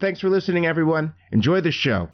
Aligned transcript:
Thanks 0.00 0.18
for 0.20 0.30
listening, 0.30 0.64
everyone. 0.64 1.12
Enjoy 1.30 1.60
the 1.60 1.70
show. 1.70 2.08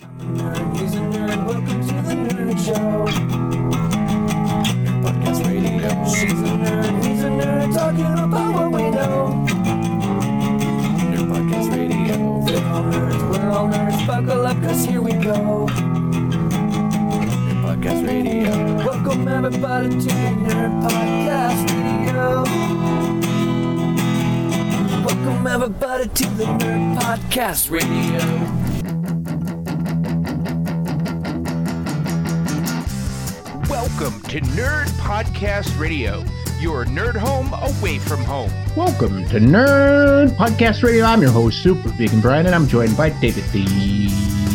Buckle 14.06 14.46
up, 14.46 14.60
cause 14.62 14.84
here 14.84 15.00
we 15.02 15.12
go. 15.12 15.66
Nerd 15.66 17.62
Podcast 17.62 18.06
Radio. 18.06 18.50
Welcome 18.84 19.28
everybody 19.28 19.88
to 19.90 19.96
the 19.96 20.30
Nerd 20.42 20.82
Podcast 20.82 21.68
Radio. 21.70 23.25
Welcome 25.26 25.46
everybody 25.48 26.06
to 26.06 26.28
the 26.34 26.44
Nerd 26.44 26.98
Podcast 26.98 27.68
Radio. 27.68 28.20
Welcome 33.68 34.20
to 34.28 34.40
Nerd 34.40 34.86
Podcast 35.00 35.76
Radio, 35.80 36.24
your 36.60 36.84
nerd 36.84 37.16
home 37.16 37.52
away 37.54 37.98
from 37.98 38.22
home. 38.22 38.52
Welcome 38.76 39.26
to 39.30 39.40
Nerd 39.40 40.28
Podcast 40.36 40.84
Radio. 40.84 41.04
I'm 41.04 41.20
your 41.20 41.32
host, 41.32 41.60
Super 41.60 41.88
Vegan 41.88 42.20
Brian, 42.20 42.46
and 42.46 42.54
I'm 42.54 42.68
joined 42.68 42.96
by 42.96 43.10
David 43.10 43.42
the. 43.46 44.45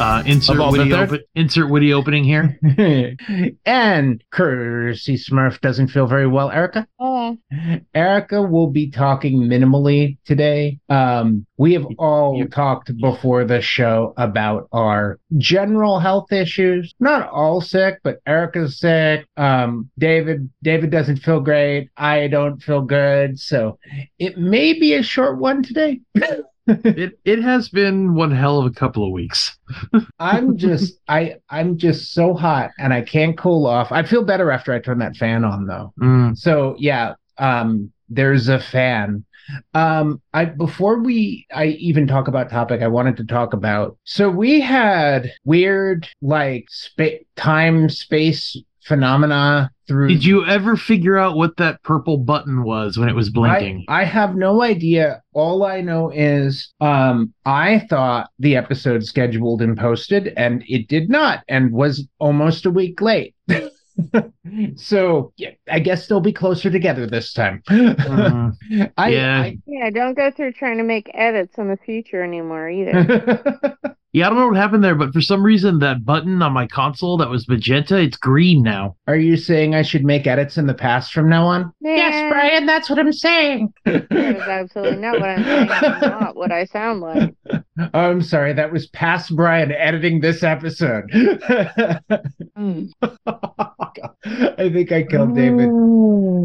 Uh, 0.00 0.22
insert 0.24 0.56
Of 0.56 0.60
all 0.62 0.72
the 0.72 0.78
witty, 0.78 0.90
third? 0.92 1.08
open, 1.10 1.20
insert 1.34 1.68
witty 1.70 1.92
opening 1.92 2.24
here. 2.24 2.58
and 3.66 4.24
Cursey 4.32 5.14
Smurf 5.18 5.60
doesn't 5.60 5.88
feel 5.88 6.06
very 6.06 6.26
well. 6.26 6.50
Erica? 6.50 6.86
Oh, 6.98 7.36
Erica 7.94 8.40
will 8.42 8.68
be 8.68 8.90
talking 8.90 9.42
minimally 9.42 10.16
today. 10.24 10.78
Um, 10.88 11.44
we 11.58 11.74
have 11.74 11.86
all 11.98 12.38
you- 12.38 12.48
talked 12.48 12.90
before 12.98 13.44
the 13.44 13.60
show 13.60 14.14
about 14.16 14.68
our 14.72 15.18
general 15.36 15.98
health 16.00 16.32
issues. 16.32 16.94
Not 16.98 17.28
all 17.28 17.60
sick, 17.60 17.98
but 18.02 18.20
Erica's 18.26 18.78
sick. 18.80 19.26
Um, 19.36 19.90
David, 19.98 20.48
David 20.62 20.90
doesn't 20.90 21.18
feel 21.18 21.40
great. 21.40 21.90
I 21.96 22.28
don't 22.28 22.62
feel 22.62 22.80
good. 22.80 23.38
So 23.38 23.78
it 24.18 24.38
may 24.38 24.72
be 24.78 24.94
a 24.94 25.02
short 25.02 25.38
one 25.38 25.62
today. 25.62 26.00
It 26.84 27.18
it 27.24 27.42
has 27.42 27.68
been 27.68 28.14
one 28.14 28.30
hell 28.30 28.58
of 28.58 28.66
a 28.66 28.70
couple 28.70 29.04
of 29.04 29.12
weeks. 29.12 29.58
I'm 30.18 30.56
just 30.56 31.00
I 31.08 31.36
I'm 31.48 31.78
just 31.78 32.12
so 32.12 32.34
hot 32.34 32.70
and 32.78 32.92
I 32.92 33.02
can't 33.02 33.36
cool 33.36 33.66
off. 33.66 33.92
I 33.92 34.02
feel 34.02 34.24
better 34.24 34.50
after 34.50 34.72
I 34.72 34.78
turn 34.78 34.98
that 34.98 35.16
fan 35.16 35.44
on 35.44 35.66
though. 35.66 35.92
Mm. 36.00 36.36
So 36.36 36.76
yeah, 36.78 37.14
um 37.38 37.92
there's 38.08 38.48
a 38.48 38.60
fan. 38.60 39.24
Um 39.74 40.20
I 40.32 40.44
before 40.44 41.00
we 41.00 41.46
I 41.52 41.66
even 41.66 42.06
talk 42.06 42.28
about 42.28 42.50
topic 42.50 42.82
I 42.82 42.88
wanted 42.88 43.16
to 43.18 43.24
talk 43.24 43.52
about. 43.52 43.96
So 44.04 44.30
we 44.30 44.60
had 44.60 45.32
weird 45.44 46.08
like 46.22 46.66
spa- 46.68 47.24
time 47.36 47.88
space 47.88 48.56
phenomena 48.82 49.70
through 49.90 50.06
Did 50.06 50.24
you 50.24 50.46
ever 50.46 50.76
figure 50.76 51.18
out 51.18 51.36
what 51.36 51.56
that 51.56 51.82
purple 51.82 52.16
button 52.16 52.62
was 52.62 52.96
when 52.96 53.08
it 53.08 53.14
was 53.16 53.28
blinking? 53.28 53.84
I, 53.88 54.02
I 54.02 54.04
have 54.04 54.36
no 54.36 54.62
idea. 54.62 55.20
All 55.32 55.64
I 55.64 55.80
know 55.80 56.10
is 56.10 56.72
um, 56.80 57.34
I 57.44 57.80
thought 57.90 58.30
the 58.38 58.56
episode 58.56 59.04
scheduled 59.04 59.62
and 59.62 59.76
posted, 59.76 60.32
and 60.36 60.62
it 60.68 60.86
did 60.86 61.10
not, 61.10 61.42
and 61.48 61.72
was 61.72 62.06
almost 62.20 62.66
a 62.66 62.70
week 62.70 63.00
late. 63.00 63.34
so 64.76 65.32
yeah, 65.36 65.50
I 65.68 65.80
guess 65.80 66.06
they'll 66.06 66.20
be 66.20 66.32
closer 66.32 66.70
together 66.70 67.04
this 67.06 67.32
time. 67.32 67.60
Mm. 67.68 68.92
I, 68.96 69.08
Yeah. 69.08 69.50
yeah, 69.66 69.90
don't 69.90 70.14
go 70.14 70.30
through 70.30 70.52
trying 70.52 70.78
to 70.78 70.84
make 70.84 71.10
edits 71.14 71.58
in 71.58 71.66
the 71.68 71.76
future 71.76 72.22
anymore 72.22 72.70
either. 72.70 73.76
I- 74.12 74.18
yeah, 74.18 74.26
I 74.26 74.28
don't 74.30 74.38
know 74.38 74.48
what 74.48 74.56
happened 74.56 74.82
there, 74.82 74.94
but 74.94 75.12
for 75.12 75.20
some 75.20 75.42
reason 75.42 75.78
that 75.78 76.04
button 76.04 76.42
on 76.42 76.52
my 76.52 76.66
console 76.66 77.16
that 77.18 77.30
was 77.30 77.48
magenta, 77.48 77.96
it's 77.98 78.16
green 78.16 78.62
now. 78.62 78.96
Are 79.06 79.16
you 79.16 79.36
saying 79.36 79.74
I 79.74 79.82
should 79.82 80.04
make 80.04 80.26
edits 80.26 80.58
in 80.58 80.66
the 80.66 80.74
past 80.74 81.12
from 81.12 81.28
now 81.28 81.46
on? 81.46 81.72
Man, 81.80 82.66
that's 82.66 82.90
what 82.90 82.98
I'm 82.98 83.12
saying. 83.12 83.72
That 83.84 84.06
is 84.10 84.42
absolutely 84.42 84.96
not 84.98 85.20
what 85.20 85.28
I'm 85.28 85.44
saying. 85.44 85.68
It's 85.70 86.00
not 86.02 86.36
what 86.36 86.50
I 86.52 86.64
sound 86.64 87.00
like. 87.00 87.34
I'm 87.94 88.22
sorry, 88.22 88.52
that 88.52 88.72
was 88.72 88.86
past 88.88 89.34
Brian 89.34 89.72
editing 89.72 90.20
this 90.20 90.42
episode. 90.42 91.04
Mm. 92.56 92.90
I 94.24 94.70
think 94.70 94.92
I 94.92 95.02
killed 95.04 95.34
David. 95.34 95.70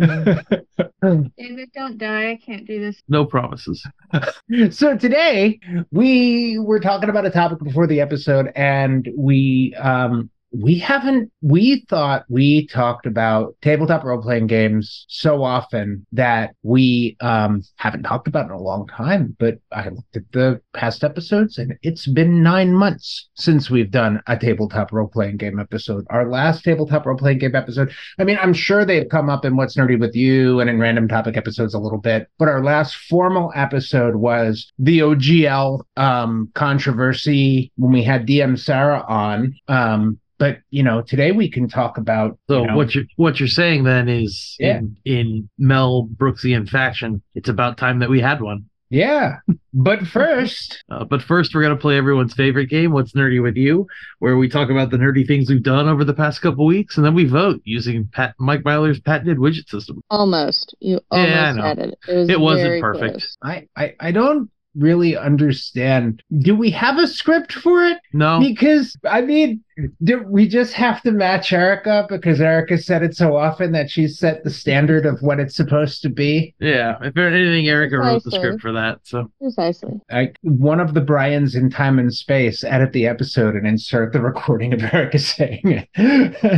David, 1.38 1.72
don't 1.74 1.98
die. 1.98 2.32
I 2.32 2.40
can't 2.44 2.66
do 2.66 2.80
this. 2.80 3.02
No 3.08 3.26
promises. 3.26 3.86
so 4.72 4.98
today 4.98 5.60
we 5.92 6.58
were 6.60 6.80
talking 6.80 7.10
about 7.10 7.26
a 7.26 7.30
topic 7.30 7.60
before 7.60 7.88
the 7.88 8.02
episode 8.02 8.52
and 8.56 9.08
we 9.18 9.76
um 9.76 10.30
we 10.62 10.78
haven't 10.80 11.32
we 11.42 11.86
thought 11.90 12.24
we 12.30 12.68
talked 12.68 13.06
about 13.06 13.56
tabletop 13.62 14.04
role-playing 14.04 14.48
games 14.48 15.06
so 15.08 15.44
often 15.44 16.06
that 16.12 16.56
we 16.64 17.16
um 17.22 17.62
haven't 17.76 18.04
talked 18.04 18.28
about 18.28 18.46
in 18.46 18.52
a 18.52 18.62
long 18.62 18.88
time 18.88 19.36
but 19.40 19.56
i 19.72 19.90
looked 19.90 20.16
at 20.16 20.24
the 20.32 20.62
past 20.74 21.04
episodes 21.04 21.58
and 21.58 21.74
it's 21.82 22.08
been 22.08 22.42
nine 22.44 22.74
months 22.74 23.30
since 23.36 23.70
we've 23.70 23.92
done 23.92 24.22
a 24.28 24.38
tabletop 24.38 24.92
role-playing 24.92 25.38
game 25.38 25.60
episode 25.60 26.06
our 26.10 26.30
last 26.30 26.64
tabletop 26.64 27.06
role-playing 27.06 27.40
game 27.40 27.56
episode 27.56 27.92
I 28.18 28.24
mean, 28.24 28.38
I'm 28.42 28.54
sure 28.54 28.86
they've 28.86 29.08
come 29.10 29.30
up 29.30 29.46
in 29.46 29.56
What's 29.56 29.76
Nerdy 29.76 30.00
with 30.00 30.16
You 30.16 30.60
and 30.60 30.70
in 30.70 30.80
random 30.80 31.08
topic 31.08 31.38
episodes 31.38 31.74
a 31.74 31.80
little 31.80 31.98
bit, 31.98 32.30
but 32.38 32.48
our 32.48 32.64
last 32.64 32.96
formal 32.96 33.52
episode 33.56 34.16
was 34.16 34.72
the 34.80 35.00
OGL 35.00 35.82
um, 35.98 36.50
controversy 36.54 37.72
when 37.76 37.92
we 37.92 38.04
had 38.04 38.28
DM 38.28 38.58
Sarah 38.58 39.04
on. 39.08 39.56
Um, 39.68 40.20
but 40.46 40.60
you 40.70 40.84
know, 40.84 41.02
today 41.02 41.32
we 41.32 41.50
can 41.50 41.68
talk 41.68 41.98
about. 41.98 42.38
So 42.50 42.62
you 42.62 42.68
know, 42.68 42.76
what 42.78 42.94
you're 42.96 43.06
what 43.16 43.40
you're 43.40 43.48
saying 43.48 43.84
then 43.84 44.08
is 44.10 44.56
Yeah. 44.60 44.78
in, 44.80 44.98
in 45.06 45.50
Mel 45.58 46.08
Brooksian 46.16 46.68
fashion, 46.70 47.22
it's 47.34 47.50
about 47.50 47.78
time 47.78 48.00
that 48.00 48.10
we 48.10 48.20
had 48.22 48.42
one. 48.42 48.66
yeah. 48.90 49.38
But 49.74 50.00
first, 50.18 50.84
Uh, 50.90 51.04
but 51.04 51.22
first, 51.22 51.54
we're 51.54 51.64
gonna 51.64 51.76
play 51.76 51.98
everyone's 51.98 52.34
favorite 52.34 52.70
game, 52.70 52.92
"What's 52.92 53.14
Nerdy 53.14 53.42
with 53.42 53.58
You," 53.58 53.88
where 54.20 54.38
we 54.38 54.48
talk 54.48 54.70
about 54.70 54.90
the 54.92 54.98
nerdy 54.98 55.26
things 55.28 55.50
we've 55.50 55.64
done 55.64 55.90
over 55.90 56.04
the 56.06 56.14
past 56.14 56.42
couple 56.42 56.66
weeks, 56.66 56.96
and 56.98 57.06
then 57.06 57.16
we 57.16 57.26
vote 57.26 57.60
using 57.66 58.08
Pat 58.14 58.36
Mike 58.40 58.64
Myler's 58.64 59.00
patented 59.02 59.38
widget 59.38 59.68
system. 59.68 60.02
Almost. 60.10 60.76
You 60.80 61.00
almost 61.12 61.56
know. 61.58 61.64
had 61.64 61.80
it. 61.80 61.98
It, 62.08 62.16
was 62.16 62.30
It 62.30 62.40
wasn't 62.40 62.82
perfect. 62.82 63.14
close. 63.20 63.38
I, 63.42 63.68
I 63.76 63.96
I 64.00 64.12
don't 64.12 64.50
really 64.78 65.16
understand. 65.18 66.22
Do 66.40 66.56
we 66.56 66.70
have 66.72 66.98
a 66.98 67.08
script 67.08 67.54
for 67.54 67.84
it? 67.86 67.98
No, 68.14 68.40
Because 68.40 68.96
I 69.10 69.22
mean, 69.22 69.62
do 70.04 70.24
we 70.30 70.48
just 70.48 70.72
have 70.74 71.02
to 71.02 71.12
match 71.12 71.52
Erica 71.52 72.06
because 72.10 72.40
Erica 72.40 72.78
said 72.78 73.04
it 73.04 73.14
so 73.16 73.36
often 73.36 73.74
that 73.74 73.90
she's 73.90 74.18
set 74.18 74.44
the 74.46 74.50
standard 74.50 75.06
of 75.06 75.22
what 75.22 75.40
it's 75.40 75.56
supposed 75.56 76.02
to 76.04 76.10
be. 76.10 76.56
yeah. 76.60 76.96
If 77.02 77.18
anything, 77.18 77.68
Erica 77.68 77.98
wrote 77.98 78.24
the 78.24 78.32
script 78.32 78.62
for 78.62 78.72
that. 78.72 79.00
So 79.04 79.30
Precisely. 79.42 80.00
Like 80.10 80.38
one 80.44 80.80
of 80.80 80.94
the 80.94 81.02
Brians 81.02 81.56
in 81.56 81.70
time 81.70 82.00
and 82.00 82.14
space, 82.14 82.64
edit 82.64 82.94
the 82.94 83.06
episode 83.06 83.56
and 83.56 83.68
insert 83.68 84.14
the 84.14 84.22
recording 84.22 84.74
of 84.74 84.82
Erica 84.94 85.20
saying 85.36 85.62
it. 85.64 85.90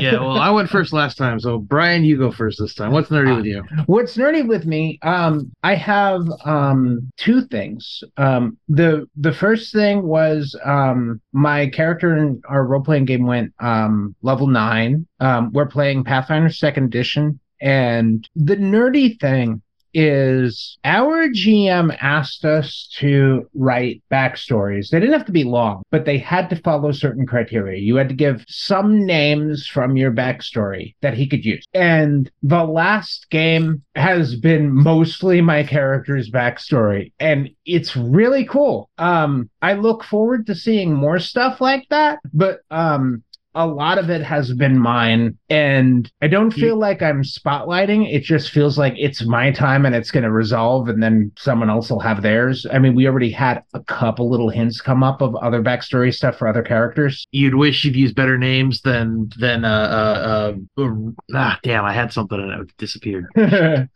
yeah. 0.01 0.13
Well, 0.19 0.38
I 0.38 0.51
went 0.51 0.69
first 0.69 0.94
last 0.94 1.18
time, 1.18 1.39
so 1.39 1.57
Brian, 1.57 2.03
you 2.06 2.18
go 2.18 2.31
first 2.31 2.59
this 2.59 2.75
time. 2.75 2.91
What's 2.91 3.09
nerdy 3.09 3.36
with 3.36 3.45
you? 3.45 3.63
What's 3.88 4.15
nerdy 4.15 4.47
with 4.47 4.65
me? 4.68 5.00
Um, 5.01 5.51
I 5.63 5.74
have 5.75 6.21
um 6.45 7.09
two 7.18 7.41
things. 7.47 8.03
Um, 8.18 8.57
the 8.68 9.07
the 9.15 9.33
first 9.33 9.74
thing 9.74 10.04
was 10.04 10.56
um 10.63 11.21
my 11.33 11.68
character 11.68 12.15
in 12.15 12.42
our 12.48 12.65
role 12.65 12.83
playing 12.83 13.06
game 13.06 13.25
went 13.25 13.54
um 13.59 14.15
level 14.21 14.48
nine. 14.48 15.07
Um, 15.19 15.51
we're 15.54 15.68
playing 15.68 16.04
Pathfinder 16.04 16.50
Second 16.50 16.86
Edition, 16.86 17.39
and 17.62 18.27
the 18.36 18.56
nerdy 18.56 19.19
thing 19.19 19.62
is 19.97 20.77
our 20.83 21.27
GM 21.27 21.97
asked 21.99 22.45
us 22.45 22.88
to 22.97 23.49
write 23.55 24.03
backstories. 24.11 24.89
They 24.89 24.99
didn't 24.99 25.17
have 25.17 25.25
to 25.25 25.31
be 25.31 25.44
long, 25.44 25.81
but 25.89 26.05
they 26.05 26.19
had 26.19 26.51
to 26.51 26.55
follow 26.57 26.91
certain 26.91 27.25
criteria. 27.25 27.81
You 27.81 27.95
had 27.95 28.09
to 28.09 28.15
give 28.15 28.45
some 28.47 29.07
names 29.07 29.65
from 29.65 29.97
your 29.97 30.11
backstory 30.11 30.94
that 31.01 31.15
he 31.15 31.25
could 31.27 31.44
use. 31.44 31.65
And 31.73 32.29
the 32.44 32.63
last 32.63 33.31
game 33.31 33.81
has 33.95 34.35
been 34.35 34.71
mostly 34.71 35.41
my 35.41 35.63
character's 35.63 36.29
backstory, 36.29 37.11
and 37.19 37.50
it's 37.65 37.97
really 37.97 38.45
cool. 38.45 38.91
Um, 39.00 39.50
I 39.63 39.73
look 39.73 40.03
forward 40.03 40.45
to 40.45 40.53
seeing 40.53 40.93
more 40.93 41.17
stuff 41.17 41.59
like 41.59 41.88
that, 41.89 42.19
but 42.35 42.59
um, 42.69 43.23
a 43.57 43.65
lot 43.65 43.98
of 43.98 44.09
it 44.09 44.21
has 44.21 44.54
been 44.54 44.77
mine 44.77 45.38
and 45.50 46.12
i 46.21 46.27
don't 46.27 46.51
feel 46.51 46.77
like 46.77 47.01
i'm 47.01 47.24
spotlighting. 47.24 48.13
It 48.13 48.24
just 48.24 48.51
feels 48.51 48.77
like 48.77 48.94
it's 48.98 49.25
my 49.25 49.51
time 49.51 49.86
and 49.86 49.95
it's 49.95 50.12
going 50.12 50.24
to 50.24 50.31
resolve 50.31 50.89
and 50.89 51.01
then 51.01 51.31
someone 51.38 51.69
else 51.69 51.89
will 51.89 52.00
have 52.00 52.21
theirs. 52.21 52.65
I 52.71 52.80
mean 52.80 52.95
we 52.95 53.07
already 53.07 53.31
had 53.31 53.63
a 53.74 53.81
couple 53.81 54.30
little 54.30 54.50
hints 54.50 54.81
come 54.81 55.04
up 55.04 55.21
of 55.21 55.36
other 55.38 55.62
backstory 55.62 56.13
stuff 56.13 56.38
for 56.38 56.48
other 56.48 56.63
characters. 56.63 57.25
You'd 57.31 57.56
wish 57.56 57.83
you'd 57.83 57.95
used 57.95 58.15
better 58.15 58.38
names 58.38 58.81
than 58.81 59.30
than 59.39 59.65
uh 59.65 60.53
uh, 60.77 60.81
uh 60.81 60.92
ah 61.33 61.60
damn 61.63 61.86
I 61.86 61.94
had 61.94 62.13
something 62.13 62.39
and 62.39 62.62
it 62.62 62.77
disappeared. 62.77 63.25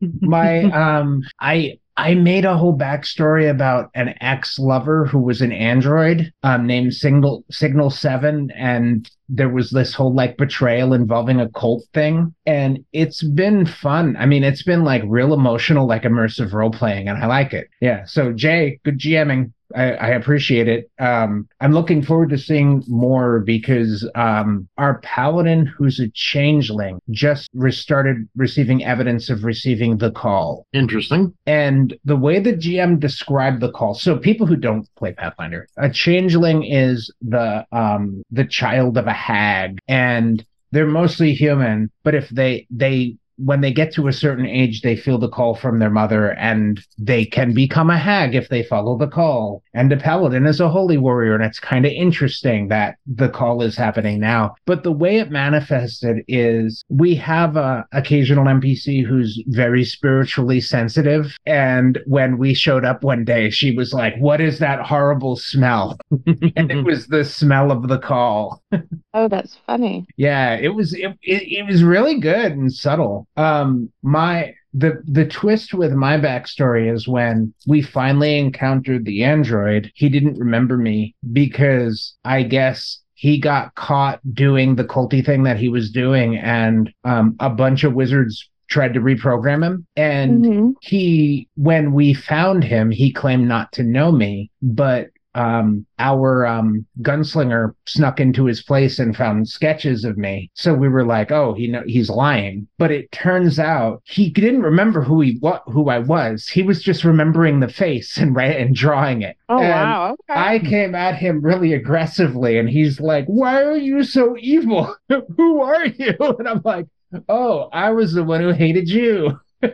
my 0.20 0.64
um 0.64 1.22
i 1.40 1.78
i 2.02 2.14
made 2.14 2.44
a 2.44 2.56
whole 2.56 2.76
backstory 2.76 3.50
about 3.50 3.90
an 3.94 4.14
ex-lover 4.20 5.06
who 5.06 5.18
was 5.18 5.40
an 5.40 5.52
android 5.52 6.32
um 6.42 6.66
named 6.66 6.92
signal 6.92 7.44
signal 7.50 7.90
7 7.90 8.50
and 8.56 9.10
there 9.34 9.48
was 9.48 9.70
this 9.70 9.94
whole 9.94 10.14
like 10.14 10.36
betrayal 10.36 10.92
involving 10.92 11.40
a 11.40 11.48
cult 11.48 11.84
thing. 11.94 12.34
And 12.44 12.84
it's 12.92 13.22
been 13.22 13.64
fun. 13.64 14.14
I 14.18 14.26
mean 14.26 14.44
it's 14.44 14.62
been 14.62 14.84
like 14.84 15.02
real 15.06 15.32
emotional 15.32 15.86
like 15.86 16.02
immersive 16.02 16.52
role 16.52 16.70
playing 16.70 17.08
and 17.08 17.16
i 17.18 17.26
like 17.26 17.54
it. 17.54 17.68
Yeah 17.80 18.04
so 18.04 18.32
jay 18.32 18.78
good 18.84 18.98
gming 18.98 19.52
I, 19.74 19.92
I 19.92 20.08
appreciate 20.08 20.68
it. 20.68 20.90
Um, 20.98 21.48
I'm 21.60 21.72
looking 21.72 22.02
forward 22.02 22.30
to 22.30 22.38
seeing 22.38 22.82
more 22.88 23.40
because 23.40 24.08
um, 24.14 24.68
our 24.78 24.98
paladin, 25.00 25.66
who's 25.66 26.00
a 26.00 26.08
changeling, 26.10 27.00
just 27.10 27.48
re- 27.54 27.72
started 27.72 28.28
receiving 28.36 28.84
evidence 28.84 29.30
of 29.30 29.44
receiving 29.44 29.98
the 29.98 30.10
call. 30.10 30.66
Interesting. 30.72 31.34
And 31.46 31.94
the 32.04 32.16
way 32.16 32.38
the 32.40 32.52
GM 32.52 33.00
described 33.00 33.60
the 33.60 33.72
call, 33.72 33.94
so 33.94 34.16
people 34.16 34.46
who 34.46 34.56
don't 34.56 34.88
play 34.96 35.12
Pathfinder, 35.12 35.68
a 35.76 35.90
changeling 35.90 36.64
is 36.64 37.12
the 37.20 37.66
um, 37.72 38.22
the 38.30 38.44
child 38.44 38.96
of 38.98 39.06
a 39.06 39.12
hag, 39.12 39.78
and 39.88 40.44
they're 40.70 40.86
mostly 40.86 41.34
human. 41.34 41.90
But 42.02 42.14
if 42.14 42.28
they 42.30 42.66
they 42.70 43.16
when 43.44 43.60
they 43.60 43.72
get 43.72 43.92
to 43.94 44.08
a 44.08 44.12
certain 44.12 44.46
age, 44.46 44.82
they 44.82 44.96
feel 44.96 45.18
the 45.18 45.28
call 45.28 45.54
from 45.54 45.78
their 45.78 45.90
mother 45.90 46.32
and 46.32 46.80
they 46.98 47.24
can 47.24 47.52
become 47.52 47.90
a 47.90 47.98
hag 47.98 48.34
if 48.34 48.48
they 48.48 48.62
follow 48.62 48.96
the 48.96 49.06
call. 49.06 49.62
And 49.74 49.92
a 49.92 49.96
paladin 49.96 50.46
is 50.46 50.60
a 50.60 50.68
holy 50.68 50.96
warrior. 50.96 51.34
And 51.34 51.44
it's 51.44 51.58
kind 51.58 51.84
of 51.84 51.92
interesting 51.92 52.68
that 52.68 52.96
the 53.06 53.28
call 53.28 53.62
is 53.62 53.76
happening 53.76 54.20
now. 54.20 54.54
But 54.66 54.82
the 54.82 54.92
way 54.92 55.16
it 55.16 55.30
manifested 55.30 56.24
is 56.28 56.84
we 56.88 57.14
have 57.16 57.56
a 57.56 57.84
occasional 57.92 58.44
NPC 58.44 59.04
who's 59.04 59.42
very 59.48 59.84
spiritually 59.84 60.60
sensitive. 60.60 61.36
And 61.46 61.98
when 62.06 62.38
we 62.38 62.54
showed 62.54 62.84
up 62.84 63.02
one 63.02 63.24
day, 63.24 63.50
she 63.50 63.74
was 63.74 63.92
like, 63.92 64.16
What 64.18 64.40
is 64.40 64.58
that 64.60 64.80
horrible 64.80 65.36
smell? 65.36 65.98
and 66.56 66.70
it 66.70 66.82
was 66.84 67.06
the 67.06 67.24
smell 67.24 67.70
of 67.70 67.88
the 67.88 67.98
call. 67.98 68.62
Oh, 69.14 69.28
that's 69.28 69.58
funny. 69.66 70.06
Yeah, 70.16 70.54
it 70.54 70.68
was 70.74 70.94
it, 70.94 71.16
it, 71.22 71.42
it 71.42 71.66
was 71.66 71.84
really 71.84 72.18
good 72.18 72.52
and 72.52 72.72
subtle. 72.72 73.26
Um 73.36 73.90
my 74.02 74.54
the 74.74 75.02
the 75.06 75.26
twist 75.26 75.74
with 75.74 75.92
my 75.92 76.16
backstory 76.18 76.90
is 76.92 77.06
when 77.06 77.52
we 77.66 77.82
finally 77.82 78.38
encountered 78.38 79.04
the 79.04 79.22
android, 79.24 79.90
he 79.94 80.08
didn't 80.08 80.38
remember 80.38 80.78
me 80.78 81.14
because 81.32 82.14
I 82.24 82.42
guess 82.42 83.00
he 83.14 83.38
got 83.38 83.74
caught 83.74 84.20
doing 84.34 84.76
the 84.76 84.84
culty 84.84 85.24
thing 85.24 85.42
that 85.42 85.58
he 85.58 85.68
was 85.68 85.90
doing 85.90 86.36
and 86.38 86.90
um 87.04 87.36
a 87.38 87.50
bunch 87.50 87.84
of 87.84 87.92
wizards 87.94 88.48
tried 88.68 88.94
to 88.94 89.00
reprogram 89.00 89.62
him 89.62 89.86
and 89.96 90.44
Mhm. 90.46 90.74
he 90.80 91.46
when 91.56 91.92
we 91.92 92.14
found 92.14 92.64
him 92.64 92.90
he 92.90 93.12
claimed 93.12 93.46
not 93.46 93.70
to 93.72 93.82
know 93.82 94.10
me 94.10 94.50
but 94.62 95.08
um 95.34 95.86
our 95.98 96.44
um 96.46 96.84
gunslinger 97.00 97.74
snuck 97.86 98.20
into 98.20 98.44
his 98.44 98.62
place 98.62 98.98
and 98.98 99.16
found 99.16 99.48
sketches 99.48 100.04
of 100.04 100.18
me 100.18 100.50
so 100.54 100.74
we 100.74 100.88
were 100.88 101.04
like 101.04 101.30
oh 101.32 101.54
he 101.54 101.66
know 101.66 101.82
he's 101.86 102.10
lying 102.10 102.66
but 102.78 102.90
it 102.90 103.10
turns 103.12 103.58
out 103.58 104.02
he 104.04 104.28
didn't 104.30 104.62
remember 104.62 105.02
who 105.02 105.20
he 105.20 105.36
what 105.40 105.62
who 105.66 105.88
i 105.88 105.98
was 105.98 106.46
he 106.48 106.62
was 106.62 106.82
just 106.82 107.04
remembering 107.04 107.60
the 107.60 107.68
face 107.68 108.18
and 108.18 108.34
right 108.36 108.56
and 108.58 108.74
drawing 108.74 109.22
it 109.22 109.36
Oh 109.48 109.58
And 109.58 109.68
wow. 109.68 110.16
Okay. 110.30 110.40
I 110.40 110.58
came 110.58 110.94
at 110.94 111.16
him 111.16 111.42
really 111.42 111.74
aggressively, 111.74 112.58
and 112.58 112.68
he's 112.68 113.00
like, 113.00 113.26
Why 113.26 113.62
are 113.62 113.76
you 113.76 114.02
so 114.02 114.36
evil? 114.38 114.96
Who 115.36 115.60
are 115.60 115.86
you? 115.86 116.14
And 116.38 116.48
I'm 116.48 116.62
like, 116.64 116.86
Oh, 117.28 117.68
I 117.72 117.90
was 117.90 118.14
the 118.14 118.24
one 118.24 118.40
who 118.40 118.50
hated 118.50 118.88
you. 118.88 119.38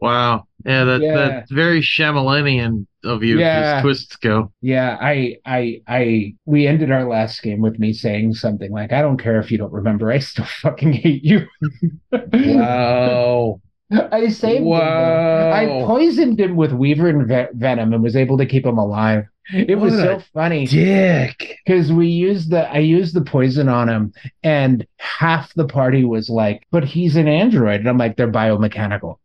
Wow. 0.00 0.46
Yeah, 0.64 0.84
that 0.84 1.00
Yeah. 1.00 1.14
that's 1.16 1.50
very 1.50 1.80
Shyamalanian 1.80 2.86
of 3.04 3.24
you 3.24 3.38
Yeah. 3.40 3.76
as 3.76 3.82
twists 3.82 4.14
go. 4.16 4.52
Yeah, 4.60 4.96
I, 5.00 5.36
I, 5.44 5.80
I, 5.88 6.34
we 6.46 6.66
ended 6.68 6.90
our 6.92 7.04
last 7.08 7.42
game 7.42 7.60
with 7.60 7.78
me 7.80 7.92
saying 7.92 8.34
something 8.34 8.70
like, 8.70 8.92
I 8.92 9.02
don't 9.02 9.18
care 9.18 9.40
if 9.40 9.50
you 9.50 9.58
don't 9.58 9.72
remember, 9.72 10.10
I 10.12 10.20
still 10.20 10.44
fucking 10.62 10.92
hate 10.92 11.24
you. 11.24 11.46
Wow. 12.12 13.60
I 13.90 14.28
saved 14.28 14.58
him. 14.64 14.70
though. 14.70 15.52
I 15.52 15.84
poisoned 15.86 16.38
him 16.38 16.56
with 16.56 16.72
wyvern 16.72 17.26
ve- 17.26 17.46
Venom 17.54 17.92
and 17.94 18.02
was 18.02 18.16
able 18.16 18.36
to 18.38 18.46
keep 18.46 18.66
him 18.66 18.76
alive. 18.78 19.24
It 19.50 19.78
was 19.78 19.94
so 19.94 20.20
funny. 20.34 20.66
Dick. 20.66 21.56
because 21.64 21.90
we 21.90 22.06
used 22.08 22.50
the 22.50 22.68
I 22.70 22.78
used 22.80 23.14
the 23.14 23.22
poison 23.22 23.66
on 23.70 23.88
him, 23.88 24.12
and 24.42 24.86
half 24.98 25.54
the 25.54 25.64
party 25.66 26.04
was 26.04 26.28
like, 26.28 26.66
"But 26.70 26.84
he's 26.84 27.16
an 27.16 27.28
android," 27.28 27.80
and 27.80 27.88
I'm 27.88 27.96
like, 27.96 28.18
"They're 28.18 28.30
biomechanical." 28.30 29.16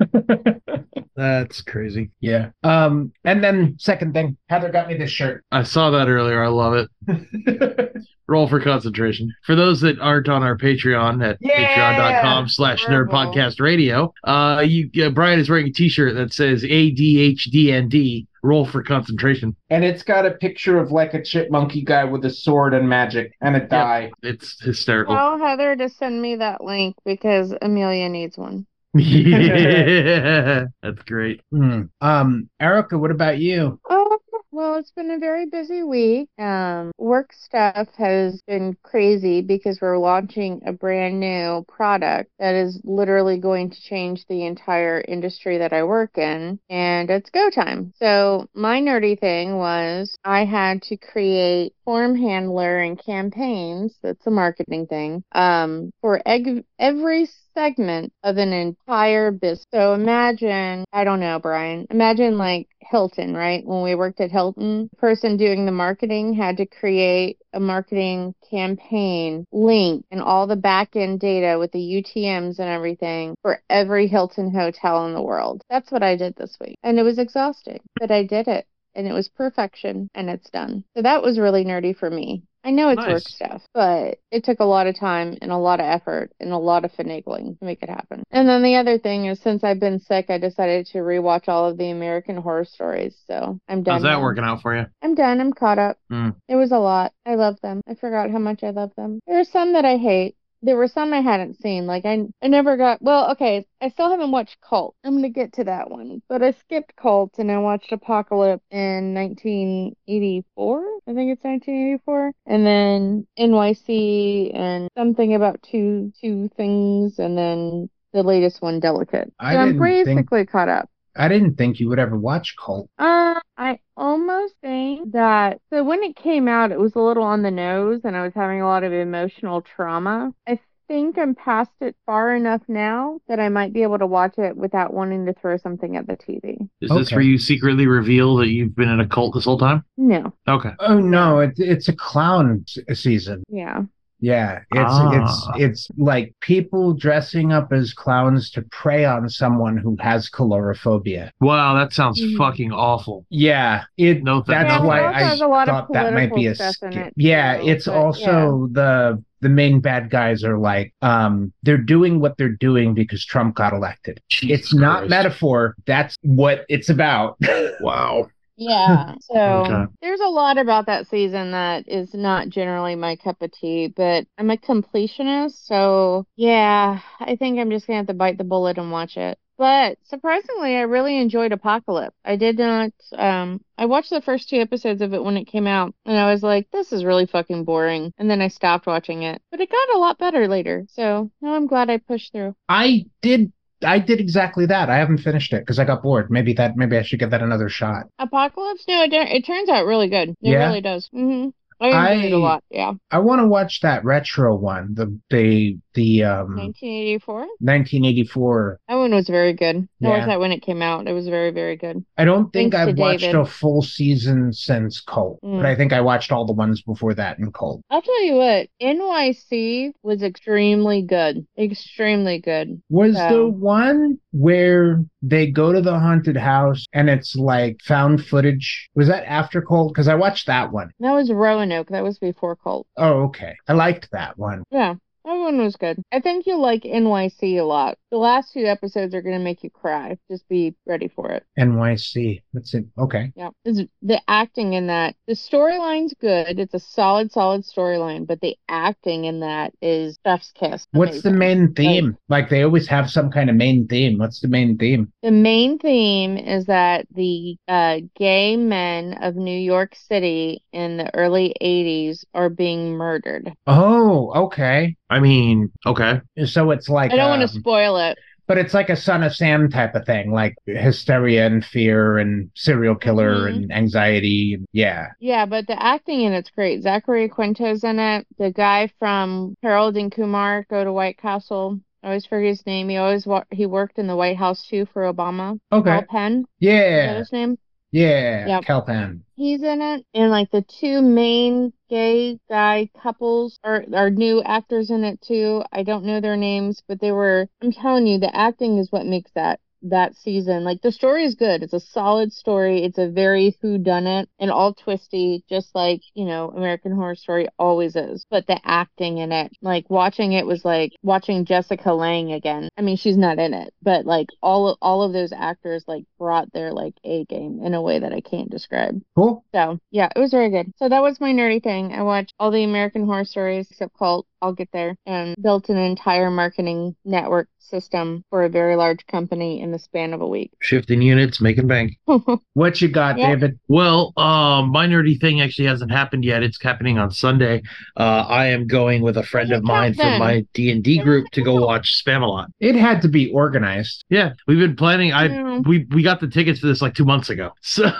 That's 1.16 1.60
crazy. 1.62 2.10
Yeah. 2.20 2.50
Um. 2.62 3.12
And 3.24 3.42
then 3.44 3.76
second 3.78 4.14
thing, 4.14 4.36
Heather 4.48 4.70
got 4.70 4.88
me 4.88 4.96
this 4.96 5.10
shirt. 5.10 5.44
I 5.52 5.62
saw 5.64 5.90
that 5.90 6.08
earlier. 6.08 6.42
I 6.42 6.48
love 6.48 6.74
it. 7.06 7.92
Roll 8.28 8.46
for 8.48 8.60
concentration. 8.60 9.34
For 9.44 9.54
those 9.56 9.80
that 9.80 9.98
aren't 9.98 10.28
on 10.28 10.42
our 10.44 10.56
Patreon 10.56 11.22
at 11.28 11.36
Yeah! 11.40 11.94
patreon.com 11.96 12.48
slash 12.48 12.84
nerd 12.86 13.08
podcast 13.08 13.60
radio, 13.60 14.14
uh, 14.24 14.62
you, 14.64 14.88
uh, 15.04 15.10
Brian 15.10 15.40
is 15.40 15.50
wearing 15.50 15.66
a 15.66 15.72
t-shirt 15.72 16.14
that 16.14 16.32
says 16.32 16.62
ADHDND, 16.62 18.26
roll 18.44 18.64
for 18.66 18.84
concentration. 18.84 19.56
and 19.68 19.84
it's 19.84 20.04
got 20.04 20.26
a 20.26 20.30
picture 20.30 20.78
of 20.78 20.92
like 20.92 21.12
a 21.12 21.18
chipmunky 21.20 21.84
guy 21.84 22.04
with 22.04 22.24
a 22.24 22.30
sword 22.30 22.72
and 22.72 22.88
magic 22.88 23.34
and 23.40 23.56
a 23.56 23.66
die. 23.66 24.12
It's 24.22 24.62
hysterical. 24.62 25.16
Tell 25.16 25.36
Heather 25.38 25.74
to 25.74 25.88
send 25.88 26.22
me 26.22 26.36
that 26.36 26.62
link 26.62 26.94
because 27.04 27.52
Amelia 27.60 28.08
needs 28.08 28.38
one. 28.38 28.64
yeah, 28.94 30.64
that's 30.82 31.02
great. 31.04 31.42
Hmm. 31.50 31.82
Um. 32.00 32.50
Erica, 32.60 32.98
what 32.98 33.12
about 33.12 33.38
you? 33.38 33.78
Oh, 33.88 34.18
well, 34.52 34.76
it's 34.76 34.90
been 34.90 35.12
a 35.12 35.18
very 35.18 35.46
busy 35.46 35.82
week. 35.84 36.28
Um, 36.38 36.90
work 36.98 37.32
stuff 37.32 37.88
has 37.96 38.42
been 38.46 38.76
crazy 38.82 39.42
because 39.42 39.78
we're 39.80 39.98
launching 39.98 40.60
a 40.66 40.72
brand 40.72 41.20
new 41.20 41.64
product 41.68 42.30
that 42.38 42.54
is 42.54 42.80
literally 42.84 43.38
going 43.38 43.70
to 43.70 43.80
change 43.80 44.26
the 44.26 44.44
entire 44.44 45.02
industry 45.06 45.58
that 45.58 45.72
I 45.72 45.84
work 45.84 46.18
in, 46.18 46.58
and 46.68 47.10
it's 47.10 47.30
go 47.30 47.48
time. 47.48 47.92
So, 47.96 48.48
my 48.52 48.80
nerdy 48.80 49.18
thing 49.18 49.56
was 49.56 50.16
I 50.24 50.44
had 50.44 50.82
to 50.82 50.96
create 50.96 51.72
form 51.84 52.16
handler 52.16 52.80
and 52.80 53.02
campaigns. 53.02 53.96
That's 54.02 54.26
a 54.26 54.30
marketing 54.30 54.88
thing. 54.88 55.22
Um, 55.32 55.92
for 56.00 56.20
egg, 56.26 56.64
every 56.78 57.26
segment 57.54 58.12
of 58.22 58.36
an 58.36 58.52
entire 58.52 59.30
business. 59.30 59.66
So 59.72 59.94
imagine, 59.94 60.84
I 60.92 61.04
don't 61.04 61.20
know, 61.20 61.38
Brian, 61.38 61.86
imagine 61.90 62.38
like 62.38 62.68
Hilton, 62.80 63.34
right? 63.34 63.64
When 63.64 63.82
we 63.82 63.94
worked 63.94 64.20
at 64.20 64.30
Hilton, 64.30 64.88
the 64.90 64.96
person 64.96 65.36
doing 65.36 65.66
the 65.66 65.72
marketing 65.72 66.34
had 66.34 66.56
to 66.58 66.66
create 66.66 67.38
a 67.52 67.60
marketing 67.60 68.34
campaign 68.50 69.44
link 69.52 70.04
and 70.10 70.20
all 70.20 70.46
the 70.46 70.56
back 70.56 70.96
end 70.96 71.20
data 71.20 71.58
with 71.58 71.72
the 71.72 71.78
UTMs 71.78 72.58
and 72.58 72.68
everything 72.68 73.34
for 73.42 73.62
every 73.68 74.06
Hilton 74.06 74.52
hotel 74.52 75.06
in 75.06 75.14
the 75.14 75.22
world. 75.22 75.62
That's 75.70 75.90
what 75.90 76.02
I 76.02 76.16
did 76.16 76.34
this 76.36 76.56
week. 76.60 76.76
And 76.82 76.98
it 76.98 77.02
was 77.02 77.18
exhausting, 77.18 77.80
but 77.98 78.10
I 78.10 78.24
did 78.24 78.48
it 78.48 78.66
and 78.94 79.06
it 79.06 79.12
was 79.12 79.28
perfection 79.28 80.08
and 80.14 80.28
it's 80.28 80.50
done. 80.50 80.84
So 80.96 81.02
that 81.02 81.22
was 81.22 81.38
really 81.38 81.64
nerdy 81.64 81.96
for 81.96 82.10
me. 82.10 82.42
I 82.62 82.70
know 82.70 82.90
it's 82.90 82.98
work 82.98 83.22
stuff, 83.22 83.62
but 83.72 84.18
it 84.30 84.44
took 84.44 84.60
a 84.60 84.64
lot 84.64 84.86
of 84.86 84.98
time 84.98 85.36
and 85.40 85.50
a 85.50 85.56
lot 85.56 85.80
of 85.80 85.86
effort 85.86 86.30
and 86.40 86.52
a 86.52 86.58
lot 86.58 86.84
of 86.84 86.92
finagling 86.92 87.58
to 87.58 87.64
make 87.64 87.82
it 87.82 87.88
happen. 87.88 88.22
And 88.30 88.48
then 88.48 88.62
the 88.62 88.76
other 88.76 88.98
thing 88.98 89.26
is 89.26 89.40
since 89.40 89.64
I've 89.64 89.80
been 89.80 89.98
sick, 89.98 90.26
I 90.28 90.38
decided 90.38 90.86
to 90.86 90.98
rewatch 90.98 91.48
all 91.48 91.68
of 91.68 91.78
the 91.78 91.90
American 91.90 92.36
horror 92.36 92.66
stories. 92.66 93.16
So 93.26 93.58
I'm 93.68 93.82
done. 93.82 93.94
How's 93.94 94.02
that 94.02 94.08
now. 94.10 94.22
working 94.22 94.44
out 94.44 94.60
for 94.60 94.76
you? 94.76 94.86
I'm 95.02 95.14
done. 95.14 95.40
I'm 95.40 95.52
caught 95.52 95.78
up. 95.78 95.98
Hmm. 96.10 96.30
It 96.48 96.56
was 96.56 96.70
a 96.72 96.78
lot. 96.78 97.12
I 97.24 97.36
love 97.36 97.56
them. 97.62 97.80
I 97.88 97.94
forgot 97.94 98.30
how 98.30 98.38
much 98.38 98.62
I 98.62 98.70
love 98.70 98.92
them. 98.96 99.20
There 99.26 99.40
are 99.40 99.44
some 99.44 99.72
that 99.72 99.84
I 99.84 99.96
hate, 99.96 100.36
there 100.62 100.76
were 100.76 100.88
some 100.88 101.12
I 101.12 101.20
hadn't 101.20 101.60
seen. 101.60 101.86
Like 101.86 102.04
I 102.04 102.26
I 102.42 102.48
never 102.48 102.76
got 102.76 103.00
well, 103.02 103.30
okay, 103.32 103.66
I 103.80 103.88
still 103.88 104.10
haven't 104.10 104.30
watched 104.30 104.60
Cult. 104.60 104.94
I'm 105.04 105.14
gonna 105.16 105.28
get 105.30 105.54
to 105.54 105.64
that 105.64 105.90
one. 105.90 106.22
But 106.28 106.42
I 106.42 106.50
skipped 106.52 106.94
Cult 106.96 107.32
and 107.38 107.50
I 107.50 107.58
watched 107.58 107.92
Apocalypse 107.92 108.64
in 108.70 109.14
1984. 109.14 110.84
I 111.08 111.14
think 111.14 111.32
it's 111.32 111.44
1984. 111.44 112.32
And 112.46 112.66
then 112.66 113.26
NYC 113.38 114.54
and 114.54 114.88
something 114.96 115.34
about 115.34 115.62
two 115.62 116.12
two 116.20 116.48
things 116.56 117.18
and 117.18 117.36
then 117.36 117.88
the 118.12 118.22
latest 118.22 118.60
one, 118.60 118.80
Delicate. 118.80 119.32
I 119.38 119.54
so 119.54 119.58
I'm 119.60 119.66
didn't 119.78 119.82
think- 120.04 120.16
basically 120.16 120.46
caught 120.46 120.68
up. 120.68 120.90
I 121.16 121.28
didn't 121.28 121.56
think 121.56 121.80
you 121.80 121.88
would 121.88 121.98
ever 121.98 122.16
watch 122.16 122.54
Cult. 122.56 122.88
Uh, 122.98 123.40
I 123.56 123.78
almost 123.96 124.54
think 124.62 125.12
that 125.12 125.60
so 125.70 125.82
when 125.84 126.02
it 126.02 126.16
came 126.16 126.48
out, 126.48 126.72
it 126.72 126.78
was 126.78 126.94
a 126.94 127.00
little 127.00 127.24
on 127.24 127.42
the 127.42 127.50
nose, 127.50 128.00
and 128.04 128.16
I 128.16 128.22
was 128.22 128.32
having 128.34 128.60
a 128.62 128.66
lot 128.66 128.84
of 128.84 128.92
emotional 128.92 129.60
trauma. 129.60 130.32
I 130.46 130.58
think 130.88 131.18
I'm 131.18 131.34
past 131.36 131.70
it 131.80 131.94
far 132.04 132.34
enough 132.34 132.62
now 132.66 133.20
that 133.28 133.38
I 133.38 133.48
might 133.48 133.72
be 133.72 133.82
able 133.84 133.98
to 133.98 134.06
watch 134.08 134.38
it 134.38 134.56
without 134.56 134.92
wanting 134.92 135.24
to 135.26 135.32
throw 135.34 135.56
something 135.56 135.96
at 135.96 136.06
the 136.08 136.16
TV. 136.16 136.68
Is 136.80 136.90
this 136.90 137.12
where 137.12 137.20
you 137.20 137.38
secretly 137.38 137.86
reveal 137.86 138.36
that 138.36 138.48
you've 138.48 138.74
been 138.74 138.88
in 138.88 138.98
a 138.98 139.06
cult 139.06 139.34
this 139.34 139.44
whole 139.44 139.58
time? 139.58 139.84
No, 139.96 140.32
Okay. 140.48 140.72
Oh 140.80 140.98
no, 140.98 141.40
it, 141.40 141.52
it's 141.58 141.88
a 141.88 141.92
clown 141.94 142.64
season. 142.92 143.44
yeah, 143.48 143.82
Yeah, 144.20 144.60
it's 144.70 144.92
Ah. 144.92 145.52
it's 145.56 145.60
it's 145.62 145.88
like 145.96 146.34
people 146.40 146.92
dressing 146.94 147.52
up 147.52 147.72
as 147.72 147.92
clowns 147.94 148.50
to 148.52 148.62
prey 148.70 149.04
on 149.04 149.28
someone 149.28 149.76
who 149.78 149.96
has 150.00 150.28
coulrophobia. 150.28 151.30
Wow, 151.40 151.74
that 151.74 151.92
sounds 151.92 152.20
Mhm. 152.20 152.36
fucking 152.36 152.72
awful. 152.72 153.24
Yeah, 153.30 153.84
it 153.96 154.22
No, 154.22 154.42
thank 154.42 154.68
that's 154.68 154.82
Yeah, 154.82 154.86
why 154.86 155.06
I 155.06 155.22
has 155.22 155.40
a 155.40 155.46
lot 155.46 155.68
of 155.68 155.74
thought 155.74 155.92
that 155.94 156.12
might 156.12 156.34
be 156.34 156.46
a 156.48 156.54
political 156.54 156.54
stuff 156.54 156.76
in 156.82 156.92
skip. 156.92 157.06
it, 157.08 157.12
Yeah, 157.16 157.56
too, 157.58 157.68
it's 157.68 157.86
but, 157.86 157.94
also 157.94 158.68
the 158.72 159.22
the 159.42 159.48
main 159.48 159.80
bad 159.80 160.10
guys 160.10 160.44
are 160.44 160.58
like 160.58 160.92
um 161.00 161.50
they're 161.62 161.78
doing 161.78 162.20
what 162.20 162.36
they're 162.36 162.50
doing 162.50 162.92
because 162.92 163.24
Trump 163.24 163.54
got 163.54 163.72
elected. 163.72 164.20
Jesus 164.28 164.58
it's 164.60 164.74
not 164.74 165.08
metaphor. 165.08 165.76
That's 165.86 166.14
what 166.22 166.66
it's 166.68 166.90
about. 166.90 167.38
Wow. 167.80 168.28
Yeah. 168.60 169.16
So 169.20 169.36
Okay. 169.36 169.86
there's 170.02 170.20
a 170.20 170.28
lot 170.28 170.58
about 170.58 170.86
that 170.86 171.06
season 171.08 171.52
that 171.52 171.88
is 171.88 172.14
not 172.14 172.48
generally 172.48 172.94
my 172.96 173.16
cup 173.16 173.42
of 173.42 173.52
tea, 173.52 173.88
but 173.88 174.26
I'm 174.38 174.50
a 174.50 174.56
completionist, 174.56 175.66
so 175.66 176.26
yeah, 176.36 177.00
I 177.20 177.36
think 177.36 177.58
I'm 177.58 177.70
just 177.70 177.86
gonna 177.86 177.98
have 177.98 178.06
to 178.08 178.14
bite 178.14 178.38
the 178.38 178.44
bullet 178.44 178.78
and 178.78 178.90
watch 178.92 179.16
it. 179.16 179.38
But 179.58 179.98
surprisingly, 180.04 180.74
I 180.76 180.82
really 180.82 181.18
enjoyed 181.18 181.52
Apocalypse. 181.52 182.16
I 182.24 182.36
did 182.36 182.58
not, 182.58 182.92
um, 183.12 183.60
I 183.76 183.84
watched 183.86 184.08
the 184.10 184.22
first 184.22 184.48
two 184.48 184.56
episodes 184.56 185.02
of 185.02 185.12
it 185.12 185.22
when 185.22 185.36
it 185.36 185.44
came 185.46 185.66
out, 185.66 185.94
and 186.06 186.16
I 186.16 186.32
was 186.32 186.42
like, 186.42 186.70
this 186.70 186.92
is 186.92 187.04
really 187.04 187.26
fucking 187.26 187.64
boring. 187.64 188.12
And 188.18 188.30
then 188.30 188.40
I 188.40 188.48
stopped 188.48 188.86
watching 188.86 189.22
it. 189.22 189.42
But 189.50 189.60
it 189.60 189.70
got 189.70 189.94
a 189.94 189.98
lot 189.98 190.18
better 190.18 190.48
later, 190.48 190.86
so 190.88 191.30
now 191.42 191.54
I'm 191.56 191.66
glad 191.66 191.90
I 191.90 191.98
pushed 191.98 192.32
through. 192.32 192.54
I 192.70 193.06
did 193.20 193.52
I 193.82 193.98
did 193.98 194.20
exactly 194.20 194.66
that. 194.66 194.90
I 194.90 194.96
haven't 194.96 195.18
finished 195.18 195.52
it 195.52 195.60
because 195.60 195.78
I 195.78 195.84
got 195.84 196.02
bored. 196.02 196.30
Maybe 196.30 196.52
that 196.54 196.76
maybe 196.76 196.96
I 196.96 197.02
should 197.02 197.18
give 197.18 197.30
that 197.30 197.42
another 197.42 197.68
shot. 197.68 198.06
Apocalypse? 198.18 198.84
No, 198.88 199.02
it, 199.04 199.12
it 199.12 199.46
turns 199.46 199.68
out 199.68 199.86
really 199.86 200.08
good. 200.08 200.30
It 200.30 200.36
Yeah? 200.42 200.66
really 200.68 200.80
does. 200.80 201.08
hmm 201.12 201.48
I 201.80 202.12
enjoyed 202.12 202.24
it 202.24 202.32
a 202.32 202.36
I- 202.36 202.38
lot, 202.38 202.64
yeah. 202.70 202.92
I 203.10 203.18
want 203.20 203.40
to 203.40 203.46
watch 203.46 203.80
that 203.80 204.04
retro 204.04 204.54
one, 204.56 204.94
the 204.94 205.18
the 205.30 205.78
the 205.94 206.24
um 206.24 206.56
1984? 206.56 207.46
1984. 207.58 208.80
That 208.88 208.94
one 208.96 209.14
was 209.14 209.28
very 209.28 209.52
good. 209.54 209.76
I 209.76 209.86
Yeah. 210.00 210.08
watched 210.10 210.26
that 210.26 210.38
when 210.40 210.52
it 210.52 210.62
came 210.62 210.82
out. 210.82 211.08
It 211.08 211.12
was 211.12 211.26
very, 211.28 211.50
very 211.50 211.76
good. 211.76 212.04
I 212.16 212.24
don't 212.24 212.52
think 212.52 212.72
Thanks 212.74 212.90
I've 212.92 212.98
watched 212.98 213.20
David. 213.22 213.40
a 213.40 213.44
full 213.44 213.82
season 213.82 214.52
since 214.52 215.00
Cult, 215.00 215.40
Mm. 215.42 215.56
but 215.58 215.66
I 215.66 215.74
think 215.74 215.92
I 215.92 216.00
watched 216.00 216.30
all 216.32 216.46
the 216.46 216.52
ones 216.52 216.82
before 216.82 217.14
that 217.14 217.38
in 217.38 217.50
Cult. 217.52 217.82
I'll 217.90 218.02
tell 218.02 218.22
you 218.24 218.34
what, 218.36 218.68
NYC 218.80 219.92
was 220.02 220.22
extremely 220.22 221.02
good. 221.02 221.46
Extremely 221.58 222.38
good. 222.38 222.80
Was 222.88 223.16
So- 223.16 223.28
the 223.28 223.48
one 223.48 224.18
where 224.32 225.04
they 225.22 225.50
go 225.50 225.72
to 225.72 225.80
the 225.80 225.98
haunted 225.98 226.36
house 226.36 226.86
and 226.92 227.10
it's 227.10 227.36
like 227.36 227.80
found 227.82 228.24
footage? 228.24 228.88
Was 228.94 229.08
that 229.08 229.24
after 229.24 229.62
Cult? 229.62 229.92
Because 229.92 230.08
I 230.08 230.14
watched 230.14 230.46
that 230.46 230.72
one. 230.72 230.90
That 231.00 231.12
was 231.12 231.30
Roanoke. 231.30 231.88
That 231.88 232.04
was 232.04 232.18
before 232.18 232.56
Cult. 232.56 232.86
Oh, 232.96 233.24
okay. 233.24 233.56
I 233.68 233.72
liked 233.72 234.10
that 234.12 234.38
one. 234.38 234.64
Yeah. 234.70 234.94
That 235.24 235.34
one 235.34 235.58
was 235.58 235.76
good. 235.76 236.02
I 236.12 236.20
think 236.20 236.46
you'll 236.46 236.62
like 236.62 236.82
NYC 236.82 237.58
a 237.58 237.62
lot. 237.62 237.98
The 238.10 238.16
last 238.16 238.52
two 238.52 238.64
episodes 238.64 239.14
are 239.14 239.22
going 239.22 239.38
to 239.38 239.44
make 239.44 239.62
you 239.62 239.70
cry. 239.70 240.16
Just 240.30 240.48
be 240.48 240.74
ready 240.86 241.08
for 241.08 241.30
it. 241.30 241.44
NYC. 241.58 242.42
That's 242.52 242.74
it. 242.74 242.86
Okay. 242.98 243.32
Yeah. 243.36 243.50
It's, 243.64 243.80
the 244.02 244.20
acting 244.28 244.72
in 244.72 244.86
that, 244.86 245.14
the 245.26 245.34
storyline's 245.34 246.14
good. 246.20 246.58
It's 246.58 246.74
a 246.74 246.80
solid, 246.80 247.32
solid 247.32 247.62
storyline, 247.64 248.26
but 248.26 248.40
the 248.40 248.56
acting 248.68 249.26
in 249.26 249.40
that 249.40 249.72
is 249.82 250.18
chef's 250.26 250.52
kiss. 250.52 250.86
What's 250.92 251.22
the 251.22 251.30
main 251.30 251.74
theme? 251.74 252.16
Like 252.28 252.48
they 252.48 252.62
always 252.62 252.88
have 252.88 253.10
some 253.10 253.30
kind 253.30 253.50
of 253.50 253.56
main 253.56 253.86
theme. 253.86 254.18
What's 254.18 254.40
the 254.40 254.48
main 254.48 254.78
theme? 254.78 255.12
The 255.22 255.30
main 255.30 255.78
theme 255.78 256.38
is 256.38 256.66
that 256.66 257.06
the 257.14 257.56
uh, 257.68 257.98
gay 258.16 258.56
men 258.56 259.18
of 259.22 259.36
New 259.36 259.58
York 259.58 259.94
City 259.94 260.64
in 260.72 260.96
the 260.96 261.14
early 261.14 261.54
80s 261.60 262.24
are 262.34 262.48
being 262.48 262.92
murdered. 262.96 263.52
Oh, 263.66 264.32
okay. 264.46 264.96
I 265.10 265.20
mean, 265.20 265.70
okay. 265.86 266.20
So 266.46 266.70
it's 266.70 266.88
like 266.88 267.12
I 267.12 267.16
don't 267.16 267.30
want 267.30 267.42
um, 267.42 267.48
to 267.48 267.54
spoil 267.54 267.96
it. 267.98 268.16
but 268.46 268.58
it's 268.58 268.74
like 268.74 268.90
a 268.90 268.96
Son 268.96 269.22
of 269.22 269.34
Sam 269.34 269.68
type 269.70 269.94
of 269.94 270.06
thing, 270.06 270.30
like 270.32 270.54
hysteria 270.66 271.46
and 271.46 271.64
fear 271.64 272.18
and 272.18 272.50
serial 272.54 272.94
killer 272.94 273.50
Mhm. 273.50 273.54
and 273.56 273.72
anxiety. 273.72 274.58
Yeah. 274.72 275.08
Yeah, 275.20 275.46
but 275.46 275.66
the 275.66 275.80
acting 275.82 276.22
in 276.22 276.32
it's 276.32 276.50
great. 276.50 276.82
Zachary 276.82 277.28
Quinto's 277.28 277.84
in 277.84 277.98
it. 277.98 278.26
The 278.38 278.50
guy 278.52 278.90
from 278.98 279.54
Harold 279.62 279.96
and 279.96 280.10
Kumar 280.12 280.64
Go 280.70 280.82
to 280.84 280.92
White 280.92 281.18
Castle. 281.18 281.80
I 282.02 282.08
always 282.08 282.26
forget 282.26 282.48
his 282.48 282.66
name. 282.66 282.88
He 282.88 282.96
always 282.96 283.26
wa- 283.26 283.44
he 283.50 283.66
worked 283.66 283.98
in 283.98 284.06
the 284.06 284.16
White 284.16 284.36
House 284.38 284.66
too 284.66 284.86
for 284.92 285.02
Obama. 285.12 285.58
Okay. 285.70 285.90
Paul 285.90 286.02
Penn. 286.08 286.38
Is 286.60 286.66
that 286.66 286.72
Yeah. 286.72 287.18
his 287.18 287.32
name? 287.32 287.58
Yeah. 287.92 288.48
Yep. 288.48 288.64
Kal 288.64 288.82
Penn. 288.82 289.24
He's 289.36 289.62
in 289.62 289.80
it, 289.80 290.04
and 290.12 290.30
like 290.30 290.50
the 290.50 290.62
two 290.62 291.00
main 291.00 291.72
gay 291.88 292.38
guy 292.48 292.90
couples 293.02 293.58
are 293.64 293.84
are 293.94 294.10
new 294.10 294.42
actors 294.42 294.90
in 294.90 295.02
it 295.02 295.20
too. 295.22 295.62
I 295.72 295.82
don't 295.82 296.04
know 296.04 296.20
their 296.20 296.36
names, 296.36 296.82
but 296.86 297.00
they 297.00 297.10
were. 297.10 297.48
I'm 297.62 297.72
telling 297.72 298.06
you, 298.06 298.18
the 298.18 298.34
acting 298.34 298.78
is 298.78 298.92
what 298.92 299.06
makes 299.06 299.30
that 299.32 299.60
that 299.82 300.16
season. 300.16 300.64
Like 300.64 300.82
the 300.82 300.92
story 300.92 301.24
is 301.24 301.34
good. 301.34 301.62
It's 301.62 301.72
a 301.72 301.80
solid 301.80 302.32
story. 302.32 302.84
It's 302.84 302.98
a 302.98 303.08
very 303.10 303.56
who 303.60 303.78
done 303.78 304.06
it 304.06 304.28
and 304.38 304.50
all 304.50 304.74
twisty, 304.74 305.44
just 305.48 305.74
like 305.74 306.00
you 306.14 306.24
know 306.24 306.50
American 306.50 306.92
Horror 306.92 307.14
Story 307.14 307.48
always 307.58 307.96
is. 307.96 308.26
But 308.30 308.46
the 308.46 308.60
acting 308.64 309.18
in 309.18 309.32
it, 309.32 309.52
like 309.62 309.88
watching 309.88 310.32
it, 310.32 310.46
was 310.46 310.64
like 310.64 310.92
watching 311.02 311.44
Jessica 311.44 311.92
Lange 311.92 312.32
again. 312.32 312.68
I 312.76 312.82
mean, 312.82 312.96
she's 312.96 313.16
not 313.16 313.38
in 313.38 313.54
it, 313.54 313.72
but 313.82 314.06
like 314.06 314.28
all 314.42 314.76
all 314.80 315.02
of 315.02 315.12
those 315.12 315.32
actors 315.32 315.84
like 315.86 316.04
brought 316.18 316.52
their 316.52 316.72
like 316.72 316.94
A 317.04 317.24
game 317.26 317.60
in 317.62 317.74
a 317.74 317.82
way 317.82 317.98
that 317.98 318.12
I 318.12 318.20
can't 318.20 318.50
describe. 318.50 319.00
Cool. 319.16 319.44
So 319.52 319.78
yeah, 319.90 320.08
it 320.14 320.18
was 320.18 320.30
very 320.30 320.50
good. 320.50 320.72
So 320.76 320.88
that 320.88 321.02
was 321.02 321.20
my 321.20 321.32
nerdy 321.32 321.62
thing. 321.62 321.92
I 321.92 322.02
watched 322.02 322.34
all 322.38 322.50
the 322.50 322.64
American 322.64 323.06
Horror 323.06 323.24
Stories 323.24 323.68
except 323.70 323.96
Cult. 323.96 324.26
I'll 324.42 324.52
get 324.52 324.70
there 324.72 324.96
and 325.06 325.34
built 325.42 325.68
an 325.68 325.76
entire 325.76 326.30
marketing 326.30 326.96
network 327.04 327.48
system 327.58 328.24
for 328.30 328.42
a 328.42 328.48
very 328.48 328.74
large 328.74 329.06
company 329.06 329.60
in 329.60 329.70
the 329.70 329.78
span 329.78 330.12
of 330.12 330.20
a 330.20 330.26
week. 330.26 330.50
Shifting 330.60 331.02
units, 331.02 331.40
making 331.40 331.66
bank. 331.68 331.92
What 332.54 332.80
you 332.80 332.88
got, 332.88 333.16
Yeah. 333.16 333.28
David? 333.30 333.58
Well, 333.68 334.12
um, 334.16 334.70
my 334.70 334.86
nerdy 334.86 335.18
thing 335.20 335.40
actually 335.40 335.66
hasn't 335.68 335.90
happened 335.92 336.24
yet. 336.24 336.42
It's 336.42 336.60
happening 336.62 336.98
on 336.98 337.10
Sunday. 337.10 337.62
Uh, 337.96 338.24
I 338.28 338.46
am 338.46 338.66
going 338.66 339.02
with 339.02 339.16
a 339.16 339.22
friend 339.22 339.52
of 339.52 339.62
mine 339.62 339.94
from 339.94 340.18
my 340.18 340.44
D 340.52 340.70
and 340.70 340.82
D 340.82 340.98
group 340.98 341.26
to 341.32 341.42
go 341.42 341.54
watch 341.54 342.02
Spamalot. 342.04 342.46
It 342.58 342.74
had 342.74 343.00
to 343.02 343.08
be 343.08 343.30
organized. 343.32 344.04
Yeah, 344.10 344.32
we've 344.46 344.58
been 344.58 344.76
planning. 344.76 345.12
I 345.12 345.26
Yeah. 345.26 345.60
we 345.66 345.86
we 345.90 346.02
got 346.02 346.20
the 346.20 346.28
tickets 346.28 346.60
for 346.60 346.66
this 346.66 346.82
like 346.82 346.94
two 346.94 347.04
months 347.04 347.30
ago. 347.30 347.52
So 347.62 347.90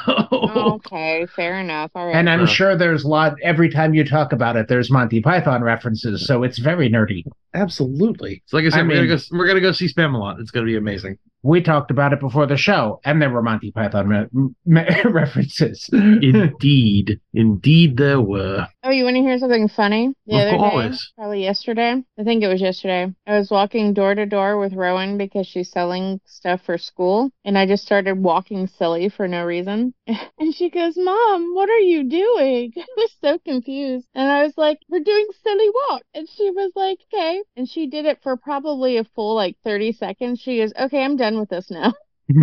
okay, 0.42 1.26
fair 1.36 1.60
enough. 1.60 1.90
All 1.94 2.06
right. 2.06 2.14
And 2.16 2.28
I'm 2.28 2.42
Uh. 2.42 2.46
sure 2.46 2.76
there's 2.76 3.04
a 3.04 3.08
lot 3.08 3.34
every 3.42 3.70
time 3.70 3.94
you 3.94 4.04
talk 4.04 4.32
about 4.32 4.56
it, 4.56 4.68
there's 4.68 4.90
Monty 4.90 5.20
Python 5.20 5.62
references, 5.62 6.26
so 6.30 6.42
it's 6.44 6.58
very 6.58 6.88
nerdy. 6.88 7.24
absolutely. 7.54 8.42
So 8.46 8.56
like 8.56 8.66
I 8.66 8.70
said, 8.70 8.80
I 8.80 8.88
we're 8.88 8.94
gonna 9.06 9.16
go. 9.16 9.18
We're 9.32 9.46
gonna 9.48 9.60
go 9.60 9.72
see 9.72 9.88
Spamalot. 9.92 10.40
It's 10.40 10.50
gonna 10.52 10.66
be 10.66 10.76
amazing. 10.76 11.18
We 11.42 11.62
talked 11.62 11.90
about 11.90 12.12
it 12.12 12.20
before 12.20 12.46
the 12.46 12.56
show, 12.58 13.00
and 13.04 13.20
there 13.20 13.30
were 13.30 13.42
Monty 13.42 13.70
Python 13.72 14.08
re- 14.08 14.26
me- 14.66 14.86
references. 15.04 15.88
Indeed, 15.92 17.18
indeed, 17.32 17.96
there 17.96 18.20
were. 18.20 18.66
Oh, 18.84 18.90
you 18.90 19.04
want 19.04 19.16
to 19.16 19.22
hear 19.22 19.38
something 19.38 19.68
funny? 19.68 20.12
The 20.26 20.34
Of 20.36 20.40
other 20.40 20.50
day, 20.52 20.70
course. 20.70 21.12
probably 21.16 21.42
yesterday. 21.42 22.02
I 22.18 22.24
think 22.24 22.42
it 22.42 22.48
was 22.48 22.60
yesterday. 22.60 23.12
I 23.26 23.38
was 23.38 23.50
walking 23.50 23.94
door 23.94 24.14
to 24.14 24.26
door 24.26 24.58
with 24.58 24.74
Rowan 24.74 25.16
because 25.18 25.46
she's 25.46 25.70
selling 25.70 26.20
stuff 26.26 26.60
for 26.64 26.76
school, 26.78 27.30
and 27.44 27.56
I 27.56 27.66
just 27.66 27.84
started 27.84 28.22
walking 28.22 28.66
silly 28.66 29.08
for 29.08 29.26
no 29.28 29.44
reason. 29.44 29.94
And 30.38 30.54
she 30.54 30.70
goes, 30.70 30.94
"Mom, 30.96 31.54
what 31.54 31.68
are 31.68 31.78
you 31.92 32.02
doing?" 32.04 32.72
I 32.76 32.84
was 32.96 33.14
so 33.20 33.38
confused, 33.44 34.06
and 34.14 34.30
I 34.30 34.42
was 34.44 34.54
like, 34.56 34.78
"We're 34.88 35.00
doing 35.12 35.26
silly 35.42 35.68
walk," 35.88 36.02
and 36.20 36.28
she 36.28 36.50
was 36.50 36.70
like, 36.76 36.98
"Okay," 37.12 37.42
and 37.56 37.66
she 37.66 37.86
did 37.86 38.04
it 38.04 38.22
for 38.22 38.36
probably 38.36 38.98
a 38.98 39.04
full 39.04 39.34
like 39.34 39.56
30 39.64 39.92
seconds. 39.92 40.38
She 40.38 40.58
goes, 40.58 40.72
"Okay, 40.78 41.02
I'm 41.02 41.16
done 41.16 41.40
with 41.40 41.48
this 41.48 41.70
now." 41.70 41.94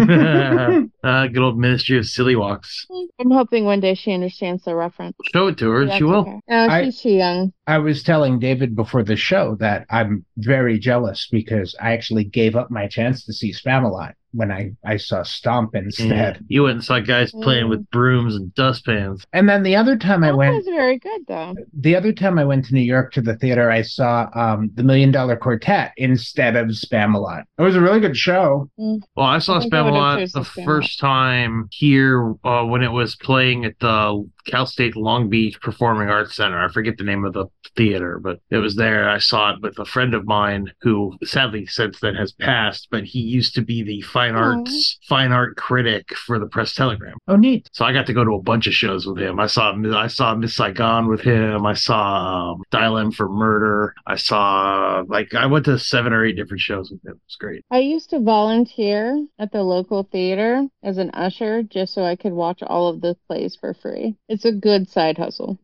uh, 1.04 1.28
good 1.28 1.38
old 1.38 1.60
Ministry 1.60 1.98
of 1.98 2.08
Silly 2.08 2.36
Walks. 2.36 2.88
I'm 3.20 3.30
hoping 3.30 3.66
one 3.66 3.80
day 3.80 3.94
she 3.94 4.12
understands 4.12 4.64
the 4.64 4.76
reference. 4.76 5.16
Show 5.32 5.48
it 5.48 5.60
to 5.60 5.70
her, 5.70 5.82
and 5.82 5.90
That's 5.90 6.00
she 6.00 6.04
will. 6.04 6.22
okay. 6.22 6.40
No, 6.50 6.68
I- 6.68 6.86
she's 6.86 7.02
too 7.02 7.12
young. 7.12 7.54
I 7.68 7.78
was 7.78 8.02
telling 8.02 8.40
David 8.40 8.76
before 8.76 9.04
the 9.04 9.16
show 9.16 9.56
that 9.60 9.86
I'm 9.90 10.26
very 10.38 10.80
jealous 10.80 11.28
because 11.32 11.76
I 11.80 11.92
actually 11.94 12.24
gave 12.24 12.56
up 12.56 12.72
my 12.72 12.88
chance 12.88 13.26
to 13.26 13.34
see 13.34 13.54
Spamalot 13.54 14.14
when 14.34 14.52
I, 14.52 14.72
I 14.86 14.98
saw 14.98 15.24
Stomp 15.24 15.72
Yeah. 15.74 15.82
instead. 15.82 16.46
You 16.48 16.64
went 16.64 16.76
and 16.76 16.84
saw 16.84 17.00
guys 17.00 17.32
playing 17.32 17.66
Mm. 17.68 17.70
with 17.70 17.90
brooms 17.92 18.36
and 18.36 18.54
dustpans. 18.56 19.24
And 19.34 19.48
then 19.50 19.64
the 19.64 19.76
other 19.76 19.98
time 19.98 20.24
I 20.24 20.28
That 20.28 20.38
went, 20.38 20.56
was 20.56 20.66
very 20.66 21.00
good 21.00 21.22
though. 21.28 21.56
the 21.74 21.96
other 21.96 22.12
time 22.14 22.38
I 22.38 22.44
went 22.46 22.66
to 22.66 22.74
New 22.74 22.82
York 22.82 23.14
to 23.14 23.22
the 23.22 23.36
theater, 23.38 23.72
I 23.72 23.82
saw 23.82 24.28
um, 24.36 24.70
the 24.76 24.84
Million 24.84 25.12
Dollar 25.12 25.36
Quartet 25.38 25.94
instead 25.98 26.56
of 26.56 26.68
Spamalot. 26.68 27.44
It 27.58 27.62
was 27.62 27.76
a 27.76 27.82
really 27.82 28.00
good 28.00 28.18
show. 28.18 28.70
Well, 28.78 29.02
I 29.18 29.40
saw 29.40 29.58
I 29.58 29.62
think 29.62 29.74
I 29.74 29.82
would've 29.82 29.96
Spamalot 29.96 30.32
the 30.34 30.40
Spamalot. 30.42 30.66
first 30.66 31.00
time 31.00 31.68
here 31.72 32.34
uh, 32.44 32.64
when 32.66 32.84
it 32.84 32.92
was 32.92 33.16
playing 33.16 33.66
at 33.66 33.80
the 33.80 34.28
Cal 34.48 34.66
State 34.66 34.96
Long 34.96 35.30
Beach 35.30 35.60
Performing 35.62 36.10
Arts 36.10 36.36
Center. 36.36 36.64
I 36.64 36.72
forget 36.72 36.98
the 36.98 37.04
name 37.04 37.26
of 37.26 37.34
the 37.34 37.46
theater, 37.76 38.20
but 38.20 38.40
it 38.50 38.58
was 38.58 38.76
there. 38.76 39.10
I 39.10 39.20
saw 39.20 39.54
it 39.54 39.62
with 39.62 39.78
a 39.78 39.86
friend 39.86 40.14
of 40.14 40.26
mine 40.26 40.72
who 40.82 41.14
sadly 41.24 41.66
since 41.68 42.00
then 42.00 42.16
has 42.16 42.32
passed, 42.32 42.88
but 42.90 43.04
he 43.04 43.20
used 43.20 43.54
to 43.56 43.62
be 43.62 43.84
the 43.84 44.02
fine 44.02 44.36
arts 44.36 45.00
fine 45.08 45.32
art 45.32 45.56
critic 45.58 46.14
for 46.16 46.40
the 46.40 46.48
Press 46.48 46.74
Telegram. 46.74 47.18
Oh, 47.28 47.36
neat. 47.36 47.70
So 47.74 47.86
I 47.86 47.94
got 47.94 48.06
to 48.08 48.14
go 48.14 48.24
to 48.24 48.34
a 48.34 48.42
bunch 48.42 48.68
of 48.68 48.74
shows 48.74 49.06
with 49.06 49.20
him. 49.20 49.40
I 49.40 49.48
saw 49.48 49.76
I 49.96 50.08
saw 50.08 50.36
Miss 50.36 50.56
Saigon 50.56 51.08
with 51.08 51.22
him. 51.22 51.66
I 51.66 51.74
saw 51.74 52.52
um, 52.54 52.64
Dial 52.72 52.98
M 52.98 53.12
for 53.12 53.30
Murder. 53.30 53.94
I 54.06 54.16
saw 54.16 55.04
like 55.08 55.34
I 55.34 55.46
went 55.46 55.66
to 55.66 55.78
seven 55.78 56.14
or 56.14 56.26
eight 56.26 56.36
different 56.36 56.62
shows 56.62 56.90
with 56.92 57.04
him. 57.06 57.12
It 57.12 57.22
was 57.26 57.36
great. 57.40 57.66
I 57.72 57.80
used 57.80 58.10
to 58.12 58.20
volunteer 58.20 59.26
at 59.40 59.52
the 59.52 59.64
local 59.64 60.04
theater 60.04 60.68
as 60.84 60.98
an 60.98 61.12
usher 61.14 61.64
just 61.64 61.94
so 61.94 62.04
I 62.04 62.16
could 62.16 62.34
watch 62.34 62.62
all 62.64 62.88
of 62.88 63.02
the 63.02 63.16
plays 63.28 63.56
for 63.60 63.74
free. 63.74 64.16
It's 64.30 64.37
a 64.46 64.52
good 64.52 64.90
side 64.90 65.18
hustle. 65.18 65.60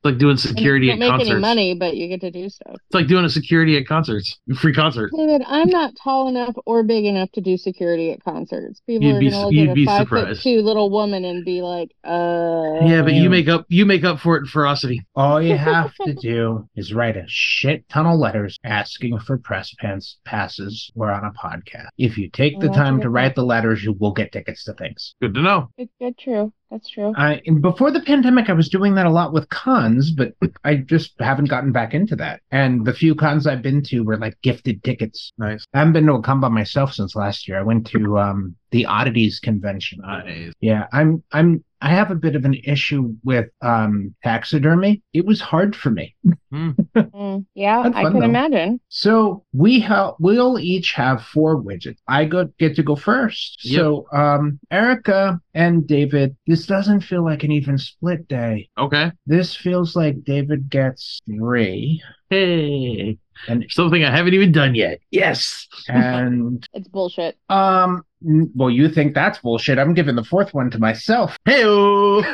It's 0.00 0.04
like 0.04 0.18
doing 0.18 0.32
And 0.32 0.40
security 0.40 0.86
you 0.86 0.92
at 0.92 1.00
don't 1.00 1.00
make 1.00 1.10
concerts. 1.10 1.30
any 1.32 1.40
money, 1.40 1.74
but 1.74 1.96
you 1.96 2.06
get 2.06 2.20
to 2.20 2.30
do 2.30 2.48
stuff. 2.48 2.74
It's 2.74 2.94
like 2.94 3.08
doing 3.08 3.24
a 3.24 3.28
security 3.28 3.76
at 3.76 3.86
concerts, 3.88 4.38
free 4.60 4.72
concert. 4.72 5.10
David, 5.16 5.42
I'm 5.44 5.68
not 5.70 5.94
tall 6.00 6.28
enough 6.28 6.54
or 6.66 6.84
big 6.84 7.04
enough 7.04 7.32
to 7.32 7.40
do 7.40 7.56
security 7.56 8.12
at 8.12 8.22
concerts. 8.22 8.80
People 8.86 9.08
You'd 9.08 9.16
are 9.16 9.18
be- 9.20 9.30
gonna 9.30 9.44
look 9.46 9.52
you'd 9.54 9.68
at 9.70 9.72
a 9.72 9.74
be 9.74 9.86
five 9.86 10.02
surprised. 10.02 10.28
foot 10.40 10.42
two 10.44 10.60
little 10.62 10.90
woman 10.90 11.24
and 11.24 11.44
be 11.44 11.62
like, 11.62 11.90
uh 12.04 12.78
Yeah, 12.86 13.02
but 13.02 13.14
you 13.14 13.28
make 13.28 13.48
up 13.48 13.66
you 13.68 13.86
make 13.86 14.04
up 14.04 14.20
for 14.20 14.36
it 14.36 14.40
in 14.40 14.46
ferocity. 14.46 15.04
All 15.16 15.42
you 15.42 15.56
have 15.56 15.92
to 16.06 16.14
do 16.14 16.68
is 16.76 16.94
write 16.94 17.16
a 17.16 17.24
shit 17.26 17.88
ton 17.88 18.06
of 18.06 18.20
letters 18.20 18.56
asking 18.62 19.18
for 19.18 19.36
press 19.38 19.74
pants 19.80 20.18
passes 20.24 20.92
or 20.94 21.10
on 21.10 21.24
a 21.24 21.32
podcast. 21.32 21.88
If 21.98 22.16
you 22.18 22.30
take 22.30 22.60
the 22.60 22.68
time 22.68 23.00
to 23.00 23.10
write 23.10 23.34
the 23.34 23.44
letters, 23.44 23.82
you 23.82 23.94
will 23.98 24.12
get 24.12 24.30
tickets 24.30 24.62
to 24.64 24.74
things. 24.74 25.16
Good 25.20 25.34
to 25.34 25.42
know. 25.42 25.70
It's 25.76 25.92
good, 26.00 26.16
true. 26.18 26.52
That's 26.70 26.88
true. 26.90 27.14
I 27.16 27.40
and 27.46 27.62
before 27.62 27.90
the 27.90 28.00
pandemic, 28.00 28.50
I 28.50 28.52
was 28.52 28.68
doing 28.68 28.94
that 28.96 29.06
a 29.06 29.10
lot 29.10 29.32
with 29.32 29.48
cons, 29.48 30.10
but 30.10 30.34
I 30.64 30.76
just 30.76 31.14
haven't 31.18 31.48
gotten 31.48 31.72
back 31.72 31.94
into 31.94 32.14
that. 32.16 32.40
And 32.50 32.84
the 32.84 32.92
few 32.92 33.14
cons 33.14 33.46
I've 33.46 33.62
been 33.62 33.82
to 33.84 34.00
were 34.00 34.18
like 34.18 34.40
gifted 34.42 34.84
tickets. 34.84 35.32
Nice. 35.38 35.64
I 35.72 35.78
haven't 35.78 35.94
been 35.94 36.06
to 36.06 36.14
a 36.14 36.22
con 36.22 36.40
by 36.40 36.48
myself 36.48 36.92
since 36.92 37.16
last 37.16 37.48
year. 37.48 37.58
I 37.58 37.62
went 37.62 37.86
to 37.88 38.18
um, 38.18 38.54
the 38.70 38.84
Oddities 38.84 39.40
convention. 39.40 40.00
Nice. 40.02 40.52
Yeah, 40.60 40.86
I'm 40.92 41.22
I'm 41.32 41.64
I 41.80 41.90
have 41.90 42.10
a 42.10 42.16
bit 42.16 42.34
of 42.34 42.44
an 42.44 42.54
issue 42.64 43.14
with 43.24 43.46
um 43.62 44.14
taxidermy. 44.24 45.02
It 45.12 45.24
was 45.26 45.40
hard 45.40 45.74
for 45.76 45.90
me. 45.90 46.14
Mm, 46.50 47.44
yeah, 47.54 47.82
That's 47.82 47.94
I 47.96 48.02
can 48.04 48.20
though. 48.20 48.24
imagine. 48.24 48.80
So 48.88 49.44
we 49.52 49.80
have 49.80 50.14
we'll 50.18 50.58
each 50.58 50.92
have 50.92 51.22
four 51.22 51.62
widgets. 51.62 51.98
I 52.08 52.24
go 52.24 52.48
get 52.58 52.74
to 52.76 52.82
go 52.82 52.96
first. 52.96 53.62
Yep. 53.66 53.78
So 53.78 54.06
um 54.12 54.58
Erica 54.70 55.38
and 55.52 55.86
David, 55.86 56.34
this 56.46 56.64
doesn't 56.64 57.00
feel 57.02 57.22
like 57.22 57.44
an 57.44 57.52
even 57.52 57.76
split 57.76 58.26
day. 58.28 58.70
Okay. 58.78 59.12
This 59.26 59.54
feels 59.54 59.94
like 59.94 60.24
David 60.24 60.70
gets 60.70 61.20
three. 61.26 62.02
Hey. 62.30 63.18
And- 63.46 63.66
something 63.68 64.02
I 64.02 64.10
haven't 64.10 64.32
even 64.34 64.50
done 64.50 64.74
yet. 64.74 65.00
Yes. 65.10 65.68
And 65.88 66.66
It's 66.72 66.88
bullshit. 66.88 67.36
um 67.50 67.90
n- 67.92 68.02
well 68.20 68.70
you 68.70 68.88
think 68.88 69.14
that's 69.14 69.38
bullshit. 69.38 69.78
I'm 69.78 69.94
giving 69.94 70.16
the 70.16 70.24
fourth 70.24 70.54
one 70.54 70.70
to 70.70 70.78
myself. 70.78 71.36
Hey. 71.44 71.64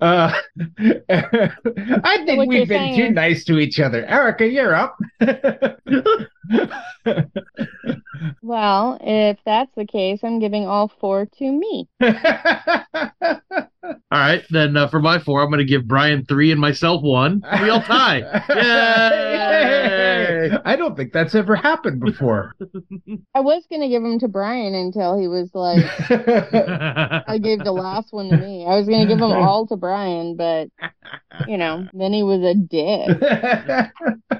Uh 0.00 0.32
I 1.10 2.22
think 2.24 2.38
what 2.38 2.48
we've 2.48 2.66
been 2.66 2.68
saying 2.68 2.96
too 2.96 3.10
nice 3.10 3.44
to 3.44 3.58
each 3.58 3.78
other. 3.78 4.06
Erica, 4.06 4.46
you're 4.46 4.74
up. 4.74 4.96
Well, 8.42 8.98
if 9.02 9.38
that's 9.44 9.74
the 9.74 9.84
case, 9.84 10.20
I'm 10.22 10.38
giving 10.38 10.66
all 10.66 10.88
four 10.88 11.26
to 11.38 11.52
me. 11.52 11.88
All 14.10 14.18
right. 14.18 14.44
Then 14.50 14.76
uh, 14.76 14.88
for 14.88 15.00
my 15.00 15.18
four, 15.18 15.42
I'm 15.42 15.50
going 15.50 15.58
to 15.58 15.64
give 15.64 15.86
Brian 15.86 16.24
three 16.24 16.52
and 16.52 16.60
myself 16.60 17.02
one. 17.02 17.42
We 17.62 17.70
all 17.70 17.82
tie. 17.82 18.18
Yay! 18.50 20.50
I 20.64 20.76
don't 20.76 20.96
think 20.96 21.12
that's 21.12 21.34
ever 21.34 21.56
happened 21.56 22.00
before. 22.00 22.54
I 23.34 23.40
was 23.40 23.64
gonna 23.70 23.88
give 23.88 24.02
them 24.02 24.18
to 24.20 24.28
Brian 24.28 24.74
until 24.74 25.18
he 25.18 25.28
was 25.28 25.50
like, 25.54 25.84
I 26.10 27.38
gave 27.42 27.64
the 27.64 27.72
last 27.72 28.12
one 28.12 28.30
to 28.30 28.36
me. 28.36 28.66
I 28.66 28.76
was 28.76 28.88
gonna 28.88 29.06
give 29.06 29.18
them 29.18 29.32
all 29.32 29.66
to 29.68 29.76
Brian, 29.76 30.36
but 30.36 30.68
you 31.46 31.56
know, 31.56 31.86
then 31.92 32.12
he 32.12 32.22
was 32.22 32.42
a 32.42 32.54
dick. 32.54 33.90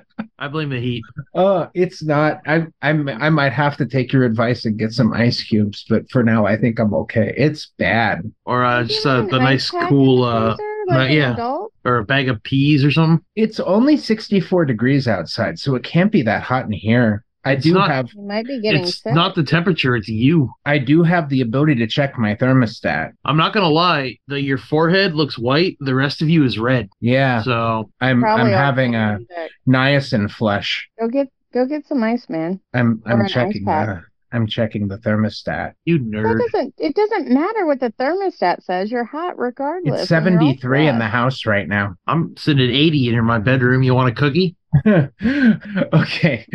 I 0.39 0.49
blame 0.49 0.71
the 0.71 0.81
heat. 0.81 1.03
uh, 1.35 1.69
it's 1.75 2.03
not. 2.03 2.41
I 2.47 2.67
I'm 2.83 3.09
I 3.09 3.31
might 3.31 3.53
have 3.53 3.77
to 3.79 3.87
take 3.87 4.13
your 4.13 4.25
advice 4.25 4.65
and 4.65 4.79
get 4.79 4.93
some 4.93 5.13
ice 5.13 5.43
cubes, 5.43 5.85
but 5.89 6.11
for 6.11 6.23
now 6.23 6.47
I 6.47 6.57
think 6.57 6.79
I'm 6.79 6.93
okay. 6.95 7.33
It's 7.37 7.73
bad. 7.79 8.31
Or 8.45 8.65
uh, 8.65 8.85
just 8.85 9.05
have 9.05 9.25
uh, 9.25 9.29
the 9.29 9.39
nice, 9.39 9.71
cool, 9.71 10.23
the 10.23 10.29
uh, 10.29 10.57
freezer, 10.57 10.91
uh, 10.91 10.99
like 10.99 11.11
yeah. 11.11 11.33
adult? 11.33 11.73
or 11.87 11.99
a 11.99 12.05
bag 12.05 12.29
of 12.29 12.43
peas 12.43 12.85
or 12.85 12.91
something. 12.91 13.25
It's 13.37 13.61
only 13.61 13.97
64 13.97 14.65
degrees 14.65 15.07
outside, 15.07 15.59
so 15.59 15.75
it 15.77 15.85
can't 15.85 16.13
be 16.13 16.23
that 16.23 16.43
hot 16.43 16.67
in 16.67 16.73
here. 16.73 17.25
I 17.47 17.53
It's 17.53 17.65
do 17.65 17.73
not- 17.75 17.91
have 17.91 18.09
You 18.15 18.23
might 18.23 18.45
be 18.47 18.61
getting 18.61 18.83
It's 18.83 19.03
sick. 19.03 19.15
not 19.15 19.35
the 19.35 19.43
temperature, 19.45 19.95
it's 19.97 20.09
you. 20.09 20.51
I 20.65 20.79
do 20.79 21.03
have 21.03 21.29
the 21.29 21.41
ability 21.41 21.77
to 21.77 21.87
check 21.87 22.19
my 22.19 22.35
thermostat. 22.35 23.13
I'm 23.25 23.37
not 23.37 23.53
gonna 23.53 23.69
lie. 23.69 24.17
The 24.29 24.41
your 24.43 24.59
forehead 24.59 25.15
looks 25.15 25.39
white. 25.39 25.77
The 25.81 25.95
rest 25.95 26.21
of 26.23 26.29
you 26.29 26.45
is 26.45 26.59
red. 26.59 26.89
Yeah, 27.01 27.43
So 27.43 27.91
I'm 28.01 28.21
Probably 28.21 28.53
I'm 28.53 28.59
having 28.59 28.95
a 28.95 29.19
sick. 29.21 29.51
niacin 29.69 30.31
flush. 30.31 30.89
Go 31.01 31.09
get 31.09 31.29
go 31.55 31.67
get 31.67 31.87
some 31.87 32.03
ice, 32.03 32.29
man. 32.29 32.61
I'm 32.75 33.01
Or 33.07 33.13
I'm 33.13 33.29
checking 33.29 33.65
pack. 33.65 33.89
uh, 33.89 34.01
I'm 34.33 34.47
checking 34.47 34.89
the 34.89 34.99
thermostat. 34.99 35.73
you 35.85 35.99
That 35.99 36.05
nerd. 36.05 36.39
doesn't 36.41 36.75
it 36.79 36.95
doesn't 36.97 37.29
matter 37.31 37.65
what 37.65 37.81
the 37.81 37.93
thermostat 37.93 38.63
says. 38.65 38.91
You're 38.91 39.05
hot 39.05 39.39
regardless. 39.39 40.03
It's 40.03 40.11
and 40.11 40.25
you're 40.27 40.33
all 40.35 40.47
73 40.49 40.89
in 40.89 40.99
the 40.99 41.07
house 41.07 41.47
right 41.47 41.69
now. 41.69 41.95
I'm 42.07 42.37
sitting 42.37 42.65
at 42.69 42.75
80 42.75 43.15
in 43.15 43.25
my 43.25 43.39
bedroom. 43.39 43.83
You 43.83 43.95
want 43.95 44.09
a 44.11 44.13
cookie? 44.15 44.57
okay. 45.93 46.47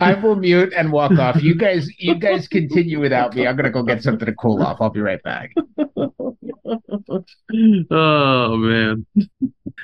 I 0.00 0.14
will 0.14 0.36
mute 0.36 0.72
and 0.76 0.92
walk 0.92 1.18
off. 1.18 1.42
You 1.42 1.54
guys 1.54 1.88
you 1.98 2.14
guys 2.14 2.48
continue 2.48 3.00
without 3.00 3.34
me. 3.34 3.46
I'm 3.46 3.56
gonna 3.56 3.70
go 3.70 3.82
get 3.82 4.02
something 4.02 4.26
to 4.26 4.34
cool 4.34 4.62
off. 4.62 4.78
I'll 4.80 4.90
be 4.90 5.00
right 5.00 5.22
back. 5.22 5.50
oh 7.90 8.56
man. 8.56 9.06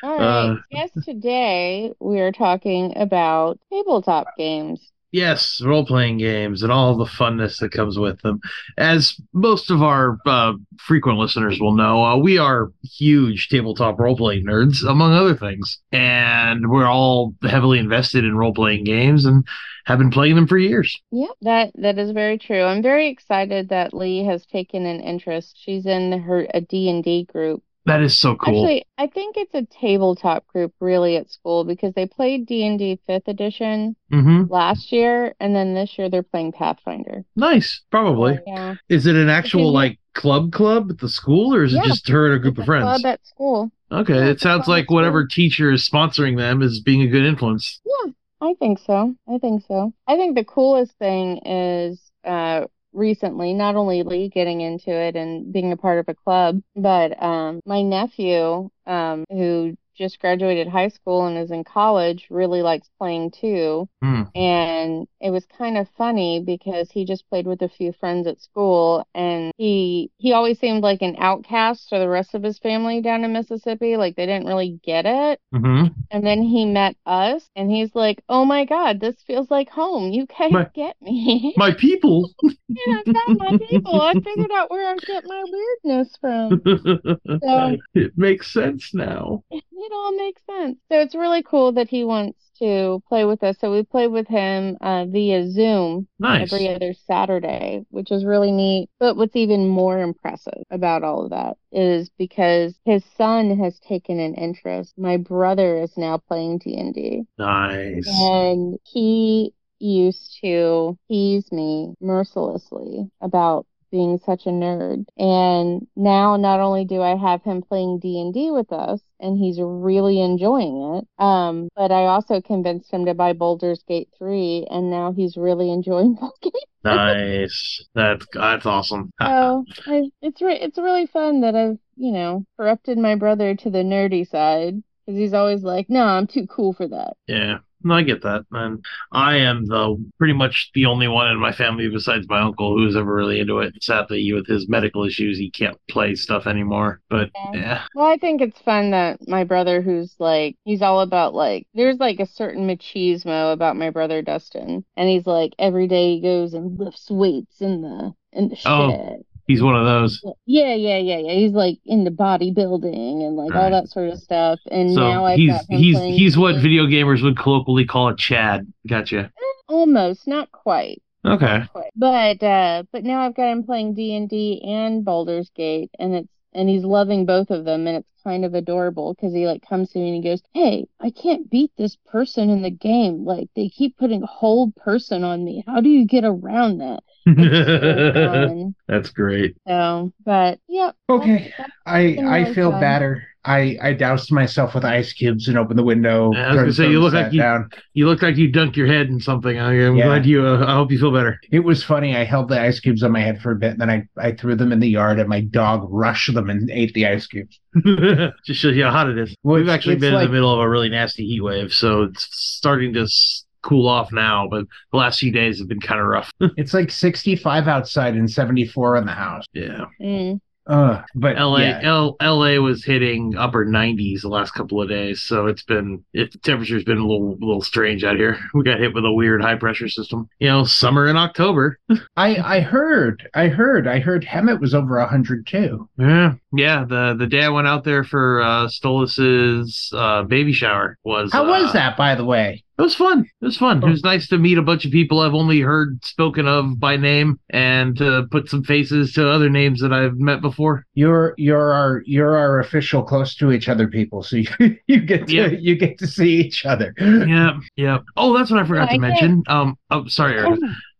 All 0.03 0.19
right. 0.19 0.51
Uh, 0.51 0.57
yes, 0.71 0.91
today 1.05 1.93
we 2.01 2.21
are 2.21 2.33
talking 2.33 2.97
about 2.97 3.59
tabletop 3.73 4.29
games. 4.37 4.93
Yes, 5.11 5.63
role 5.65 5.87
playing 5.87 6.19
games 6.19 6.63
and 6.63 6.71
all 6.71 6.95
the 6.95 7.07
funness 7.07 7.61
that 7.61 7.73
comes 7.73 7.99
with 7.99 8.21
them. 8.21 8.41
As 8.77 9.19
most 9.33 9.71
of 9.71 9.83
our 9.83 10.19
uh, 10.27 10.53
frequent 10.79 11.19
listeners 11.19 11.59
will 11.59 11.75
know, 11.75 12.05
uh, 12.05 12.17
we 12.19 12.37
are 12.37 12.73
huge 12.83 13.49
tabletop 13.49 13.99
role 13.99 14.17
playing 14.17 14.45
nerds, 14.45 14.87
among 14.87 15.15
other 15.15 15.35
things. 15.35 15.79
And 15.93 16.71
we're 16.71 16.87
all 16.87 17.35
heavily 17.43 17.79
invested 17.79 18.25
in 18.25 18.37
role 18.37 18.53
playing 18.53 18.85
games 18.85 19.25
and 19.25 19.47
have 19.87 19.99
been 19.99 20.11
playing 20.11 20.35
them 20.35 20.47
for 20.47 20.59
years. 20.59 21.01
Yeah, 21.11 21.29
that 21.41 21.71
that 21.77 21.99
is 21.99 22.11
very 22.11 22.37
true. 22.37 22.63
I'm 22.63 22.83
very 22.83 23.09
excited 23.09 23.71
that 23.71 23.95
Lee 23.95 24.25
has 24.25 24.45
taken 24.45 24.85
an 24.85 25.01
interest. 25.01 25.57
She's 25.59 25.87
in 25.87 26.13
her 26.21 26.47
a 26.53 26.61
D&D 26.61 27.25
group. 27.25 27.63
That 27.87 28.03
is 28.03 28.19
so 28.19 28.37
cool. 28.37 28.65
Actually, 28.65 28.85
I 28.97 29.07
think 29.09 29.37
it's 29.37 29.55
a 29.55 29.65
tabletop 29.67 30.47
group 30.47 30.73
really 30.81 31.17
at 31.17 31.31
school 31.31 31.65
because 31.65 31.93
they 31.95 32.07
played 32.07 32.47
D&D 32.47 33.01
5th 33.07 33.29
edition 33.29 33.97
hmm 34.11 34.43
last 34.49 34.93
year 34.93 35.35
and 35.41 35.55
then 35.55 35.75
this 35.75 35.99
year 35.99 36.09
they're 36.09 36.23
playing 36.23 36.53
Pathfinder. 36.53 37.25
Nice, 37.37 37.83
probably. 37.91 38.41
Yeah. 38.47 38.75
Is 38.89 39.07
it 39.07 39.17
an 39.17 39.29
actual 39.29 39.73
like 39.73 39.99
club 40.15 40.53
club 40.53 40.91
at 40.91 40.99
the 40.99 41.09
school, 41.09 41.55
or 41.55 41.63
is 41.65 41.73
Yeah, 41.73 41.81
it 41.81 41.89
just 41.89 42.09
her 42.09 42.27
and 42.27 42.35
a 42.35 42.39
group 42.39 42.59
of 42.59 42.65
friends? 42.65 42.87
club 42.87 43.07
at 43.07 43.27
school. 43.27 43.71
Okay, 43.91 44.15
yeah, 44.15 44.31
it 44.31 44.41
sounds 44.41 44.69
like 44.69 44.91
whatever 44.91 45.27
teacher 45.27 45.73
is 45.73 45.89
sponsoring 45.89 46.37
them 46.37 46.63
is 46.63 46.81
being 46.81 47.03
a 47.03 47.07
good 47.07 47.25
influence. 47.25 47.81
Yeah, 47.85 48.13
I 48.41 48.55
think 48.55 48.79
so. 48.79 49.15
I 49.29 49.39
think 49.39 49.65
so. 49.67 49.93
I 50.07 50.17
think 50.17 50.37
the 50.37 50.45
coolest 50.45 50.93
thing 50.99 51.39
is 51.47 52.01
uh 52.25 52.67
recently 52.93 53.55
not 53.55 53.77
only 53.77 54.03
Lee 54.03 54.29
getting 54.29 54.61
into 54.61 54.91
it 54.91 55.17
and 55.17 55.53
being 55.53 55.73
a 55.73 55.77
part 55.77 55.99
of 55.99 56.09
a 56.09 56.15
club, 56.15 56.63
but 56.77 57.21
um 57.23 57.61
my 57.67 57.83
nephew 57.83 58.71
um 58.87 59.25
who 59.31 59.77
just 59.99 60.21
graduated 60.21 60.69
high 60.69 60.89
school 60.89 61.27
and 61.27 61.37
is 61.37 61.51
in 61.51 61.65
college 61.65 62.27
really 62.31 62.63
likes 62.63 62.89
playing 62.99 63.33
too. 63.33 63.89
Hmm. 64.03 64.23
And 64.35 65.09
it 65.21 65.31
was 65.31 65.45
kind 65.47 65.77
of 65.77 65.89
funny 65.99 66.41
because 66.45 66.91
he 66.91 67.05
just 67.05 67.29
played 67.29 67.47
with 67.47 67.61
a 67.63 67.69
few 67.69 67.93
friends 67.93 68.27
at 68.27 68.41
school 68.41 69.07
and 69.15 69.53
he 69.59 70.11
he 70.19 70.33
always 70.33 70.59
seemed 70.59 70.83
like 70.83 71.03
an 71.03 71.17
outcast 71.19 71.89
to 71.89 71.99
the 71.99 72.09
rest 72.09 72.35
of 72.35 72.43
his 72.43 72.59
family 72.59 73.01
down 73.01 73.25
in 73.25 73.33
Mississippi. 73.33 73.97
Like 73.97 74.17
they 74.17 74.27
didn't 74.27 74.47
really 74.47 74.81
get 74.85 75.05
it. 75.07 75.41
hmm 75.53 75.87
And 76.11 76.25
then 76.25 76.43
he 76.43 76.65
met 76.65 76.97
us 77.05 77.51
and 77.57 77.71
he's 77.71 77.95
like, 77.95 78.23
Oh 78.29 78.45
my 78.45 78.65
God, 78.65 79.01
this 79.01 79.17
feels 79.27 79.51
like 79.51 79.69
home. 79.69 80.13
You 80.13 80.27
guys 80.27 80.53
My- 80.53 80.71
get 80.75 80.97
me. 81.03 81.55
My 81.59 81.73
people. 81.73 82.31
Yeah, 82.69 83.01
I 83.01 83.13
found 83.13 83.39
my 83.39 83.59
people. 83.69 84.01
I 84.01 84.13
figured 84.15 84.51
out 84.53 84.71
where 84.71 84.89
I 84.89 84.97
get 84.99 85.25
my 85.27 85.45
weirdness 85.51 86.17
from. 86.21 86.63
So 87.43 87.77
it 87.95 88.13
makes 88.17 88.53
sense 88.53 88.93
now. 88.95 89.43
it 89.81 89.93
all 89.93 90.17
makes 90.17 90.43
sense. 90.47 90.79
So 90.91 91.01
it's 91.01 91.15
really 91.15 91.43
cool 91.43 91.73
that 91.73 91.89
he 91.89 92.05
wants 92.05 92.39
to 92.59 93.03
play 93.09 93.25
with 93.25 93.43
us. 93.43 93.57
So 93.61 93.73
we 93.73 93.83
play 93.83 94.07
with 94.09 94.27
him 94.27 94.77
uh, 94.81 95.07
via 95.07 95.51
Zoom 95.51 96.09
Nice. 96.19 96.53
every 96.53 96.69
other 96.69 96.93
Saturday, 97.07 97.85
which 97.91 98.11
is 98.11 98.25
really 98.25 98.51
neat. 98.51 98.91
But 98.99 99.17
what's 99.17 99.37
even 99.37 99.69
more 99.69 100.01
impressive 100.01 100.63
about 100.71 101.05
all 101.05 101.25
of 101.25 101.31
that 101.31 101.57
is 101.71 102.11
because 102.19 102.75
his 102.85 103.05
son 103.17 103.59
has 103.59 103.79
taken 103.81 104.19
an 104.19 104.35
interest. 104.35 104.95
My 104.97 105.17
brother 105.17 105.79
is 105.79 105.97
now 105.97 106.19
playing 106.19 106.59
D&D. 106.59 107.25
Nice. 107.39 108.09
And 108.09 108.79
he 108.85 109.53
used 109.79 110.39
to 110.43 110.99
tease 111.09 111.51
me 111.53 111.95
mercilessly 112.01 113.11
about 113.21 113.67
being 113.91 114.19
such 114.19 114.47
a 114.47 114.51
nerd. 114.51 115.07
And 115.17 115.87
now 115.97 116.37
not 116.37 116.61
only 116.61 116.85
do 116.85 117.03
I 117.03 117.17
have 117.17 117.43
him 117.43 117.63
playing 117.63 118.01
D&D 118.01 118.51
with 118.51 118.73
us 118.73 119.01
and 119.21 119.39
he's 119.39 119.59
really 119.61 120.21
enjoying 120.21 120.97
it, 120.97 121.23
um, 121.23 121.69
but 121.77 121.91
I 121.93 122.07
also 122.07 122.41
convinced 122.41 122.91
him 122.93 123.07
to 123.07 123.15
buy 123.15 123.33
Baldur's 123.33 123.83
Gate 123.85 124.09
3 124.19 124.67
and 124.71 124.91
now 124.91 125.13
he's 125.13 125.37
really 125.37 125.71
enjoying 125.71 126.15
Baldur's 126.21 126.39
Gate. 126.43 126.69
Nice. 126.85 127.85
That's 127.95 128.27
that's 128.33 128.65
awesome. 128.65 129.11
So 129.21 129.65
I, 129.87 130.11
it's 130.23 130.41
re- 130.41 130.61
it's 130.61 130.79
really 130.79 131.07
fun 131.07 131.41
that 131.41 131.55
I've, 131.57 131.79
you 131.97 132.13
know, 132.13 132.45
corrupted 132.57 132.99
my 132.99 133.15
brother 133.17 133.55
to 133.57 133.71
the 133.71 133.83
nerdy 133.83 134.27
side 134.29 134.83
because 135.05 135.19
he's 135.19 135.35
always 135.35 135.63
like, 135.63 135.91
"No, 135.91 136.05
I'm 136.05 136.27
too 136.27 136.47
cool 136.47 136.73
for 136.73 136.87
that." 136.89 137.15
Yeah. 137.27 137.59
No, 137.83 137.95
I 137.95 138.03
get 138.03 138.23
that. 138.23 138.45
And 138.51 138.85
I 139.13 139.37
am 139.37 139.67
the 139.67 139.97
pretty 140.19 140.33
much 140.35 140.71
the 140.75 140.87
only 140.87 141.09
one 141.09 141.31
in 141.31 141.39
my 141.39 141.53
family 141.53 141.89
besides 141.89 142.27
my 142.29 142.41
uncle 142.41 142.77
who's 142.77 142.97
ever 142.97 143.15
really 143.15 143.41
into 143.41 143.59
it. 143.61 143.75
Sadly, 143.83 144.33
with 144.33 144.47
his 144.47 144.69
medical 144.69 145.05
issues, 145.05 145.39
he 145.39 145.51
can't 145.51 145.79
play 145.89 146.15
stuff 146.15 146.47
anymore. 146.47 147.01
But 147.09 147.31
Yeah. 147.35 147.53
yeah. 147.55 147.83
Well, 147.95 148.07
I 148.07 148.17
think 148.17 148.41
it's 148.41 148.61
fun 148.61 148.91
that 148.91 149.27
my 149.29 149.45
brother, 149.45 149.81
who's 149.81 150.15
like, 150.19 150.57
he's 150.65 150.83
all 150.83 151.01
about 151.01 151.35
like, 151.35 151.67
there's 151.75 151.99
like 151.99 152.21
a 152.21 152.27
certain 152.27 152.67
machismo 152.67 153.53
about 153.53 153.77
my 153.77 153.91
brother 153.91 154.23
Dustin, 154.23 154.85
and 154.97 155.09
he's 155.09 155.27
like, 155.27 155.55
every 155.59 155.87
day 155.87 156.17
he 156.17 156.21
goes 156.21 156.55
and 156.55 156.79
lifts 156.79 157.11
weights 157.11 157.61
in 157.61 157.83
the 157.83 158.15
in 158.33 158.49
the 158.49 158.59
oh, 158.67 158.91
shed. 158.91 159.25
He's 159.49 159.63
one 159.63 159.75
of 159.75 159.87
those. 159.87 160.23
Yeah, 160.45 160.75
yeah, 160.75 160.99
yeah, 160.99 161.17
yeah. 161.19 161.33
He's 161.33 161.53
like 161.53 161.79
into 161.87 162.11
bodybuilding 162.11 163.27
and 163.27 163.35
like 163.35 163.55
all 163.55 163.63
Right. 163.63 163.71
that 163.71 163.89
sort 163.89 164.11
of 164.11 164.19
stuff. 164.19 164.61
And 164.71 164.93
So 164.93 165.01
now 165.01 165.25
I've 165.25 165.39
he's 165.39 165.53
got 165.53 165.71
him 165.71 165.79
he's 165.81 165.99
he's 165.99 166.37
what 166.37 166.57
video 166.57 166.85
gamers 166.87 167.23
would 167.23 167.39
colloquially 167.39 167.87
call 167.87 168.09
a 168.09 168.17
Chad. 168.17 168.71
Gotcha. 168.87 169.33
almost, 169.67 170.29
not 170.29 170.53
quite. 170.53 171.03
Okay. 171.25 171.63
quite. 171.73 171.91
But 171.97 172.43
uh 172.43 172.83
but 172.93 173.05
now 173.05 173.23
I've 173.23 173.35
got 173.35 173.51
him 173.51 173.65
playing 173.65 173.95
D&D 173.95 174.63
and 174.67 175.03
Baldur's 175.03 175.51
Gate 175.57 175.91
and 175.99 176.15
it's 176.15 176.29
and 176.53 176.69
he's 176.69 176.85
loving 176.85 177.25
both 177.25 177.51
of 177.51 177.65
them 177.65 177.87
and 177.87 177.97
it's 177.99 178.09
kind 178.25 178.45
of 178.45 178.53
adorable 178.53 179.15
because 179.15 179.33
he 179.33 179.47
like 179.47 179.63
comes 179.67 179.91
to 179.93 179.99
me 179.99 180.09
and 180.15 180.17
he 180.23 180.31
goes, 180.31 180.43
"Hey, 180.53 180.87
I 181.01 181.09
can't 181.11 181.49
beat 181.49 181.73
this 181.79 181.97
person 182.07 182.51
in 182.51 182.61
the 182.61 182.71
game. 182.71 183.25
Like 183.25 183.49
they 183.57 183.71
keep 183.71 183.97
putting 183.97 184.21
hold 184.23 184.75
person 184.77 185.25
on 185.25 185.43
me. 185.43 185.65
How 185.67 185.81
do 185.81 185.89
you 185.89 186.07
get 186.07 186.25
around 186.25 186.79
that?" 186.79 187.03
It's 187.37 188.51
so. 188.53 188.73
That's 188.89 189.11
great. 189.11 189.57
So, 189.67 190.13
but 190.25 190.59
yep. 190.69 190.95
Okay. 191.11 191.53
that's- 191.57 191.71
I 191.87 192.15
been 192.15 192.27
I 192.27 192.53
feel 192.55 192.71
fun. 192.71 192.81
better. 192.81 193.25
I 193.45 193.79
I 193.81 193.93
doused 193.95 194.31
myself 194.31 194.75
with 194.75 194.85
ice 194.85 195.13
cubes 195.15 195.49
and 195.49 195.57
opened 195.57 195.79
the 195.79 195.83
window. 195.85 196.33
Yeah, 196.35 196.47
I 196.47 196.49
was 196.51 196.57
gonna 196.61 196.73
say, 196.73 196.91
you 196.91 197.01
look 197.01 197.15
like 197.15 197.33
you- 197.33 197.41
down. 197.41 197.71
You 197.95 198.07
look 198.07 198.21
like 198.21 198.37
you 198.37 198.51
dunked 198.53 198.77
your 198.77 198.87
head 198.89 199.07
in 199.09 199.21
something. 199.21 199.59
I- 199.59 199.87
I'm 199.87 199.97
Yeah. 199.97 200.07
glad 200.07 200.27
you. 200.27 200.45
Uh, 200.45 200.67
I 200.67 200.75
hope 200.75 200.91
you 200.93 200.99
feel 200.99 201.13
better. 201.13 201.41
It 201.51 201.61
was 201.61 201.83
funny. 201.83 202.15
I 202.17 202.25
held 202.25 202.49
the 202.49 202.61
ice 202.61 202.79
cubes 202.81 203.03
on 203.03 203.13
my 203.13 203.21
head 203.21 203.41
for 203.41 203.53
a 203.53 203.57
bit, 203.57 203.73
and 203.73 203.81
then 203.81 203.89
I, 203.91 204.07
I 204.19 204.33
threw 204.33 204.55
them 204.55 204.71
in 204.73 204.81
the 204.81 204.89
yard, 204.89 205.19
and 205.19 205.29
my 205.29 205.41
dog 205.41 205.87
rushed 205.91 206.35
them 206.35 206.51
and 206.51 206.69
ate 206.71 206.93
the 206.95 207.07
ice 207.07 207.27
cubes. 207.27 207.59
Just 208.45 208.61
shows 208.61 208.77
you 208.77 208.85
how 208.85 208.91
hot 208.91 209.09
it 209.09 209.17
is. 209.17 209.35
Well, 209.43 209.57
We've 209.57 209.69
actually 209.69 209.95
it's 209.95 210.01
been 210.03 210.15
in 210.15 210.21
the 210.27 210.29
middle 210.33 210.53
of 210.53 210.61
a 210.61 210.69
really 210.69 210.89
nasty 210.91 211.25
heat 211.27 211.41
wave, 211.43 211.73
so 211.73 212.03
it's 212.03 212.27
starting 212.31 212.93
to 212.95 213.03
s- 213.03 213.45
cool 213.63 213.89
off 213.89 214.13
now. 214.13 214.49
But 214.49 214.67
the 214.93 214.99
last 214.99 215.19
few 215.19 215.33
days 215.33 215.59
have 215.59 215.69
been 215.69 215.81
kind 215.81 216.01
of 216.01 216.07
rough. 216.07 216.31
It's 216.57 216.75
like 216.75 216.91
65 216.91 217.69
outside 217.69 218.15
and 218.15 218.31
74 218.31 218.97
in 218.97 219.07
the 219.07 219.13
house. 219.13 219.45
yeah. 219.53 219.85
Mm. 220.01 220.41
Uh, 220.69 221.03
but 221.15 221.37
LA 221.37 221.61
yeah, 221.61 221.81
L, 221.83 222.17
LA 222.21 222.57
was 222.57 222.85
hitting 222.85 223.35
upper 223.39 223.65
90s 223.65 224.21
the 224.21 224.29
last 224.29 224.51
couple 224.51 224.83
of 224.83 224.89
days, 224.89 225.23
so 225.23 225.47
it's 225.47 225.63
been 225.63 226.05
it 226.13 226.31
the 226.31 226.39
temperature's 226.39 226.85
been 226.85 226.99
a 226.99 227.07
little 227.07 227.39
little 227.41 227.63
strange 227.63 228.05
out 228.05 228.17
here. 228.17 228.39
We 228.55 228.65
got 228.65 228.79
hit 228.79 228.93
with 228.93 229.05
a 229.07 229.13
weird 229.13 229.41
high 229.41 229.55
pressure 229.55 229.89
system. 229.89 230.29
You 230.41 230.49
know, 230.49 230.65
summer 230.65 231.07
in 231.07 231.17
October. 231.17 231.79
I 232.19 232.37
I 232.37 232.61
heard 232.61 233.27
I 233.35 233.49
heard 233.49 233.87
I 233.87 234.01
heard 234.01 234.27
Hemet 234.27 234.61
was 234.61 234.75
over 234.75 234.99
100 234.99 235.47
too. 235.47 235.89
Yeah, 235.99 236.35
yeah. 236.53 236.85
The 236.85 237.17
the 237.19 237.27
day 237.27 237.45
I 237.45 237.49
went 237.49 237.67
out 237.67 237.85
there 237.85 238.05
for 238.05 238.43
uh, 238.43 238.69
Stolas's 238.69 239.91
uh, 239.95 240.25
baby 240.25 240.53
shower 240.53 240.99
was 241.03 241.33
How 241.33 241.49
was 241.49 241.71
uh, 241.71 241.73
that, 241.73 241.97
by 241.97 242.15
the 242.15 242.27
way? 242.27 242.63
It 242.79 242.83
was 242.83 242.95
fun. 242.95 243.29
It 243.41 243.45
was 243.45 243.57
fun. 243.57 243.83
It 243.83 243.89
was 243.91 244.05
nice 244.05 244.29
to 244.29 244.39
meet 244.39 244.57
a 244.57 244.63
bunch 244.63 244.85
of 244.85 244.93
people 244.93 245.19
I've 245.19 245.35
only 245.35 245.61
heard 245.61 246.05
spoken 246.05 246.47
of 246.47 246.79
by 246.79 246.97
name 246.97 247.41
and 247.51 247.97
to 247.97 248.27
put 248.31 248.49
some 248.49 248.63
faces 248.63 249.13
to 249.15 249.29
other 249.29 249.51
names 249.51 249.81
that 249.81 249.93
I've 249.93 250.17
met 250.19 250.41
before. 250.41 250.85
You're 250.95 251.35
you're 251.39 251.73
our 251.73 252.03
you're 252.07 252.37
our 252.37 252.61
official 252.61 253.03
close 253.03 253.35
to 253.37 253.51
each 253.51 253.69
other 253.69 253.89
people, 253.89 254.23
so 254.23 254.37
you, 254.61 254.77
you 254.87 255.01
get 255.01 255.27
to 255.27 255.35
Yeah. 255.35 255.49
you 255.49 255.75
get 255.75 255.99
to 255.99 256.07
see 256.07 256.37
each 256.37 256.65
other. 256.65 256.95
Yeah, 257.01 257.59
yeah. 257.75 257.99
Oh, 258.17 258.37
that's 258.39 258.51
what 258.51 258.61
I 258.63 258.67
forgot 258.67 258.83
I 258.85 258.87
to 258.87 258.91
can't- 258.93 259.01
mention. 259.01 259.43
Um, 259.49 259.77
oh, 259.91 260.07
sorry, 260.07 260.35
Erica. 260.39 260.57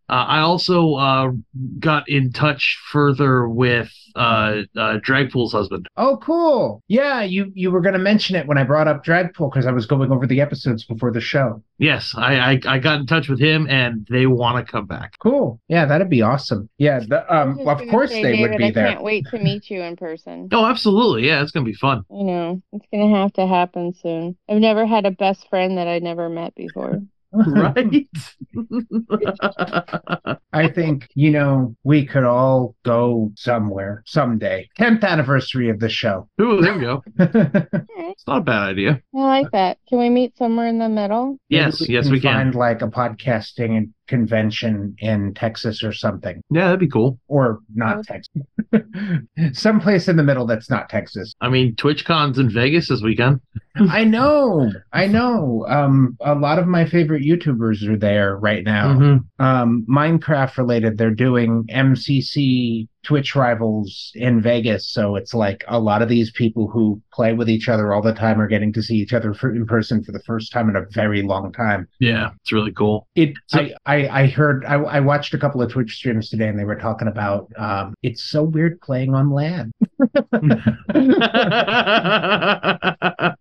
Uh, 0.09 0.25
I 0.27 0.39
also 0.39 0.95
uh, 0.95 1.31
got 1.79 2.09
in 2.09 2.31
touch 2.31 2.79
further 2.91 3.47
with 3.47 3.91
uh, 4.15 4.63
uh, 4.75 4.99
Dragpool's 4.99 5.51
husband. 5.51 5.87
Oh, 5.97 6.17
cool. 6.17 6.81
Yeah, 6.87 7.21
you 7.21 7.51
you 7.53 7.69
were 7.69 7.81
going 7.81 7.93
to 7.93 7.99
mention 7.99 8.35
it 8.35 8.47
when 8.47 8.57
I 8.57 8.63
brought 8.63 8.87
up 8.87 9.05
Dragpool 9.05 9.51
because 9.51 9.67
I 9.67 9.71
was 9.71 9.85
going 9.85 10.11
over 10.11 10.25
the 10.25 10.41
episodes 10.41 10.83
before 10.83 11.11
the 11.11 11.21
show. 11.21 11.63
Yes, 11.77 12.13
I, 12.17 12.53
I, 12.53 12.59
I 12.65 12.79
got 12.79 12.99
in 12.99 13.05
touch 13.05 13.29
with 13.29 13.39
him, 13.39 13.67
and 13.69 14.07
they 14.09 14.25
want 14.25 14.65
to 14.65 14.69
come 14.71 14.85
back. 14.87 15.13
Cool. 15.19 15.61
Yeah, 15.67 15.85
that'd 15.85 16.09
be 16.09 16.23
awesome. 16.23 16.69
Yeah, 16.77 16.99
the, 17.07 17.33
um, 17.33 17.63
well, 17.63 17.79
of 17.79 17.87
course 17.89 18.09
say, 18.09 18.23
they 18.23 18.41
would 18.41 18.51
David, 18.51 18.57
be 18.57 18.65
I 18.65 18.71
there. 18.71 18.87
can't 18.87 19.03
wait 19.03 19.27
to 19.27 19.39
meet 19.39 19.69
you 19.69 19.81
in 19.81 19.95
person. 19.95 20.49
Oh, 20.51 20.65
absolutely. 20.65 21.27
Yeah, 21.27 21.43
it's 21.43 21.51
gonna 21.51 21.65
be 21.65 21.73
fun. 21.73 22.03
You 22.09 22.23
know, 22.23 22.61
it's 22.73 22.85
gonna 22.91 23.15
have 23.15 23.33
to 23.33 23.45
happen 23.45 23.93
soon. 23.93 24.37
I've 24.49 24.57
never 24.57 24.87
had 24.87 25.05
a 25.05 25.11
best 25.11 25.47
friend 25.49 25.77
that 25.77 25.87
I 25.87 25.99
never 25.99 26.29
met 26.29 26.55
before. 26.55 27.01
Right? 27.31 28.07
I 30.53 30.67
think, 30.69 31.07
you 31.13 31.31
know, 31.31 31.75
we 31.83 32.05
could 32.05 32.23
all 32.23 32.75
go 32.83 33.31
somewhere 33.35 34.03
someday. 34.05 34.69
10th 34.79 35.03
anniversary 35.03 35.69
of 35.69 35.79
the 35.79 35.89
show. 35.89 36.27
Ooh, 36.41 36.61
there 36.61 36.73
we 36.73 36.81
go. 36.81 37.03
It's 38.11 38.27
not 38.27 38.39
a 38.39 38.43
bad 38.43 38.69
idea. 38.69 39.01
I 39.15 39.19
like 39.19 39.51
that. 39.51 39.77
Can 39.87 39.99
we 39.99 40.09
meet 40.09 40.35
somewhere 40.37 40.67
in 40.67 40.79
the 40.79 40.89
middle? 40.89 41.37
Yes, 41.47 41.79
Maybe 41.79 41.93
yes, 41.93 42.09
we 42.09 42.19
can. 42.19 42.33
Find 42.33 42.55
like 42.55 42.81
a 42.81 42.87
podcasting 42.87 43.91
convention 44.09 44.95
in 44.99 45.33
Texas 45.35 45.83
or 45.83 45.93
something. 45.93 46.41
Yeah, 46.49 46.65
that'd 46.65 46.79
be 46.79 46.89
cool. 46.89 47.19
Or 47.29 47.59
not 47.73 48.03
Texas. 48.05 48.33
Someplace 49.53 50.07
in 50.07 50.17
the 50.17 50.23
middle 50.23 50.45
that's 50.45 50.69
not 50.69 50.89
Texas. 50.89 51.33
I 51.39 51.47
mean, 51.49 51.75
TwitchCon's 51.75 52.37
in 52.39 52.49
Vegas 52.49 52.89
this 52.89 53.01
weekend. 53.01 53.39
I 53.89 54.03
know. 54.03 54.71
I 54.91 55.07
know. 55.07 55.65
Um, 55.69 56.17
a 56.21 56.35
lot 56.35 56.59
of 56.59 56.67
my 56.67 56.85
favorite 56.85 57.23
YouTubers 57.23 57.87
are 57.87 57.97
there 57.97 58.35
right 58.37 58.63
now. 58.65 58.93
Mhm. 58.95 59.23
um, 59.39 59.85
Minecraft 59.89 60.57
related. 60.57 60.97
They're 60.97 61.11
doing 61.11 61.65
MCC 61.69 62.87
Twitch 63.03 63.35
rivals 63.35 64.11
in 64.15 64.41
Vegas, 64.41 64.89
so 64.89 65.15
it's 65.15 65.33
like 65.33 65.63
a 65.67 65.79
lot 65.79 66.01
of 66.01 66.09
these 66.09 66.31
people 66.31 66.67
who 66.67 67.01
play 67.13 67.33
with 67.33 67.49
each 67.49 67.69
other 67.69 67.93
all 67.93 68.01
the 68.01 68.13
time 68.13 68.41
are 68.41 68.47
getting 68.47 68.73
to 68.73 68.83
see 68.83 68.95
each 68.95 69.13
other 69.13 69.33
for, 69.33 69.55
in 69.55 69.65
person 69.65 70.03
for 70.03 70.11
the 70.11 70.21
first 70.25 70.51
time 70.51 70.69
in 70.69 70.75
a 70.75 70.85
very 70.91 71.21
long 71.21 71.51
time. 71.51 71.87
Yeah, 71.99 72.31
it's 72.41 72.51
really 72.51 72.73
cool. 72.73 73.07
It. 73.15 73.33
So- 73.47 73.59
I, 73.59 73.73
I 73.85 74.21
I 74.21 74.27
heard. 74.27 74.65
I, 74.65 74.75
I 74.75 74.99
watched 74.99 75.33
a 75.33 75.37
couple 75.37 75.61
of 75.61 75.71
Twitch 75.71 75.95
streams 75.95 76.29
today, 76.29 76.47
and 76.47 76.59
they 76.59 76.65
were 76.65 76.75
talking 76.75 77.07
about. 77.07 77.51
Um, 77.57 77.93
it's 78.03 78.23
so 78.23 78.43
weird 78.43 78.79
playing 78.81 79.13
on 79.13 79.31
LAN. 79.31 79.71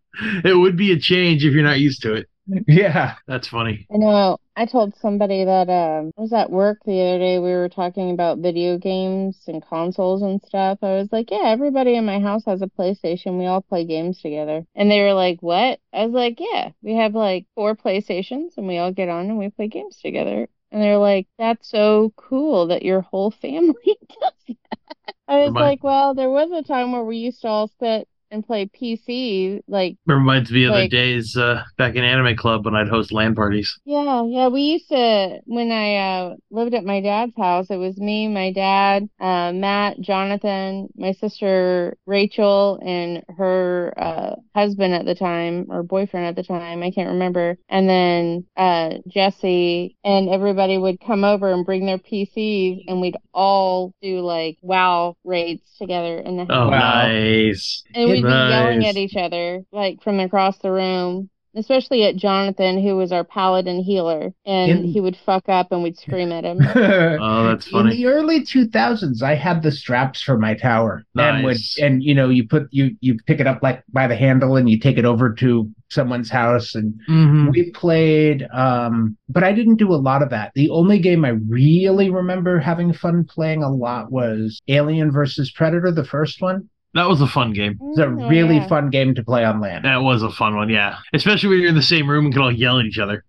it 0.45 0.59
would 0.59 0.77
be 0.77 0.93
a 0.93 0.99
change 0.99 1.45
if 1.45 1.53
you're 1.53 1.63
not 1.63 1.81
used 1.81 2.03
to 2.03 2.15
it. 2.15 2.29
Yeah. 2.67 3.17
That's 3.27 3.49
funny. 3.49 3.89
I 3.93 3.97
know. 3.97 4.39
I 4.57 4.67
told 4.67 4.97
somebody 4.97 5.45
that 5.45 5.69
um, 5.71 6.13
I 6.19 6.21
was 6.21 6.33
at 6.33 6.51
work 6.51 6.79
the 6.85 7.01
other 7.01 7.19
day. 7.19 7.39
We 7.39 7.51
were 7.53 7.69
talking 7.71 8.11
about 8.11 8.39
video 8.39 8.77
games 8.79 9.43
and 9.47 9.63
consoles 9.65 10.21
and 10.23 10.43
stuff. 10.43 10.79
I 10.83 10.97
was 10.97 11.09
like, 11.13 11.31
"Yeah, 11.31 11.45
everybody 11.45 11.95
in 11.97 12.05
my 12.05 12.19
house 12.21 12.45
has 12.47 12.61
a 12.61 12.67
PlayStation. 12.67 13.39
We 13.39 13.47
all 13.47 13.63
play 13.63 13.85
games 13.87 14.21
together." 14.21 14.67
And 14.75 14.91
they 14.91 15.01
were 15.01 15.15
like, 15.15 15.41
"What?" 15.43 15.81
I 15.93 16.05
was 16.05 16.13
like, 16.15 16.39
"Yeah, 16.41 16.73
we 16.83 16.97
have 16.97 17.15
like 17.15 17.47
four 17.55 17.77
PlayStations, 17.77 18.57
and 18.59 18.67
we 18.69 18.77
all 18.79 18.93
get 18.93 19.09
on 19.09 19.27
and 19.31 19.39
we 19.39 19.49
play 19.51 19.69
games 19.69 19.99
together." 20.03 20.49
And 20.71 20.83
they're 20.83 20.99
like, 20.99 21.29
"That's 21.39 21.69
so 21.71 22.13
cool 22.17 22.67
that 22.69 22.83
your 22.83 23.01
whole 23.03 23.31
family 23.31 23.75
does 24.21 24.33
that." 24.49 25.15
I 25.29 25.39
was 25.39 25.49
Remind- 25.49 25.57
like, 25.57 25.85
"Well, 25.85 26.15
there 26.15 26.31
was 26.31 26.51
a 26.53 26.63
time 26.67 26.93
where 26.93 27.05
we 27.05 27.19
used 27.19 27.43
to 27.43 27.49
all 27.49 27.69
sit 27.81 28.09
and 28.31 28.47
play 28.47 28.67
PC, 28.67 29.61
like." 29.69 29.97
Reminds 30.07 30.51
me 30.51 30.65
of 30.65 30.75
the 30.75 30.89
days 30.89 31.37
uh, 31.37 31.63
back 31.77 31.95
in 31.95 32.05
Anime 32.05 32.37
Club 32.37 32.65
when 32.65 32.75
I'd 32.75 32.89
host 32.89 33.13
LAN 33.13 33.35
parties. 33.35 33.79
Yeah, 33.85 34.25
yeah, 34.27 34.49
we 34.49 34.63
used 34.63 34.89
to 34.89 35.41
when 35.47 35.71
I 35.73 35.97
uh 35.97 36.35
lived 36.51 36.75
at 36.75 36.85
my 36.85 37.01
dad's 37.01 37.37
house, 37.37 37.67
it 37.71 37.77
was 37.77 37.97
me, 37.99 38.29
my 38.29 38.53
dad, 38.53 39.09
uh 39.21 39.53
Matt, 39.53 40.01
Jonathan, 40.01 40.89
my 40.97 41.13
sister 41.13 41.97
Rachel, 42.07 42.79
and 42.85 43.23
her 43.37 43.93
uh 43.97 44.35
husband 44.55 44.95
at 44.95 45.05
the 45.05 45.15
time 45.15 45.67
or 45.71 45.83
boyfriend 45.83 46.27
at 46.27 46.37
the 46.37 46.43
time, 46.43 46.83
I 46.83 46.91
can't 46.91 47.11
remember. 47.11 47.59
And 47.69 47.89
then 47.89 48.47
uh 48.57 48.95
Jesse 49.09 49.97
and 50.05 50.29
everybody 50.29 50.79
would 50.79 51.01
come 51.01 51.25
over 51.25 51.53
and 51.53 51.65
bring 51.65 51.87
their 51.87 51.99
PCs 51.99 52.85
and 52.89 53.01
we'd 53.01 53.17
all 53.33 53.93
do 54.03 54.21
like 54.21 54.59
WoW 54.63 55.17
raids 55.25 55.63
together 55.79 56.19
in 56.19 56.37
the 56.37 56.45
house. 56.45 56.51
Oh, 56.51 56.69
Wow. 56.71 57.07
nice. 57.07 57.83
And 57.95 58.11
we'd 58.11 58.18
be 58.23 58.29
yelling 58.29 58.85
at 58.87 58.97
each 58.97 59.17
other, 59.17 59.63
like 59.73 60.03
from 60.03 60.21
across 60.21 60.59
the 60.59 60.71
room, 60.73 61.31
especially 61.55 62.05
at 62.05 62.17
Jonathan, 62.17 62.81
who 62.81 62.97
was 62.97 63.11
our 63.11 63.25
paladin 63.25 63.83
healer. 63.83 64.33
And 64.47 64.71
In- 64.71 64.85
he 64.85 65.01
would 65.01 65.17
fuck 65.17 65.49
up 65.49 65.73
and 65.73 65.83
we'd 65.83 65.99
scream 65.99 66.31
at 66.33 66.45
him. 66.45 66.59
Oh, 67.21 67.45
that's 67.49 67.69
funny. 67.69 67.91
In 67.91 67.97
the 67.97 68.07
early 68.07 68.41
2000s, 68.45 69.23
I 69.23 69.35
had 69.35 69.63
the 69.63 69.73
straps 69.73 70.23
for 70.23 70.39
my 70.39 70.55
tower, 70.55 71.05
and 71.17 71.45
would 71.45 71.57
and 71.81 72.03
you 72.03 72.15
know 72.15 72.29
you 72.29 72.47
put 72.47 72.69
you 72.71 72.97
you 73.01 73.17
pick 73.27 73.41
it 73.41 73.47
up 73.47 73.63
like 73.63 73.83
by 73.93 74.07
the 74.07 74.15
handle 74.17 74.57
and 74.57 74.69
you 74.71 74.79
take 74.79 74.99
it 74.99 75.05
over 75.05 75.33
to 75.35 75.69
someone's 75.91 76.31
house 76.31 76.75
and 76.75 76.95
Mhm. 77.09 77.51
we 77.51 77.71
played 77.71 78.47
um 78.53 79.17
but 79.31 79.43
i 79.43 79.53
didn't 79.55 79.77
do 79.77 79.91
a 79.95 79.97
lot 79.97 80.23
of 80.23 80.29
that 80.29 80.53
the 80.55 80.69
only 80.69 80.99
game 80.99 81.25
i 81.25 81.31
really 81.49 82.11
remember 82.11 82.59
having 82.59 82.93
fun 82.93 83.25
playing 83.25 83.63
a 83.63 83.71
lot 83.73 84.13
was 84.13 84.61
alien 84.69 85.11
versus 85.11 85.51
predator 85.51 85.91
the 85.91 86.05
first 86.05 86.43
one 86.43 86.69
That 86.95 87.09
was 87.09 87.21
a 87.21 87.27
fun 87.27 87.53
game. 87.53 87.79
it's 87.81 87.99
a 87.99 88.07
Mm, 88.07 88.25
oh, 88.25 88.29
really 88.29 88.57
yeah. 88.57 88.67
fun 88.69 88.91
game 88.91 89.15
to 89.15 89.23
play 89.25 89.45
on 89.45 89.61
LAN 89.61 89.83
That 89.83 90.03
was 90.03 90.23
a 90.23 90.31
fun 90.31 90.57
one, 90.57 90.69
yeah. 90.71 90.97
Especially 91.13 91.49
when 91.51 91.61
you're 91.61 91.69
in 91.69 91.75
the 91.75 91.83
same 91.83 92.09
room 92.09 92.25
and 92.27 92.33
can 92.35 92.43
all 92.43 92.53
yell 92.53 92.79
at 92.81 92.87
each 92.87 92.99
other. 92.99 93.25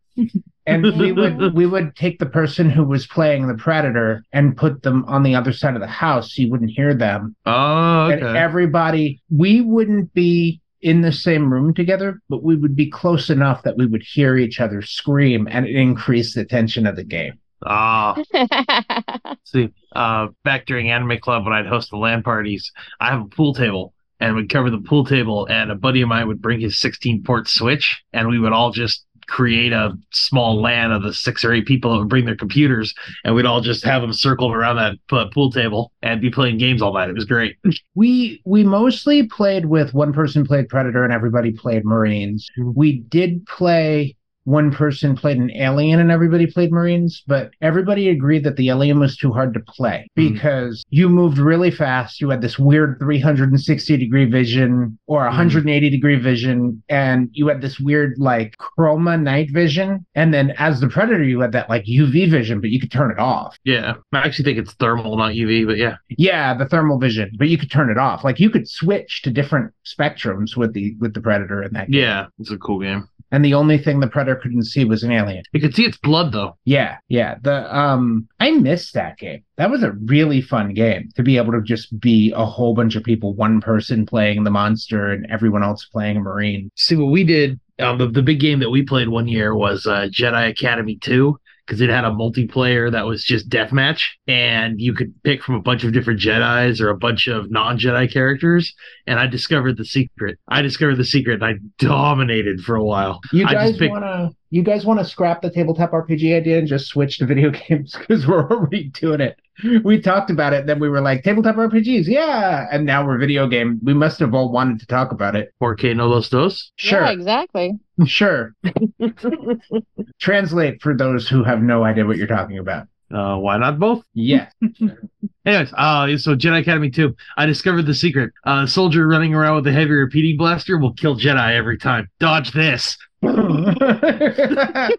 and 0.65 0.83
we 0.97 1.11
would 1.19 1.53
we 1.53 1.65
would 1.65 1.95
take 1.95 2.19
the 2.19 2.25
person 2.25 2.69
who 2.69 2.83
was 2.83 3.07
playing 3.07 3.47
the 3.47 3.53
predator 3.55 4.23
and 4.33 4.55
put 4.57 4.81
them 4.83 5.03
on 5.05 5.23
the 5.23 5.35
other 5.35 5.51
side 5.53 5.75
of 5.75 5.81
the 5.81 5.87
house 5.87 6.33
so 6.35 6.41
you 6.41 6.49
wouldn't 6.49 6.71
hear 6.71 6.93
them 6.93 7.35
Oh, 7.45 8.07
and 8.09 8.21
okay. 8.23 8.37
everybody 8.37 9.21
we 9.29 9.61
wouldn't 9.61 10.13
be 10.13 10.61
in 10.81 11.01
the 11.01 11.11
same 11.11 11.51
room 11.51 11.73
together 11.73 12.21
but 12.29 12.43
we 12.43 12.55
would 12.55 12.75
be 12.75 12.89
close 12.89 13.29
enough 13.29 13.63
that 13.63 13.77
we 13.77 13.85
would 13.85 14.03
hear 14.03 14.37
each 14.37 14.59
other 14.59 14.81
scream 14.81 15.47
and 15.51 15.65
it 15.65 15.75
increased 15.75 16.35
the 16.35 16.45
tension 16.45 16.85
of 16.87 16.95
the 16.95 17.03
game 17.03 17.33
Ah, 17.65 18.15
see, 19.43 19.69
uh, 19.95 20.27
back 20.43 20.65
during 20.65 20.89
Anime 20.89 21.19
Club 21.19 21.43
when 21.45 21.53
I'd 21.53 21.65
host 21.67 21.89
the 21.89 21.97
LAN 21.97 22.23
parties, 22.23 22.71
I 22.99 23.09
have 23.09 23.21
a 23.21 23.25
pool 23.25 23.53
table 23.53 23.93
and 24.19 24.35
we'd 24.35 24.49
cover 24.49 24.69
the 24.69 24.81
pool 24.81 25.05
table 25.05 25.47
and 25.49 25.71
a 25.71 25.75
buddy 25.75 26.01
of 26.01 26.09
mine 26.09 26.27
would 26.27 26.41
bring 26.41 26.59
his 26.59 26.77
16 26.77 27.23
port 27.23 27.47
switch 27.47 28.01
and 28.13 28.27
we 28.27 28.37
would 28.39 28.51
all 28.53 28.71
just 28.71 29.05
create 29.27 29.71
a 29.71 29.93
small 30.11 30.59
LAN 30.59 30.91
of 30.91 31.03
the 31.03 31.13
six 31.13 31.45
or 31.45 31.53
eight 31.53 31.67
people 31.67 31.91
that 31.93 31.99
would 31.99 32.09
bring 32.09 32.25
their 32.25 32.35
computers 32.35 32.93
and 33.23 33.35
we'd 33.35 33.45
all 33.45 33.61
just 33.61 33.85
have 33.85 34.01
them 34.01 34.11
circled 34.11 34.51
around 34.55 34.75
that 34.77 34.95
uh, 35.15 35.27
pool 35.31 35.51
table 35.51 35.91
and 36.01 36.19
be 36.19 36.31
playing 36.31 36.57
games 36.57 36.81
all 36.81 36.93
night. 36.93 37.09
It 37.09 37.15
was 37.15 37.25
great. 37.25 37.55
we 37.93 38.41
we 38.43 38.63
mostly 38.63 39.27
played 39.27 39.67
with 39.67 39.93
one 39.93 40.13
person 40.13 40.45
played 40.45 40.67
predator 40.67 41.03
and 41.03 41.13
everybody 41.13 41.51
played 41.51 41.85
marines 41.85 42.49
Mhm. 42.57 42.73
we 42.75 43.01
did 43.01 43.45
play 43.45 44.15
one 44.49 44.71
person 44.71 45.15
played 45.15 45.37
an 45.37 45.51
alien 45.55 45.99
and 45.99 46.09
everybody 46.11 46.45
played 46.47 46.71
marines 46.71 47.23
but 47.27 47.51
everybody 47.61 48.09
agreed 48.09 48.43
that 48.43 48.55
the 48.55 48.69
alien 48.69 48.99
was 48.99 49.15
too 49.15 49.31
hard 49.31 49.53
to 49.53 49.59
play 49.61 50.07
Mhm. 50.17 50.33
because 50.33 50.83
you 50.89 51.07
moved 51.09 51.37
really 51.37 51.71
fast 51.71 52.19
you 52.19 52.29
had 52.29 52.41
this 52.41 52.57
weird 52.57 52.97
360 52.99 53.97
degree 53.97 54.25
vision 54.25 54.97
or 55.07 55.23
180 55.25 55.89
degree 55.89 56.15
vision 56.17 56.81
and 56.89 57.29
you 57.33 57.47
had 57.47 57.61
this 57.61 57.79
weird 57.79 58.15
like 58.17 58.55
chroma 58.77 59.21
night 59.21 59.49
vision 59.51 60.05
and 60.15 60.33
then 60.33 60.51
as 60.57 60.79
the 60.79 60.87
predator 60.87 61.23
you 61.23 61.39
had 61.39 61.51
that 61.51 61.69
like 61.69 61.83
uv 61.85 62.29
vision 62.29 62.59
but 62.61 62.69
you 62.69 62.79
could 62.79 62.91
turn 62.91 63.11
it 63.11 63.19
off 63.19 63.57
Yeah. 63.65 63.93
I 64.13 64.19
actually 64.19 64.45
think 64.45 64.57
it's 64.57 64.73
thermal, 64.73 65.17
not 65.17 65.33
UV, 65.33 65.65
but 65.65 65.77
yeah. 65.77 65.95
yeah, 66.09 66.53
the 66.53 66.65
thermal 66.65 66.97
vision, 66.99 67.31
but 67.37 67.47
you 67.49 67.57
could 67.57 67.69
turn 67.71 67.89
it 67.89 67.97
off. 67.97 68.23
Like 68.23 68.39
you 68.39 68.49
could 68.49 68.67
switch 68.67 69.21
to 69.23 69.29
different 69.31 69.71
spectrums 69.85 70.55
with 70.57 70.73
the 70.73 70.95
with 70.99 71.13
the 71.13 71.21
predator 71.21 71.61
in 71.63 71.73
that 71.73 71.89
game. 71.91 72.01
Yeah. 72.01 72.25
It's 72.39 72.51
a 72.51 72.57
cool 72.57 72.79
game. 72.79 73.07
And 73.31 73.45
the 73.45 73.53
only 73.53 73.77
thing 73.77 73.99
the 73.99 74.07
predator 74.07 74.39
couldn't 74.39 74.63
see 74.63 74.85
was 74.85 75.03
an 75.03 75.11
alien. 75.11 75.43
You 75.53 75.61
could 75.61 75.75
see 75.75 75.85
its 75.85 75.97
blood 75.97 76.31
though. 76.31 76.57
Yeah, 76.65 76.97
yeah. 77.07 77.35
The 77.41 77.75
um 77.75 78.27
I 78.39 78.51
missed 78.51 78.93
that 78.95 79.17
game. 79.17 79.43
That 79.57 79.69
was 79.69 79.83
a 79.83 79.91
really 79.91 80.41
fun 80.41 80.73
game 80.73 81.09
to 81.15 81.23
be 81.23 81.37
able 81.37 81.51
to 81.53 81.61
just 81.61 81.99
be 81.99 82.33
a 82.35 82.45
whole 82.45 82.73
bunch 82.73 82.95
of 82.95 83.03
people, 83.03 83.33
one 83.33 83.61
person 83.61 84.05
playing 84.05 84.43
the 84.43 84.51
monster 84.51 85.11
and 85.11 85.25
everyone 85.29 85.63
else 85.63 85.85
playing 85.85 86.17
a 86.17 86.21
marine. 86.21 86.71
see 86.75 86.95
what 86.95 87.11
we 87.11 87.23
did 87.23 87.59
um, 87.79 87.97
the, 87.97 88.07
the 88.07 88.21
big 88.21 88.39
game 88.39 88.59
that 88.59 88.69
we 88.69 88.83
played 88.83 89.09
one 89.09 89.27
year 89.27 89.55
was 89.55 89.85
uh, 89.85 90.07
jedi 90.11 90.49
academy 90.49 90.97
2 90.97 91.39
because 91.69 91.81
it 91.81 91.89
had 91.91 92.03
a 92.03 92.09
multiplayer 92.09 92.91
that 92.91 93.05
was 93.05 93.23
just 93.23 93.47
deathmatch 93.47 94.01
and 94.27 94.81
you 94.81 94.91
could 94.91 95.13
pick 95.23 95.43
from 95.43 95.53
a 95.53 95.61
bunch 95.61 95.83
of 95.83 95.93
different 95.93 96.19
jedis 96.19 96.81
or 96.81 96.89
a 96.89 96.97
bunch 96.97 97.27
of 97.27 97.51
non-jedi 97.51 98.11
characters 98.11 98.73
and 99.05 99.19
i 99.19 99.27
discovered 99.27 99.77
the 99.77 99.85
secret 99.85 100.39
i 100.47 100.63
discovered 100.63 100.95
the 100.95 101.05
secret 101.05 101.35
and 101.35 101.45
i 101.45 101.53
dominated 101.77 102.59
for 102.61 102.75
a 102.75 102.83
while 102.83 103.19
You 103.31 103.45
I 103.45 103.53
guys 103.53 103.67
just 103.69 103.79
picked- 103.79 103.91
wanna 103.91 104.31
you 104.51 104.63
guys 104.63 104.83
wanna 104.83 105.05
scrap 105.05 105.43
the 105.43 105.51
tabletop 105.51 105.91
RPG 105.91 106.35
idea 106.35 106.57
and 106.57 106.67
just 106.67 106.87
switch 106.87 107.19
to 107.19 107.27
video 107.27 107.51
games 107.67 107.95
because 107.95 108.25
we're 108.25 108.49
already 108.49 108.85
doing 108.89 109.21
it. 109.21 109.37
We 109.83 110.01
talked 110.01 110.31
about 110.31 110.53
it, 110.53 110.65
then 110.65 110.79
we 110.79 110.89
were 110.89 111.01
like 111.01 111.23
tabletop 111.23 111.55
RPGs, 111.57 112.07
yeah, 112.07 112.65
and 112.71 112.83
now 112.83 113.05
we're 113.05 113.19
video 113.19 113.45
game. 113.47 113.79
We 113.83 113.93
must 113.93 114.17
have 114.21 114.33
all 114.33 114.51
wanted 114.51 114.79
to 114.79 114.87
talk 114.87 115.11
about 115.11 115.35
it. 115.35 115.53
4k 115.61 115.95
no 115.95 116.07
los 116.07 116.29
dos 116.29 116.71
Sure, 116.77 117.01
Yeah, 117.01 117.11
exactly. 117.11 117.77
Sure. 118.05 118.55
Translate 120.19 120.81
for 120.81 120.95
those 120.95 121.27
who 121.27 121.43
have 121.43 121.61
no 121.61 121.83
idea 121.83 122.05
what 122.05 122.17
you're 122.17 122.27
talking 122.27 122.57
about. 122.57 122.87
uh, 123.13 123.37
why 123.37 123.57
not 123.57 123.79
both 123.79 124.03
Yes. 124.13 124.51
Anyways, 125.45 125.73
uh, 125.75 126.17
so 126.17 126.35
Jedi 126.35 126.59
Academy 126.61 126.91
2, 126.91 127.15
I 127.37 127.45
discovered 127.45 127.83
the 127.83 127.93
secret. 127.93 128.31
Uh, 128.45 128.67
soldier 128.67 129.07
running 129.07 129.33
around 129.33 129.55
with 129.55 129.67
a 129.67 129.71
heavy 129.71 129.91
repeating 129.91 130.37
blaster 130.37 130.77
will 130.77 130.93
kill 130.93 131.15
Jedi 131.17 131.55
every 131.55 131.77
time. 131.77 132.07
Dodge 132.19 132.51
this. 132.51 132.97
the 133.21 134.97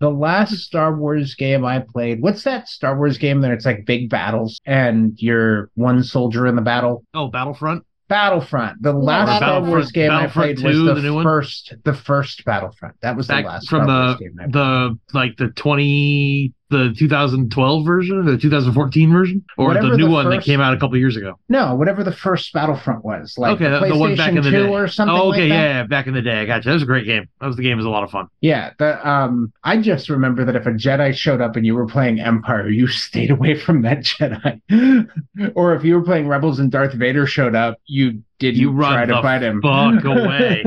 last 0.00 0.54
Star 0.58 0.94
Wars 0.96 1.34
game 1.34 1.64
I 1.64 1.80
played, 1.80 2.20
what's 2.20 2.42
that 2.44 2.68
Star 2.68 2.96
Wars 2.96 3.16
game 3.16 3.40
that 3.42 3.50
it's 3.52 3.64
like 3.64 3.86
big 3.86 4.10
battles 4.10 4.60
and 4.66 5.12
you're 5.16 5.70
one 5.74 6.02
soldier 6.02 6.46
in 6.46 6.56
the 6.56 6.62
battle? 6.62 7.04
oh, 7.14 7.28
Battlefront? 7.28 7.84
Battlefront. 8.08 8.82
The 8.82 8.92
last 8.92 9.36
Star 9.36 9.40
Battlefront- 9.40 9.68
Wars 9.68 9.92
game 9.92 10.10
I 10.10 10.26
played 10.26 10.60
was 10.62 10.76
the, 10.76 10.94
the 10.94 11.02
new 11.02 11.14
one? 11.14 11.24
first 11.24 11.74
the 11.84 11.94
first 11.94 12.44
Battlefront. 12.44 12.96
That 13.02 13.16
was 13.16 13.26
the 13.26 13.40
last 13.40 13.68
from 13.68 13.84
Star 13.84 14.12
the 14.14 14.18
game 14.18 14.50
the 14.50 14.98
like 15.12 15.36
the 15.36 15.48
20 15.48 16.52
the 16.70 16.94
2012 16.98 17.86
version 17.86 18.24
the 18.24 18.36
2014 18.36 19.12
version 19.12 19.44
or 19.56 19.68
Whatever 19.68 19.90
the 19.90 19.96
new 19.96 20.04
the 20.04 20.10
one 20.10 20.30
that 20.30 20.42
came 20.42 20.60
out 20.60 20.74
a 20.74 20.78
couple 20.78 20.96
years 20.96 21.16
ago 21.16 21.38
No, 21.48 21.74
whatever 21.74 22.04
the 22.04 22.12
first 22.12 22.52
Battlefront 22.52 23.04
was. 23.04 23.36
Like 23.38 23.52
okay 23.52 23.68
the 23.70 23.80
the, 23.92 23.96
one 23.98 24.16
back 24.16 24.30
in 24.30 24.36
the 24.36 24.40
PlayStation 24.42 24.50
2 24.50 24.50
day 24.50 24.68
or 24.68 24.88
something 24.88 25.16
oh 25.16 25.28
like 25.28 25.38
okay 25.38 25.48
that. 25.48 25.54
yeah, 25.54 25.62
yeah 25.78 25.82
back 25.84 26.06
in 26.06 26.14
the 26.14 26.22
day 26.22 26.40
i 26.40 26.44
got 26.44 26.64
you 26.64 26.70
that 26.70 26.74
was 26.74 26.82
a 26.82 26.86
great 26.86 27.06
game 27.06 27.28
that 27.40 27.46
was 27.46 27.56
the 27.56 27.62
game 27.62 27.76
was 27.76 27.86
a 27.86 27.90
lot 27.90 28.04
of 28.04 28.10
fun 28.10 28.28
Yeah, 28.40 28.72
the 28.78 29.08
um 29.08 29.52
I 29.64 29.78
just 29.78 30.08
remember 30.08 30.44
that 30.44 30.56
if 30.56 30.66
a 30.66 30.70
Jedi 30.70 31.14
showed 31.14 31.40
up 31.40 31.56
and 31.56 31.64
you 31.64 31.74
were 31.74 31.86
playing 31.86 32.20
Empire, 32.20 32.68
you 32.68 32.86
stayed 33.06 33.30
away 33.30 33.58
from 33.58 33.82
that 33.82 33.98
Jedi. 34.04 34.60
or 35.54 35.74
if 35.74 35.84
you 35.84 35.94
were 35.94 36.04
playing 36.04 36.28
Rebels 36.28 36.58
and 36.58 36.70
Darth 36.70 36.94
Vader 36.94 37.26
showed 37.26 37.54
up, 37.54 37.78
you 37.86 38.22
didn't 38.38 38.60
You 38.60 38.70
run 38.70 38.92
try 38.92 39.06
to 39.06 39.14
the 39.14 39.22
fight 39.22 39.42
him. 39.42 39.60
fuck 39.60 40.04
away. 40.04 40.64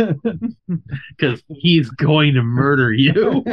because 1.18 1.42
he's 1.50 1.90
going 1.92 2.34
to 2.34 2.42
murder 2.42 2.92
you 2.92 3.44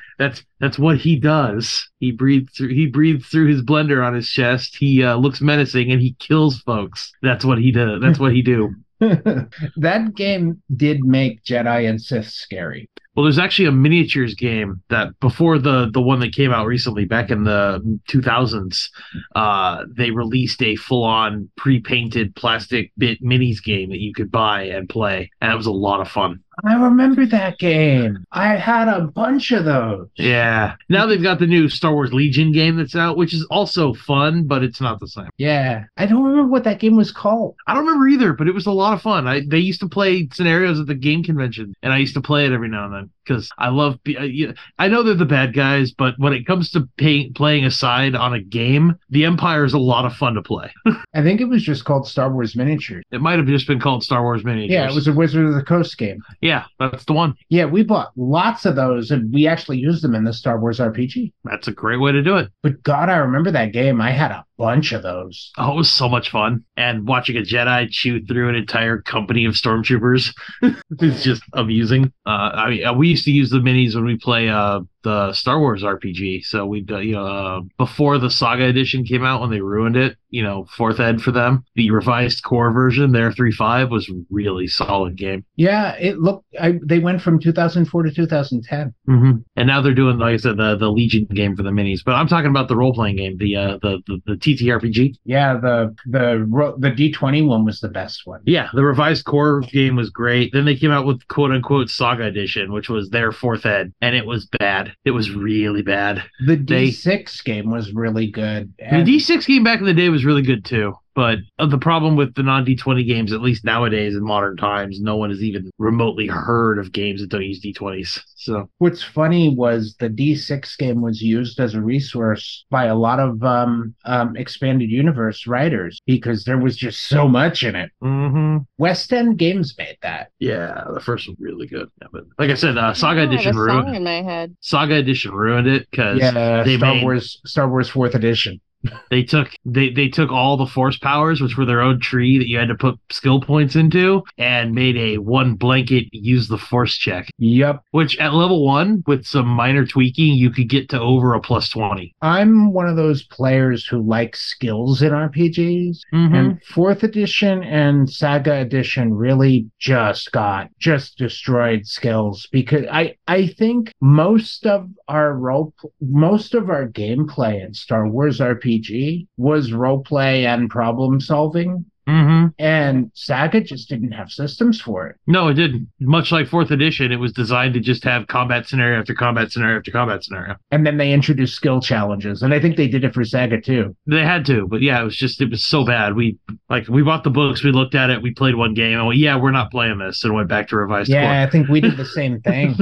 that's 0.18 0.44
that's 0.60 0.78
what 0.78 0.96
he 0.98 1.16
does 1.16 1.88
he 2.00 2.10
breathes 2.12 2.52
through 2.56 2.68
he 2.68 2.86
breathes 2.86 3.26
through 3.26 3.46
his 3.48 3.62
blender 3.62 4.04
on 4.04 4.14
his 4.14 4.28
chest 4.28 4.76
he 4.76 5.02
uh, 5.02 5.16
looks 5.16 5.40
menacing 5.40 5.90
and 5.90 6.00
he 6.00 6.14
kills 6.18 6.60
folks 6.62 7.12
that's 7.22 7.44
what 7.44 7.58
he 7.58 7.70
does 7.72 8.00
that's 8.00 8.18
what 8.18 8.32
he 8.32 8.42
do 8.42 8.74
that 9.00 10.12
game 10.16 10.60
did 10.76 11.04
make 11.04 11.44
Jedi 11.44 11.88
and 11.88 12.02
Sith 12.02 12.28
scary. 12.28 12.90
Well, 13.18 13.24
there's 13.24 13.40
actually 13.40 13.64
a 13.64 13.72
miniatures 13.72 14.36
game 14.36 14.80
that 14.90 15.18
before 15.18 15.58
the 15.58 15.90
the 15.92 16.00
one 16.00 16.20
that 16.20 16.32
came 16.32 16.52
out 16.52 16.68
recently, 16.68 17.04
back 17.04 17.32
in 17.32 17.42
the 17.42 17.80
2000s, 18.08 18.90
uh, 19.34 19.86
they 19.90 20.12
released 20.12 20.62
a 20.62 20.76
full 20.76 21.02
on 21.02 21.50
pre 21.56 21.80
painted 21.80 22.36
plastic 22.36 22.92
bit 22.96 23.20
minis 23.20 23.60
game 23.60 23.90
that 23.90 23.98
you 23.98 24.14
could 24.14 24.30
buy 24.30 24.62
and 24.62 24.88
play, 24.88 25.32
and 25.40 25.52
it 25.52 25.56
was 25.56 25.66
a 25.66 25.72
lot 25.72 26.00
of 26.00 26.06
fun. 26.06 26.44
I 26.64 26.74
remember 26.74 27.26
that 27.26 27.58
game. 27.58 28.24
I 28.32 28.56
had 28.56 28.88
a 28.88 29.02
bunch 29.02 29.52
of 29.52 29.64
those. 29.64 30.08
Yeah. 30.16 30.74
Now 30.88 31.06
they've 31.06 31.22
got 31.22 31.38
the 31.38 31.46
new 31.46 31.68
Star 31.68 31.92
Wars 31.92 32.12
Legion 32.12 32.52
game 32.52 32.76
that's 32.76 32.96
out, 32.96 33.16
which 33.16 33.34
is 33.34 33.44
also 33.50 33.94
fun, 33.94 34.44
but 34.44 34.62
it's 34.62 34.80
not 34.80 35.00
the 35.00 35.08
same. 35.08 35.28
Yeah. 35.36 35.84
I 35.96 36.06
don't 36.06 36.24
remember 36.24 36.50
what 36.50 36.64
that 36.64 36.80
game 36.80 36.96
was 36.96 37.12
called. 37.12 37.56
I 37.66 37.74
don't 37.74 37.86
remember 37.86 38.08
either, 38.08 38.32
but 38.32 38.48
it 38.48 38.54
was 38.54 38.66
a 38.66 38.72
lot 38.72 38.94
of 38.94 39.02
fun. 39.02 39.26
I 39.26 39.42
they 39.46 39.58
used 39.58 39.80
to 39.80 39.88
play 39.88 40.28
scenarios 40.32 40.80
at 40.80 40.86
the 40.86 40.94
game 40.94 41.22
convention, 41.22 41.74
and 41.82 41.92
I 41.92 41.98
used 41.98 42.14
to 42.14 42.20
play 42.20 42.46
it 42.46 42.52
every 42.52 42.68
now 42.68 42.86
and 42.86 42.94
then 42.94 43.10
because 43.28 43.50
I 43.58 43.68
love. 43.68 43.98
uh, 44.08 44.52
I 44.78 44.88
know 44.88 45.02
they're 45.02 45.14
the 45.14 45.24
bad 45.24 45.54
guys, 45.54 45.92
but 45.92 46.14
when 46.18 46.32
it 46.32 46.46
comes 46.46 46.70
to 46.70 46.88
pay, 46.96 47.30
playing 47.30 47.64
a 47.64 47.70
side 47.70 48.14
on 48.14 48.34
a 48.34 48.40
game, 48.40 48.96
the 49.10 49.24
Empire 49.24 49.64
is 49.64 49.74
a 49.74 49.78
lot 49.78 50.04
of 50.04 50.14
fun 50.14 50.34
to 50.34 50.42
play. 50.42 50.72
I 51.14 51.22
think 51.22 51.40
it 51.40 51.46
was 51.46 51.62
just 51.62 51.84
called 51.84 52.06
Star 52.08 52.32
Wars 52.32 52.56
Miniatures. 52.56 53.04
It 53.10 53.20
might 53.20 53.38
have 53.38 53.46
just 53.46 53.66
been 53.66 53.80
called 53.80 54.02
Star 54.02 54.22
Wars 54.22 54.44
Miniatures. 54.44 54.72
Yeah, 54.72 54.88
it 54.88 54.94
was 54.94 55.08
a 55.08 55.12
Wizard 55.12 55.46
of 55.46 55.54
the 55.54 55.62
Coast 55.62 55.98
game. 55.98 56.22
Yeah, 56.40 56.64
that's 56.78 57.04
the 57.04 57.12
one. 57.12 57.34
Yeah, 57.48 57.66
we 57.66 57.82
bought 57.82 58.12
lots 58.16 58.64
of 58.64 58.76
those 58.76 59.10
and 59.10 59.32
we 59.32 59.46
actually 59.46 59.78
used 59.78 60.02
them 60.02 60.14
in 60.14 60.24
the 60.24 60.32
Star 60.32 60.58
Wars 60.58 60.78
RPG. 60.78 61.32
That's 61.44 61.68
a 61.68 61.72
great 61.72 62.00
way 62.00 62.12
to 62.12 62.22
do 62.22 62.36
it. 62.36 62.50
But 62.62 62.82
God, 62.82 63.08
I 63.08 63.16
remember 63.16 63.50
that 63.50 63.72
game. 63.72 64.00
I 64.00 64.10
had 64.10 64.30
a 64.30 64.44
bunch 64.58 64.92
of 64.92 65.02
those. 65.02 65.52
Oh, 65.56 65.72
it 65.72 65.76
was 65.76 65.90
so 65.90 66.08
much 66.08 66.30
fun. 66.30 66.64
And 66.76 67.06
watching 67.06 67.36
a 67.36 67.40
Jedi 67.40 67.88
chew 67.90 68.24
through 68.24 68.48
an 68.48 68.54
entire 68.56 69.00
company 69.00 69.44
of 69.44 69.54
stormtroopers 69.54 70.34
is 71.00 71.22
just 71.22 71.42
amusing. 71.54 72.12
Uh, 72.26 72.50
I 72.54 72.70
mean, 72.70 72.86
uh, 72.86 72.92
we 72.92 73.16
used 73.18 73.24
to 73.24 73.32
use 73.32 73.50
the 73.50 73.58
minis 73.58 73.94
when 73.94 74.04
we 74.04 74.16
play 74.16 74.48
uh, 74.48 74.80
the 75.02 75.32
Star 75.32 75.60
Wars 75.60 75.82
RPG. 75.82 76.44
So 76.44 76.66
we, 76.66 76.84
uh, 76.90 76.98
you 76.98 77.12
know, 77.12 77.26
uh, 77.26 77.60
before 77.76 78.18
the 78.18 78.30
Saga 78.30 78.64
edition 78.64 79.04
came 79.04 79.24
out, 79.24 79.40
when 79.40 79.50
they 79.50 79.60
ruined 79.60 79.96
it, 79.96 80.16
you 80.30 80.42
know, 80.42 80.66
fourth 80.76 81.00
ed 81.00 81.22
for 81.22 81.30
them, 81.30 81.64
the 81.74 81.90
revised 81.90 82.42
core 82.42 82.70
version, 82.70 83.12
their 83.12 83.32
three 83.32 83.52
five, 83.52 83.90
was 83.90 84.10
really 84.30 84.66
solid 84.66 85.16
game. 85.16 85.44
Yeah, 85.56 85.94
it 85.94 86.18
looked. 86.18 86.44
I, 86.60 86.78
they 86.84 86.98
went 86.98 87.22
from 87.22 87.38
2004 87.38 88.02
to 88.02 88.12
2010. 88.12 88.94
Mm-hmm. 89.08 89.38
And 89.56 89.66
now 89.66 89.80
they're 89.80 89.94
doing, 89.94 90.18
like 90.18 90.34
I 90.34 90.36
said, 90.36 90.56
the 90.56 90.76
the 90.76 90.90
Legion 90.90 91.24
game 91.26 91.56
for 91.56 91.62
the 91.62 91.70
minis. 91.70 92.04
But 92.04 92.14
I'm 92.14 92.28
talking 92.28 92.50
about 92.50 92.68
the 92.68 92.76
role 92.76 92.92
playing 92.92 93.16
game, 93.16 93.38
the 93.38 93.56
uh, 93.56 93.78
the 93.82 94.02
the, 94.06 94.20
the 94.26 94.34
TTRPG. 94.34 95.14
Yeah, 95.24 95.54
the 95.54 95.94
the 96.06 96.76
the 96.78 96.90
D20 96.90 97.46
one 97.46 97.64
was 97.64 97.80
the 97.80 97.88
best 97.88 98.22
one. 98.24 98.40
Yeah, 98.44 98.68
the 98.74 98.84
revised 98.84 99.24
core 99.24 99.60
game 99.60 99.96
was 99.96 100.10
great. 100.10 100.52
Then 100.52 100.64
they 100.64 100.76
came 100.76 100.90
out 100.90 101.06
with 101.06 101.26
quote 101.28 101.52
unquote 101.52 101.88
Saga 101.88 102.24
Edition, 102.24 102.72
which 102.72 102.88
was 102.88 103.10
their 103.10 103.32
fourth 103.32 103.64
ed, 103.64 103.92
and 104.00 104.14
it 104.14 104.26
was 104.26 104.46
bad. 104.58 104.87
It 105.04 105.10
was 105.12 105.30
really 105.30 105.82
bad. 105.82 106.22
The 106.46 106.56
They- 106.56 106.88
D6 106.90 107.42
game 107.44 107.70
was 107.70 107.92
really 107.92 108.30
good. 108.30 108.72
The 108.78 108.84
And- 108.94 109.06
D6 109.06 109.46
game 109.46 109.64
back 109.64 109.80
in 109.80 109.86
the 109.86 109.94
day 109.94 110.08
was 110.08 110.24
really 110.24 110.42
good 110.42 110.64
too. 110.64 110.94
But 111.18 111.40
uh, 111.58 111.66
the 111.66 111.78
problem 111.78 112.14
with 112.14 112.34
the 112.36 112.44
non 112.44 112.64
D20 112.64 113.04
games, 113.04 113.32
at 113.32 113.42
least 113.42 113.64
nowadays 113.64 114.14
in 114.14 114.22
modern 114.22 114.56
times, 114.56 115.00
no 115.00 115.16
one 115.16 115.30
has 115.30 115.42
even 115.42 115.68
remotely 115.76 116.28
heard 116.28 116.78
of 116.78 116.92
games 116.92 117.20
that 117.20 117.28
don't 117.28 117.42
use 117.42 117.60
D20s. 117.60 118.20
So, 118.36 118.70
What's 118.78 119.02
funny 119.02 119.52
was 119.52 119.96
the 119.98 120.08
D6 120.10 120.78
game 120.78 121.02
was 121.02 121.20
used 121.20 121.58
as 121.58 121.74
a 121.74 121.80
resource 121.80 122.64
by 122.70 122.84
a 122.84 122.94
lot 122.94 123.18
of 123.18 123.42
um, 123.42 123.96
um, 124.04 124.36
expanded 124.36 124.90
universe 124.90 125.44
writers 125.48 125.98
because 126.06 126.44
there 126.44 126.56
was 126.58 126.76
just 126.76 127.08
so 127.08 127.26
much 127.26 127.64
in 127.64 127.74
it. 127.74 127.90
mm-hmm. 128.00 128.58
West 128.78 129.12
End 129.12 129.38
Games 129.38 129.74
made 129.76 129.98
that. 130.02 130.30
yeah, 130.38 130.84
the 130.94 131.00
first 131.00 131.26
was 131.26 131.36
really 131.40 131.66
good. 131.66 131.88
Yeah, 132.00 132.06
but 132.12 132.26
like 132.38 132.50
I 132.50 132.54
said, 132.54 132.78
uh, 132.78 132.94
Saga 132.94 133.22
I 133.22 133.24
have 133.24 133.32
Edition 133.32 133.56
ruined. 133.56 133.96
in 133.96 134.04
my 134.04 134.22
head. 134.22 134.56
Saga 134.60 134.94
Edition 134.94 135.32
ruined 135.32 135.66
it 135.66 135.90
because 135.90 136.20
Yeah, 136.20 136.62
they 136.62 136.76
Star 136.76 136.94
made- 136.94 137.02
Wars 137.02 137.40
Star 137.44 137.68
Wars 137.68 137.88
Fourth 137.88 138.14
Edition. 138.14 138.60
They 139.10 139.22
took 139.22 139.50
they 139.64 139.90
they 139.90 140.08
took 140.08 140.30
all 140.30 140.56
the 140.56 140.66
force 140.66 140.96
powers 140.98 141.40
which 141.40 141.56
were 141.56 141.64
their 141.64 141.80
own 141.80 142.00
tree 142.00 142.38
that 142.38 142.48
you 142.48 142.58
had 142.58 142.68
to 142.68 142.74
put 142.74 142.98
skill 143.10 143.40
points 143.40 143.74
into 143.76 144.22
and 144.38 144.74
made 144.74 144.96
a 144.96 145.18
one 145.18 145.54
blanket 145.54 146.06
use 146.12 146.48
the 146.48 146.58
force 146.58 146.96
check 146.96 147.28
Yep. 147.38 147.82
which 147.90 148.16
at 148.18 148.34
level 148.34 148.64
one 148.64 149.02
with 149.06 149.24
some 149.24 149.46
minor 149.46 149.84
tweaking 149.84 150.34
you 150.34 150.50
could 150.50 150.68
get 150.68 150.88
to 150.90 151.00
over 151.00 151.34
a 151.34 151.40
plus 151.40 151.68
20 151.70 152.14
I'm 152.22 152.72
one 152.72 152.88
of 152.88 152.96
those 152.96 153.22
players 153.24 153.86
who 153.86 154.00
likes 154.00 154.40
skills 154.40 155.02
in 155.02 155.10
RPGs. 155.12 155.98
Mm-hmm. 156.12 156.34
And 156.34 156.62
fourth 156.64 157.02
edition 157.02 157.62
and 157.62 158.08
saga 158.08 158.54
edition 158.60 159.14
really 159.14 159.68
just 159.78 160.32
got 160.32 160.68
just 160.78 161.18
destroyed 161.18 161.86
skills 161.86 162.48
because 162.52 162.84
I 162.90 163.16
I 163.26 163.46
think 163.48 163.92
most 164.00 164.66
of 164.66 164.88
our 165.08 165.34
role 165.34 165.74
most 166.00 166.54
of 166.54 166.70
our 166.70 166.88
gameplay 166.88 167.64
in 167.64 167.74
Star 167.74 168.08
Wars 168.08 168.40
RPG 168.68 169.26
was 169.36 169.72
role 169.72 170.00
play 170.02 170.46
and 170.46 170.68
problem 170.68 171.20
solving 171.20 171.84
Mm-hmm. 172.08 172.46
and 172.58 173.10
saga 173.14 173.60
just 173.60 173.88
didn't 173.88 174.12
have 174.12 174.30
systems 174.30 174.80
for 174.80 175.06
it. 175.06 175.16
No, 175.26 175.48
it 175.48 175.54
didn't. 175.54 175.88
Much 176.00 176.32
like 176.32 176.48
fourth 176.48 176.70
edition, 176.70 177.12
it 177.12 177.16
was 177.16 177.32
designed 177.32 177.74
to 177.74 177.80
just 177.80 178.02
have 178.04 178.26
combat 178.26 178.66
scenario 178.66 178.98
after 178.98 179.14
combat 179.14 179.52
scenario 179.52 179.78
after 179.78 179.90
combat 179.90 180.24
scenario. 180.24 180.56
And 180.70 180.86
then 180.86 180.96
they 180.96 181.12
introduced 181.12 181.54
skill 181.54 181.80
challenges 181.80 182.42
and 182.42 182.54
I 182.54 182.60
think 182.60 182.76
they 182.76 182.88
did 182.88 183.04
it 183.04 183.14
for 183.14 183.24
saga 183.24 183.60
too. 183.60 183.94
They 184.06 184.24
had 184.24 184.46
to, 184.46 184.66
but 184.66 184.80
yeah, 184.80 185.00
it 185.00 185.04
was 185.04 185.16
just 185.16 185.40
it 185.40 185.50
was 185.50 185.66
so 185.66 185.84
bad. 185.84 186.16
We 186.16 186.38
like 186.70 186.88
we 186.88 187.02
bought 187.02 187.24
the 187.24 187.30
books, 187.30 187.62
we 187.62 187.72
looked 187.72 187.94
at 187.94 188.10
it, 188.10 188.22
we 188.22 188.32
played 188.32 188.54
one 188.54 188.74
game, 188.74 188.98
and 188.98 189.06
went, 189.06 189.18
yeah, 189.18 189.36
we're 189.36 189.50
not 189.50 189.70
playing 189.70 189.98
this, 189.98 190.24
and 190.24 190.34
went 190.34 190.48
back 190.48 190.68
to 190.68 190.76
revised 190.76 191.10
core. 191.10 191.20
Yeah, 191.20 191.42
I 191.42 191.50
think 191.50 191.68
we 191.68 191.80
did 191.80 191.96
the 191.96 192.06
same 192.06 192.40
thing. 192.40 192.74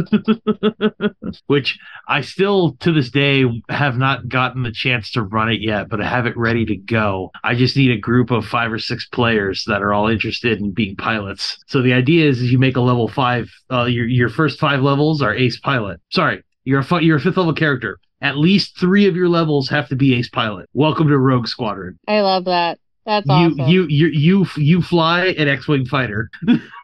which 1.47 1.79
I 2.09 2.21
still 2.21 2.77
to 2.81 2.93
this 2.93 3.11
day 3.11 3.45
have 3.69 3.97
not 3.97 4.29
gotten 4.29 4.63
the 4.63 4.73
chance 4.73 5.11
to 5.13 5.23
run 5.23 5.51
it 5.51 5.61
yet, 5.61 5.89
but 5.89 6.01
I 6.01 6.09
have 6.09 6.27
it 6.27 6.37
ready 6.37 6.65
to 6.67 6.77
go. 6.77 7.31
I 7.43 7.55
just 7.55 7.77
need 7.77 7.91
a 7.91 7.99
group 7.99 8.31
of 8.31 8.45
five 8.45 8.73
or 8.73 8.79
six 8.79 9.09
players 9.17 9.65
that 9.67 9.83
are 9.83 9.93
all 9.93 10.07
interested 10.07 10.61
in 10.61 10.71
being 10.71 10.95
pilots. 10.95 11.59
So 11.67 11.83
the 11.83 11.93
idea 11.95 12.29
is, 12.29 12.41
is 12.41 12.53
you 12.53 12.59
make 12.59 12.77
a 12.77 12.81
level 12.81 13.09
five. 13.09 13.51
Uh, 13.73 13.87
your 13.87 14.07
your 14.07 14.29
first 14.29 14.61
five 14.61 14.81
levels 14.83 15.23
are 15.23 15.35
ace 15.35 15.59
pilot. 15.59 16.01
Sorry, 16.11 16.45
you're 16.65 16.81
a 16.89 17.03
you're 17.03 17.17
a 17.17 17.21
fifth 17.21 17.37
level 17.39 17.55
character. 17.55 17.99
At 18.21 18.37
least 18.37 18.79
three 18.79 19.09
of 19.09 19.17
your 19.17 19.29
levels 19.29 19.69
have 19.71 19.89
to 19.89 19.97
be 19.97 20.15
ace 20.15 20.29
pilot. 20.29 20.69
Welcome 20.75 21.09
to 21.09 21.19
Rogue 21.19 21.49
Squadron. 21.49 21.99
I 22.07 22.21
love 22.21 22.45
that. 22.45 22.79
That's 23.07 23.27
You 23.27 23.33
awesome. 23.33 23.69
you 23.69 23.87
you 23.89 24.07
you 24.09 24.47
you 24.57 24.83
fly 24.83 25.27
an 25.27 25.49
X-wing 25.49 25.87
fighter. 25.87 26.31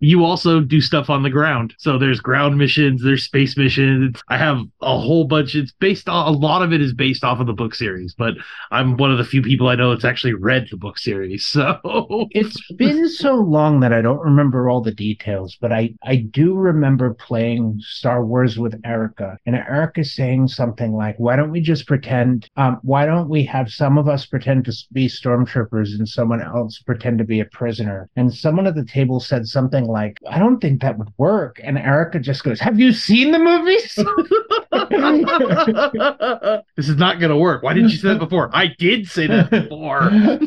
you 0.00 0.24
also 0.24 0.60
do 0.60 0.80
stuff 0.80 1.10
on 1.10 1.22
the 1.22 1.30
ground. 1.30 1.74
So 1.78 1.98
there's 1.98 2.20
ground 2.20 2.58
missions, 2.58 3.02
there's 3.02 3.24
space 3.24 3.56
missions. 3.56 4.20
I 4.28 4.38
have 4.38 4.58
a 4.82 4.98
whole 4.98 5.24
bunch. 5.24 5.54
It's 5.54 5.72
based 5.72 6.08
on 6.08 6.28
a 6.28 6.36
lot 6.36 6.62
of 6.62 6.72
it 6.72 6.80
is 6.80 6.92
based 6.92 7.24
off 7.24 7.40
of 7.40 7.46
the 7.46 7.52
book 7.52 7.74
series, 7.74 8.14
but 8.14 8.34
I'm 8.70 8.96
one 8.96 9.10
of 9.10 9.18
the 9.18 9.24
few 9.24 9.42
people 9.42 9.68
I 9.68 9.74
know 9.74 9.90
that's 9.90 10.04
actually 10.04 10.34
read 10.34 10.68
the 10.70 10.76
book 10.76 10.98
series. 10.98 11.44
So 11.54 12.28
It's 12.32 12.60
been 12.72 13.08
so 13.08 13.34
long 13.36 13.80
that 13.80 13.92
I 13.92 14.02
don't 14.02 14.18
remember 14.18 14.68
all 14.68 14.80
the 14.80 14.92
details, 14.92 15.56
but 15.60 15.72
I, 15.72 15.94
I 16.02 16.16
do 16.16 16.54
remember 16.54 17.14
playing 17.14 17.78
Star 17.80 18.24
Wars 18.24 18.58
with 18.58 18.80
Erica, 18.84 19.38
and 19.46 19.54
Erica 19.54 20.04
saying 20.04 20.48
something 20.48 20.92
like, 20.94 21.16
"Why 21.18 21.36
don't 21.36 21.50
we 21.52 21.60
just 21.60 21.86
pretend? 21.86 22.48
Um, 22.56 22.80
why 22.82 23.06
don't 23.06 23.28
we 23.28 23.44
have 23.44 23.70
some 23.70 23.98
of 23.98 24.08
us 24.08 24.26
pretend 24.26 24.64
to 24.64 24.72
be 24.92 25.06
stormtroopers 25.06 25.96
and 25.96 26.08
someone 26.08 26.42
else 26.42 26.80
pretend 26.80 27.18
to 27.18 27.24
be 27.24 27.40
a 27.40 27.44
prisoner?" 27.46 28.08
And 28.16 28.34
someone 28.34 28.66
at 28.66 28.74
the 28.74 28.84
table 28.84 29.13
said 29.20 29.46
something 29.46 29.86
like, 29.86 30.18
"I 30.28 30.38
don't 30.38 30.60
think 30.60 30.82
that 30.82 30.98
would 30.98 31.08
work," 31.18 31.60
and 31.62 31.78
Erica 31.78 32.20
just 32.20 32.44
goes, 32.44 32.60
"Have 32.60 32.78
you 32.78 32.92
seen 32.92 33.32
the 33.32 33.38
movies?" 33.38 33.94
this 36.76 36.88
is 36.88 36.96
not 36.96 37.20
going 37.20 37.30
to 37.30 37.36
work. 37.36 37.62
Why 37.62 37.74
didn't 37.74 37.90
you 37.90 37.98
say 37.98 38.08
that 38.08 38.18
before? 38.18 38.50
I 38.52 38.68
did 38.78 39.08
say 39.08 39.26
that 39.26 39.50
before. 39.50 40.10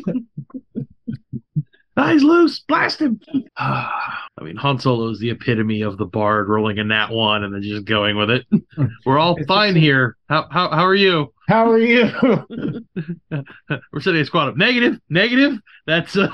Eyes 1.97 2.23
loose, 2.23 2.59
blast 2.59 3.01
him. 3.01 3.19
I 3.57 4.43
mean, 4.43 4.55
Han 4.57 4.77
Solo 4.77 5.09
is 5.09 5.19
the 5.19 5.31
epitome 5.31 5.81
of 5.81 5.97
the 5.97 6.05
bard 6.05 6.47
rolling 6.47 6.77
a 6.77 6.83
nat 6.83 7.09
one 7.09 7.43
and 7.43 7.51
then 7.51 7.63
just 7.63 7.85
going 7.85 8.15
with 8.15 8.29
it. 8.29 8.45
We're 9.03 9.17
all 9.17 9.35
It's 9.35 9.47
fine 9.47 9.75
here. 9.75 10.15
How 10.29 10.47
how 10.51 10.69
how 10.69 10.85
are 10.85 10.93
you? 10.93 11.33
How 11.47 11.71
are 11.71 11.79
you? 11.79 12.11
We're 13.91 14.01
setting 14.01 14.21
a 14.21 14.25
squad 14.25 14.49
up. 14.49 14.57
Negative, 14.57 14.99
negative. 15.09 15.53
That's 15.87 16.15
uh, 16.15 16.29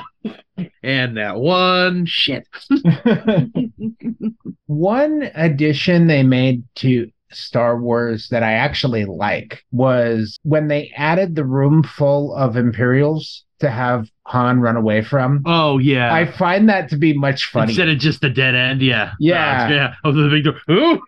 and 0.83 1.17
that 1.17 1.37
one 1.37 2.05
shit. 2.05 2.47
One 4.67 5.29
addition 5.35 6.07
they 6.07 6.23
made 6.23 6.63
to 6.75 7.11
Star 7.35 7.79
Wars 7.79 8.27
that 8.29 8.43
I 8.43 8.53
actually 8.53 9.05
like 9.05 9.63
was 9.71 10.37
when 10.43 10.67
they 10.67 10.91
added 10.95 11.35
the 11.35 11.45
room 11.45 11.83
full 11.83 12.35
of 12.35 12.55
Imperials 12.55 13.43
to 13.63 13.69
have 13.69 14.09
Han 14.25 14.59
run 14.59 14.75
away 14.75 15.01
from. 15.01 15.41
Oh 15.45 15.77
yeah. 15.77 16.13
I 16.13 16.29
find 16.29 16.67
that 16.69 16.89
to 16.89 16.97
be 16.97 17.13
much 17.13 17.45
funny. 17.45 17.71
Instead 17.71 17.89
of 17.89 17.97
just 17.97 18.21
the 18.21 18.29
dead 18.29 18.55
end, 18.55 18.81
yeah. 18.81 19.13
Yeah. 19.19 19.65
Uh, 19.65 19.69
yeah. 19.69 19.95
Of 20.03 20.15
the 20.15 20.29
big 20.29 20.43
door. 20.43 20.59
Ooh, 20.69 21.01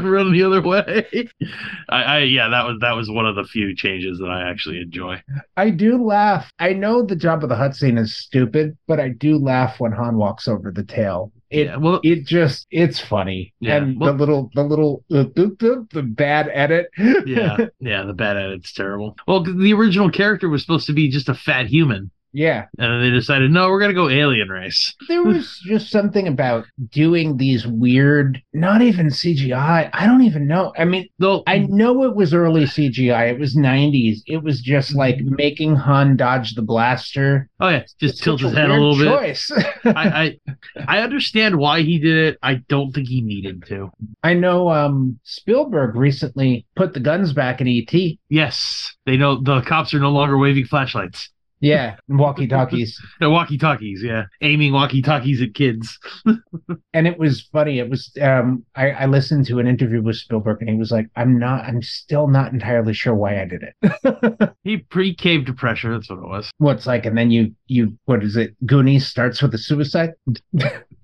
run 0.10 0.32
the 0.32 0.42
other 0.42 0.62
way. 0.62 1.06
I, 1.88 2.02
I 2.02 2.18
yeah, 2.20 2.48
that 2.48 2.66
was 2.66 2.78
that 2.80 2.92
was 2.92 3.10
one 3.10 3.26
of 3.26 3.36
the 3.36 3.44
few 3.44 3.74
changes 3.74 4.18
that 4.18 4.30
I 4.30 4.48
actually 4.48 4.80
enjoy. 4.80 5.22
I 5.56 5.70
do 5.70 6.02
laugh. 6.02 6.50
I 6.58 6.72
know 6.72 7.02
the 7.02 7.16
Jabba 7.16 7.48
the 7.48 7.56
Hutt 7.56 7.74
scene 7.74 7.98
is 7.98 8.16
stupid, 8.16 8.76
but 8.86 8.98
I 9.00 9.10
do 9.10 9.36
laugh 9.38 9.78
when 9.78 9.92
Han 9.92 10.16
walks 10.16 10.48
over 10.48 10.70
the 10.70 10.84
tail. 10.84 11.32
It 11.50 11.66
yeah, 11.66 11.76
well, 11.76 12.00
it 12.04 12.26
just 12.26 12.66
it's 12.70 13.00
funny. 13.00 13.52
Yeah, 13.58 13.76
and 13.78 13.98
well- 13.98 14.12
the 14.12 14.18
little 14.18 14.50
the 14.54 14.62
little 14.62 15.04
uh, 15.10 15.24
the, 15.34 15.56
the, 15.58 15.86
the 15.92 16.02
bad 16.02 16.48
edit. 16.52 16.86
yeah, 17.26 17.56
yeah, 17.80 18.04
the 18.04 18.12
bad 18.12 18.36
edit's 18.36 18.72
terrible. 18.72 19.16
Well, 19.26 19.42
the 19.42 19.72
original 19.74 20.10
character 20.10 20.48
was 20.48 20.62
supposed 20.62 20.86
to 20.86 20.92
be 20.92 21.10
just 21.10 21.28
a 21.28 21.34
fat 21.34 21.66
human. 21.66 22.10
Yeah. 22.32 22.66
and 22.78 22.92
then 22.92 23.00
they 23.00 23.10
decided, 23.10 23.50
no, 23.50 23.68
we're 23.68 23.80
gonna 23.80 23.94
go 23.94 24.08
alien 24.08 24.48
race. 24.48 24.94
There 25.08 25.22
was 25.24 25.58
just 25.66 25.90
something 25.90 26.28
about 26.28 26.64
doing 26.90 27.36
these 27.36 27.66
weird, 27.66 28.40
not 28.52 28.80
even 28.82 29.08
CGI. 29.08 29.90
I 29.92 30.06
don't 30.06 30.22
even 30.22 30.46
know. 30.46 30.72
I 30.78 30.84
mean, 30.84 31.08
Though 31.18 31.42
I 31.46 31.58
know 31.58 32.04
it 32.04 32.14
was 32.14 32.32
early 32.32 32.64
CGI. 32.64 33.32
It 33.32 33.38
was 33.40 33.56
90s. 33.56 34.18
It 34.26 34.42
was 34.42 34.60
just 34.60 34.94
like 34.94 35.16
Mm-hmm. 35.16 35.34
making 35.36 35.74
Han 35.76 36.16
dodge 36.16 36.54
the 36.54 36.62
blaster. 36.62 37.48
oh 37.58 37.68
yeah, 37.68 37.80
just 37.98 38.14
It's 38.14 38.20
tilt 38.20 38.40
his 38.40 38.52
head 38.54 38.70
a 38.70 38.74
little 38.74 38.96
bit. 38.96 39.08
choice. 39.08 39.50
I, 39.84 40.38
I 40.46 40.54
I 40.86 40.98
understand 41.00 41.56
why 41.58 41.82
he 41.82 41.98
did 41.98 42.16
it. 42.16 42.38
I 42.42 42.54
don't 42.68 42.92
think 42.92 43.08
he 43.08 43.20
needed 43.20 43.64
to. 43.66 43.90
I 44.22 44.34
know 44.34 44.68
um, 44.70 45.18
Spielberg 45.24 45.96
recently 45.96 46.66
put 46.76 46.94
the 46.94 47.00
guns 47.00 47.32
back 47.32 47.60
in 47.60 47.66
ET. 47.68 47.92
Yes, 48.28 48.94
they 49.06 49.16
know 49.16 49.40
the 49.42 49.60
cops 49.62 49.92
are 49.94 49.98
no 50.00 50.10
longer 50.10 50.38
waving 50.38 50.66
flashlights. 50.66 51.30
Yeah, 51.60 51.96
walkie 52.08 52.46
talkies. 52.46 52.98
They're 53.18 53.30
walkie 53.38 53.58
talkies. 53.58 54.02
Yeah, 54.02 54.24
aiming 54.40 54.72
walkie 54.72 55.02
talkies 55.02 55.42
at 55.42 55.54
kids. 55.54 55.98
and 56.94 57.06
it 57.06 57.18
was 57.18 57.42
funny. 57.52 57.78
It 57.78 57.90
was 57.90 58.10
um, 58.20 58.64
I, 58.74 58.90
I 58.90 59.06
listened 59.06 59.46
to 59.46 59.58
an 59.58 59.66
interview 59.66 60.02
with 60.02 60.16
Spielberg, 60.16 60.60
and 60.60 60.70
he 60.70 60.76
was 60.76 60.90
like, 60.90 61.08
"I'm 61.16 61.38
not. 61.38 61.64
I'm 61.64 61.82
still 61.82 62.28
not 62.28 62.52
entirely 62.52 62.94
sure 62.94 63.14
why 63.14 63.40
I 63.40 63.44
did 63.44 63.62
it." 63.62 64.50
He 64.62 64.78
pre 64.78 65.14
caved 65.14 65.46
to 65.46 65.54
pressure. 65.54 65.92
That's 65.92 66.10
what 66.10 66.18
it 66.18 66.28
was. 66.28 66.50
What's 66.58 66.86
like, 66.86 67.06
and 67.06 67.16
then 67.16 67.30
you 67.30 67.54
you 67.66 67.96
what 68.04 68.22
is 68.22 68.36
it? 68.36 68.54
Goonies 68.66 69.06
starts 69.06 69.40
with 69.40 69.54
a 69.54 69.58
suicide. 69.58 70.10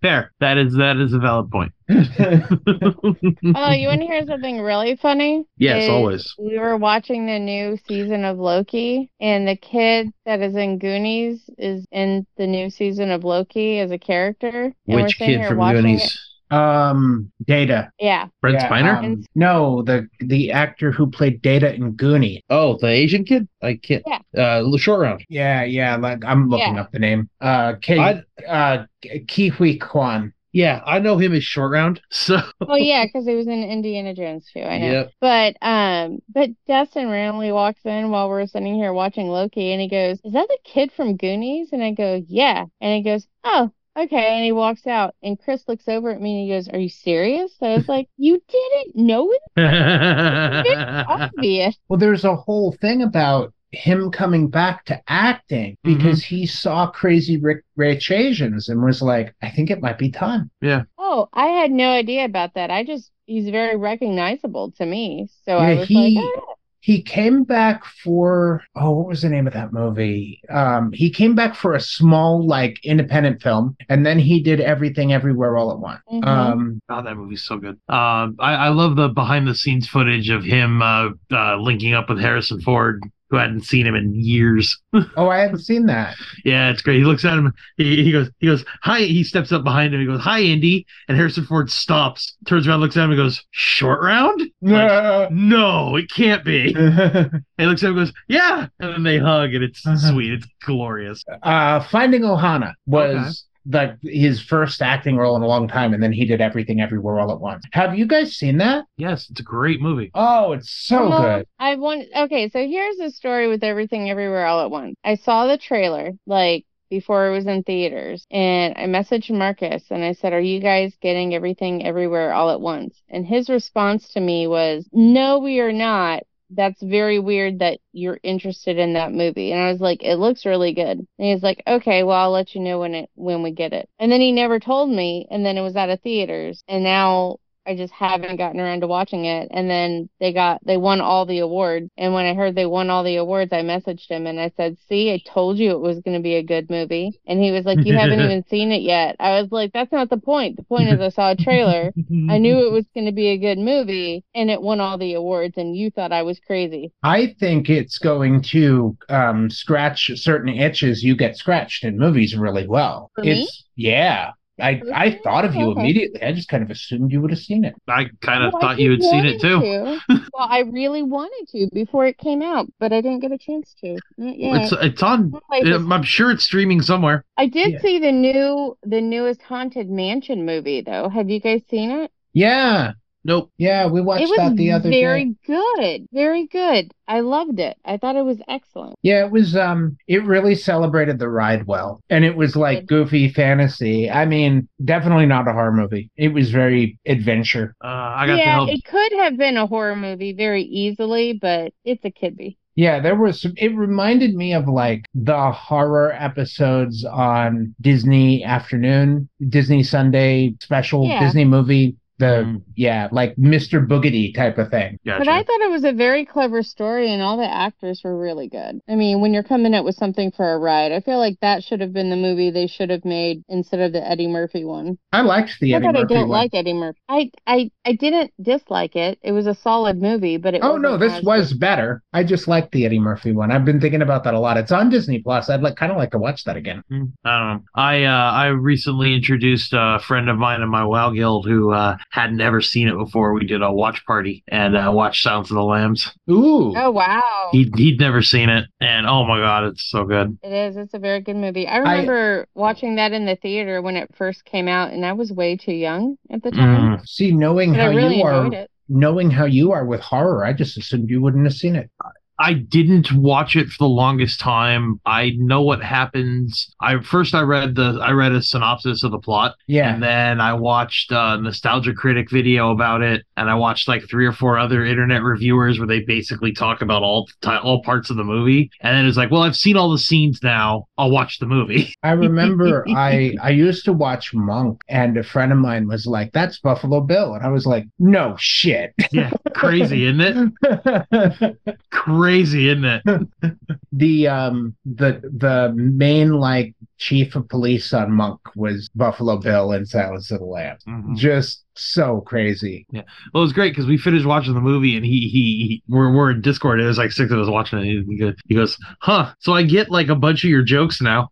Fair. 0.02 0.32
That 0.40 0.58
is 0.58 0.74
that 0.74 0.98
is 0.98 1.12
a 1.12 1.18
valid 1.18 1.50
point. 1.50 1.72
Oh, 1.88 3.72
you 3.72 3.88
want 3.88 4.00
to 4.00 4.06
hear 4.06 4.26
something 4.26 4.60
really 4.60 4.96
funny? 4.96 5.44
yes, 5.56 5.84
Is 5.84 5.88
always. 5.90 6.34
We 6.38 6.58
were 6.58 6.76
watching 6.76 7.26
the 7.26 7.38
new 7.38 7.78
season 7.86 8.24
of 8.24 8.38
Loki, 8.38 9.10
and 9.20 9.46
the 9.46 9.56
kid 9.56 10.10
that 10.24 10.40
is 10.40 10.54
in 10.56 10.78
Goonies 10.78 11.48
is 11.58 11.86
in 11.92 12.26
the 12.36 12.46
new 12.46 12.70
season 12.70 13.10
of 13.10 13.24
Loki 13.24 13.78
as 13.80 13.90
a 13.90 13.98
character. 13.98 14.64
And 14.64 14.74
we're 14.96 15.02
Which 15.04 15.18
kid 15.18 15.28
here 15.28 15.48
from 15.48 15.58
watching 15.58 15.82
Goonies? 15.82 16.20
um, 16.50 17.30
Data. 17.46 17.90
Yeah. 17.98 18.28
Brent 18.40 18.56
Yeah, 18.60 18.68
Spiner? 18.68 18.98
um, 19.04 19.24
no, 19.34 19.82
the 19.82 20.08
the 20.20 20.52
actor 20.52 20.92
who 20.92 21.08
played 21.10 21.42
Data 21.42 21.74
in 21.74 21.94
Goonie. 21.96 22.40
oh, 22.50 22.78
the 22.80 22.88
Asian 22.88 23.24
kid? 23.24 23.48
I 23.62 23.74
can't. 23.82 24.02
Yeah. 24.06 24.20
Uh, 24.42 24.76
short 24.76 25.00
round. 25.00 25.24
Yeah, 25.28 25.64
yeah. 25.64 25.96
Like 25.96 26.24
I'm 26.24 26.48
looking 26.48 26.74
Yeah. 26.74 26.80
up 26.82 26.92
the 26.92 26.98
name. 27.00 27.28
Uh, 27.40 27.74
K, 27.80 27.98
I- 27.98 28.22
uh, 28.48 28.86
Ke 29.28 29.52
Huy 29.52 29.78
Quan. 29.78 30.32
Yeah, 30.56 30.80
I 30.86 31.00
know 31.00 31.18
him 31.18 31.34
as 31.34 31.44
short 31.44 31.72
round. 31.72 32.00
So 32.10 32.40
Oh 32.62 32.76
yeah, 32.76 33.04
because 33.04 33.26
he 33.26 33.34
was 33.34 33.46
in 33.46 33.62
Indiana 33.62 34.14
Jones 34.14 34.50
too. 34.50 34.62
I 34.62 34.78
know. 34.78 34.90
Yep. 34.90 35.12
But 35.20 35.56
um, 35.60 36.20
but 36.30 36.48
Dustin 36.66 37.10
randomly 37.10 37.52
walks 37.52 37.84
in 37.84 38.10
while 38.10 38.30
we're 38.30 38.46
sitting 38.46 38.74
here 38.74 38.94
watching 38.94 39.28
Loki, 39.28 39.72
and 39.72 39.82
he 39.82 39.88
goes, 39.88 40.18
"Is 40.24 40.32
that 40.32 40.48
the 40.48 40.58
kid 40.64 40.92
from 40.92 41.18
Goonies?" 41.18 41.68
And 41.72 41.82
I 41.82 41.90
go, 41.90 42.22
"Yeah." 42.26 42.64
And 42.80 42.94
he 42.94 43.02
goes, 43.02 43.28
"Oh." 43.44 43.70
Okay, 43.98 44.34
and 44.36 44.44
he 44.44 44.52
walks 44.52 44.86
out, 44.86 45.14
and 45.22 45.38
Chris 45.38 45.64
looks 45.68 45.88
over 45.88 46.10
at 46.10 46.20
me 46.20 46.32
and 46.32 46.46
he 46.46 46.54
goes, 46.54 46.68
"Are 46.68 46.78
you 46.78 46.90
serious?" 46.90 47.56
So 47.58 47.66
I 47.66 47.76
was 47.76 47.88
like, 47.88 48.08
"You 48.16 48.42
didn't 48.48 48.96
know 48.96 49.30
it? 49.30 49.42
It's 49.56 51.08
obvious." 51.08 51.78
Well, 51.88 51.98
there's 51.98 52.24
a 52.24 52.36
whole 52.36 52.72
thing 52.72 53.02
about 53.02 53.52
him 53.72 54.10
coming 54.10 54.48
back 54.48 54.84
to 54.86 55.00
acting 55.08 55.76
because 55.82 56.24
he 56.24 56.46
saw 56.46 56.90
Crazy 56.90 57.36
Rick, 57.38 57.64
Rich 57.76 58.10
Asians 58.10 58.68
and 58.68 58.82
was 58.82 59.02
like, 59.02 59.34
I 59.42 59.50
think 59.50 59.70
it 59.70 59.82
might 59.82 59.98
be 59.98 60.10
time. 60.10 60.50
Yeah. 60.60 60.82
Oh, 60.98 61.28
I 61.32 61.46
had 61.46 61.70
no 61.70 61.90
idea 61.90 62.24
about 62.24 62.54
that. 62.54 62.70
I 62.70 62.84
just 62.84 63.10
he's 63.26 63.48
very 63.50 63.76
recognizable 63.76 64.72
to 64.78 64.86
me, 64.86 65.28
so 65.44 65.58
I 65.58 65.72
Yeah, 65.72 65.78
was 65.80 65.88
he- 65.88 66.14
like, 66.16 66.24
"Oh, 66.36 66.54
He 66.80 67.02
came 67.02 67.42
back 67.42 67.84
for 67.84 68.62
oh, 68.76 68.92
what 68.92 69.08
was 69.08 69.22
the 69.22 69.28
name 69.28 69.48
of 69.48 69.52
that 69.54 69.72
movie? 69.72 70.40
Um, 70.48 70.92
he 70.92 71.10
came 71.10 71.34
back 71.34 71.56
for 71.56 71.74
a 71.74 71.80
small, 71.80 72.46
like, 72.46 72.78
independent 72.84 73.42
film, 73.42 73.76
and 73.88 74.06
then 74.06 74.20
he 74.20 74.40
did 74.40 74.60
everything 74.60 75.12
everywhere 75.12 75.56
all 75.56 75.72
at 75.72 75.80
once. 75.80 76.00
Mhm. 76.12 76.24
Um, 76.24 76.80
Oh, 76.88 77.02
that 77.02 77.16
movie's 77.16 77.42
so 77.42 77.58
good. 77.58 77.78
Um, 77.88 78.36
I, 78.38 78.54
I 78.54 78.68
love 78.68 78.94
the 78.94 79.08
behind 79.08 79.48
the 79.48 79.54
scenes 79.56 79.88
footage 79.88 80.30
of 80.30 80.44
him 80.44 80.80
uh, 80.80 81.08
uh, 81.32 81.56
linking 81.56 81.92
up 81.94 82.08
with 82.08 82.20
Harrison 82.20 82.60
Ford, 82.60 83.02
who 83.30 83.36
hadn't 83.36 83.62
seen 83.64 83.86
him 83.86 83.94
in 83.94 84.14
years. 84.14 84.78
oh, 85.16 85.28
I 85.28 85.38
hadn't 85.38 85.60
seen 85.60 85.86
that. 85.86 86.14
Yeah, 86.44 86.70
it's 86.70 86.82
great. 86.82 86.98
He 86.98 87.04
looks 87.04 87.24
at 87.24 87.36
him. 87.38 87.52
He, 87.76 88.04
he 88.04 88.12
goes, 88.12 88.30
he 88.38 88.46
goes, 88.46 88.64
hi. 88.82 89.00
He 89.00 89.24
steps 89.24 89.50
up 89.52 89.64
behind 89.64 89.94
him. 89.94 90.00
He 90.00 90.06
goes, 90.06 90.20
hi, 90.20 90.40
Indy. 90.42 90.86
And 91.08 91.16
Harrison 91.16 91.44
Ford 91.44 91.70
stops, 91.70 92.36
turns 92.46 92.68
around, 92.68 92.80
looks 92.80 92.96
at 92.96 93.04
him, 93.04 93.10
and 93.10 93.18
goes, 93.18 93.42
short 93.50 94.00
round? 94.02 94.40
Like, 94.60 95.30
no, 95.30 95.96
it 95.96 96.10
can't 96.10 96.44
be. 96.44 96.74
And 96.76 97.42
he 97.58 97.66
looks 97.66 97.82
at 97.82 97.88
him, 97.90 97.96
and 97.98 98.06
goes, 98.06 98.14
yeah. 98.28 98.66
And 98.80 98.92
then 98.92 99.02
they 99.02 99.18
hug, 99.18 99.54
and 99.54 99.64
it's 99.64 99.86
Uh-huh. 99.86 100.12
sweet. 100.12 100.32
It's 100.34 100.46
glorious. 100.64 101.24
uh, 101.42 101.80
Finding 101.88 102.20
Ohana 102.22 102.74
was. 102.86 103.45
Like 103.68 103.96
his 104.02 104.40
first 104.40 104.80
acting 104.82 105.16
role 105.16 105.36
in 105.36 105.42
a 105.42 105.46
long 105.46 105.68
time, 105.68 105.92
and 105.94 106.02
then 106.02 106.12
he 106.12 106.24
did 106.24 106.40
everything 106.40 106.80
everywhere 106.80 107.18
all 107.20 107.32
at 107.32 107.40
once. 107.40 107.64
Have 107.72 107.96
you 107.98 108.06
guys 108.06 108.34
seen 108.36 108.58
that? 108.58 108.86
Yes, 108.96 109.28
it's 109.30 109.40
a 109.40 109.42
great 109.44 109.80
movie. 109.80 110.10
Oh, 110.14 110.52
it's 110.52 110.70
so 110.70 111.08
Well, 111.08 111.38
good. 111.38 111.46
I 111.58 111.76
want 111.76 112.06
okay, 112.14 112.48
so 112.48 112.66
here's 112.66 112.96
the 112.96 113.10
story 113.10 113.48
with 113.48 113.64
everything 113.64 114.10
everywhere 114.10 114.46
all 114.46 114.60
at 114.60 114.70
once. 114.70 114.94
I 115.04 115.16
saw 115.16 115.46
the 115.46 115.58
trailer 115.58 116.12
like 116.26 116.64
before 116.90 117.26
it 117.26 117.32
was 117.32 117.46
in 117.46 117.62
theaters 117.64 118.24
and 118.30 118.74
I 118.76 118.84
messaged 118.84 119.30
Marcus 119.36 119.90
and 119.90 120.04
I 120.04 120.12
said, 120.12 120.32
"Are 120.32 120.40
you 120.40 120.60
guys 120.60 120.96
getting 121.00 121.34
everything 121.34 121.84
everywhere 121.84 122.32
all 122.32 122.50
at 122.50 122.60
once?" 122.60 123.02
And 123.08 123.26
his 123.26 123.48
response 123.50 124.08
to 124.12 124.20
me 124.20 124.46
was, 124.46 124.88
"No, 124.92 125.38
we 125.40 125.60
are 125.60 125.72
not." 125.72 126.22
That's 126.50 126.80
very 126.82 127.18
weird 127.18 127.58
that 127.58 127.80
you're 127.92 128.20
interested 128.22 128.78
in 128.78 128.92
that 128.94 129.12
movie. 129.12 129.52
And 129.52 129.60
I 129.60 129.72
was 129.72 129.80
like, 129.80 130.02
it 130.02 130.16
looks 130.16 130.46
really 130.46 130.72
good. 130.72 130.98
And 130.98 131.08
he's 131.18 131.42
like, 131.42 131.62
okay, 131.66 132.02
well, 132.04 132.16
I'll 132.16 132.30
let 132.30 132.54
you 132.54 132.60
know 132.60 132.78
when 132.80 132.94
it 132.94 133.10
when 133.14 133.42
we 133.42 133.50
get 133.50 133.72
it. 133.72 133.88
And 133.98 134.10
then 134.12 134.20
he 134.20 134.32
never 134.32 134.60
told 134.60 134.90
me. 134.90 135.26
And 135.30 135.44
then 135.44 135.58
it 135.58 135.62
was 135.62 135.76
out 135.76 135.90
of 135.90 136.00
theaters. 136.02 136.62
And 136.68 136.84
now 136.84 137.38
I 137.66 137.76
just 137.76 137.92
haven't 137.92 138.36
gotten 138.36 138.60
around 138.60 138.80
to 138.80 138.86
watching 138.86 139.24
it. 139.24 139.48
And 139.50 139.68
then 139.68 140.08
they 140.20 140.32
got 140.32 140.64
they 140.64 140.76
won 140.76 141.00
all 141.00 141.26
the 141.26 141.40
awards. 141.40 141.90
And 141.96 142.14
when 142.14 142.26
I 142.26 142.34
heard 142.34 142.54
they 142.54 142.66
won 142.66 142.90
all 142.90 143.04
the 143.04 143.16
awards, 143.16 143.52
I 143.52 143.62
messaged 143.62 144.08
him 144.08 144.26
and 144.26 144.40
I 144.40 144.52
said, 144.56 144.76
"See, 144.88 145.12
I 145.12 145.20
told 145.28 145.58
you 145.58 145.72
it 145.72 145.80
was 145.80 146.00
going 146.00 146.16
to 146.16 146.22
be 146.22 146.36
a 146.36 146.42
good 146.42 146.70
movie." 146.70 147.18
And 147.26 147.42
he 147.42 147.50
was 147.50 147.64
like, 147.64 147.84
"You 147.84 147.96
haven't 147.96 148.20
even 148.24 148.44
seen 148.48 148.72
it 148.72 148.82
yet." 148.82 149.16
I 149.18 149.40
was 149.40 149.50
like, 149.50 149.72
"That's 149.72 149.92
not 149.92 150.10
the 150.10 150.16
point. 150.16 150.56
The 150.56 150.62
point 150.62 150.88
is 150.88 151.00
I 151.00 151.08
saw 151.08 151.30
a 151.32 151.36
trailer. 151.36 151.92
I 152.30 152.38
knew 152.38 152.66
it 152.66 152.72
was 152.72 152.86
going 152.94 153.06
to 153.06 153.12
be 153.12 153.28
a 153.28 153.38
good 153.38 153.58
movie, 153.58 154.24
and 154.34 154.50
it 154.50 154.62
won 154.62 154.80
all 154.80 154.98
the 154.98 155.14
awards. 155.14 155.56
And 155.56 155.76
you 155.76 155.90
thought 155.90 156.12
I 156.12 156.22
was 156.22 156.40
crazy." 156.46 156.92
I 157.02 157.34
think 157.38 157.68
it's 157.68 157.98
going 157.98 158.42
to 158.42 158.96
um, 159.08 159.50
scratch 159.50 160.10
certain 160.14 160.54
itches 160.54 161.02
you 161.02 161.16
get 161.16 161.36
scratched 161.36 161.84
in 161.84 161.98
movies 161.98 162.36
really 162.36 162.66
well. 162.66 163.10
For 163.14 163.22
me? 163.22 163.42
it's 163.42 163.64
yeah. 163.76 164.32
I 164.58 164.80
I 164.94 165.20
thought 165.22 165.44
of 165.44 165.54
you 165.54 165.70
immediately. 165.72 166.22
I 166.22 166.32
just 166.32 166.48
kind 166.48 166.62
of 166.62 166.70
assumed 166.70 167.12
you 167.12 167.20
would 167.20 167.30
have 167.30 167.38
seen 167.40 167.64
it. 167.64 167.74
I 167.86 168.06
kind 168.22 168.42
of 168.42 168.52
Well, 168.54 168.60
thought 168.62 168.78
you 168.78 168.90
had 168.90 169.02
seen 169.02 169.26
it 169.26 169.40
too. 169.40 169.60
to. 169.60 170.00
well, 170.08 170.48
I 170.48 170.60
really 170.60 171.02
wanted 171.02 171.46
to 171.52 171.68
before 171.74 172.06
it 172.06 172.16
came 172.18 172.40
out, 172.42 172.66
but 172.80 172.92
I 172.92 173.00
didn't 173.00 173.20
get 173.20 173.32
a 173.32 173.38
chance 173.38 173.74
to. 173.82 173.98
Not 174.16 174.38
yet. 174.38 174.62
It's 174.62 174.72
it's 174.80 175.02
on. 175.02 175.32
Like, 175.50 175.64
I'm 175.66 176.02
sure 176.02 176.30
it's 176.30 176.44
streaming 176.44 176.80
somewhere. 176.82 177.24
I 177.36 177.46
did 177.46 177.72
Yeah. 177.74 177.80
see 177.80 177.98
the 177.98 178.12
new, 178.12 178.76
the 178.82 179.00
newest 179.00 179.42
Haunted 179.42 179.90
Mansion 179.90 180.46
movie, 180.46 180.80
though. 180.80 181.08
Have 181.08 181.28
you 181.28 181.40
guys 181.40 181.62
seen 181.68 181.90
it? 181.90 182.10
Yeah, 182.32 182.92
Nope. 183.26 183.50
yeah. 183.58 183.86
We 183.86 184.00
watched 184.00 184.32
that 184.36 184.56
the 184.56 184.72
other 184.72 184.88
very 184.88 185.24
day. 185.24 185.34
Very 185.46 185.96
good, 185.98 186.08
very 186.12 186.46
good. 186.46 186.92
I 187.08 187.20
loved 187.20 187.60
it. 187.60 187.76
I 187.84 187.96
thought 187.98 188.16
it 188.16 188.24
was 188.24 188.38
excellent. 188.48 188.96
Yeah, 189.02 189.24
it 189.24 189.30
was. 189.30 189.54
Um, 189.56 189.96
it 190.08 190.24
really 190.24 190.54
celebrated 190.54 191.18
the 191.18 191.28
ride 191.28 191.66
well, 191.66 192.00
and 192.10 192.24
it 192.24 192.36
was 192.36 192.56
like 192.56 192.80
Good. 192.80 192.88
goofy 192.88 193.28
fantasy. 193.28 194.10
I 194.10 194.24
mean, 194.26 194.68
definitely 194.84 195.26
not 195.26 195.48
a 195.48 195.52
horror 195.52 195.72
movie. 195.72 196.10
It 196.16 196.28
was 196.28 196.50
very 196.50 196.98
adventure. 197.06 197.74
Uh, 197.82 197.86
I 197.86 198.26
got 198.26 198.32
to 198.32 198.38
yeah, 198.38 198.52
help. 198.54 198.70
it 198.70 198.84
could 198.84 199.12
have 199.20 199.36
been 199.36 199.56
a 199.56 199.66
horror 199.66 199.96
movie 199.96 200.32
very 200.32 200.62
easily, 200.62 201.32
but 201.34 201.72
it's 201.84 202.04
a 202.04 202.10
kiddie. 202.10 202.58
Yeah, 202.74 203.00
there 203.00 203.14
was 203.16 203.40
some, 203.40 203.54
it 203.56 203.74
reminded 203.74 204.34
me 204.34 204.52
of 204.52 204.68
like 204.68 205.06
the 205.14 205.50
horror 205.50 206.12
episodes 206.12 207.06
on 207.06 207.74
Disney 207.80 208.44
Afternoon, 208.44 209.28
Disney 209.48 209.82
Sunday 209.82 210.54
special 210.60 211.06
Yeah. 211.06 211.20
Disney 211.20 211.44
movie. 211.46 211.96
The 212.18 212.26
Mm. 212.46 212.62
yeah, 212.76 213.08
like 213.12 213.36
Mr. 213.36 213.86
Boogedy 213.86 214.34
type 214.34 214.56
of 214.58 214.70
thing. 214.70 214.98
Gotcha. 215.04 215.18
But 215.18 215.28
I 215.28 215.42
thought 215.42 215.60
it 215.60 215.70
was 215.70 215.84
a 215.84 215.92
very 215.92 216.24
clever 216.24 216.62
story, 216.62 217.12
and 217.12 217.20
all 217.22 217.36
the 217.36 217.44
actors 217.52 218.00
were 218.02 218.18
really 218.18 218.48
good. 218.48 218.80
I 218.88 218.94
mean, 218.94 219.20
when 219.20 219.34
you're 219.34 219.42
coming 219.42 219.74
up 219.74 219.84
with 219.84 219.96
something 219.96 220.30
for 220.32 220.50
a 220.52 220.58
ride, 220.58 220.92
I 220.92 221.00
feel 221.00 221.18
like 221.18 221.38
that 221.42 221.62
should 221.62 221.80
have 221.80 221.92
been 221.92 222.08
the 222.10 222.16
movie 222.16 222.50
they 222.50 222.66
should 222.68 222.88
have 222.90 223.04
made 223.04 223.42
instead 223.48 223.80
of 223.80 223.92
the 223.92 224.06
Eddie 224.08 224.28
Murphy 224.28 224.64
one. 224.64 224.96
I 225.12 225.20
liked 225.22 225.58
the 225.60 225.72
Not 225.72 225.76
Eddie 225.78 225.86
that 225.92 225.96
I 225.98 226.02
Murphy 226.02 226.14
don't 226.14 226.28
one. 226.28 226.38
like 226.38 226.50
Eddie 226.54 226.72
Murphy. 226.72 226.98
I, 227.08 227.30
I 227.46 227.70
I 227.84 227.92
didn't 227.92 228.32
dislike 228.40 228.96
it. 228.96 229.18
It 229.22 229.32
was 229.32 229.46
a 229.46 229.54
solid 229.54 230.00
movie, 230.00 230.36
but 230.38 230.54
it 230.54 230.62
Oh 230.62 230.76
no, 230.76 230.92
wasn't 230.92 231.00
this 231.10 231.18
as 231.18 231.24
was 231.24 231.52
good. 231.52 231.60
better. 231.60 232.02
I 232.12 232.24
just 232.24 232.48
liked 232.48 232.72
the 232.72 232.86
Eddie 232.86 232.98
Murphy 232.98 233.32
one. 233.32 233.50
I've 233.52 233.64
been 233.64 233.80
thinking 233.80 234.02
about 234.02 234.24
that 234.24 234.34
a 234.34 234.40
lot. 234.40 234.56
It's 234.56 234.72
on 234.72 234.88
Disney 234.90 235.18
Plus. 235.20 235.50
I'd 235.50 235.60
like 235.62 235.76
kind 235.76 235.92
of 235.92 235.98
like 235.98 236.12
to 236.12 236.18
watch 236.18 236.44
that 236.44 236.56
again. 236.56 236.82
Hmm, 236.88 237.04
I 237.24 237.38
don't 237.38 237.48
know. 237.56 237.60
I 237.74 238.04
uh, 238.04 238.32
I 238.32 238.46
recently 238.46 239.14
introduced 239.14 239.72
a 239.74 239.98
friend 240.06 240.28
of 240.30 240.38
mine 240.38 240.62
in 240.62 240.68
my 240.70 240.84
WoW 240.84 241.10
guild 241.10 241.46
who 241.46 241.72
uh, 241.72 241.96
had 242.10 242.32
never 242.32 242.60
seen 242.60 242.88
it 242.88 242.96
before, 242.96 243.32
we 243.32 243.46
did 243.46 243.62
a 243.62 243.70
watch 243.72 244.04
party 244.06 244.42
and 244.48 244.76
uh, 244.76 244.90
watched 244.92 245.22
Silence 245.22 245.50
of 245.50 245.56
the 245.56 245.62
Lambs. 245.62 246.10
Ooh. 246.30 246.72
Oh 246.76 246.90
wow. 246.90 247.48
He'd, 247.52 247.74
he'd 247.76 248.00
never 248.00 248.22
seen 248.22 248.48
it, 248.48 248.66
and 248.80 249.06
oh 249.06 249.24
my 249.24 249.38
god, 249.38 249.64
it's 249.64 249.84
so 249.90 250.04
good. 250.04 250.38
It 250.42 250.52
is. 250.52 250.76
It's 250.76 250.94
a 250.94 250.98
very 250.98 251.20
good 251.20 251.36
movie. 251.36 251.66
I 251.66 251.78
remember 251.78 252.46
watching 252.54 252.96
that 252.96 253.12
in 253.12 253.26
the 253.26 253.36
theater 253.36 253.82
when 253.82 253.96
it 253.96 254.10
first 254.16 254.44
came 254.44 254.68
out, 254.68 254.92
and 254.92 255.04
I 255.04 255.12
was 255.12 255.32
way 255.32 255.56
too 255.56 255.72
young 255.72 256.16
at 256.30 256.42
the 256.42 256.50
time. 256.50 256.98
Mm. 256.98 257.06
See, 257.08 257.32
knowing 257.32 257.72
But 257.72 257.80
I 257.80 257.84
how 257.84 257.90
really 257.90 258.18
you 258.18 258.24
are, 258.24 258.52
it. 258.52 258.70
knowing 258.88 259.30
how 259.30 259.44
you 259.44 259.72
are 259.72 259.84
with 259.84 260.00
horror, 260.00 260.44
I 260.44 260.52
just 260.52 260.78
assumed 260.78 261.10
you 261.10 261.20
wouldn't 261.20 261.44
have 261.44 261.54
seen 261.54 261.76
it. 261.76 261.90
I 262.38 262.52
didn't 262.54 263.12
watch 263.12 263.56
it 263.56 263.68
for 263.68 263.84
the 263.84 263.88
longest 263.88 264.40
time. 264.40 265.00
I 265.06 265.32
know 265.38 265.62
what 265.62 265.82
happens. 265.82 266.68
I 266.80 266.98
first 267.00 267.34
I 267.34 267.40
read 267.40 267.74
the 267.76 267.98
I 268.02 268.10
read 268.10 268.32
a 268.32 268.42
synopsis 268.42 269.02
of 269.04 269.10
the 269.10 269.18
plot, 269.18 269.54
Yeah. 269.66 269.92
and 269.94 270.02
then 270.02 270.40
I 270.40 270.52
watched 270.52 271.10
a 271.12 271.38
Nostalgia 271.40 271.94
Critic 271.94 272.30
video 272.30 272.70
about 272.72 273.00
it, 273.02 273.24
and 273.36 273.48
I 273.48 273.54
watched 273.54 273.88
like 273.88 274.02
three 274.10 274.26
or 274.26 274.32
four 274.32 274.58
other 274.58 274.84
internet 274.84 275.22
reviewers 275.22 275.78
where 275.78 275.88
they 275.88 276.00
basically 276.00 276.52
talk 276.52 276.82
about 276.82 277.02
all 277.02 277.26
all 277.46 277.82
parts 277.82 278.10
of 278.10 278.16
the 278.16 278.24
movie, 278.24 278.70
and 278.82 278.96
then 278.96 279.06
it's 279.06 279.16
like, 279.16 279.30
well, 279.30 279.42
I've 279.42 279.56
seen 279.56 279.76
all 279.76 279.90
the 279.90 279.98
scenes 279.98 280.40
now. 280.42 280.86
I'll 280.98 281.10
watch 281.10 281.38
the 281.38 281.46
movie. 281.46 281.94
I 282.02 282.12
remember 282.12 282.84
I 282.90 283.34
I 283.42 283.50
used 283.50 283.84
to 283.86 283.92
watch 283.92 284.34
Monk, 284.34 284.82
and 284.88 285.16
a 285.16 285.22
friend 285.22 285.52
of 285.52 285.58
mine 285.58 285.88
was 285.88 286.06
like, 286.06 286.32
"That's 286.32 286.58
Buffalo 286.58 287.00
Bill," 287.00 287.34
and 287.34 287.44
I 287.44 287.48
was 287.48 287.64
like, 287.66 287.86
"No 287.98 288.36
shit." 288.38 288.92
yeah, 289.10 289.30
crazy, 289.54 290.04
isn't 290.04 290.20
it? 290.20 291.56
Crazy, 291.90 292.25
isn't 292.28 292.84
it? 292.84 293.02
the 293.92 294.28
um 294.28 294.74
the 294.84 295.20
the 295.36 295.72
main 295.76 296.32
like 296.32 296.74
chief 296.98 297.36
of 297.36 297.48
police 297.48 297.92
on 297.92 298.10
Monk 298.12 298.40
was 298.54 298.88
Buffalo 298.94 299.36
Bill 299.38 299.72
in 299.72 299.84
Silence 299.86 300.30
of 300.30 300.38
the 300.40 300.44
Lambs. 300.46 300.82
Mhm. 300.88 301.16
Just 301.16 301.64
so 301.74 302.22
crazy. 302.22 302.86
Yeah. 302.90 303.02
Well, 303.32 303.42
it 303.42 303.46
was 303.46 303.52
great 303.52 303.70
because 303.72 303.86
we 303.86 303.98
finished 303.98 304.26
watching 304.26 304.54
the 304.54 304.60
movie 304.60 304.96
and 304.96 305.04
he, 305.04 305.28
he 305.28 305.66
he 305.68 305.82
we're 305.88 306.12
we're 306.12 306.30
in 306.30 306.40
Discord. 306.40 306.80
And 306.80 306.86
there's 306.86 306.98
like 306.98 307.12
six 307.12 307.30
of 307.30 307.38
us 307.38 307.48
watching 307.48 307.78
it. 307.78 307.82
And 307.98 308.08
he 308.08 308.16
goes, 308.18 308.34
he 308.46 308.54
goes, 308.54 308.78
huh? 309.00 309.32
So 309.40 309.52
I 309.52 309.62
get 309.62 309.90
like 309.90 310.08
a 310.08 310.14
bunch 310.14 310.44
of 310.44 310.50
your 310.50 310.62
jokes 310.62 311.00
now. 311.00 311.28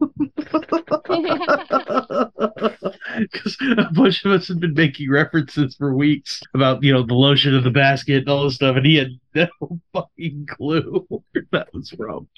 Because 3.18 3.56
a 3.60 3.90
bunch 3.92 4.24
of 4.24 4.32
us 4.32 4.48
had 4.48 4.60
been 4.60 4.74
making 4.74 5.10
references 5.10 5.74
for 5.76 5.94
weeks 5.94 6.40
about 6.54 6.82
you 6.82 6.92
know 6.92 7.02
the 7.02 7.14
lotion 7.14 7.54
in 7.54 7.64
the 7.64 7.70
basket 7.70 8.18
and 8.18 8.28
all 8.28 8.44
this 8.44 8.56
stuff, 8.56 8.76
and 8.76 8.86
he 8.86 8.96
had 8.96 9.18
no 9.34 9.48
fucking 9.92 10.46
clue 10.48 11.06
where 11.08 11.44
that 11.52 11.68
was 11.72 11.90
from. 11.90 12.28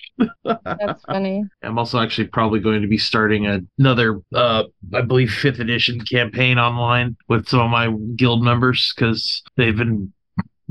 That's 0.45 1.05
funny. 1.07 1.45
I'm 1.63 1.79
also 1.79 1.99
actually 1.99 2.29
probably 2.29 2.61
going 2.61 2.83
to 2.83 2.89
be 2.89 2.99
starting 2.99 3.69
another, 3.79 4.21
uh, 4.35 4.65
I 4.95 5.03
believe, 5.03 5.33
fifth 5.33 5.61
edition 5.61 6.01
campaign 6.01 6.59
online 6.59 7.17
with 7.29 7.49
some 7.49 7.61
of 7.61 7.71
my 7.71 7.95
guild 8.17 8.43
members 8.43 8.93
because 8.95 9.43
they've 9.57 9.77
been. 9.77 10.13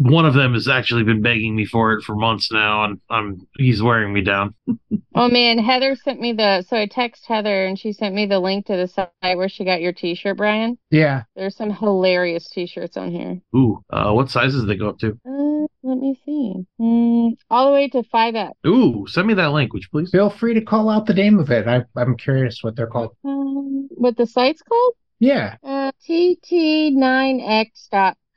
One 0.01 0.25
of 0.25 0.33
them 0.33 0.53
has 0.53 0.69
actually 0.69 1.03
been 1.03 1.21
begging 1.21 1.57
me 1.57 1.65
for 1.65 1.91
it 1.91 2.03
for 2.03 2.15
months 2.15 2.53
now, 2.53 2.85
and 2.85 3.01
I'm 3.09 3.45
he's 3.57 3.83
wearing 3.83 4.13
me 4.13 4.21
down. 4.21 4.55
Oh 5.15 5.27
man, 5.27 5.57
Heather 5.57 5.95
sent 5.95 6.21
me 6.21 6.31
the. 6.31 6.61
So 6.61 6.77
I 6.77 6.85
text 6.85 7.25
Heather, 7.25 7.65
and 7.65 7.77
she 7.77 7.91
sent 7.91 8.15
me 8.15 8.25
the 8.25 8.39
link 8.39 8.67
to 8.67 8.77
the 8.77 8.87
site 8.87 9.37
where 9.37 9.49
she 9.49 9.65
got 9.65 9.81
your 9.81 9.91
T-shirt, 9.91 10.37
Brian. 10.37 10.77
Yeah. 10.91 11.23
There's 11.35 11.57
some 11.57 11.71
hilarious 11.71 12.47
T-shirts 12.47 12.95
on 12.95 13.11
here. 13.11 13.41
Ooh, 13.53 13.83
uh, 13.89 14.13
what 14.13 14.29
sizes 14.29 14.65
they 14.65 14.77
go 14.77 14.87
up 14.87 14.99
to? 14.99 15.19
Uh, 15.27 15.67
let 15.83 15.97
me 15.97 16.17
see. 16.25 16.53
Mm, 16.79 17.31
all 17.49 17.65
the 17.65 17.73
way 17.73 17.89
to 17.89 18.03
five 18.03 18.35
X. 18.35 18.53
Ooh, 18.65 19.07
send 19.07 19.27
me 19.27 19.33
that 19.33 19.51
link, 19.51 19.73
would 19.73 19.81
you 19.81 19.89
please? 19.91 20.11
Feel 20.11 20.29
free 20.29 20.53
to 20.53 20.61
call 20.61 20.89
out 20.89 21.05
the 21.05 21.13
name 21.13 21.37
of 21.39 21.49
it. 21.49 21.67
I, 21.67 21.83
I'm 21.97 22.15
curious 22.15 22.63
what 22.63 22.77
they're 22.77 22.87
called. 22.87 23.17
Um, 23.25 23.89
what 23.91 24.15
the 24.15 24.27
site's 24.27 24.61
called? 24.61 24.93
Yeah. 25.19 25.57
Uh, 25.63 25.91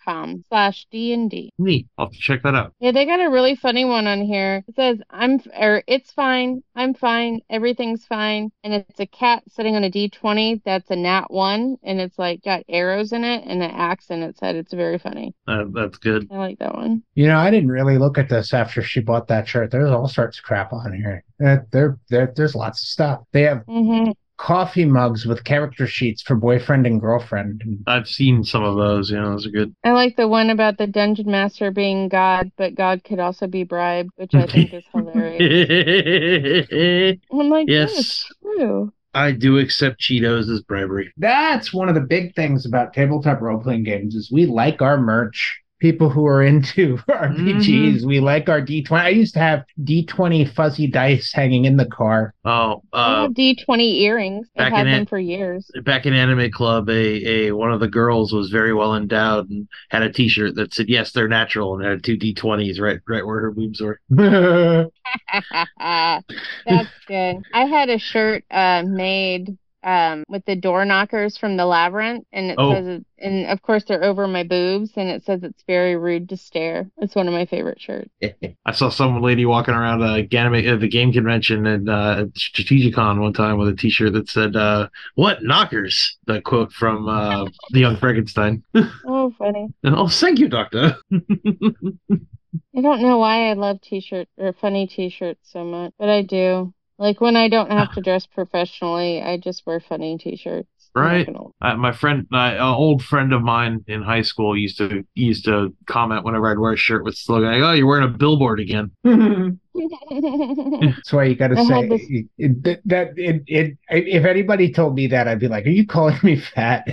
tt9x.com 0.03 0.44
slash 0.48 0.86
d&d. 0.90 1.53
Neat. 1.59 1.86
I'll 1.98 2.07
have 2.07 2.12
to 2.12 2.18
check 2.18 2.42
that 2.42 2.55
out. 2.55 2.74
Yeah, 2.80 2.92
they 2.92 3.07
got 3.07 3.20
a 3.20 3.30
really 3.30 3.57
funny 3.57 3.84
one 3.84 4.07
on 4.07 4.20
here. 4.20 4.64
It 4.68 4.74
says, 4.76 4.98
I'm, 5.11 5.40
or 5.59 5.82
it's 5.86 6.12
fine, 6.12 6.62
I'm 6.74 6.94
fine, 6.94 7.40
everything's 7.50 8.05
fine. 8.07 8.50
And 8.64 8.74
it's 8.74 9.00
a 9.00 9.07
cat 9.07 9.42
sitting 9.48 9.76
on 9.76 9.84
a 9.84 9.90
D20 9.90 10.62
that's 10.64 10.90
a 10.90 10.96
nat 10.96 11.26
one, 11.28 11.76
and 11.82 12.00
it's 12.00 12.18
like 12.18 12.42
got 12.42 12.64
arrows 12.68 13.12
in 13.12 13.24
it 13.24 13.44
and 13.46 13.62
an 13.62 13.70
axe 13.70 14.11
in 14.11 14.22
its 14.22 14.40
head. 14.40 14.57
It's 14.57 14.72
very 14.72 14.98
funny. 14.98 15.34
Uh, 15.46 15.64
that's 15.72 15.98
good. 15.98 16.28
I 16.30 16.36
like 16.36 16.59
that 16.59 16.74
one. 16.74 17.03
You 17.14 17.28
know, 17.28 17.38
I 17.38 17.50
didn't 17.50 17.70
really 17.70 17.98
look 17.98 18.18
at 18.18 18.28
this 18.28 18.55
after 18.55 18.82
she 18.82 19.00
bought 19.00 19.28
that 19.28 19.48
shirt. 19.48 19.70
There's 19.70 19.90
all 19.90 20.09
sorts 20.09 20.38
of 20.38 20.44
crap 20.44 20.72
on 20.72 20.92
here. 20.92 21.24
Uh, 21.44 21.59
there, 21.72 21.98
there, 22.09 22.32
there's 22.36 22.55
lots 22.55 22.82
of 22.82 22.88
stuff. 22.88 23.20
They 23.32 23.42
have 23.42 23.64
hmm 23.66 24.11
coffee 24.43 24.84
mugs 24.84 25.24
with 25.24 25.45
character 25.45 25.86
sheets 25.86 26.20
for 26.20 26.34
boyfriend 26.34 26.84
and 26.84 27.01
girlfriend. 27.01 27.62
I've 27.86 28.09
seen 28.09 28.43
some 28.43 28.64
of 28.64 28.76
those. 28.76 29.11
Yeah, 29.11 29.22
those 29.22 29.47
are 29.47 29.51
good. 29.51 29.72
I 29.84 29.93
like 29.93 30.16
the 30.16 30.26
one 30.26 30.51
about 30.51 30.78
the 30.78 30.88
dungeon 30.88 31.30
master 31.30 31.70
being 31.70 32.09
God, 32.09 32.51
but 32.57 32.74
God 32.74 33.05
could 33.05 33.20
also 33.20 33.47
be 33.47 33.62
bribed, 33.62 34.11
which 34.16 34.34
I 34.34 34.47
think 34.47 34.74
is 34.74 34.84
hilarious. 34.93 36.68
I'm 37.32 37.49
like, 37.49 37.68
yes. 37.68 37.95
yes, 37.95 38.32
true. 38.43 38.93
I 39.14 39.30
do 39.30 39.59
accept 39.59 40.01
Cheetos 40.01 40.51
as 40.51 40.62
bribery. 40.62 41.12
That's 41.18 41.72
one 41.72 41.88
of 41.88 41.95
the 41.95 42.01
big 42.01 42.34
things 42.34 42.66
about 42.66 42.95
tabletop 42.95 43.40
role 43.43 43.61
playing 43.61 43.84
games 43.84 44.16
is 44.16 44.32
we 44.32 44.47
like 44.47 44.82
our 44.82 44.99
merch. 44.99 45.61
People 45.83 46.09
who 46.11 46.26
are 46.28 46.45
into 46.45 46.97
RPGs, 47.09 48.05
we 48.07 48.20
like 48.20 48.49
our 48.49 48.62
D20. 48.62 48.93
I 48.93 49.09
used 49.09 49.35
to 49.35 49.41
have 49.41 49.64
D20 49.83 50.55
fuzzy 50.55 50.87
dice 50.87 51.33
hanging 51.33 51.64
in 51.64 51.76
the 51.76 51.87
car. 51.87 52.35
Oh, 52.45 52.83
uh, 52.93 53.26
D20 53.28 54.01
earrings. 54.03 54.49
I've 54.57 54.70
back 54.70 54.72
had 54.74 54.87
in 54.87 54.93
them 54.93 55.03
it- 55.03 55.09
for 55.09 55.18
years. 55.18 55.68
back 55.85 56.07
in 56.07 56.14
anime 56.14 56.53
club 56.53 56.89
a, 56.89 57.49
a 57.49 57.51
one 57.53 57.72
of 57.72 57.80
the 57.80 57.89
girls 57.89 58.33
was 58.33 58.51
very 58.51 58.72
well 58.72 58.95
endowed 58.95 59.51
and 59.51 59.66
had 59.91 60.03
a 60.05 60.12
t-shirt 60.12 60.55
that 60.55 60.72
said 60.72 60.89
yes 60.89 61.11
they're 61.11 61.26
natural 61.26 61.74
and 61.74 61.85
had 61.85 62.05
two 62.05 62.16
d20s 62.16 62.80
right 62.80 63.01
right 63.09 63.26
where 63.26 63.41
her 63.41 63.51
boobs 63.51 63.80
were 63.80 63.99
That's 65.78 66.89
good. 67.07 67.43
I 67.53 67.64
had 67.64 67.91
a 67.91 67.99
shirt 67.99 68.45
uh, 68.51 68.85
made 68.87 69.59
um, 69.85 70.24
with 70.28 70.45
the 70.45 70.57
door 70.57 70.85
knockers 70.85 71.37
from 71.37 71.57
the 71.57 71.66
labyrinth, 71.66 72.24
and 72.33 72.51
it 72.51 72.59
Oh. 72.59 72.72
says, 72.74 73.03
and 73.18 73.47
of 73.47 73.62
course 73.62 73.85
they're 73.85 74.05
over 74.05 74.26
my 74.28 74.43
boobs, 74.43 74.93
and 74.97 75.09
it 75.09 75.24
says 75.24 75.43
it's 75.43 75.62
very 75.66 75.97
rude 75.97 76.28
to 76.30 76.37
stare. 76.37 76.89
It's 76.99 77.14
one 77.14 77.28
of 77.28 77.35
my 77.35 77.47
favorite 77.47 77.80
shirts. 77.80 78.11
i 78.66 78.72
saw 78.72 78.89
some 78.89 79.20
lady 79.20 79.45
walking 79.47 79.74
around 79.74 80.03
a 80.03 80.22
game, 80.22 80.53
uh, 80.55 80.76
the 80.76 80.89
game 80.89 81.12
convention 81.12 81.66
and 81.66 81.89
uh 81.89 82.24
strategicon 82.37 83.20
one 83.20 83.33
time 83.33 83.59
with 83.59 83.68
a 83.68 83.74
t-shirt 83.76 84.12
that 84.12 84.28
said 84.28 84.55
uh 84.57 84.89
what 85.16 85.43
knockers 85.43 86.16
the 86.26 86.41
quote 86.41 86.72
from 86.72 87.09
uh 87.09 87.45
the 87.70 87.80
young 87.80 87.97
frankenstein 87.97 88.62
Oh, 89.05 89.33
funny. 89.39 89.68
oh 89.85 90.09
thank 90.09 90.39
you 90.39 90.49
doctor 90.49 90.97
I 92.76 92.80
don't 92.80 93.01
know 93.03 93.18
why 93.18 93.49
I 93.51 93.55
love 93.55 93.80
t-shirt 93.80 94.28
or 94.37 94.53
funny 94.53 94.87
t-shirts 94.87 95.51
so 95.51 95.64
much, 95.64 95.93
but 95.99 96.09
I 96.11 96.22
do. 96.22 96.72
Like 97.03 97.20
when 97.20 97.34
I 97.36 97.48
don't 97.48 97.70
have 97.72 97.92
to 97.94 98.00
dress 98.00 98.26
professionally, 98.26 99.20
I 99.20 99.36
just 99.36 99.66
wear 99.66 99.80
funny 99.80 100.16
t-shirts. 100.18 100.68
Right. 100.94 101.26
gonna- 101.26 101.48
uh, 101.62 101.74
my 101.76 101.90
friend 101.90 102.26
uh, 102.32 102.36
an 102.36 102.61
old 102.61 103.03
friend 103.03 103.32
of 103.32 103.40
mine 103.42 103.82
in 103.88 104.03
high 104.03 104.20
school 104.20 104.57
used 104.57 104.76
to 104.78 105.03
used 105.14 105.46
to 105.46 105.74
comment 105.86 106.22
whenever 106.22 106.50
i'd 106.50 106.59
wear 106.59 106.74
a 106.74 106.76
shirt 106.76 107.03
with 107.03 107.14
the 107.14 107.20
slogan 107.20 107.50
like, 107.50 107.62
oh 107.62 107.72
you're 107.72 107.86
wearing 107.86 108.05
a 108.05 108.09
billboard 108.09 108.61
again 108.61 108.90
That's 109.03 109.16
why 111.14 111.24
you 111.24 111.34
got 111.34 111.48
to 111.48 111.64
say 111.64 111.88
this- 111.88 112.03
it, 112.11 112.26
it- 112.66 112.82
that 112.84 113.12
it, 113.16 113.42
it. 113.46 113.78
If 113.88 114.26
anybody 114.26 114.70
told 114.70 114.94
me 114.94 115.07
that, 115.07 115.28
I'd 115.28 115.40
be 115.40 115.48
like, 115.48 115.64
"Are 115.64 115.70
you 115.70 115.86
calling 115.86 116.18
me 116.22 116.36
fat?" 116.36 116.86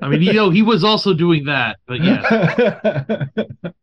i 0.00 0.08
mean 0.08 0.22
you 0.22 0.32
know 0.32 0.48
he 0.48 0.62
was 0.62 0.82
also 0.82 1.12
doing 1.12 1.44
that 1.44 1.76
but 1.86 2.00
yeah 2.02 3.24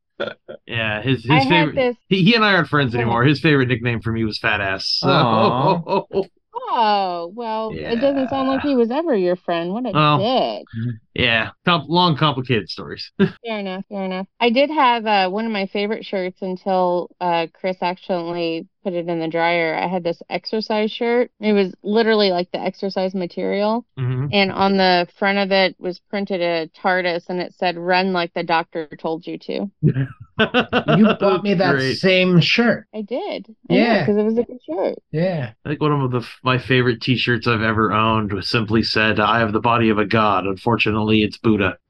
Yeah, 0.69 1.01
his 1.01 1.23
his 1.23 1.31
I 1.31 1.49
favorite. 1.49 1.75
this. 1.75 1.95
He, 2.09 2.23
he 2.23 2.35
and 2.35 2.45
I 2.45 2.53
aren't 2.53 2.67
friends 2.67 2.93
anymore. 2.93 3.23
His 3.23 3.39
favorite 3.39 3.69
nickname 3.69 4.01
for 4.01 4.11
me 4.11 4.23
was 4.23 4.37
Fat 4.37 4.61
Ass. 4.61 4.97
So, 4.99 5.09
Aw. 5.09 6.03
Oh, 6.71 7.31
well, 7.33 7.71
it 7.73 7.95
doesn't 7.95 8.29
sound 8.29 8.47
like 8.47 8.61
he 8.61 8.75
was 8.75 8.91
ever 8.91 9.15
your 9.15 9.35
friend. 9.35 9.73
What 9.73 9.87
a 9.87 9.91
dick. 9.91 9.93
Mm-hmm. 9.95 10.89
Yeah, 11.19 11.49
com- 11.65 11.85
long, 11.87 12.15
complicated 12.17 12.69
stories. 12.69 13.11
Fair 13.17 13.59
enough, 13.59 13.83
fair 13.89 14.03
enough. 14.03 14.27
I 14.39 14.49
did 14.49 14.69
have 14.69 15.05
uh, 15.05 15.29
one 15.29 15.45
of 15.45 15.51
my 15.51 15.65
favorite 15.67 16.05
shirts 16.05 16.41
until 16.41 17.09
uh, 17.19 17.47
Chris 17.53 17.77
accidentally 17.81 18.67
put 18.83 18.93
it 18.93 19.07
in 19.09 19.19
the 19.19 19.27
dryer. 19.27 19.75
I 19.75 19.87
had 19.87 20.03
this 20.03 20.21
exercise 20.29 20.91
shirt. 20.91 21.31
It 21.41 21.51
was 21.53 21.73
literally 21.83 22.31
like 22.31 22.49
the 22.51 22.59
exercise 22.61 23.13
material. 23.13 23.85
hmm 23.97 24.27
And 24.31 24.51
on 24.51 24.77
the 24.77 25.07
front 25.17 25.37
of 25.37 25.51
it 25.51 25.75
was 25.79 25.99
printed 25.99 26.41
a 26.41 26.67
TARDIS 26.81 27.25
and 27.29 27.39
it 27.41 27.53
said, 27.57 27.77
run 27.77 28.13
like 28.13 28.33
the 28.33 28.43
doctor 28.43 28.87
told 28.97 29.27
you 29.27 29.37
to. 29.39 29.69
you 29.81 31.05
bought 31.19 31.43
me 31.43 31.53
that 31.55 31.75
Great. 31.75 31.97
same 31.97 32.39
shirt. 32.39 32.87
I 32.93 33.01
did. 33.01 33.53
Yeah. 33.69 34.01
Because 34.01 34.17
it 34.17 34.23
was 34.23 34.37
a 34.37 34.43
good 34.43 34.59
shirt. 34.65 34.95
Yeah. 35.11 35.51
I 35.65 35.69
think 35.69 35.81
one 35.81 35.91
of 35.91 36.11
the 36.11 36.25
my 36.43 36.57
favorite 36.57 37.01
T-shirts 37.01 37.47
I've 37.47 37.61
ever 37.61 37.91
owned 37.91 38.31
was 38.31 38.47
simply 38.47 38.83
said, 38.83 39.19
"I 39.19 39.39
have 39.39 39.51
the 39.51 39.59
body 39.59 39.89
of 39.89 39.97
a 39.97 40.05
god. 40.05 40.45
Unfortunately, 40.45 41.08
it's 41.17 41.37
Buddha." 41.37 41.77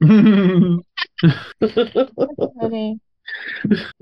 Funny. 2.60 3.00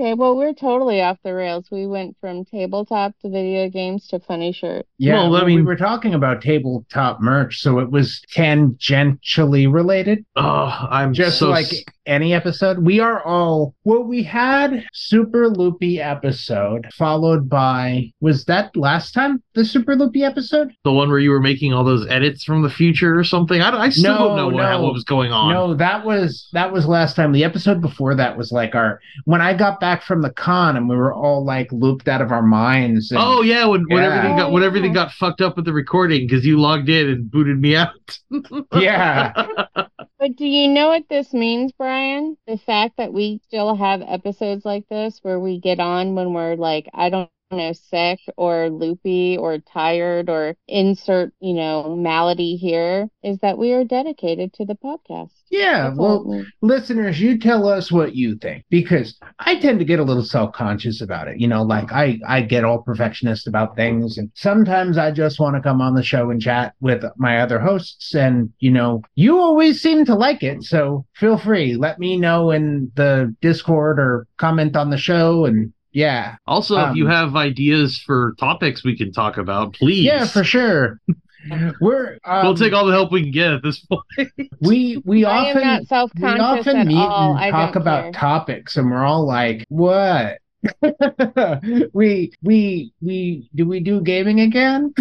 Okay, 0.00 0.14
well, 0.14 0.36
we're 0.38 0.54
totally 0.54 1.02
off 1.02 1.18
the 1.22 1.34
rails. 1.34 1.66
We 1.70 1.86
went 1.86 2.16
from 2.18 2.46
tabletop 2.46 3.12
to 3.20 3.28
video 3.28 3.68
games 3.68 4.06
to 4.08 4.20
funny 4.20 4.52
shirt. 4.52 4.86
Yeah, 4.96 5.14
Well, 5.28 5.36
I 5.36 5.40
mean, 5.40 5.46
we 5.46 5.56
mean- 5.56 5.64
were 5.66 5.76
talking 5.76 6.14
about 6.14 6.40
tabletop 6.40 7.20
merch, 7.20 7.60
so 7.60 7.78
it 7.80 7.90
was 7.90 8.22
tangentially 8.34 9.70
related, 9.70 10.24
Oh, 10.36 10.86
I'm 10.90 11.12
just 11.12 11.38
so 11.38 11.50
like 11.50 11.66
s- 11.66 11.84
any 12.08 12.34
episode. 12.34 12.78
We 12.78 13.00
are 13.00 13.22
all 13.22 13.74
well. 13.84 14.02
We 14.02 14.22
had 14.22 14.84
super 14.92 15.48
loopy 15.48 16.00
episode 16.00 16.88
followed 16.94 17.48
by 17.48 18.12
was 18.20 18.44
that 18.46 18.76
last 18.76 19.12
time 19.12 19.42
the 19.54 19.64
super 19.64 19.94
loopy 19.94 20.24
episode? 20.24 20.72
the 20.84 20.92
one 20.92 21.08
where 21.10 21.18
you 21.18 21.30
were 21.30 21.40
making 21.40 21.72
all 21.72 21.84
those 21.84 22.06
edits 22.08 22.42
from 22.44 22.62
the 22.62 22.70
future 22.70 23.18
or 23.18 23.24
something. 23.24 23.60
I, 23.60 23.70
don't- 23.70 23.80
I 23.80 23.90
still 23.90 24.12
No, 24.14 24.18
don't 24.28 24.36
know 24.36 24.46
what, 24.48 24.62
no. 24.70 24.82
what 24.82 24.92
was 24.94 25.04
going 25.04 25.32
on. 25.32 25.52
No, 25.52 25.74
that 25.74 26.04
was 26.04 26.48
that 26.52 26.72
was 26.72 26.86
last 26.86 27.14
time. 27.16 27.32
The 27.32 27.44
episode 27.44 27.80
before 27.80 28.14
that 28.14 28.36
was 28.36 28.50
like 28.52 28.74
our 28.74 29.00
when 29.24 29.40
I 29.40 29.54
got 29.54 29.78
back 29.80 30.02
from 30.02 30.22
the 30.22 30.30
con 30.30 30.76
and 30.76 30.88
we 30.88 30.96
were 30.96 31.12
all 31.12 31.44
like 31.44 31.70
looped 31.72 32.08
out 32.08 32.22
of 32.22 32.32
our 32.32 32.42
minds. 32.42 33.10
and- 33.10 33.20
Oh 33.22 33.42
yeah, 33.42 33.66
when, 33.66 33.84
when 33.88 34.02
Yeah. 34.02 34.08
everything 34.08 34.36
got 34.36 34.52
when 34.52 34.62
Oh, 34.62 34.66
everything 34.66 34.92
got 34.92 35.12
fucked 35.12 35.40
up 35.40 35.56
with 35.56 35.64
the 35.66 35.72
recording 35.72 36.26
because 36.26 36.44
you 36.46 36.58
logged 36.58 36.88
in 36.88 37.08
and 37.08 37.30
booted 37.30 37.60
me 37.60 37.76
out. 37.76 38.18
yeah. 38.74 39.32
But 40.18 40.36
do 40.36 40.46
you 40.46 40.68
know 40.68 40.88
what 40.88 41.08
this 41.10 41.34
means, 41.34 41.72
Brian? 41.72 42.38
The 42.46 42.58
fact 42.58 42.96
that 42.98 43.12
we 43.12 43.40
still 43.46 43.76
have 43.76 44.02
episodes 44.02 44.64
like 44.64 44.88
this 44.88 45.20
where 45.22 45.40
we 45.40 45.60
get 45.60 45.80
on 45.80 46.14
when 46.14 46.34
we're 46.34 46.56
like, 46.56 46.88
I 46.94 47.10
don't 47.10 47.30
know, 47.56 47.72
sick 47.72 48.20
or 48.36 48.68
loopy 48.68 49.36
or 49.38 49.58
tired 49.58 50.28
or 50.28 50.54
insert, 50.66 51.32
you 51.40 51.54
know, 51.54 51.96
malady 51.96 52.56
here, 52.56 53.08
is 53.22 53.38
that 53.38 53.58
we 53.58 53.72
are 53.72 53.84
dedicated 53.84 54.52
to 54.54 54.64
the 54.64 54.74
podcast. 54.74 55.30
Yeah, 55.50 55.84
That's 55.88 55.98
well, 55.98 56.44
listeners, 56.60 57.20
you 57.20 57.38
tell 57.38 57.66
us 57.66 57.90
what 57.90 58.14
you 58.14 58.36
think 58.36 58.64
because 58.68 59.18
I 59.38 59.58
tend 59.58 59.78
to 59.78 59.84
get 59.84 59.98
a 59.98 60.04
little 60.04 60.22
self-conscious 60.24 61.00
about 61.00 61.28
it. 61.28 61.40
You 61.40 61.48
know, 61.48 61.62
like 61.62 61.90
I 61.90 62.18
I 62.26 62.42
get 62.42 62.64
all 62.64 62.82
perfectionist 62.82 63.46
about 63.46 63.76
things 63.76 64.18
and 64.18 64.30
sometimes 64.34 64.98
I 64.98 65.10
just 65.10 65.40
want 65.40 65.56
to 65.56 65.62
come 65.62 65.80
on 65.80 65.94
the 65.94 66.02
show 66.02 66.30
and 66.30 66.40
chat 66.40 66.74
with 66.80 67.02
my 67.16 67.40
other 67.40 67.58
hosts 67.58 68.14
and 68.14 68.52
you 68.58 68.70
know, 68.70 69.02
you 69.14 69.38
always 69.38 69.80
seem 69.80 70.04
to 70.04 70.14
like 70.14 70.42
it, 70.42 70.64
so 70.64 71.06
feel 71.14 71.38
free. 71.38 71.76
Let 71.76 71.98
me 71.98 72.18
know 72.18 72.50
in 72.50 72.92
the 72.94 73.34
Discord 73.40 73.98
or 73.98 74.26
comment 74.36 74.76
on 74.76 74.90
the 74.90 74.98
show 74.98 75.46
and 75.46 75.72
yeah. 75.98 76.36
Also, 76.46 76.76
if 76.78 76.94
you 76.94 77.04
Um, 77.04 77.10
have 77.10 77.36
ideas 77.36 77.98
for 78.06 78.34
topics 78.38 78.84
we 78.84 78.96
can 78.96 79.12
talk 79.12 79.36
about, 79.38 79.74
please. 79.74 80.04
Yeah, 80.04 80.26
for 80.26 80.44
sure. 80.44 81.00
We're 81.80 82.18
um, 82.24 82.42
we'll 82.42 82.56
take 82.56 82.72
all 82.72 82.86
the 82.86 82.92
help 82.92 83.12
we 83.12 83.22
can 83.22 83.30
get 83.32 83.52
at 83.52 83.62
this 83.62 83.78
point. 83.80 84.02
we 84.60 85.02
we 85.04 85.24
I 85.24 85.44
am 85.50 85.58
often 85.58 85.62
not 85.62 85.80
we 85.80 85.86
self-conscious 85.86 86.66
often 86.66 86.86
meet 86.86 86.96
all. 86.96 87.30
and 87.30 87.38
I 87.38 87.50
talk 87.50 87.76
about 87.76 88.12
care. 88.12 88.12
topics 88.12 88.76
and 88.76 88.90
we're 88.90 89.04
all 89.04 89.26
like 89.26 89.64
what 89.68 90.38
we 91.92 92.32
we 92.42 92.92
we 93.00 93.48
do 93.54 93.66
we 93.66 93.80
do 93.80 94.00
gaming 94.00 94.40
again 94.40 94.92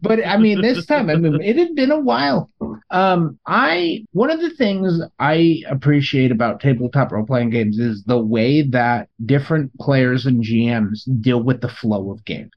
but 0.00 0.24
i 0.26 0.36
mean 0.36 0.60
this 0.60 0.84
time 0.86 1.10
i 1.10 1.16
mean 1.16 1.40
it 1.42 1.56
had 1.56 1.74
been 1.74 1.90
a 1.90 2.00
while 2.00 2.50
um 2.90 3.38
i 3.46 4.04
one 4.12 4.30
of 4.30 4.40
the 4.40 4.50
things 4.50 5.00
i 5.18 5.62
appreciate 5.68 6.30
about 6.30 6.60
tabletop 6.60 7.12
role-playing 7.12 7.50
games 7.50 7.78
is 7.78 8.02
the 8.04 8.18
way 8.18 8.62
that 8.62 9.08
different 9.24 9.70
players 9.78 10.26
and 10.26 10.42
gms 10.42 11.00
deal 11.20 11.42
with 11.42 11.60
the 11.60 11.68
flow 11.68 12.10
of 12.10 12.24
game. 12.24 12.50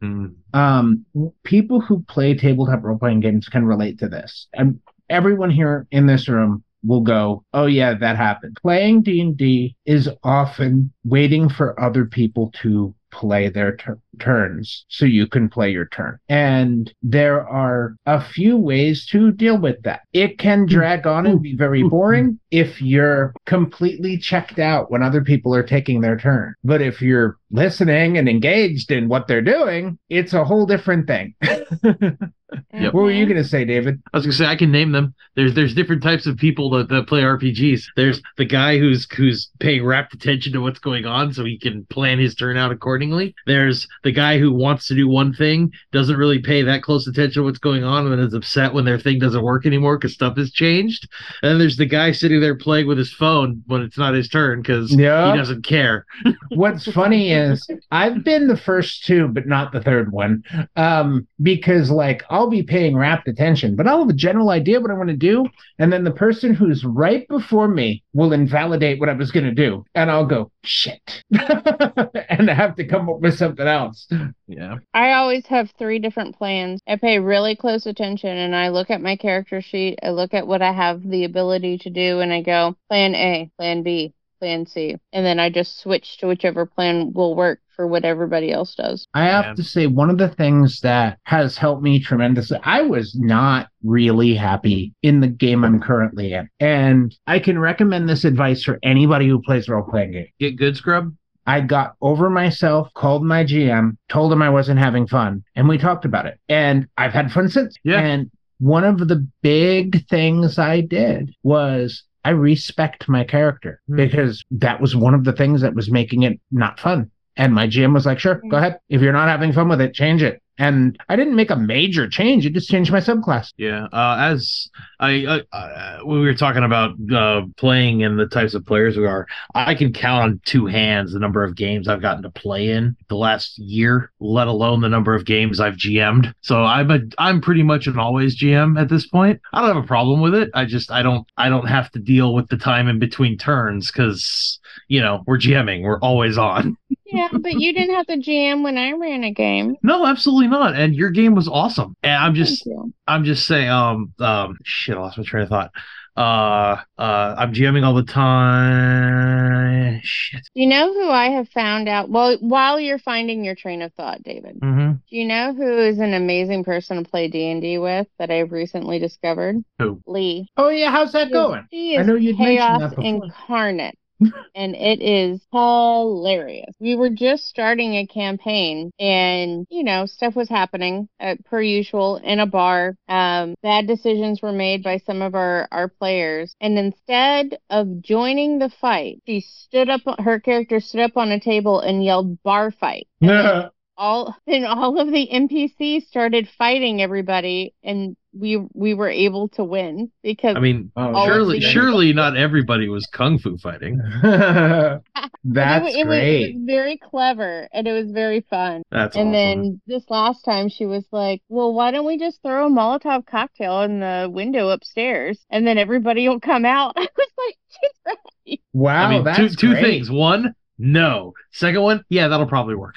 Um 0.54 1.06
people 1.44 1.82
who 1.82 2.04
play 2.04 2.34
tabletop 2.34 2.84
role 2.84 2.98
playing 2.98 3.20
games 3.22 3.48
can 3.48 3.66
relate 3.66 4.00
to 4.00 4.08
this. 4.08 4.48
And 4.54 4.80
everyone 5.10 5.50
here 5.50 5.88
in 5.92 6.06
this 6.08 6.28
room 6.28 6.64
will 6.84 7.02
go 7.02 7.44
oh 7.54 7.66
yeah 7.66 7.94
that 7.94 8.16
happened. 8.18 8.58
Playing 8.62 9.02
d&d 9.02 9.76
is 9.86 10.10
often 10.24 10.92
waiting 11.04 11.50
for 11.50 11.80
other 11.80 12.06
people 12.06 12.52
to 12.62 12.94
play 13.16 13.50
their 13.50 13.76
tur- 13.78 14.00
turns 14.20 14.86
so 14.90 15.06
you 15.06 15.26
can 15.26 15.48
play 15.48 15.72
your 15.72 15.88
turn. 15.88 16.18
And 16.28 16.94
there 17.02 17.48
are 17.48 17.96
a 18.06 18.22
few 18.22 18.58
ways 18.58 19.06
to 19.08 19.32
deal 19.32 19.58
with 19.58 19.82
that. 19.84 20.02
It 20.12 20.38
can 20.38 20.66
drag 20.66 21.08
on 21.08 21.26
and 21.26 21.42
be 21.42 21.56
very 21.56 21.84
boring 21.84 22.40
if 22.52 22.82
you're 22.82 23.34
completely 23.46 24.18
checked 24.18 24.60
out 24.60 24.92
when 24.92 25.02
other 25.02 25.24
people 25.24 25.56
are 25.56 25.64
taking 25.64 26.02
their 26.02 26.18
turn. 26.18 26.56
But 26.64 26.82
if 26.82 27.02
you're 27.02 27.38
listening 27.52 28.18
and 28.18 28.28
engaged 28.28 28.92
in 28.92 29.08
what 29.08 29.28
they're 29.28 29.42
doing 29.42 29.98
it's 30.10 30.34
a 30.34 30.44
whole 30.44 30.66
different 30.66 31.08
thing 31.08 31.34
Yep. 32.74 32.94
what 32.94 33.04
were 33.04 33.12
you 33.12 33.26
Mhm. 33.26 33.30
going 33.30 33.44
to 33.44 33.48
say 33.50 33.66
david 33.66 34.02
I 34.14 34.18
was 34.18 34.26
gonna 34.26 34.34
say 34.34 34.46
I 34.46 34.56
can 34.56 34.72
name 34.72 34.92
them. 34.92 35.14
There's 35.36 35.54
there's 35.54 35.74
different 35.74 36.02
types 36.02 36.26
of 36.28 36.38
people 36.38 36.70
that, 36.72 36.88
that 36.90 37.08
play 37.08 37.22
RPGs. 37.22 37.84
There's 37.98 38.22
the 38.38 38.46
guy 38.46 38.78
who's 38.78 39.06
who's 39.16 39.50
paying 39.60 39.84
rapt 39.84 40.14
attention 40.14 40.54
to 40.54 40.62
what's 40.62 40.80
going 40.80 41.06
on 41.06 41.34
so 41.34 41.44
he 41.44 41.58
can 41.58 41.86
plan 41.90 42.20
his 42.20 42.36
turn 42.36 42.56
out 42.58 42.72
accordingly. 42.72 43.36
There's 43.46 43.86
the 44.04 44.12
guy 44.14 44.38
who 44.40 44.54
wants 44.54 44.88
to 44.88 44.96
do 44.96 45.08
one 45.10 45.34
thing, 45.34 45.72
doesn't 45.92 46.16
really 46.16 46.40
pay 46.40 46.62
that 46.62 46.84
close 46.84 47.06
attention 47.08 47.42
to 47.42 47.44
what's 47.44 47.60
going 47.60 47.84
on, 47.84 48.04
and 48.06 48.14
then 48.14 48.20
is 48.20 48.34
upset 48.34 48.74
when 48.74 48.86
their 48.86 48.98
thing 49.00 49.20
doesn't 49.20 49.44
work 49.44 49.66
anymore 49.66 49.98
because 49.98 50.14
stuff 50.14 50.38
has 50.38 50.52
changed. 50.52 51.08
And 51.44 51.52
then 51.52 51.60
there's 51.60 51.78
the 51.78 51.86
guy 51.86 52.12
sitting 52.14 52.40
there 52.40 52.56
playing 52.56 52.88
with 52.88 52.98
his 52.98 53.12
phone 53.12 53.62
when 53.68 53.82
it's 53.82 53.98
not 53.98 54.14
his 54.14 54.30
turn 54.30 54.62
because 54.62 54.96
Yeah. 54.96 55.32
he 55.34 55.38
doesn't 55.38 55.66
care. 55.66 56.06
What's 56.50 56.90
funny 56.92 57.32
is 57.34 57.68
I've 57.92 58.24
been 58.24 58.48
the 58.48 58.58
first 58.58 59.04
two, 59.06 59.28
but 59.28 59.48
not 59.48 59.74
the 59.74 59.82
third 59.82 60.12
one. 60.14 60.44
Um, 60.78 61.28
because 61.42 61.92
like 61.92 62.24
I'll 62.30 62.45
be 62.50 62.64
paying 62.64 62.96
rapt 62.96 63.28
attention, 63.28 63.76
but 63.76 63.88
I'll 63.88 64.00
have 64.00 64.10
a 64.10 64.14
general 64.14 64.50
idea 64.50 64.80
what 64.80 64.92
I 64.92 64.96
want 64.96 65.10
to 65.10 65.16
do. 65.16 65.46
And 65.80 65.92
then 65.92 66.04
the 66.04 66.12
person 66.12 66.54
who's 66.54 66.84
right 66.84 67.28
before 67.28 67.68
me 67.68 68.04
will 68.14 68.34
invalidate 68.34 69.00
what 69.00 69.10
I 69.10 69.14
was 69.14 69.32
gonna 69.32 69.54
do. 69.54 69.86
And 69.96 70.10
I'll 70.10 70.26
go, 70.26 70.52
shit. 70.64 71.24
and 71.32 72.50
I 72.50 72.54
have 72.54 72.76
to 72.76 72.86
come 72.86 73.10
up 73.10 73.20
with 73.20 73.38
something 73.38 73.68
else. 73.68 74.08
Yeah. 74.48 74.78
I 74.94 75.14
always 75.14 75.46
have 75.48 75.72
three 75.78 76.00
different 76.00 76.38
plans. 76.38 76.82
I 76.88 76.98
pay 76.98 77.20
really 77.20 77.56
close 77.56 77.86
attention 77.86 78.30
and 78.30 78.56
I 78.56 78.70
look 78.70 78.90
at 78.90 79.02
my 79.02 79.16
character 79.16 79.62
sheet. 79.62 80.00
I 80.04 80.10
look 80.10 80.34
at 80.34 80.48
what 80.48 80.62
I 80.62 80.72
have 80.72 81.02
the 81.04 81.24
ability 81.24 81.80
to 81.80 81.90
do 81.90 82.20
and 82.20 82.32
I 82.32 82.42
go 82.42 82.76
plan 82.90 83.16
A, 83.16 83.52
plan 83.58 83.84
B, 83.84 84.14
plan 84.46 84.66
C. 84.68 84.96
And 85.12 85.26
then 85.26 85.40
I 85.40 85.50
just 85.50 85.80
switch 85.80 86.18
to 86.20 86.28
whichever 86.28 86.66
plan 86.68 87.12
will 87.14 87.36
work 87.36 87.60
for 87.76 87.88
what 87.88 88.06
everybody 88.06 88.52
else 88.52 88.76
does. 88.76 89.08
I 89.14 89.26
have 89.26 89.46
Yeah. 89.46 89.54
to 89.56 89.64
say, 89.64 89.88
one 89.88 90.10
of 90.10 90.18
the 90.18 90.30
things 90.30 90.80
that 90.82 91.18
has 91.24 91.58
helped 91.58 91.82
me 91.82 92.00
tremendously, 92.00 92.60
I 92.64 92.84
was 92.84 93.16
not 93.16 93.70
really 93.84 94.36
happy 94.36 94.94
in 95.02 95.20
the 95.20 95.28
game 95.28 95.66
I'm 95.66 95.82
currently 95.82 96.34
in. 96.34 96.48
And 96.60 97.14
I 97.28 97.40
can 97.40 97.58
recommend 97.60 98.08
this 98.08 98.24
advice 98.24 98.64
for 98.64 98.80
anybody 98.84 99.28
who 99.28 99.42
plays 99.42 99.68
role 99.68 99.84
playing 99.84 100.12
games. 100.12 100.30
Get 100.40 100.58
good, 100.58 100.78
scrub. 100.78 101.14
I 101.48 101.62
got 101.62 101.96
over 102.02 102.30
myself, 102.30 102.90
called 102.94 103.24
my 103.24 103.44
GM, 103.44 103.98
told 104.10 104.32
him 104.32 104.42
I 104.42 104.50
wasn't 104.50 104.80
having 104.80 105.06
fun, 105.08 105.44
and 105.56 105.68
we 105.68 105.78
talked 105.78 106.06
about 106.06 106.26
it. 106.28 106.40
And 106.50 106.88
I've 106.98 107.14
had 107.14 107.32
fun 107.32 107.50
since. 107.50 107.76
Yeah. 107.84 108.00
And 108.00 108.32
one 108.60 108.84
of 108.84 109.08
the 109.08 109.28
big 109.42 110.08
things 110.08 110.58
I 110.58 110.82
did 110.82 111.36
was 111.44 112.04
I 112.26 112.32
respecced 112.34 113.08
my 113.08 113.24
character 113.24 113.82
Hmm. 113.88 113.96
because 113.96 114.44
that 114.52 114.82
was 114.82 114.96
one 114.96 115.14
of 115.14 115.24
the 115.24 115.32
things 115.34 115.62
that 115.62 115.76
was 115.76 115.90
making 115.92 116.24
it 116.24 116.40
not 116.52 116.80
fun. 116.80 117.12
And 117.38 117.54
my 117.54 117.68
GM 117.68 117.94
was 117.94 118.06
like, 118.06 118.20
sure, 118.20 118.42
go 118.50 118.58
ahead. 118.58 118.80
If 118.90 119.02
you're 119.02 119.14
not 119.14 119.30
having 119.30 119.54
fun 119.54 119.70
with 119.70 119.82
it, 119.82 119.94
change 119.94 120.24
it. 120.24 120.42
And 120.58 120.98
I 121.10 121.16
didn't 121.16 121.36
make 121.36 121.50
a 121.50 121.56
major 121.56 122.08
change. 122.08 122.46
It 122.46 122.54
just 122.54 122.70
changed 122.70 122.92
my 122.92 123.00
subclass. 123.00 123.52
Yeah, 123.58 123.88
uh, 123.92 124.18
as 124.20 124.70
I, 125.00 125.44
I 125.52 125.58
uh, 125.58 126.00
we 126.06 126.20
were 126.20 126.34
talking 126.34 126.64
about 126.64 126.96
uh, 127.14 127.42
playing 127.58 128.04
and 128.04 128.18
the 128.18 128.28
types 128.28 128.54
of 128.54 128.66
players 128.66 128.98
we 128.98 129.06
are, 129.06 129.28
I 129.54 129.76
can 129.76 129.92
count 129.92 130.24
on 130.24 130.42
two 130.46 130.66
hands 130.66 131.14
the 131.14 131.20
number 131.20 131.44
of 131.44 131.56
games 131.56 131.88
I've 131.88 132.02
gotten 132.02 132.24
to 132.24 132.30
play 132.30 132.70
in 132.70 132.96
the 133.10 133.16
last 133.16 133.58
year, 133.58 134.12
let 134.20 134.48
alone 134.48 134.82
the 134.82 134.90
number 134.90 135.14
of 135.14 135.26
games 135.26 135.60
I've 135.60 135.76
GM'd. 135.76 136.34
So 136.42 136.64
I'm 136.64 136.92
a 136.92 137.00
I'm 137.18 137.42
pretty 137.42 137.64
much 137.64 137.88
an 137.88 138.00
always 138.00 138.40
GM 138.40 138.80
at 138.80 138.90
this 138.90 139.08
point. 139.08 139.42
I 139.54 139.60
don't 139.60 139.76
have 139.76 139.84
a 139.84 139.88
problem 139.88 140.22
with 140.22 140.36
it. 140.36 140.50
I 140.54 140.66
just 140.66 140.92
I 140.92 141.02
don't 141.02 141.28
I 141.38 141.50
don't 141.50 141.68
have 141.68 141.92
to 141.92 142.00
deal 142.00 142.34
with 142.34 142.48
the 142.50 142.58
time 142.58 142.88
in 142.88 143.00
between 143.00 143.38
turns 143.38 143.92
because 143.92 144.60
you 144.88 145.02
know 145.02 145.24
we're 145.28 145.38
GMing, 145.38 145.82
we're 145.82 146.00
always 146.00 146.38
on. 146.38 146.78
Yeah, 147.16 147.30
but 147.34 147.54
you 147.54 147.74
didn't 147.74 147.96
have 147.96 148.08
to 148.08 148.18
GM 148.18 148.64
when 148.64 148.78
I 148.78 148.92
ran 148.94 149.24
a 149.24 149.32
game. 149.32 149.76
No, 149.84 150.06
absolutely 150.06 150.48
not. 150.48 150.76
And 150.76 150.94
your 150.96 151.10
game 151.10 151.36
was 151.36 151.48
awesome. 151.48 151.96
And 152.04 152.14
I'm 152.14 152.34
just 152.36 152.68
I'm 153.08 153.24
just 153.24 153.48
saying, 153.48 153.70
um, 153.70 154.14
um, 154.20 154.58
shit, 154.64 154.96
I 154.98 155.00
lost 155.00 155.18
my 155.18 155.24
train 155.24 155.44
of 155.44 155.50
thought. 155.50 155.72
Uh, 156.18 156.78
uh, 156.98 157.36
I'm 157.38 157.54
GMing 157.54 157.84
all 157.86 157.94
the 157.94 158.04
time. 158.04 160.00
Shit. 160.04 160.42
You 160.54 160.68
know 160.68 160.94
who 160.94 161.10
I 161.10 161.26
have 161.32 161.50
found 161.50 161.90
out? 161.90 162.10
Well, 162.10 162.38
while 162.40 162.80
you're 162.80 163.00
finding 163.00 163.44
your 163.44 163.56
train 163.56 163.82
of 163.82 163.94
thought, 163.94 164.24
David, 164.24 164.60
Mm-hmm. 164.62 164.92
do 165.10 165.16
you 165.18 165.26
know 165.26 165.54
who 165.54 165.78
is 165.80 166.00
an 166.00 166.14
amazing 166.14 166.64
person 166.64 167.04
to 167.04 167.10
play 167.10 167.28
D&D 167.28 167.78
with 167.80 168.08
that 168.18 168.32
I've 168.32 168.52
recently 168.52 168.98
discovered? 169.00 169.58
Who? 169.80 170.02
Lee. 170.08 170.50
Oh, 170.58 170.70
yeah. 170.70 170.92
How's 170.92 171.12
that 171.14 171.32
going? 171.32 171.68
She 171.72 171.98
I 171.98 172.02
is 172.02 172.08
know 172.08 172.16
you'd 172.16 172.38
mentioned 172.40 172.58
chaos 172.58 172.80
that 172.80 172.90
before. 172.92 173.06
incarnate. 173.06 173.98
And 174.20 174.76
it 174.76 175.02
is 175.02 175.42
hilarious. 175.52 176.74
We 176.80 176.96
were 176.96 177.10
just 177.10 177.48
starting 177.48 177.96
a 177.96 178.08
campaign, 178.08 178.92
and 179.00 179.66
you 179.70 179.84
know, 179.84 180.06
stuff 180.06 180.36
was 180.36 180.50
happening 180.50 181.08
uh, 181.20 181.36
per 181.46 181.62
usual 181.62 182.18
in 182.18 182.40
a 182.40 182.46
bar. 182.46 182.96
Um, 183.08 183.56
bad 183.62 183.88
decisions 183.88 184.42
were 184.42 184.54
made 184.54 184.84
by 184.84 184.98
some 184.98 185.22
of 185.22 185.36
our 185.36 185.68
our 185.72 185.88
players, 185.88 186.56
and 186.62 186.78
instead 186.78 187.58
of 187.70 188.02
joining 188.02 188.60
the 188.60 188.70
fight, 188.82 189.22
she 189.26 189.42
stood 189.42 189.90
up. 189.90 190.02
Her 190.20 190.40
character 190.40 190.80
stood 190.80 191.02
up 191.02 191.18
on 191.18 191.32
a 191.32 191.40
table 191.40 191.80
and 191.80 192.04
yelled 192.04 192.42
"bar 192.44 192.72
fight." 192.72 193.08
all 193.98 194.36
and 194.48 194.66
all 194.66 195.00
of 195.00 195.08
the 195.08 195.28
NPCs 195.32 196.08
started 196.08 196.50
fighting 196.58 197.02
everybody 197.02 197.74
and 197.84 198.16
we 198.38 198.58
we 198.74 198.94
were 198.94 199.10
able 199.10 199.48
to 199.50 199.64
win 199.64 200.12
because 200.24 200.56
I 200.56 200.60
mean, 200.60 200.92
Oh, 200.96 201.26
surely, 201.26 201.62
surely 201.62 202.14
not 202.14 202.36
everybody 202.38 202.90
was 202.90 203.08
kung 203.08 203.38
fu 203.40 203.58
fighting. 203.58 204.00
That's 204.24 205.04
it, 205.16 205.36
wa- 205.54 205.88
it 205.88 205.88
was, 205.88 205.96
it 205.98 206.06
great. 206.08 206.56
was 206.56 206.64
very 206.66 206.98
clever 206.98 207.68
and 207.72 207.88
it 207.88 207.94
was 207.94 208.12
very 208.12 208.42
fun. 208.50 208.84
That's 208.92 209.16
and 209.16 209.30
awesome. 209.30 209.62
then 209.62 209.82
this 209.88 210.04
last 210.10 210.44
time 210.44 210.70
she 210.70 210.86
was 210.86 211.06
like, 211.12 211.42
"Well, 211.50 211.74
why 211.74 211.92
don't 211.92 212.06
we 212.06 212.18
just 212.18 212.42
throw 212.42 212.68
a 212.68 212.70
Molotov 212.70 213.26
cocktail 213.26 213.82
in 213.84 214.00
the 214.00 214.30
window 214.32 214.70
upstairs 214.70 215.40
and 215.50 215.66
then 215.66 215.78
everybody 215.78 216.28
will 216.28 216.40
come 216.40 216.66
out?" 216.66 216.94
I 216.98 217.08
was 217.18 217.32
like, 217.38 218.60
Wow, 218.74 219.08
I 219.08 219.10
mean, 219.12 219.24
that's 219.24 219.56
two 219.56 219.56
two 219.56 219.70
great. 219.72 219.84
things. 219.84 220.12
One, 220.12 220.54
no. 220.78 221.34
Second 221.52 221.82
one, 221.82 222.04
yeah, 222.10 222.28
that'll 222.28 222.48
probably 222.48 222.76
work. 222.76 222.96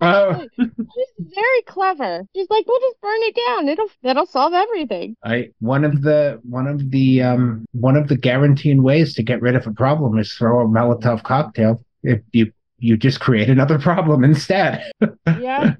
Oh, 0.00 0.46
She's 0.58 1.26
very 1.34 1.62
clever. 1.66 2.24
She's 2.34 2.46
like, 2.50 2.66
"We'll 2.66 2.80
just 2.80 3.00
burn 3.00 3.18
it 3.22 3.36
down. 3.48 3.68
It'll 3.68 3.90
that'll 4.02 4.26
solve 4.26 4.52
everything." 4.52 5.16
I 5.24 5.50
one 5.60 5.84
of 5.84 6.02
the 6.02 6.40
one 6.42 6.66
of 6.66 6.90
the 6.90 7.22
um 7.22 7.64
one 7.72 7.96
of 7.96 8.08
the 8.08 8.16
guaranteed 8.16 8.80
ways 8.80 9.14
to 9.14 9.22
get 9.22 9.42
rid 9.42 9.56
of 9.56 9.66
a 9.66 9.72
problem 9.72 10.18
is 10.18 10.32
throw 10.32 10.60
a 10.60 10.68
Molotov 10.68 11.22
cocktail. 11.22 11.84
If 12.02 12.20
you 12.32 12.52
you 12.78 12.96
just 12.96 13.20
create 13.20 13.50
another 13.50 13.78
problem 13.78 14.24
instead. 14.24 14.82
Yeah. 15.40 15.74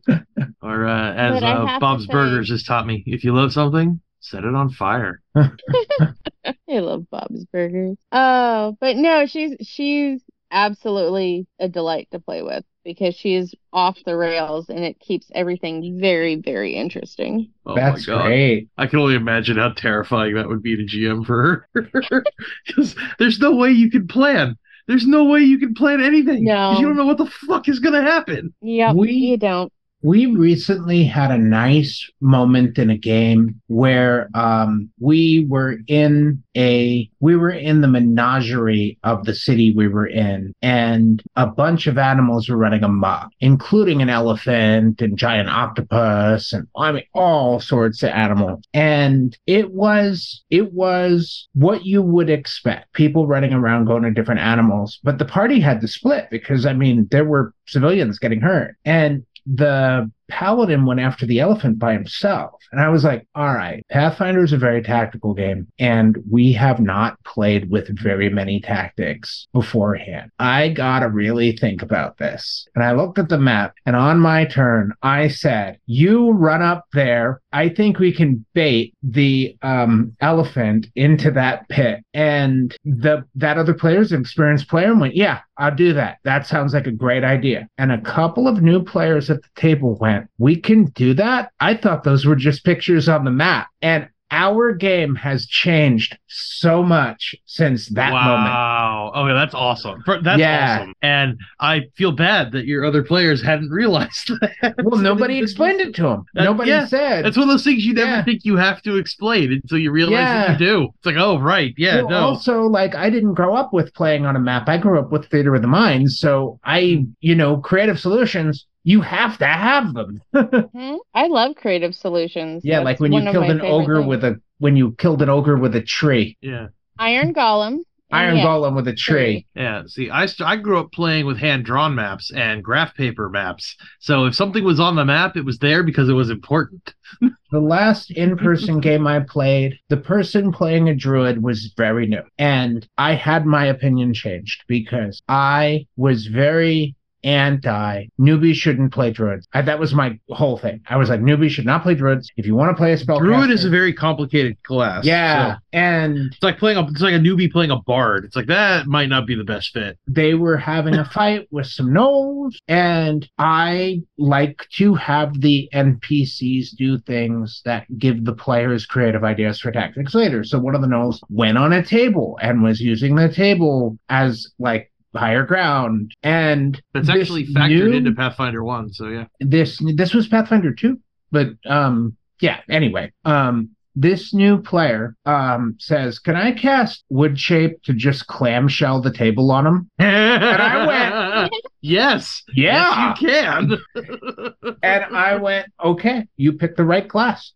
Or 0.62 0.86
uh, 0.86 1.14
as 1.14 1.42
uh, 1.42 1.78
Bob's 1.80 2.06
say- 2.06 2.12
Burgers 2.12 2.50
has 2.50 2.62
taught 2.62 2.86
me, 2.86 3.02
if 3.06 3.24
you 3.24 3.34
love 3.34 3.52
something, 3.52 4.00
set 4.20 4.44
it 4.44 4.54
on 4.54 4.70
fire. 4.70 5.22
I 5.34 6.78
love 6.78 7.08
Bob's 7.10 7.44
Burgers. 7.46 7.96
Oh, 8.12 8.76
but 8.80 8.96
no, 8.96 9.26
she's 9.26 9.56
she's 9.62 10.22
absolutely 10.50 11.46
a 11.58 11.68
delight 11.68 12.08
to 12.12 12.18
play 12.20 12.42
with 12.42 12.64
because 12.84 13.14
she's 13.14 13.54
off 13.72 13.98
the 14.06 14.16
rails 14.16 14.70
and 14.70 14.78
it 14.82 14.98
keeps 14.98 15.30
everything 15.34 15.98
very, 16.00 16.36
very 16.36 16.74
interesting. 16.74 17.50
Oh 17.66 17.74
That's 17.74 18.06
my 18.08 18.14
god. 18.14 18.26
great. 18.26 18.68
I 18.78 18.86
can 18.86 18.98
only 19.00 19.14
imagine 19.14 19.58
how 19.58 19.70
terrifying 19.72 20.34
that 20.34 20.48
would 20.48 20.62
be 20.62 20.76
to 20.76 20.84
GM 20.84 21.26
for 21.26 21.66
her. 21.74 22.24
Because 22.66 22.94
there's 23.18 23.38
no 23.40 23.54
way 23.56 23.70
you 23.70 23.90
can 23.90 24.06
plan. 24.06 24.56
There's 24.86 25.06
no 25.06 25.24
way 25.24 25.40
you 25.40 25.58
can 25.58 25.74
plan 25.74 26.02
anything. 26.02 26.44
No. 26.44 26.78
You 26.78 26.86
don't 26.86 26.96
know 26.96 27.04
what 27.06 27.18
the 27.18 27.26
fuck 27.26 27.68
is 27.68 27.78
gonna 27.80 28.02
happen. 28.02 28.54
Yep, 28.62 28.96
We- 28.96 29.12
you 29.12 29.36
don't. 29.36 29.72
We 30.02 30.26
recently 30.26 31.02
had 31.04 31.32
a 31.32 31.38
nice 31.38 32.08
moment 32.20 32.78
in 32.78 32.88
a 32.88 32.96
game 32.96 33.60
where 33.66 34.28
um, 34.32 34.90
we 35.00 35.46
were 35.48 35.78
in 35.88 36.42
a 36.56 37.10
we 37.20 37.34
were 37.34 37.50
in 37.50 37.80
the 37.80 37.88
menagerie 37.88 38.98
of 39.02 39.24
the 39.24 39.34
city 39.34 39.74
we 39.76 39.88
were 39.88 40.06
in, 40.06 40.54
and 40.62 41.20
a 41.34 41.48
bunch 41.48 41.88
of 41.88 41.98
animals 41.98 42.48
were 42.48 42.56
running 42.56 42.84
amok, 42.84 43.30
including 43.40 44.00
an 44.00 44.08
elephant 44.08 45.00
and 45.02 45.18
giant 45.18 45.48
octopus, 45.48 46.52
and 46.52 46.68
I 46.76 46.92
mean 46.92 47.04
all 47.12 47.58
sorts 47.58 48.02
of 48.04 48.10
animals. 48.10 48.62
And 48.72 49.36
it 49.46 49.72
was 49.72 50.44
it 50.48 50.72
was 50.72 51.48
what 51.54 51.84
you 51.84 52.02
would 52.02 52.30
expect: 52.30 52.92
people 52.92 53.26
running 53.26 53.52
around 53.52 53.86
going 53.86 54.04
to 54.04 54.12
different 54.12 54.42
animals. 54.42 55.00
But 55.02 55.18
the 55.18 55.24
party 55.24 55.58
had 55.58 55.80
to 55.80 55.88
split 55.88 56.28
because 56.30 56.66
I 56.66 56.72
mean 56.72 57.08
there 57.10 57.24
were 57.24 57.52
civilians 57.66 58.20
getting 58.20 58.40
hurt, 58.40 58.76
and 58.84 59.24
the 59.54 60.10
paladin 60.28 60.84
went 60.84 61.00
after 61.00 61.26
the 61.26 61.40
elephant 61.40 61.78
by 61.78 61.92
himself. 61.92 62.62
And 62.70 62.80
I 62.80 62.88
was 62.88 63.02
like, 63.02 63.26
all 63.34 63.54
right, 63.54 63.82
Pathfinder 63.90 64.44
is 64.44 64.52
a 64.52 64.58
very 64.58 64.82
tactical 64.82 65.32
game, 65.34 65.66
and 65.78 66.18
we 66.30 66.52
have 66.52 66.80
not 66.80 67.22
played 67.24 67.70
with 67.70 67.98
very 67.98 68.28
many 68.28 68.60
tactics 68.60 69.46
beforehand. 69.52 70.30
I 70.38 70.68
gotta 70.68 71.08
really 71.08 71.56
think 71.56 71.82
about 71.82 72.18
this. 72.18 72.68
And 72.74 72.84
I 72.84 72.92
looked 72.92 73.18
at 73.18 73.30
the 73.30 73.38
map, 73.38 73.74
and 73.86 73.96
on 73.96 74.20
my 74.20 74.44
turn, 74.44 74.92
I 75.02 75.28
said, 75.28 75.78
You 75.86 76.30
run 76.32 76.62
up 76.62 76.84
there. 76.92 77.40
I 77.52 77.70
think 77.70 77.98
we 77.98 78.12
can 78.12 78.44
bait 78.52 78.94
the 79.02 79.56
um, 79.62 80.14
elephant 80.20 80.88
into 80.94 81.30
that 81.32 81.68
pit. 81.70 82.04
And 82.12 82.76
the 82.84 83.24
that 83.36 83.56
other 83.56 83.74
player's 83.74 84.12
experienced 84.12 84.68
player 84.68 84.94
went, 84.94 85.16
Yeah, 85.16 85.40
I'll 85.58 85.74
do 85.74 85.92
that. 85.94 86.18
That 86.24 86.46
sounds 86.46 86.72
like 86.72 86.86
a 86.86 86.92
great 86.92 87.24
idea. 87.24 87.68
And 87.78 87.90
a 87.90 88.00
couple 88.00 88.46
of 88.46 88.62
new 88.62 88.82
players 88.82 89.28
at 89.28 89.42
the 89.42 89.48
table 89.56 89.96
went, 89.96 90.28
We 90.38 90.56
can 90.56 90.84
do 90.86 91.14
that. 91.14 91.50
I 91.60 91.74
thought 91.74 92.04
those 92.04 92.24
were 92.24 92.36
just 92.36 92.64
pictures 92.64 93.08
on 93.08 93.24
the 93.24 93.30
map. 93.30 93.68
And 93.82 94.08
our 94.30 94.72
game 94.74 95.14
has 95.14 95.46
changed 95.46 96.18
so 96.26 96.82
much 96.82 97.34
since 97.46 97.88
that 97.90 98.10
moment. 98.12 98.26
wow. 98.50 99.12
Okay, 99.16 99.32
that's 99.32 99.54
awesome. 99.54 100.02
That's 100.22 100.38
Yeah. 100.38 100.78
awesome. 100.80 100.92
And 101.00 101.38
I 101.60 101.82
feel 101.96 102.12
bad 102.12 102.52
that 102.52 102.66
your 102.66 102.84
other 102.84 103.02
players 103.02 103.42
hadn't 103.42 103.70
realized 103.82 104.30
that. 104.60 104.74
Well, 104.84 105.00
nobody 105.00 105.38
explained 105.38 105.80
it 105.80 105.94
to 105.96 106.02
them. 106.02 106.24
That- 106.34 106.44
Nobody 106.44 106.70
yeah, 106.70 106.84
said. 106.86 107.24
That's 107.24 107.36
one 107.36 107.48
of 107.48 107.52
those 107.54 107.64
things 107.64 107.84
you 107.86 107.94
never 107.94 108.10
Yeah. 108.10 108.24
think 108.24 108.44
you 108.44 108.56
have 108.56 108.82
to 108.82 108.96
explain 108.96 109.52
until 109.52 109.78
you 109.78 109.90
realize 109.90 110.12
Yeah. 110.12 110.46
that 110.48 110.60
you 110.60 110.66
do. 110.66 110.82
It's 110.96 111.06
like, 111.06 111.16
oh, 111.16 111.38
right. 111.38 111.72
Yeah, 111.78 112.02
well, 112.02 112.10
no. 112.10 112.18
Also, 112.18 112.62
like 112.64 112.94
I 112.94 113.08
didn't 113.10 113.34
grow 113.34 113.54
up 113.54 113.72
with 113.72 113.94
playing 113.94 114.26
on 114.26 114.36
a 114.36 114.40
map. 114.40 114.68
I 114.68 114.76
grew 114.78 114.98
up 114.98 115.10
with 115.10 115.26
Theater 115.30 115.54
of 115.54 115.62
the 115.62 115.68
Mind. 115.68 116.12
So 116.12 116.60
I, 116.64 117.06
you 117.20 117.34
know, 117.34 117.56
creative 117.58 117.98
solutions. 117.98 118.66
You 118.88 119.02
have 119.02 119.36
to 119.38 119.46
have 119.46 119.92
them. 119.92 120.22
Hmm? 120.32 120.96
I 121.14 121.26
love 121.26 121.56
creative 121.56 121.94
solutions. 121.94 122.64
yeah, 122.64 122.76
That's 122.76 122.84
like 122.86 123.00
when 123.00 123.12
you 123.12 123.20
killed 123.30 123.50
an 123.50 123.60
ogre 123.60 123.96
things. 123.96 124.08
with 124.08 124.24
a 124.24 124.40
when 124.58 124.76
you 124.76 124.92
killed 124.92 125.20
an 125.20 125.28
ogre 125.28 125.58
with 125.58 125.74
a 125.76 125.82
tree. 125.82 126.36
yeah. 126.40 126.68
Iron 126.98 127.34
Golem. 127.34 127.78
Iron 128.10 128.38
yeah, 128.38 128.46
Golem 128.46 128.74
with 128.74 128.88
a 128.88 128.94
tree. 128.94 129.44
Yeah, 129.54 129.82
see, 129.86 130.08
I 130.08 130.24
st- 130.24 130.48
I 130.48 130.56
grew 130.56 130.78
up 130.80 130.90
playing 130.92 131.26
with 131.26 131.36
hand 131.36 131.66
drawn 131.66 131.94
maps 131.94 132.30
and 132.34 132.64
graph 132.64 132.94
paper 132.94 133.28
maps. 133.28 133.76
So 134.00 134.24
if 134.24 134.34
something 134.34 134.64
was 134.64 134.80
on 134.80 134.96
the 134.96 135.04
map, 135.04 135.36
it 135.36 135.44
was 135.44 135.58
there 135.58 135.82
because 135.82 136.08
it 136.08 136.14
was 136.14 136.30
important. 136.30 136.94
The 137.50 137.60
last 137.60 138.10
in 138.10 138.36
person 138.36 138.78
game 138.78 139.06
I 139.06 139.20
played, 139.20 139.78
the 139.88 139.96
person 139.96 140.52
playing 140.52 140.90
a 140.90 140.94
druid 140.94 141.42
was 141.42 141.72
very 141.78 142.06
new. 142.06 142.20
And 142.38 142.86
I 142.98 143.14
had 143.14 143.46
my 143.46 143.64
opinion 143.64 144.12
changed 144.12 144.64
because 144.68 145.22
I 145.30 145.86
was 145.96 146.26
very 146.26 146.94
anti 147.28 148.06
newbies 148.18 148.54
shouldn't 148.54 148.92
play 148.92 149.10
druids. 149.10 149.46
I, 149.52 149.60
that 149.62 149.78
was 149.78 149.94
my 149.94 150.18
whole 150.30 150.58
thing. 150.58 150.80
I 150.88 150.96
was 150.96 151.10
like, 151.10 151.20
newbies 151.20 151.50
should 151.50 151.66
not 151.66 151.82
play 151.82 151.94
druids. 151.94 152.30
If 152.36 152.46
you 152.46 152.54
want 152.54 152.70
to 152.70 152.74
play 152.74 152.92
a 152.92 152.98
spell, 152.98 153.18
Druid 153.18 153.50
is 153.50 153.64
a 153.64 153.70
very 153.70 153.92
complicated 153.92 154.56
class. 154.62 155.04
yeah. 155.04 155.54
so 155.54 155.58
And 155.74 156.16
it's 156.32 156.42
like 156.42 156.58
playing 156.58 156.78
a 156.78 156.86
it's 156.88 157.02
like 157.02 157.14
a 157.14 157.18
newbie 157.18 157.52
playing 157.52 157.70
a 157.70 157.80
bard. 157.82 158.24
It's 158.24 158.34
like 158.34 158.46
that 158.46 158.86
might 158.86 159.10
not 159.10 159.26
be 159.26 159.34
the 159.34 159.44
best 159.44 159.72
fit. 159.72 159.98
they 160.06 160.34
were 160.34 160.56
having 160.56 160.94
a 160.94 161.04
fight 161.04 161.46
with 161.50 161.66
some 161.66 161.88
gnolls, 161.88 162.54
and 162.66 163.28
I 163.38 164.02
like 164.16 164.66
to 164.76 164.94
have 164.94 165.40
the 165.40 165.68
NPCs 165.74 166.76
do 166.76 166.98
things 166.98 167.60
that 167.64 167.86
give 167.98 168.24
the 168.24 168.32
players 168.32 168.86
creative 168.86 169.24
ideas 169.24 169.60
for 169.60 169.70
tactics 169.70 170.14
later. 170.14 170.44
So 170.44 170.58
one 170.58 170.74
of 170.74 170.80
the 170.80 170.86
gnolls 170.88 171.20
went 171.28 171.58
on 171.58 171.72
a 171.72 171.84
table 171.84 172.38
and 172.40 172.62
was 172.62 172.80
using 172.80 173.16
the 173.16 173.28
table 173.28 173.98
as 174.08 174.46
like 174.58 174.90
higher 175.18 175.44
ground, 175.44 176.14
and 176.22 176.80
That's 176.94 177.08
actually 177.08 177.46
factored 177.46 177.90
new- 177.90 177.92
into 177.92 178.12
Pathfinder 178.12 178.64
One. 178.64 178.92
So 178.92 179.08
yeah. 179.08 179.26
this 179.40 179.80
this 179.94 180.14
was 180.14 180.28
Pathfinder 180.28 180.72
2, 180.72 180.98
but 181.30 181.48
um 181.66 182.16
yeah, 182.40 182.60
anyway, 182.70 183.12
um 183.24 183.70
this 184.00 184.32
new 184.32 184.60
player 184.60 185.14
um 185.26 185.76
says, 185.78 186.18
"Can 186.18 186.36
I 186.36 186.52
cast 186.52 187.04
wood 187.08 187.38
shape 187.38 187.82
to 187.84 187.92
just 187.92 188.26
clamshell 188.26 189.00
the 189.00 189.12
table 189.12 189.50
on 189.50 189.66
him?" 189.66 189.90
and 189.98 190.62
I 190.62 190.86
went, 190.86 191.52
Yes. 191.80 192.42
Yeah. 192.54 193.14
Yes, 193.14 193.20
you 193.20 193.28
can. 193.28 194.74
And 194.82 195.04
I 195.16 195.36
went, 195.36 195.68
"Okay, 195.82 196.26
you 196.36 196.52
picked 196.52 196.76
the 196.76 196.84
right 196.84 197.08
class." 197.08 197.52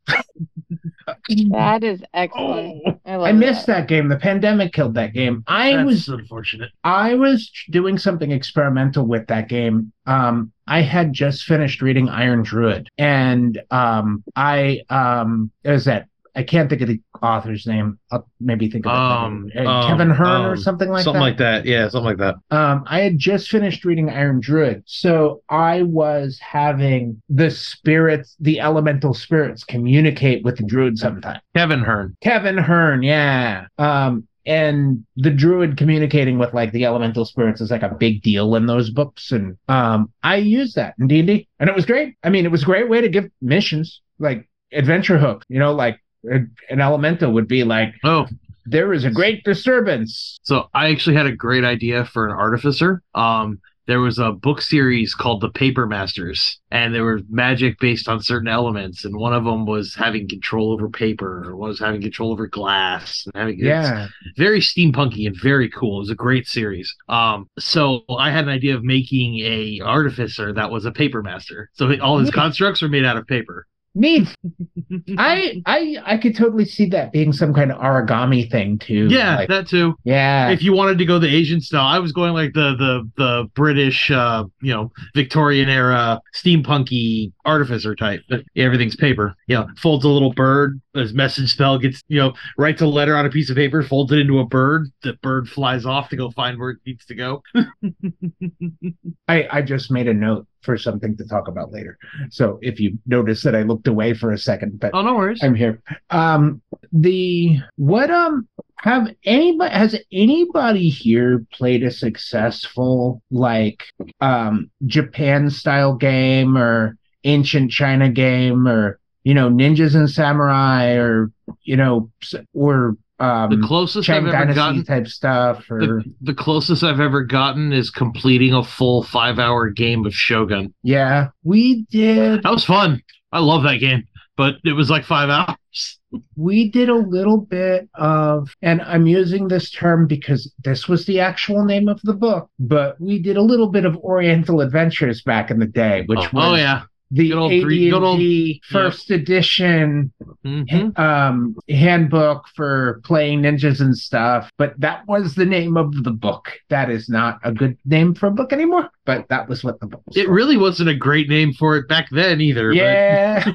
That 1.51 1.83
is 1.83 2.03
excellent. 2.15 2.83
Oh, 2.87 3.01
I 3.05 3.17
love 3.17 3.27
I 3.27 3.33
missed 3.33 3.67
that 3.67 3.89
game. 3.89 4.09
The 4.09 4.17
pandemic 4.17 4.73
killed 4.73 4.95
that 4.95 5.13
game. 5.13 5.43
I 5.47 5.77
that's 5.77 5.87
was 5.87 6.09
unfortunate. 6.09 6.71
I 6.85 7.15
was 7.15 7.51
doing 7.71 7.99
something 7.99 8.31
experimental 8.31 9.07
with 9.07 9.27
that 9.27 9.49
game. 9.49 9.93
Um, 10.07 10.53
I 10.67 10.83
had 10.83 11.13
just 11.13 11.45
finished 11.45 11.83
reading 11.83 12.09
Iron 12.09 12.43
Druid, 12.43 12.89
and 12.99 13.61
um, 13.71 14.23
I 14.37 14.83
um, 14.91 15.51
is 15.65 15.85
that 15.87 16.07
I 16.35 16.43
can't 16.43 16.69
think 16.69 16.83
of 16.83 16.89
the 16.89 17.01
author's 17.23 17.67
name. 17.67 17.99
I'll 18.11 18.29
maybe 18.41 18.71
think 18.71 18.87
of 18.87 18.93
it. 18.93 18.97
Um. 18.97 19.51
Uh, 19.55 19.67
um, 19.67 19.89
Kevin 19.89 20.11
Hearne 20.11 20.47
or 20.47 20.53
um, 20.53 20.57
something 20.57 20.89
like 20.89 21.05
something 21.05 21.21
that. 21.21 21.27
like 21.27 21.37
that. 21.39 21.67
Yeah, 21.67 21.89
something 21.89 22.17
like 22.17 22.19
that. 22.19 22.37
Um, 22.57 22.85
I 22.87 23.01
had 23.01 23.19
just 23.19 23.49
finished 23.49 23.85
reading 23.85 24.09
Iron 24.11 24.41
Druid, 24.41 24.83
so 24.87 25.43
I 25.49 25.83
was 25.83 26.39
having 26.41 27.21
the 27.29 27.51
spirits, 27.51 28.37
the 28.41 28.61
elemental 28.61 29.15
spirits, 29.15 29.65
communicate 29.65 30.45
with 30.45 30.57
the 30.57 30.65
druid 30.65 30.99
sometimes. 30.99 31.41
Kevin 31.55 31.81
Hearne. 31.81 32.17
Kevin 32.23 32.57
Hearne, 32.57 33.03
yeah. 33.03 33.67
Um, 33.79 34.27
and 34.45 35.05
the 35.17 35.31
druid 35.31 35.77
communicating 35.77 36.39
with 36.39 36.53
like 36.53 36.73
the 36.73 36.85
elemental 36.85 37.25
spirits 37.25 37.61
is 37.61 37.71
like 37.71 37.83
a 37.83 37.95
big 37.95 38.23
deal 38.23 38.55
in 38.57 38.67
those 38.67 38.91
books 38.91 39.31
and 39.31 39.57
um 39.69 40.11
i 40.23 40.37
used 40.37 40.75
that 40.75 40.95
in 40.99 41.07
d&d 41.07 41.49
and 41.61 41.69
it 41.69 41.77
was 41.77 41.87
great 41.87 42.17
i 42.25 42.29
mean 42.29 42.45
it 42.45 42.51
was 42.51 42.63
a 42.63 42.67
great 42.67 42.89
way 42.89 43.01
to 43.01 43.09
give 43.09 43.31
missions 43.41 44.01
like 44.19 44.49
adventure 44.73 45.19
hook 45.19 45.45
you 45.49 45.59
know 45.59 45.73
like 45.73 46.02
an 46.25 46.81
elemental 46.81 47.33
would 47.33 47.49
be 47.49 47.65
like 47.65 47.95
Oh, 48.05 48.27
there 48.65 48.93
is 48.93 49.05
a 49.05 49.11
great 49.11 49.45
disturbance 49.45 50.39
so 50.43 50.69
I 50.75 50.91
actually 50.91 51.17
had 51.17 51.27
a 51.27 51.33
great 51.33 51.65
idea 51.65 52.05
for 52.05 52.27
an 52.27 52.33
artificer. 52.33 53.03
Um, 53.15 53.61
there 53.87 54.01
was 54.01 54.19
a 54.19 54.31
book 54.31 54.63
series 54.63 55.15
called 55.15 55.41
The 55.41 55.51
Paper 55.51 55.87
Masters, 55.87 56.61
and 56.71 56.95
there 56.95 57.05
was 57.05 57.23
magic 57.29 57.81
based 57.81 58.09
on 58.09 58.23
certain 58.23 58.47
elements, 58.47 59.05
and 59.05 59.17
one 59.17 59.35
of 59.35 59.45
them 59.45 59.67
was 59.67 59.95
having 59.95 60.29
control 60.29 60.73
over 60.73 60.89
paper, 60.89 61.43
or 61.45 61.57
was 61.57 61.81
having 61.81 62.01
control 62.01 62.31
over 62.31 62.47
glass, 62.47 63.27
and 63.27 63.35
having 63.35 63.59
yeah 63.59 64.07
very 64.37 64.61
steampunky 64.61 65.27
and 65.27 65.37
very 65.41 65.69
cool. 65.69 65.97
It 65.97 66.01
was 66.01 66.11
a 66.11 66.15
great 66.15 66.47
series. 66.47 66.95
Um, 67.09 67.49
so 67.59 68.05
I 68.19 68.31
had 68.31 68.45
an 68.45 68.51
idea 68.51 68.77
of 68.77 68.85
making 68.85 69.41
a 69.41 69.81
artificer 69.85 70.53
that 70.53 70.71
was 70.71 70.85
a 70.85 70.93
paper 70.93 71.23
master. 71.23 71.69
So 71.73 71.93
all 72.01 72.19
his 72.19 72.31
constructs 72.31 72.83
were 72.83 72.89
made 72.89 73.05
out 73.05 73.17
of 73.17 73.27
paper. 73.27 73.67
Neat 73.95 74.29
i 75.19 75.61
i 75.67 75.97
i 76.05 76.17
could 76.17 76.37
totally 76.37 76.65
see 76.65 76.87
that 76.87 77.13
being 77.13 77.33
some 77.33 77.53
kind 77.53 77.71
of 77.71 77.79
origami 77.79 78.51
thing 78.51 78.79
too 78.79 79.07
yeah, 79.11 79.37
like, 79.37 79.49
that 79.49 79.69
too. 79.69 79.95
yeah 80.05 80.51
if 80.51 80.63
you 80.63 80.73
wanted 80.73 80.99
to 80.99 81.05
go 81.05 81.19
the 81.19 81.35
Asian 81.35 81.61
style, 81.61 81.87
I 81.87 81.99
was 81.99 82.13
going 82.13 82.33
like 82.33 82.53
the 82.53 82.77
the 82.77 83.11
the 83.17 83.51
British, 83.55 84.11
uh, 84.11 84.45
you 84.61 84.73
know, 84.73 84.93
Victorian 85.15 85.69
era 85.69 86.21
steampunky 86.35 87.33
artificer 87.45 87.95
type. 87.95 88.23
But 88.29 88.43
everything's 88.57 88.97
paper. 88.97 89.35
You 89.47 89.57
know, 89.57 89.69
folds 89.79 90.05
a 90.05 90.09
little 90.09 90.33
bird. 90.33 90.81
His 90.95 91.13
message 91.13 91.53
spell 91.53 91.79
gets 91.79 92.03
you 92.09 92.19
know 92.19 92.35
writes 92.59 92.83
a 92.83 92.87
letter 92.87 93.17
on 93.17 93.27
a 93.27 93.31
piece 93.31 93.51
of 93.51 93.57
paper, 93.57 93.83
folds 93.83 94.13
it 94.13 94.19
into 94.19 94.39
a 94.41 94.47
bird. 94.47 94.89
The 95.03 95.15
bird 95.23 95.49
flies 95.49 95.87
off 95.87 96.11
to 96.11 96.17
go 96.17 96.31
find 96.31 96.59
where 96.59 96.71
it 96.71 96.79
needs 96.87 97.05
to 97.07 97.15
go. 97.15 97.43
I, 99.29 99.49
I 99.51 99.63
just 99.63 99.91
made 99.91 100.09
a 100.09 100.15
note 100.15 100.47
for 100.63 100.77
something 100.77 101.17
to 101.17 101.25
talk 101.27 101.49
about 101.49 101.73
later. 101.73 101.99
So 102.31 102.59
if 102.63 102.81
you 102.81 102.99
notice 103.07 103.43
that 103.43 103.55
I 103.55 103.63
looked 103.63 103.87
away 103.87 104.15
for 104.15 104.33
a 104.33 104.39
second, 104.39 104.81
but 104.81 104.93
oh, 104.95 105.03
no 105.03 105.15
worries. 105.15 105.41
I'm 105.43 105.55
here. 105.55 105.83
Um 106.11 106.63
the 106.93 107.59
what 107.77 108.11
um 108.11 108.49
have 108.79 109.09
anybody 109.25 109.75
has 109.75 109.97
anybody 110.13 110.89
here 110.89 111.45
played 111.53 111.83
a 111.83 111.91
successful 111.91 113.23
like 113.31 113.85
um 114.21 114.71
Japan 114.87 115.51
style 115.51 115.95
game 115.95 116.57
or 116.57 116.97
ancient 117.25 117.71
China 117.71 118.09
game 118.09 118.67
or 118.67 118.99
you 119.25 119.35
know 119.35 119.49
ninjas 119.49 119.95
and 119.95 120.11
samurai 120.11 120.95
or 120.95 121.31
you 121.63 121.77
know 121.77 122.11
or 122.53 122.97
um 123.23 123.51
the 123.51 123.67
closest 123.67 124.07
Chang 124.07 124.27
I've 124.27 124.35
ever 124.35 124.55
gotten. 124.55 124.85
type 124.85 125.07
stuff 125.07 125.71
or 125.71 125.81
The, 125.81 126.05
the 126.21 126.35
closest 126.35 126.83
I've 126.83 127.01
ever 127.01 127.23
gotten 127.23 127.73
is 127.73 127.91
completing 127.91 128.53
a 128.53 128.65
full 128.65 129.05
five 129.05 129.39
hour 129.39 129.71
game 129.71 130.05
of 130.05 130.15
Shogun. 130.15 130.75
yeah 130.83 131.29
we 131.45 131.87
did 131.91 132.43
That 132.43 132.53
was 132.53 132.65
fun. 132.65 133.01
I 133.31 133.39
love 133.39 133.63
that 133.63 133.79
game, 133.79 134.07
but 134.37 134.57
it 134.65 134.73
was 134.75 134.91
like 134.91 135.05
five 135.05 135.31
hours. 135.31 135.99
we 136.37 136.71
did 136.71 136.91
a 136.91 136.95
little 136.95 137.39
bit 137.39 137.89
of 137.95 138.55
and 138.61 138.83
i'm 138.83 139.07
using 139.07 139.49
this 139.49 139.71
term 139.71 140.07
because 140.07 140.53
this 140.63 140.87
was 140.87 141.07
the 141.07 141.19
actual 141.19 141.65
name 141.65 141.89
of 141.89 141.99
the 142.03 142.13
book 142.13 142.51
but 142.59 143.01
we 143.01 143.19
did 143.19 143.39
a 143.39 143.43
little 143.43 143.71
bit 143.71 143.87
of 143.87 143.97
oriental 143.99 144.61
adventures 144.61 145.23
back 145.23 145.51
in 145.51 145.59
the 145.59 145.67
day 145.67 146.03
which 146.07 146.19
oh, 146.19 146.29
was 146.33 146.45
oh, 146.45 146.55
yeah. 146.57 146.83
The 147.13 147.29
Good 147.29 147.39
old 147.39 147.53
AD&D 147.53 147.91
good 147.91 148.03
old- 148.03 148.21
first 148.69 149.11
edition 149.11 150.13
Mhm. 150.45 150.99
um 150.99 151.55
handbook 151.69 152.47
for 152.57 153.01
playing 153.05 153.43
ninjas 153.43 153.81
and 153.81 153.97
stuff 153.97 154.51
but 154.59 154.75
that 154.81 155.07
was 155.07 155.35
the 155.35 155.45
name 155.45 155.77
of 155.77 156.03
the 156.05 156.11
book. 156.11 156.53
That 156.71 156.91
is 156.91 157.09
not 157.09 157.39
a 157.45 157.53
good 157.53 157.77
name 157.85 158.15
for 158.15 158.27
a 158.29 158.31
book 158.31 158.53
anymore 158.53 158.89
but 159.05 159.29
that 159.29 159.49
was 159.49 159.65
what 159.65 159.81
the 159.81 159.87
book 159.87 160.03
was 160.07 160.17
It 160.17 160.29
really 160.29 160.57
wasn't 160.57 160.89
a 160.89 160.95
great 160.95 161.29
name 161.29 161.53
for 161.53 161.77
it 161.77 161.89
back 161.89 162.09
then 162.11 162.41
either. 162.41 162.69
but- 162.71 162.77
yeah 162.77 163.45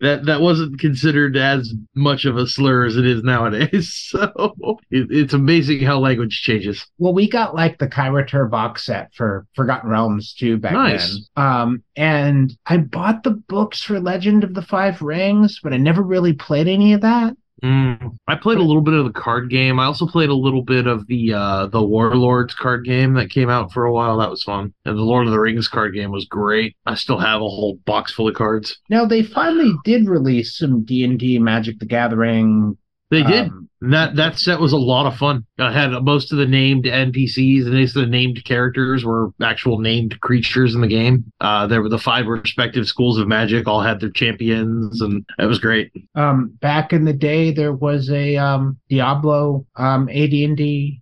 that 0.00 0.24
that 0.24 0.40
wasn't 0.40 0.78
considered 0.78 1.36
as 1.36 1.72
much 1.94 2.24
of 2.24 2.36
a 2.36 2.46
slur 2.46 2.86
as 2.86 2.96
it 2.96 3.06
is 3.06 3.22
nowadays. 3.22 3.94
So 4.18 4.78
it, 4.90 5.08
it's 5.10 5.34
amazing 5.34 5.80
how 5.80 5.98
language 5.98 6.40
changes. 6.42 6.86
Well, 6.98 7.12
we 7.12 7.28
got 7.28 7.54
like 7.54 7.78
the 7.78 7.88
Kara-Tur 7.88 8.46
box 8.46 8.84
set 8.86 9.12
for 9.14 9.46
Forgotten 9.54 9.90
Realms 9.90 10.32
too 10.32 10.56
back 10.56 10.72
Nice. 10.72 11.28
then. 11.36 11.44
Um, 11.44 11.82
and 11.94 12.56
I 12.66 12.78
bought 12.78 13.22
the 13.22 13.32
books 13.32 13.82
for 13.82 14.00
Legend 14.00 14.44
of 14.44 14.54
the 14.54 14.62
Five 14.62 15.02
Rings, 15.02 15.60
but 15.62 15.72
I 15.74 15.76
never 15.76 16.02
really 16.02 16.32
played 16.32 16.68
any 16.68 16.94
of 16.94 17.02
that. 17.02 17.36
Mm. 17.62 18.16
I 18.26 18.36
played 18.36 18.58
a 18.58 18.62
little 18.62 18.82
bit 18.82 18.94
of 18.94 19.04
the 19.04 19.12
card 19.12 19.50
game. 19.50 19.80
I 19.80 19.84
also 19.84 20.06
played 20.06 20.28
a 20.28 20.34
little 20.34 20.62
bit 20.62 20.86
of 20.86 21.06
the 21.06 21.32
uh, 21.32 21.66
the 21.66 21.82
Warlords 21.82 22.54
card 22.54 22.84
game 22.84 23.14
that 23.14 23.30
came 23.30 23.50
out 23.50 23.72
for 23.72 23.84
a 23.84 23.92
while. 23.92 24.18
That 24.18 24.30
was 24.30 24.42
fun. 24.42 24.72
And 24.84 24.96
the 24.96 25.02
Lord 25.02 25.26
of 25.26 25.32
the 25.32 25.40
Rings 25.40 25.68
card 25.68 25.94
game 25.94 26.12
was 26.12 26.24
great. 26.24 26.76
I 26.86 26.94
still 26.94 27.18
have 27.18 27.40
a 27.40 27.48
whole 27.48 27.78
box 27.84 28.12
full 28.12 28.28
of 28.28 28.34
cards. 28.34 28.78
Now 28.88 29.06
they 29.06 29.22
finally 29.22 29.72
did 29.84 30.08
release 30.08 30.56
some 30.56 30.84
D 30.84 31.04
and 31.04 31.18
D 31.18 31.38
Magic 31.38 31.78
the 31.78 31.86
Gathering. 31.86 32.76
They 33.10 33.22
did. 33.22 33.48
um, 33.48 33.68
That 33.80 34.16
that 34.16 34.38
set 34.38 34.60
was 34.60 34.72
a 34.72 34.76
lot 34.76 35.06
of 35.06 35.16
fun. 35.16 35.46
I 35.58 35.72
had 35.72 35.90
most 36.02 36.32
of 36.32 36.38
the 36.38 36.46
named 36.46 36.84
NPCs 36.84 37.64
and 37.64 37.72
most 37.74 37.96
of 37.96 38.02
the 38.02 38.08
named 38.08 38.44
characters 38.44 39.04
were 39.04 39.30
actual 39.40 39.78
named 39.78 40.20
creatures 40.20 40.74
in 40.74 40.80
the 40.80 40.88
game. 40.88 41.24
Uh, 41.40 41.66
there 41.66 41.80
were 41.80 41.88
the 41.88 41.98
five 41.98 42.26
respective 42.26 42.86
schools 42.86 43.18
of 43.18 43.28
magic, 43.28 43.66
all 43.66 43.80
had 43.80 44.00
their 44.00 44.10
champions, 44.10 45.00
and 45.00 45.24
it 45.38 45.46
was 45.46 45.58
great. 45.58 45.90
um, 46.16 46.52
back 46.60 46.92
in 46.92 47.04
the 47.04 47.12
day, 47.12 47.50
there 47.52 47.72
was 47.72 48.10
a 48.10 48.36
um, 48.36 48.76
Diablo 48.90 49.64
um, 49.76 50.08
AD 50.08 50.32
and 50.32 50.56
D 50.56 51.00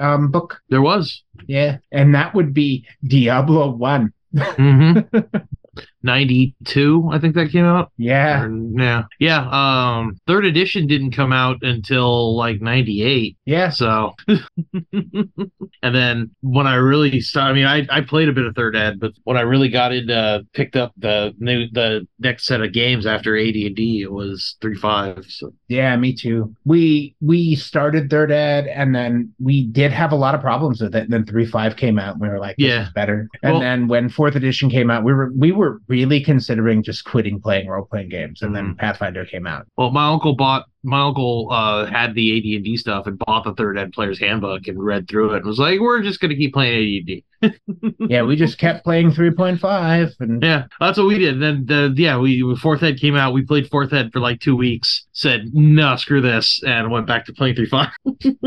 um, 0.00 0.30
book. 0.30 0.60
There 0.68 0.82
was. 0.82 1.22
Yeah, 1.46 1.78
and 1.90 2.14
that 2.14 2.34
would 2.34 2.52
be 2.54 2.86
Diablo 3.04 3.70
One. 3.70 4.12
hmm 4.36 4.98
92, 6.04 7.08
I 7.12 7.18
think 7.18 7.34
that 7.34 7.50
came 7.50 7.64
out. 7.64 7.92
Yeah, 7.96 8.44
Or- 8.44 8.50
yeah. 8.76 9.02
Yeah. 9.20 9.48
Um, 9.50 10.18
third 10.26 10.44
edition 10.44 10.86
didn't 10.86 11.12
come 11.12 11.32
out 11.32 11.58
until 11.62 12.36
like 12.36 12.60
98. 12.60 13.36
yeah. 13.46 13.70
So, 13.70 14.14
and 14.92 15.94
then 15.94 16.30
when 16.40 16.66
I 16.66 16.74
really 16.74 17.20
started, 17.20 17.50
I 17.50 17.54
mean, 17.54 17.66
I, 17.90 17.96
I 17.98 18.00
played 18.00 18.28
a 18.28 18.32
bit 18.32 18.44
of 18.46 18.54
third 18.54 18.76
ed, 18.76 18.98
but 19.00 19.12
when 19.24 19.36
I 19.36 19.42
really 19.42 19.68
got 19.68 19.92
into, 19.92 20.44
picked 20.52 20.76
up 20.76 20.92
the 20.96 21.34
new, 21.38 21.66
the 21.72 22.06
next 22.18 22.46
set 22.46 22.60
of 22.60 22.72
games 22.72 23.06
after 23.06 23.36
AD 23.38 23.54
and 23.54 23.76
D, 23.76 24.02
it 24.02 24.12
was 24.12 24.56
three 24.60 24.74
five. 24.76 25.24
So, 25.28 25.52
Yeah, 25.68 25.96
me 25.96 26.14
too. 26.14 26.54
We 26.64 27.14
we 27.20 27.54
started 27.54 28.10
third 28.10 28.30
ed 28.32 28.66
and 28.66 28.94
then 28.94 29.32
we 29.40 29.66
did 29.68 29.92
have 29.92 30.12
a 30.12 30.16
lot 30.16 30.34
of 30.34 30.40
problems 30.40 30.80
with 30.80 30.94
it. 30.94 31.04
And 31.04 31.12
then 31.12 31.24
three 31.26 31.46
five 31.46 31.76
came 31.76 31.98
out 31.98 32.12
and 32.14 32.20
we 32.20 32.28
were 32.28 32.38
like, 32.38 32.56
this 32.56 32.68
Yeah. 32.68 32.82
is 32.84 32.90
better. 32.92 33.28
And 33.42 33.52
Well- 33.54 33.60
then 33.60 33.88
when 33.88 34.08
fourth 34.08 34.34
edition 34.36 34.68
came 34.70 34.90
out, 34.90 35.04
we 35.04 35.12
were 35.12 35.30
we 35.36 35.52
were 35.52 35.61
really 35.88 36.20
considering 36.20 36.82
just 36.82 37.04
quitting 37.04 37.40
playing 37.40 37.68
role 37.68 37.84
playing 37.84 38.08
games. 38.08 38.42
And 38.42 38.54
then 38.54 38.74
Mhm. 38.74 38.78
Pathfinder 38.78 39.24
came 39.24 39.46
out. 39.46 39.66
well, 39.76 39.90
my 39.90 40.08
uncle 40.08 40.34
bought, 40.34 40.66
my 40.82 41.02
uncle, 41.02 41.48
uh, 41.50 41.86
had 41.86 42.14
the 42.14 42.36
AD 42.38 42.56
and 42.56 42.64
D 42.64 42.76
stuff 42.76 43.06
and 43.06 43.18
bought 43.18 43.44
the 43.44 43.54
third 43.54 43.78
ed 43.78 43.92
player's 43.92 44.18
handbook 44.20 44.66
and 44.66 44.82
read 44.82 45.08
through 45.08 45.32
it 45.34 45.36
and 45.38 45.46
was 45.46 45.58
like, 45.58 45.80
we're 45.80 46.02
just 46.02 46.20
going 46.20 46.30
to 46.30 46.36
keep 46.36 46.52
playing 46.52 46.74
AD 46.74 46.98
and 46.98 47.06
D. 47.06 47.24
yeah, 48.08 48.22
we 48.22 48.36
just 48.36 48.56
kept 48.58 48.84
playing 48.84 49.10
three 49.10 49.32
point 49.32 49.58
five 49.58 50.10
and 50.20 50.40
Yeah, 50.42 50.66
that's 50.78 50.96
what 50.96 51.08
we 51.08 51.18
did. 51.18 51.40
Then 51.40 51.66
the 51.66 51.92
yeah, 51.96 52.16
we 52.16 52.56
fourth 52.56 52.84
ed 52.84 53.00
came 53.00 53.16
out. 53.16 53.32
We 53.34 53.42
played 53.42 53.68
fourth 53.68 53.92
ed 53.92 54.12
for 54.12 54.20
like 54.20 54.38
two 54.40 54.54
weeks. 54.54 55.06
Said 55.12 55.50
no, 55.52 55.96
screw 55.96 56.20
this, 56.20 56.62
and 56.64 56.90
went 56.92 57.08
back 57.08 57.24
to 57.26 57.32
playing 57.32 57.56
three 57.56 57.66
five. 57.66 57.88
and 58.04 58.38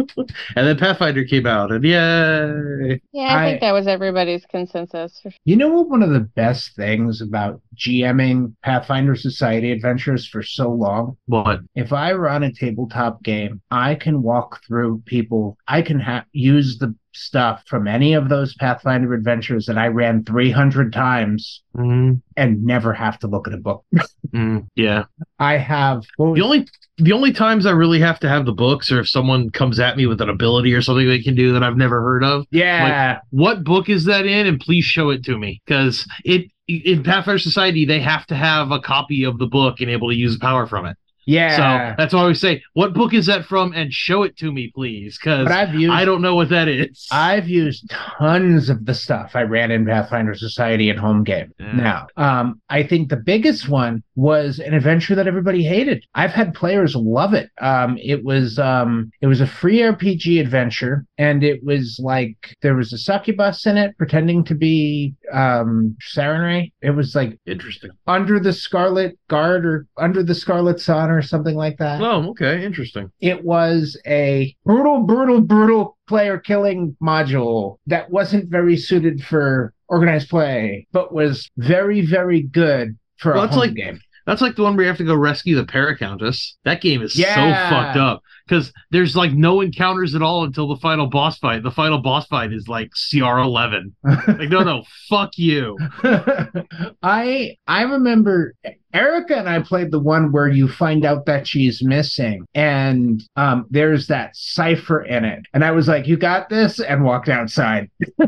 then 0.56 0.78
Pathfinder 0.78 1.26
came 1.26 1.46
out, 1.46 1.72
and 1.74 1.84
yay! 1.84 3.02
Yeah, 3.12 3.24
I, 3.24 3.44
I- 3.44 3.50
think 3.50 3.62
that 3.62 3.74
was 3.74 3.88
everybody's 3.88 4.46
consensus. 4.46 5.22
You 5.44 5.58
know 5.58 5.70
what? 5.70 5.90
One 5.90 6.02
of 6.02 6.12
the 6.12 6.22
best 6.22 6.76
things 6.76 7.22
about 7.22 7.62
GMing 7.76 8.54
Pathfinder 8.64 9.16
Society 9.16 9.72
adventures 9.72 10.28
for 10.28 10.42
so 10.44 10.72
long 10.72 11.18
What? 11.26 11.62
if 11.76 11.94
I 11.94 12.14
run 12.14 12.44
a 12.44 12.52
tabletop 12.52 13.24
game, 13.24 13.62
I 13.72 13.96
can 13.96 14.22
walk 14.22 14.62
through 14.66 15.04
people. 15.06 15.58
I 15.68 15.82
can 15.82 16.00
ha- 16.00 16.26
use 16.32 16.78
the 16.78 16.96
stuff 17.16 17.64
from 17.68 17.88
any 17.88 18.14
of 18.14 18.30
those 18.30 18.54
Pathfinder 18.56 19.14
adventures 19.14 19.66
that 19.66 19.78
I 19.78 19.88
ran 19.88 20.24
300 20.24 20.94
times 20.94 21.62
Mm, 21.76 22.22
and 22.38 22.64
never 22.64 22.94
have 22.94 23.20
to 23.20 23.28
look 23.28 23.50
at 23.50 23.54
a 23.54 23.58
book. 23.58 23.84
mm, 24.34 24.66
yeah. 24.76 25.06
I 25.40 25.58
have 25.58 26.04
The 26.18 26.42
only 26.42 26.68
the 26.98 27.12
only 27.12 27.34
times 27.34 27.66
I 27.66 27.72
really 27.72 28.00
have 28.00 28.18
to 28.22 28.30
have 28.30 28.46
the 28.46 28.54
books, 28.54 28.90
or 28.94 29.02
if 29.02 29.10
someone 29.10 29.50
comes 29.50 29.78
at 29.82 29.98
me 29.98 30.06
with 30.06 30.22
an 30.22 30.30
ability 30.30 30.74
or 30.74 30.82
something 30.82 31.06
they 31.06 31.22
can 31.22 31.36
do 31.36 31.52
that 31.52 31.64
I've 31.64 31.76
never 31.76 32.02
heard 32.02 32.24
of. 32.24 32.46
yeah, 32.52 33.20
What 33.32 33.66
book 33.66 33.90
is 33.90 34.06
that 34.06 34.26
in? 34.26 34.48
And 34.48 34.58
please 34.58 34.86
show 34.86 35.10
it 35.10 35.26
to 35.26 35.38
me, 35.38 35.62
because 35.66 36.08
it 36.24 36.50
in 36.70 37.04
Pathfinder 37.04 37.40
Society 37.40 37.84
they 37.84 38.00
have 38.00 38.26
to 38.28 38.36
have 38.36 38.72
a 38.72 38.80
copy 38.80 39.26
of 39.26 39.38
the 39.38 39.48
book 39.48 39.82
and 39.82 39.90
able 39.90 40.10
to 40.10 40.16
use 40.16 40.38
power 40.38 40.66
from 40.66 40.86
it. 40.86 40.96
Yeah. 41.26 41.56
So 41.90 41.96
that's 41.98 42.14
why 42.14 42.26
we 42.28 42.34
say, 42.36 42.64
"What 42.74 42.94
book 42.94 43.14
is 43.14 43.26
that 43.26 43.46
from?" 43.46 43.74
and 43.74 43.92
show 43.92 44.24
it 44.24 44.38
to 44.38 44.52
me, 44.52 44.72
please, 44.74 45.18
because 45.18 45.48
I 45.50 46.06
don't 46.06 46.22
know 46.22 46.36
what 46.36 46.50
that 46.50 46.68
is. 46.68 47.08
I've 47.12 47.48
used 47.48 47.90
tons 47.90 48.70
of 48.70 48.86
the 48.86 48.94
stuff 48.94 49.32
I 49.36 49.42
ran 49.42 49.72
in 49.72 49.86
Pathfinder 49.86 50.36
Society 50.36 50.90
and 50.90 51.00
home 51.00 51.24
game. 51.24 51.52
Yeah. 51.60 51.72
Now, 51.74 52.08
um, 52.18 52.62
I 52.70 52.84
think 52.84 53.10
the 53.10 53.18
biggest 53.18 53.68
one 53.70 54.04
was 54.16 54.60
an 54.60 54.74
adventure 54.74 55.16
that 55.16 55.28
everybody 55.28 55.64
hated. 55.64 56.06
I've 56.14 56.32
had 56.32 56.54
players 56.54 56.96
love 56.96 57.34
it. 57.34 57.50
Um, 57.60 57.98
it 58.02 58.24
was 58.24 58.60
um, 58.60 59.12
it 59.22 59.28
was 59.28 59.42
a 59.42 59.48
free 59.48 59.80
RPG 59.80 60.40
adventure, 60.40 61.06
and 61.18 61.44
it 61.44 61.64
was 61.64 62.00
like 62.02 62.56
there 62.62 62.76
was 62.76 62.94
a 62.94 62.98
succubus 62.98 63.66
in 63.66 63.78
it 63.78 63.98
pretending 63.98 64.44
to 64.46 64.56
be 64.56 65.16
um, 65.34 65.98
Sarenrae. 66.16 66.72
It 66.82 66.92
was 66.92 67.16
like 67.16 67.40
Interesting. 67.46 67.92
under 68.08 68.40
the 68.40 68.54
Scarlet 68.54 69.18
Guard 69.28 69.66
or 69.66 69.88
under 69.98 70.22
the 70.22 70.36
Scarlet 70.36 70.80
Sun 70.80 71.15
or 71.16 71.22
something 71.22 71.56
like 71.56 71.78
that. 71.78 72.02
Oh, 72.02 72.30
okay, 72.32 72.64
interesting. 72.66 73.12
it 73.22 73.44
was 73.44 74.00
a 74.06 74.56
brutal, 74.66 75.02
brutal, 75.04 75.42
brutal 75.42 75.98
player 76.08 76.38
killing 76.38 76.96
module 77.02 77.78
that 77.88 78.10
wasn't 78.12 78.50
very 78.50 78.78
suited 78.78 79.24
for 79.24 79.74
organized 79.88 80.30
play, 80.30 80.88
but 80.92 81.14
was 81.14 81.50
very, 81.58 82.02
very 82.06 82.42
good 82.42 82.98
for 83.18 83.34
Well, 83.34 83.44
a 83.44 83.46
it's 83.46 83.54
home 83.56 83.62
like- 83.62 83.74
game. 83.76 84.00
That's 84.26 84.42
like 84.42 84.56
the 84.56 84.64
one 84.64 84.76
where 84.76 84.84
you 84.86 84.88
have 84.90 84.98
to 84.98 85.04
go 85.04 85.14
rescue 85.16 85.56
the 85.56 85.66
Paracountess. 85.66 86.54
That 86.64 86.82
game 86.82 87.04
is 87.04 87.16
Yeah. 87.16 87.36
so 87.70 87.76
fucked 87.76 87.98
up 87.98 88.24
because 88.48 88.72
there's 88.92 89.16
like 89.16 89.32
no 89.32 89.62
encounters 89.62 90.16
at 90.16 90.22
all 90.22 90.44
until 90.44 90.68
the 90.68 90.78
final 90.78 91.08
boss 91.08 91.38
fight. 91.40 91.64
The 91.64 91.72
final 91.72 92.00
boss 92.00 92.28
fight 92.28 92.54
is 92.54 92.68
like 92.68 92.92
CR 93.10 93.40
eleven. 93.40 93.96
Like, 94.28 94.50
no, 94.50 94.64
no, 94.64 94.84
fuck 95.10 95.38
you. 95.38 95.78
I 97.04 97.58
I 97.68 97.84
remember 97.84 98.54
Erica 98.94 99.38
and 99.38 99.48
I 99.50 99.60
played 99.60 99.92
the 99.92 100.00
one 100.00 100.32
where 100.32 100.48
you 100.48 100.68
find 100.68 101.06
out 101.06 101.26
that 101.26 101.48
she's 101.48 101.84
missing, 101.84 102.46
and 102.54 103.22
um, 103.36 103.66
there's 103.70 104.08
that 104.08 104.36
cipher 104.36 105.04
in 105.04 105.26
it, 105.26 105.46
and 105.54 105.64
I 105.64 105.72
was 105.72 105.88
like, 105.88 106.08
"You 106.08 106.18
got 106.18 106.50
this," 106.50 106.80
and 106.80 107.04
walked 107.04 107.30
outside. 107.30 107.90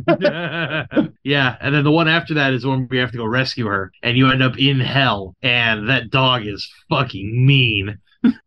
yeah, 1.23 1.57
and 1.61 1.75
then 1.75 1.83
the 1.83 1.91
one 1.91 2.07
after 2.07 2.33
that 2.35 2.53
is 2.53 2.65
when 2.65 2.87
we 2.89 2.97
have 2.97 3.11
to 3.11 3.17
go 3.17 3.25
rescue 3.25 3.65
her, 3.65 3.91
and 4.03 4.17
you 4.17 4.29
end 4.29 4.43
up 4.43 4.57
in 4.57 4.79
hell, 4.79 5.35
and 5.41 5.89
that 5.89 6.09
dog 6.09 6.45
is 6.45 6.69
fucking 6.89 7.45
mean. 7.45 7.97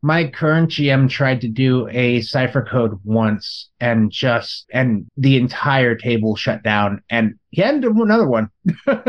My 0.03 0.29
current 0.29 0.71
GM 0.71 1.09
tried 1.09 1.41
to 1.43 1.49
do 1.49 1.89
a 1.89 2.21
cipher 2.23 2.63
code 2.63 2.99
once 3.05 3.69
and 3.81 4.11
just 4.11 4.67
and 4.73 5.07
the 5.17 5.37
entire 5.37 5.95
table 5.95 6.37
shut 6.37 6.63
down 6.63 7.03
and 7.11 7.35
he 7.51 7.63
had 7.63 7.83
to 7.83 7.93
do 7.93 8.03
another 8.03 8.29
one. 8.29 8.49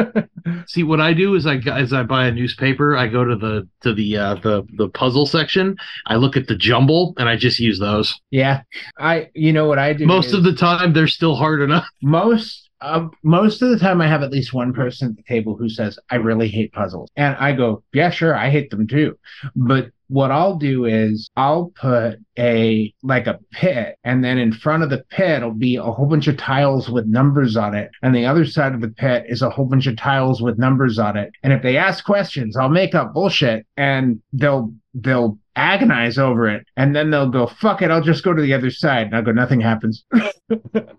See, 0.68 0.84
what 0.84 1.00
I 1.00 1.14
do 1.14 1.36
is 1.36 1.46
I 1.46 1.58
as 1.58 1.94
I 1.94 2.04
buy 2.04 2.26
a 2.26 2.32
newspaper, 2.32 2.98
I 2.98 3.08
go 3.08 3.24
to 3.24 3.36
the 3.36 3.68
to 3.82 3.94
the 3.94 4.18
uh, 4.18 4.36
the 4.36 4.64
the 4.78 4.90
puzzle 4.90 5.28
section. 5.28 5.78
I 6.08 6.16
look 6.16 6.36
at 6.36 6.48
the 6.48 6.56
jumble, 6.56 7.14
and 7.18 7.30
I 7.30 7.36
just 7.36 7.60
use 7.60 7.80
those. 7.80 8.20
yeah. 8.32 8.64
I 8.98 9.30
you 9.36 9.54
know 9.54 9.68
what 9.68 9.78
I 9.78 9.94
do 9.94 10.08
Most 10.08 10.34
of 10.34 10.44
the 10.44 10.54
time, 10.54 10.94
they're 10.94 11.08
still 11.08 11.36
hard 11.36 11.62
enough. 11.62 11.86
most 12.02 12.70
uh, 12.82 13.08
most 13.24 13.62
of 13.62 13.70
the 13.70 13.78
time 13.78 14.02
I 14.02 14.08
have 14.08 14.24
at 14.24 14.32
least 14.32 14.54
one 14.54 14.74
person 14.74 15.10
at 15.10 15.18
the 15.18 15.24
table 15.24 15.56
who 15.56 15.70
says 15.70 16.00
I 16.10 16.16
really 16.16 16.48
hate 16.48 16.74
puzzles. 16.74 17.10
And 17.16 17.36
I 17.38 17.54
go, 17.54 17.84
"Yeah, 17.94 18.10
sure, 18.10 18.36
I 18.36 18.50
hate 18.50 18.72
them 18.72 18.88
too." 18.88 19.20
But 19.56 19.92
what 20.12 20.30
I'll 20.30 20.58
do 20.58 20.84
is 20.86 21.30
I'll 21.38 21.72
put 21.80 22.20
a 22.38 22.94
like 23.02 23.28
a 23.28 23.40
pit 23.52 23.96
and 24.04 24.22
then 24.24 24.38
in 24.38 24.52
front 24.52 24.84
of 24.84 24.90
the 24.90 25.04
pit 25.10 25.42
will 25.42 25.54
be 25.54 25.78
a 25.78 25.84
whole 25.84 26.06
bunch 26.06 26.28
of 26.28 26.36
tiles 26.38 26.90
with 26.90 27.06
numbers 27.08 27.56
on 27.56 27.76
it 27.76 27.92
and 28.04 28.14
the 28.14 28.26
other 28.26 28.44
side 28.46 28.74
of 28.74 28.82
the 28.82 28.90
pit 28.90 29.24
is 29.28 29.42
a 29.42 29.50
whole 29.50 29.66
bunch 29.66 29.88
of 29.88 29.96
tiles 29.96 30.42
with 30.42 30.58
numbers 30.60 31.00
on 31.00 31.16
it 31.16 31.32
and 31.44 31.54
if 31.54 31.62
they 31.64 31.78
ask 31.78 32.04
questions 32.04 32.58
I'll 32.58 32.70
make 32.70 32.94
up 32.94 33.14
bullshit 33.14 33.66
and 33.78 34.20
they'll 34.34 34.74
they'll 34.94 35.38
agonize 35.56 36.18
over 36.18 36.48
it 36.50 36.66
and 36.78 36.94
then 36.96 37.10
they'll 37.10 37.30
go 37.30 37.48
fuck 37.48 37.82
it 37.82 37.92
I'll 37.92 38.02
just 38.02 38.24
go 38.24 38.34
to 38.34 38.42
the 38.42 38.54
other 38.54 38.72
side 38.72 39.08
and 39.08 39.16
I'll 39.16 39.24
go 39.24 39.32
nothing 39.32 39.62
happens 39.62 40.04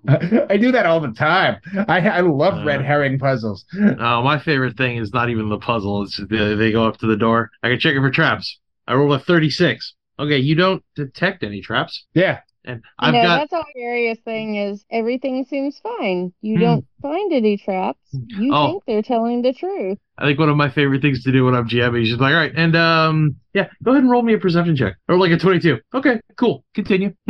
I 0.08 0.56
do 0.56 0.72
that 0.72 0.86
all 0.86 1.00
the 1.00 1.12
time 1.12 1.56
I 1.88 2.00
I 2.08 2.20
love 2.20 2.58
Uh. 2.60 2.64
red 2.64 2.82
herring 2.82 3.18
puzzles 3.18 3.64
Uh, 3.78 4.20
my 4.22 4.38
favorite 4.38 4.76
thing 4.76 4.96
is 4.96 5.12
not 5.12 5.28
even 5.30 5.48
the 5.48 5.58
puzzle. 5.58 6.02
It's 6.02 6.16
the, 6.18 6.54
they 6.58 6.72
go 6.72 6.86
up 6.86 6.98
to 6.98 7.06
the 7.06 7.16
door. 7.16 7.50
I 7.62 7.68
can 7.70 7.78
check 7.78 7.94
it 7.94 8.00
for 8.00 8.10
traps. 8.10 8.58
I 8.86 8.94
roll 8.94 9.12
a 9.12 9.18
thirty-six. 9.18 9.94
Okay, 10.18 10.38
you 10.38 10.54
don't 10.54 10.84
detect 10.94 11.42
any 11.42 11.60
traps, 11.62 12.06
yeah 12.14 12.40
and 12.64 12.82
I've 12.98 13.12
know, 13.12 13.20
got 13.20 13.32
that's 13.32 13.52
all 13.52 13.64
scariest 13.70 14.22
thing 14.24 14.56
is 14.56 14.84
everything 14.90 15.44
seems 15.44 15.78
fine. 15.78 16.32
You 16.40 16.56
Hmm. 16.56 16.58
don't 16.58 16.84
find 17.02 17.32
any 17.32 17.56
traps. 17.58 17.98
You 18.12 18.54
Oh. 18.54 18.66
think 18.66 18.82
they're 18.86 19.02
telling 19.02 19.42
the 19.42 19.52
truth. 19.52 19.98
I 20.18 20.26
think 20.26 20.38
one 20.38 20.50
of 20.50 20.56
my 20.56 20.68
favorite 20.68 21.00
things 21.02 21.24
to 21.24 21.32
do 21.32 21.46
when 21.46 21.54
I'm 21.54 21.66
GMing 21.68 22.02
is 22.02 22.08
just 22.10 22.20
like, 22.20 22.32
all 22.34 22.38
right, 22.38 22.52
and 22.54 22.76
um, 22.76 23.36
yeah, 23.54 23.68
go 23.82 23.92
ahead 23.92 24.02
and 24.02 24.10
roll 24.10 24.22
me 24.22 24.34
a 24.34 24.38
perception 24.38 24.76
check 24.76 24.94
or 25.08 25.16
like 25.18 25.32
a 25.32 25.38
22. 25.38 25.78
Okay, 25.94 26.20
cool. 26.36 26.64
Continue. 26.74 27.12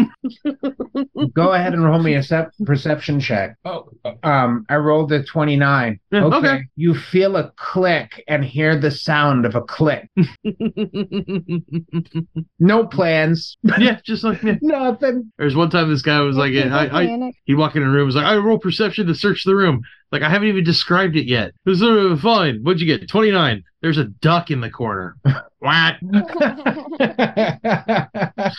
Go 1.34 1.52
ahead 1.52 1.72
and 1.74 1.84
roll 1.84 2.00
me 2.02 2.14
a 2.14 2.22
sep- 2.22 2.50
perception 2.66 3.20
check. 3.20 3.56
Oh, 3.64 3.88
um, 4.24 4.64
I 4.68 4.76
rolled 4.76 5.12
a 5.12 5.22
29. 5.22 6.00
Yeah, 6.10 6.24
Okay. 6.24 6.36
okay. 6.36 6.62
You 6.76 6.94
feel 6.94 7.36
a 7.36 7.52
click 7.56 8.22
and 8.28 8.44
hear 8.44 8.76
the 8.78 8.90
sound 8.90 9.46
of 9.46 9.54
a 9.54 9.62
click. 9.62 10.08
No 12.58 12.86
plans. 12.86 13.56
yeah, 13.78 13.98
just 14.04 14.24
like 14.24 14.42
yeah. 14.42 14.54
Nothing. 14.62 15.32
There's 15.38 15.56
one 15.56 15.70
time 15.70 15.90
this 15.90 16.02
guy 16.02 16.20
was 16.20 16.36
like, 16.36 16.52
People 16.52 16.74
I, 16.74 16.84
I, 16.86 17.06
panic. 17.06 17.34
he'd 17.44 17.54
walk 17.54 17.76
in 17.76 17.82
a 17.82 17.88
room, 17.88 18.06
was 18.06 18.14
like, 18.16 18.24
I 18.24 18.36
roll 18.36 18.58
perception 18.58 19.06
to 19.08 19.14
search 19.14 19.44
the 19.44 19.54
room 19.56 19.61
room. 19.62 19.82
Like 20.12 20.22
I 20.22 20.28
haven't 20.28 20.48
even 20.48 20.64
described 20.64 21.16
it 21.16 21.26
yet. 21.26 21.52
It 21.64 21.70
was 21.70 21.82
uh, 21.82 22.16
fine. 22.22 22.60
What'd 22.62 22.80
you 22.80 22.86
get? 22.86 23.08
29. 23.08 23.64
There's 23.80 23.98
a 23.98 24.04
duck 24.04 24.50
in 24.52 24.60
the 24.60 24.70
corner. 24.70 25.16
what? 25.58 25.96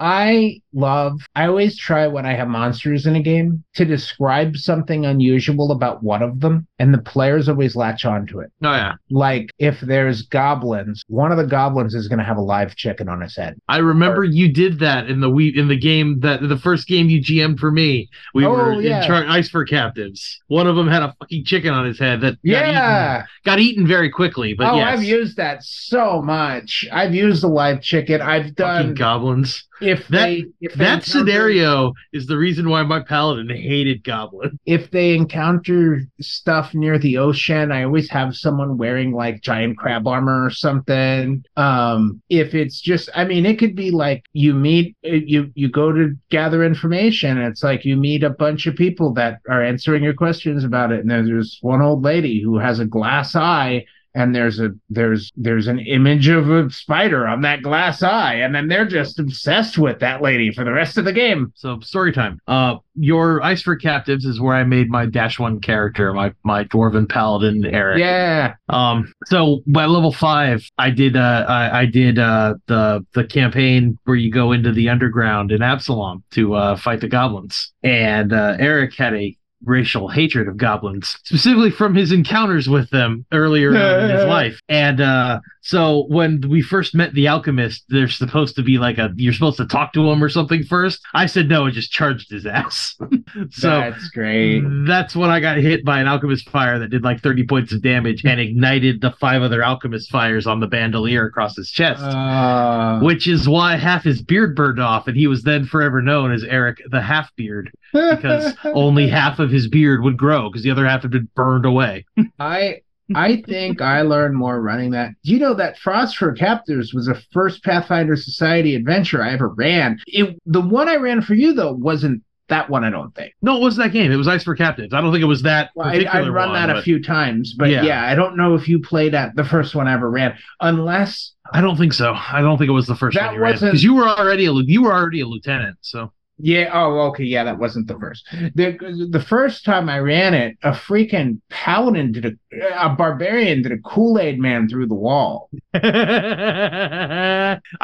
I 0.00 0.60
love, 0.72 1.20
I 1.36 1.46
always 1.46 1.78
try 1.78 2.06
when 2.08 2.26
I 2.26 2.34
have 2.34 2.48
monsters 2.48 3.06
in 3.06 3.14
a 3.14 3.22
game 3.22 3.62
to 3.74 3.84
describe 3.84 4.56
something 4.56 5.06
unusual 5.06 5.70
about 5.70 6.02
one 6.02 6.22
of 6.22 6.40
them, 6.40 6.66
and 6.78 6.92
the 6.92 6.98
players 6.98 7.48
always 7.48 7.76
latch 7.76 8.04
onto 8.04 8.40
it. 8.40 8.50
Oh 8.62 8.72
yeah. 8.72 8.94
Like 9.10 9.50
if 9.58 9.78
there's 9.80 10.22
goblins, 10.22 11.02
one 11.06 11.30
of 11.30 11.38
the 11.38 11.46
goblins 11.46 11.94
is 11.94 12.08
going 12.08 12.18
to 12.18 12.24
have 12.24 12.38
a 12.38 12.42
live 12.42 12.74
chicken 12.74 13.08
on 13.08 13.20
his 13.20 13.36
head. 13.36 13.56
I 13.68 13.78
remember 13.78 14.24
you 14.24 14.52
did 14.52 14.80
that 14.80 15.08
in 15.08 15.20
the 15.20 15.30
we 15.30 15.56
in 15.56 15.68
the 15.68 15.78
game 15.78 16.20
that 16.20 16.40
the 16.48 16.58
first 16.58 16.88
game 16.88 17.08
you 17.08 17.20
GM'd 17.20 17.60
for 17.60 17.70
me. 17.70 18.08
We 18.34 18.44
Oh, 18.44 18.50
were 18.50 18.80
yeah. 18.80 19.00
in 19.02 19.06
charge 19.06 19.26
ice 19.28 19.48
for 19.48 19.64
captives. 19.64 20.40
One 20.54 20.68
of 20.68 20.76
them 20.76 20.86
had 20.86 21.02
a 21.02 21.12
fucking 21.18 21.46
chicken 21.46 21.74
on 21.74 21.84
his 21.84 21.98
head 21.98 22.20
that 22.20 22.34
got 22.34 22.38
Yeah. 22.44 23.16
eaten, 23.16 23.26
got 23.44 23.58
eaten 23.58 23.86
very 23.88 24.08
quickly. 24.08 24.54
But 24.54 24.72
oh, 24.72 24.76
yes, 24.76 24.98
I've 24.98 25.02
used 25.02 25.36
that 25.36 25.64
so 25.64 26.22
much. 26.22 26.86
I've 26.92 27.12
used 27.12 27.42
the 27.42 27.48
live 27.48 27.82
chicken. 27.82 28.22
I've 28.22 28.54
fucking 28.54 28.54
done 28.54 28.94
goblins. 28.94 29.64
If 29.80 30.06
that- 30.08 30.26
they 30.26 30.44
if 30.60 30.74
That 30.74 31.04
scenario 31.04 31.92
is 32.12 32.26
the 32.26 32.36
reason 32.38 32.68
why 32.68 32.82
my 32.82 33.00
paladin 33.00 33.48
hated 33.48 34.04
goblin. 34.04 34.58
if 34.66 34.90
they 34.90 35.14
encounter 35.14 36.00
stuff 36.20 36.74
near 36.74 36.98
the 36.98 37.18
ocean, 37.18 37.72
I 37.72 37.84
always 37.84 38.08
have 38.10 38.36
someone 38.36 38.78
wearing 38.78 39.12
like 39.12 39.42
giant 39.42 39.76
crab 39.76 40.06
armor 40.06 40.44
or 40.44 40.50
something. 40.50 41.44
Um, 41.56 42.22
if 42.28 42.54
it's 42.54 42.80
just, 42.80 43.08
I 43.14 43.24
mean, 43.24 43.46
it 43.46 43.58
could 43.58 43.74
be 43.74 43.90
like 43.90 44.24
you 44.32 44.54
meet, 44.54 44.96
you 45.02 45.50
you 45.54 45.68
go 45.68 45.92
to 45.92 46.14
gather 46.30 46.64
information. 46.64 47.38
And 47.38 47.46
it's 47.48 47.62
like 47.62 47.84
you 47.84 47.96
meet 47.96 48.22
a 48.22 48.30
bunch 48.30 48.66
of 48.66 48.76
people 48.76 49.12
that 49.14 49.40
are 49.48 49.62
answering 49.62 50.02
your 50.04 50.14
questions 50.14 50.64
about 50.64 50.92
it, 50.92 51.00
and 51.00 51.10
there's 51.10 51.58
one 51.62 51.82
old 51.82 52.02
lady 52.02 52.40
who 52.42 52.58
has 52.58 52.78
a 52.78 52.84
glass 52.86 53.34
eye. 53.34 53.84
And 54.14 54.34
there's 54.34 54.60
a 54.60 54.70
there's 54.88 55.32
there's 55.36 55.66
an 55.66 55.80
image 55.80 56.28
of 56.28 56.50
a 56.50 56.70
spider 56.70 57.26
on 57.26 57.42
that 57.42 57.62
glass 57.62 58.02
eye, 58.02 58.34
and 58.34 58.54
then 58.54 58.68
they're 58.68 58.86
just 58.86 59.18
obsessed 59.18 59.76
with 59.76 59.98
that 60.00 60.22
lady 60.22 60.52
for 60.52 60.64
the 60.64 60.72
rest 60.72 60.98
of 60.98 61.04
the 61.04 61.12
game. 61.12 61.52
So 61.56 61.80
story 61.80 62.12
time. 62.12 62.40
Uh, 62.46 62.76
your 62.94 63.42
ice 63.42 63.62
for 63.62 63.74
captives 63.74 64.24
is 64.24 64.40
where 64.40 64.54
I 64.54 64.62
made 64.62 64.88
my 64.88 65.06
dash 65.06 65.38
one 65.38 65.60
character, 65.60 66.12
my 66.12 66.32
my 66.44 66.64
dwarven 66.64 67.08
paladin 67.08 67.64
Eric. 67.66 67.98
Yeah, 67.98 68.54
Um. 68.68 69.12
So 69.26 69.62
by 69.66 69.86
level 69.86 70.12
five, 70.12 70.64
I 70.78 70.90
did 70.90 71.16
uh 71.16 71.44
I, 71.48 71.80
I 71.80 71.86
did 71.86 72.18
uh 72.18 72.54
the 72.66 73.04
the 73.14 73.24
campaign 73.24 73.98
where 74.04 74.16
you 74.16 74.30
go 74.30 74.52
into 74.52 74.70
the 74.72 74.88
underground 74.88 75.50
in 75.50 75.60
Absalom 75.62 76.22
to 76.32 76.54
uh 76.54 76.76
fight 76.76 77.00
the 77.00 77.08
goblins, 77.08 77.72
and 77.82 78.32
uh, 78.32 78.56
Eric 78.60 78.94
had 78.94 79.14
a 79.14 79.36
racial 79.66 80.08
hatred 80.08 80.48
of 80.48 80.56
goblins, 80.56 81.18
specifically 81.24 81.70
from 81.70 81.94
his 81.94 82.12
encounters 82.12 82.68
with 82.68 82.90
them 82.90 83.24
earlier 83.32 83.70
on 83.76 84.04
in 84.04 84.16
his 84.16 84.24
life. 84.28 84.60
And 84.68 85.00
uh, 85.00 85.40
so 85.62 86.04
when 86.08 86.42
we 86.48 86.62
first 86.62 86.94
met 86.94 87.14
the 87.14 87.28
alchemist, 87.28 87.84
there's 87.88 88.16
supposed 88.16 88.56
to 88.56 88.62
be 88.62 88.78
like 88.78 88.98
a 88.98 89.10
you're 89.16 89.32
supposed 89.32 89.56
to 89.58 89.66
talk 89.66 89.92
to 89.94 90.10
him 90.10 90.22
or 90.22 90.28
something 90.28 90.62
first. 90.62 91.00
I 91.14 91.26
said 91.26 91.48
no 91.48 91.64
and 91.64 91.74
just 91.74 91.90
charged 91.90 92.30
his 92.30 92.46
ass. 92.46 92.96
so 93.50 93.68
that's 93.68 94.08
great. 94.10 94.62
that's 94.86 95.16
when 95.16 95.30
I 95.30 95.40
got 95.40 95.56
hit 95.56 95.84
by 95.84 96.00
an 96.00 96.06
alchemist 96.06 96.48
fire 96.50 96.78
that 96.78 96.88
did 96.88 97.02
like 97.02 97.20
30 97.20 97.46
points 97.46 97.72
of 97.72 97.82
damage 97.82 98.24
and 98.24 98.40
ignited 98.40 99.00
the 99.00 99.12
five 99.12 99.42
other 99.42 99.62
alchemist 99.62 100.10
fires 100.10 100.46
on 100.46 100.60
the 100.60 100.66
bandolier 100.66 101.26
across 101.26 101.56
his 101.56 101.70
chest. 101.70 102.02
Uh, 102.02 103.00
which 103.00 103.26
is 103.26 103.48
why 103.48 103.76
half 103.76 104.04
his 104.04 104.22
beard 104.22 104.54
burned 104.54 104.80
off, 104.80 105.08
and 105.08 105.16
he 105.16 105.26
was 105.26 105.42
then 105.42 105.64
forever 105.64 106.02
known 106.02 106.32
as 106.32 106.44
Eric 106.44 106.82
the 106.90 107.00
Half 107.00 107.34
Beard 107.36 107.70
because 107.92 108.54
only 108.64 109.08
half 109.08 109.38
of 109.38 109.50
his 109.54 109.68
beard 109.68 110.02
would 110.02 110.16
grow 110.16 110.50
because 110.50 110.62
the 110.62 110.70
other 110.70 110.86
half 110.86 111.02
had 111.02 111.10
been 111.10 111.28
burned 111.34 111.64
away. 111.64 112.04
I 112.38 112.80
I 113.14 113.42
think 113.46 113.80
I 113.82 114.02
learned 114.02 114.34
more 114.36 114.60
running 114.60 114.90
that. 114.92 115.10
You 115.22 115.38
know 115.38 115.54
that 115.54 115.78
Frostfur 115.78 116.36
Captors 116.38 116.92
was 116.94 117.06
the 117.06 117.20
first 117.32 117.62
Pathfinder 117.62 118.16
Society 118.16 118.74
adventure 118.74 119.22
I 119.22 119.32
ever 119.32 119.48
ran. 119.48 119.98
It 120.06 120.38
the 120.46 120.60
one 120.60 120.88
I 120.88 120.96
ran 120.96 121.20
for 121.22 121.34
you 121.34 121.52
though 121.52 121.72
wasn't 121.72 122.22
that 122.48 122.68
one. 122.68 122.84
I 122.84 122.90
don't 122.90 123.14
think. 123.14 123.32
No, 123.40 123.56
it 123.56 123.60
wasn't 123.60 123.86
that 123.86 123.92
game. 123.98 124.12
It 124.12 124.16
was 124.16 124.28
Ice 124.28 124.44
for 124.44 124.54
Captives. 124.54 124.92
I 124.92 125.00
don't 125.00 125.12
think 125.12 125.22
it 125.22 125.26
was 125.26 125.42
that. 125.42 125.70
Well, 125.74 125.86
I, 125.88 126.04
I'd 126.10 126.28
run 126.28 126.50
one, 126.50 126.54
that 126.68 126.76
a 126.76 126.82
few 126.82 127.02
times, 127.02 127.54
but 127.54 127.70
Yeah. 127.70 127.82
yeah. 127.82 128.04
I 128.06 128.14
don't 128.14 128.36
know 128.36 128.54
if 128.54 128.68
you 128.68 128.80
played 128.80 129.14
at 129.14 129.34
the 129.36 129.44
first 129.44 129.74
one 129.74 129.86
I 129.88 129.94
ever 129.94 130.10
ran, 130.10 130.36
unless 130.60 131.32
I 131.52 131.60
don't 131.60 131.76
think 131.76 131.92
so. 131.94 132.14
I 132.14 132.40
don't 132.42 132.58
think 132.58 132.68
it 132.68 132.72
was 132.72 132.86
the 132.86 132.96
first 132.96 133.16
That 133.16 133.26
one 133.28 133.34
you 133.36 133.40
wasn't- 133.40 133.72
because 133.72 133.82
you 133.84 133.94
were 133.94 134.08
already 134.08 134.46
a 134.46 134.52
you 134.52 134.82
were 134.82 134.92
already 134.92 135.20
a 135.20 135.26
lieutenant. 135.26 135.76
So 135.82 136.12
Yeah. 136.38 136.70
Oh, 136.72 136.98
okay. 137.10 137.24
Yeah, 137.24 137.44
that 137.44 137.58
wasn't 137.58 137.86
the 137.86 137.96
first. 137.98 138.26
The 138.54 139.06
the 139.10 139.20
first 139.20 139.64
time 139.64 139.88
I 139.88 139.98
ran 140.00 140.34
it, 140.34 140.56
a 140.64 140.72
freaking 140.72 141.40
paladin 141.48 142.10
did 142.12 142.24
a 142.26 142.32
a 142.76 142.88
barbarian 142.90 143.62
did 143.62 143.70
a 143.72 143.78
Kool 143.78 144.18
Aid 144.18 144.38
man 144.40 144.68
through 144.68 144.86
the 144.88 144.94
wall. 144.94 145.48
I 145.74 145.80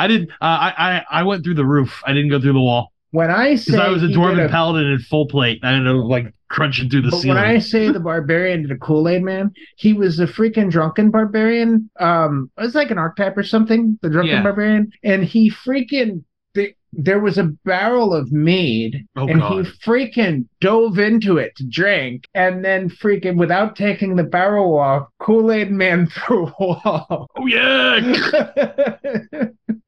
did. 0.08 0.30
Uh, 0.30 0.34
I, 0.40 0.74
I 0.78 1.04
I 1.20 1.22
went 1.22 1.44
through 1.44 1.54
the 1.54 1.66
roof. 1.66 2.02
I 2.04 2.12
didn't 2.12 2.30
go 2.30 2.40
through 2.40 2.54
the 2.54 2.60
wall 2.60 2.92
When 3.12 3.30
I 3.30 3.54
say 3.56 3.72
because 3.72 3.86
I 3.86 3.90
was 3.90 4.02
a 4.02 4.06
dwarven 4.06 4.46
a- 4.46 4.48
paladin 4.48 4.90
in 4.90 4.98
full 5.00 5.26
plate. 5.26 5.60
I 5.62 5.72
ended 5.74 5.94
up 5.96 6.04
like 6.06 6.34
crunching 6.48 6.90
through 6.90 7.02
the 7.02 7.12
ceiling. 7.12 7.36
when 7.36 7.44
I 7.44 7.58
say 7.60 7.90
the 7.92 8.00
barbarian 8.00 8.62
did 8.62 8.72
a 8.72 8.76
Kool 8.76 9.08
Aid 9.08 9.22
man, 9.22 9.52
he 9.76 9.92
was 9.92 10.18
a 10.18 10.26
freaking 10.26 10.68
drunken 10.70 11.10
barbarian. 11.12 11.88
Um, 12.00 12.50
it 12.58 12.62
was 12.62 12.74
like 12.74 12.90
an 12.90 12.98
archetype 12.98 13.36
or 13.36 13.44
something. 13.44 13.96
The 14.02 14.10
drunken 14.10 14.36
Yeah. 14.36 14.42
barbarian, 14.42 14.90
and 15.04 15.22
he 15.24 15.50
freaking. 15.50 16.24
The, 16.92 17.02
there 17.02 17.20
was 17.20 17.38
a 17.38 17.44
barrel 17.64 18.14
of 18.14 18.32
mead, 18.32 19.06
Oh, 19.16 19.26
and 19.28 19.40
God. 19.40 19.66
he 19.66 19.72
freaking 19.84 20.46
dove 20.60 20.98
into 20.98 21.38
it 21.38 21.56
to 21.56 21.64
drink, 21.68 22.24
and 22.34 22.64
then 22.64 22.88
freaking 22.90 23.36
without 23.36 23.76
taking 23.76 24.16
the 24.16 24.24
barrel 24.24 24.78
off, 24.78 25.08
Kool 25.18 25.50
Aid 25.52 25.70
man 25.70 26.06
through 26.08 26.46
a 26.48 26.52
wall. 26.58 27.26
oh 27.36 27.46
yeah, 27.46 28.00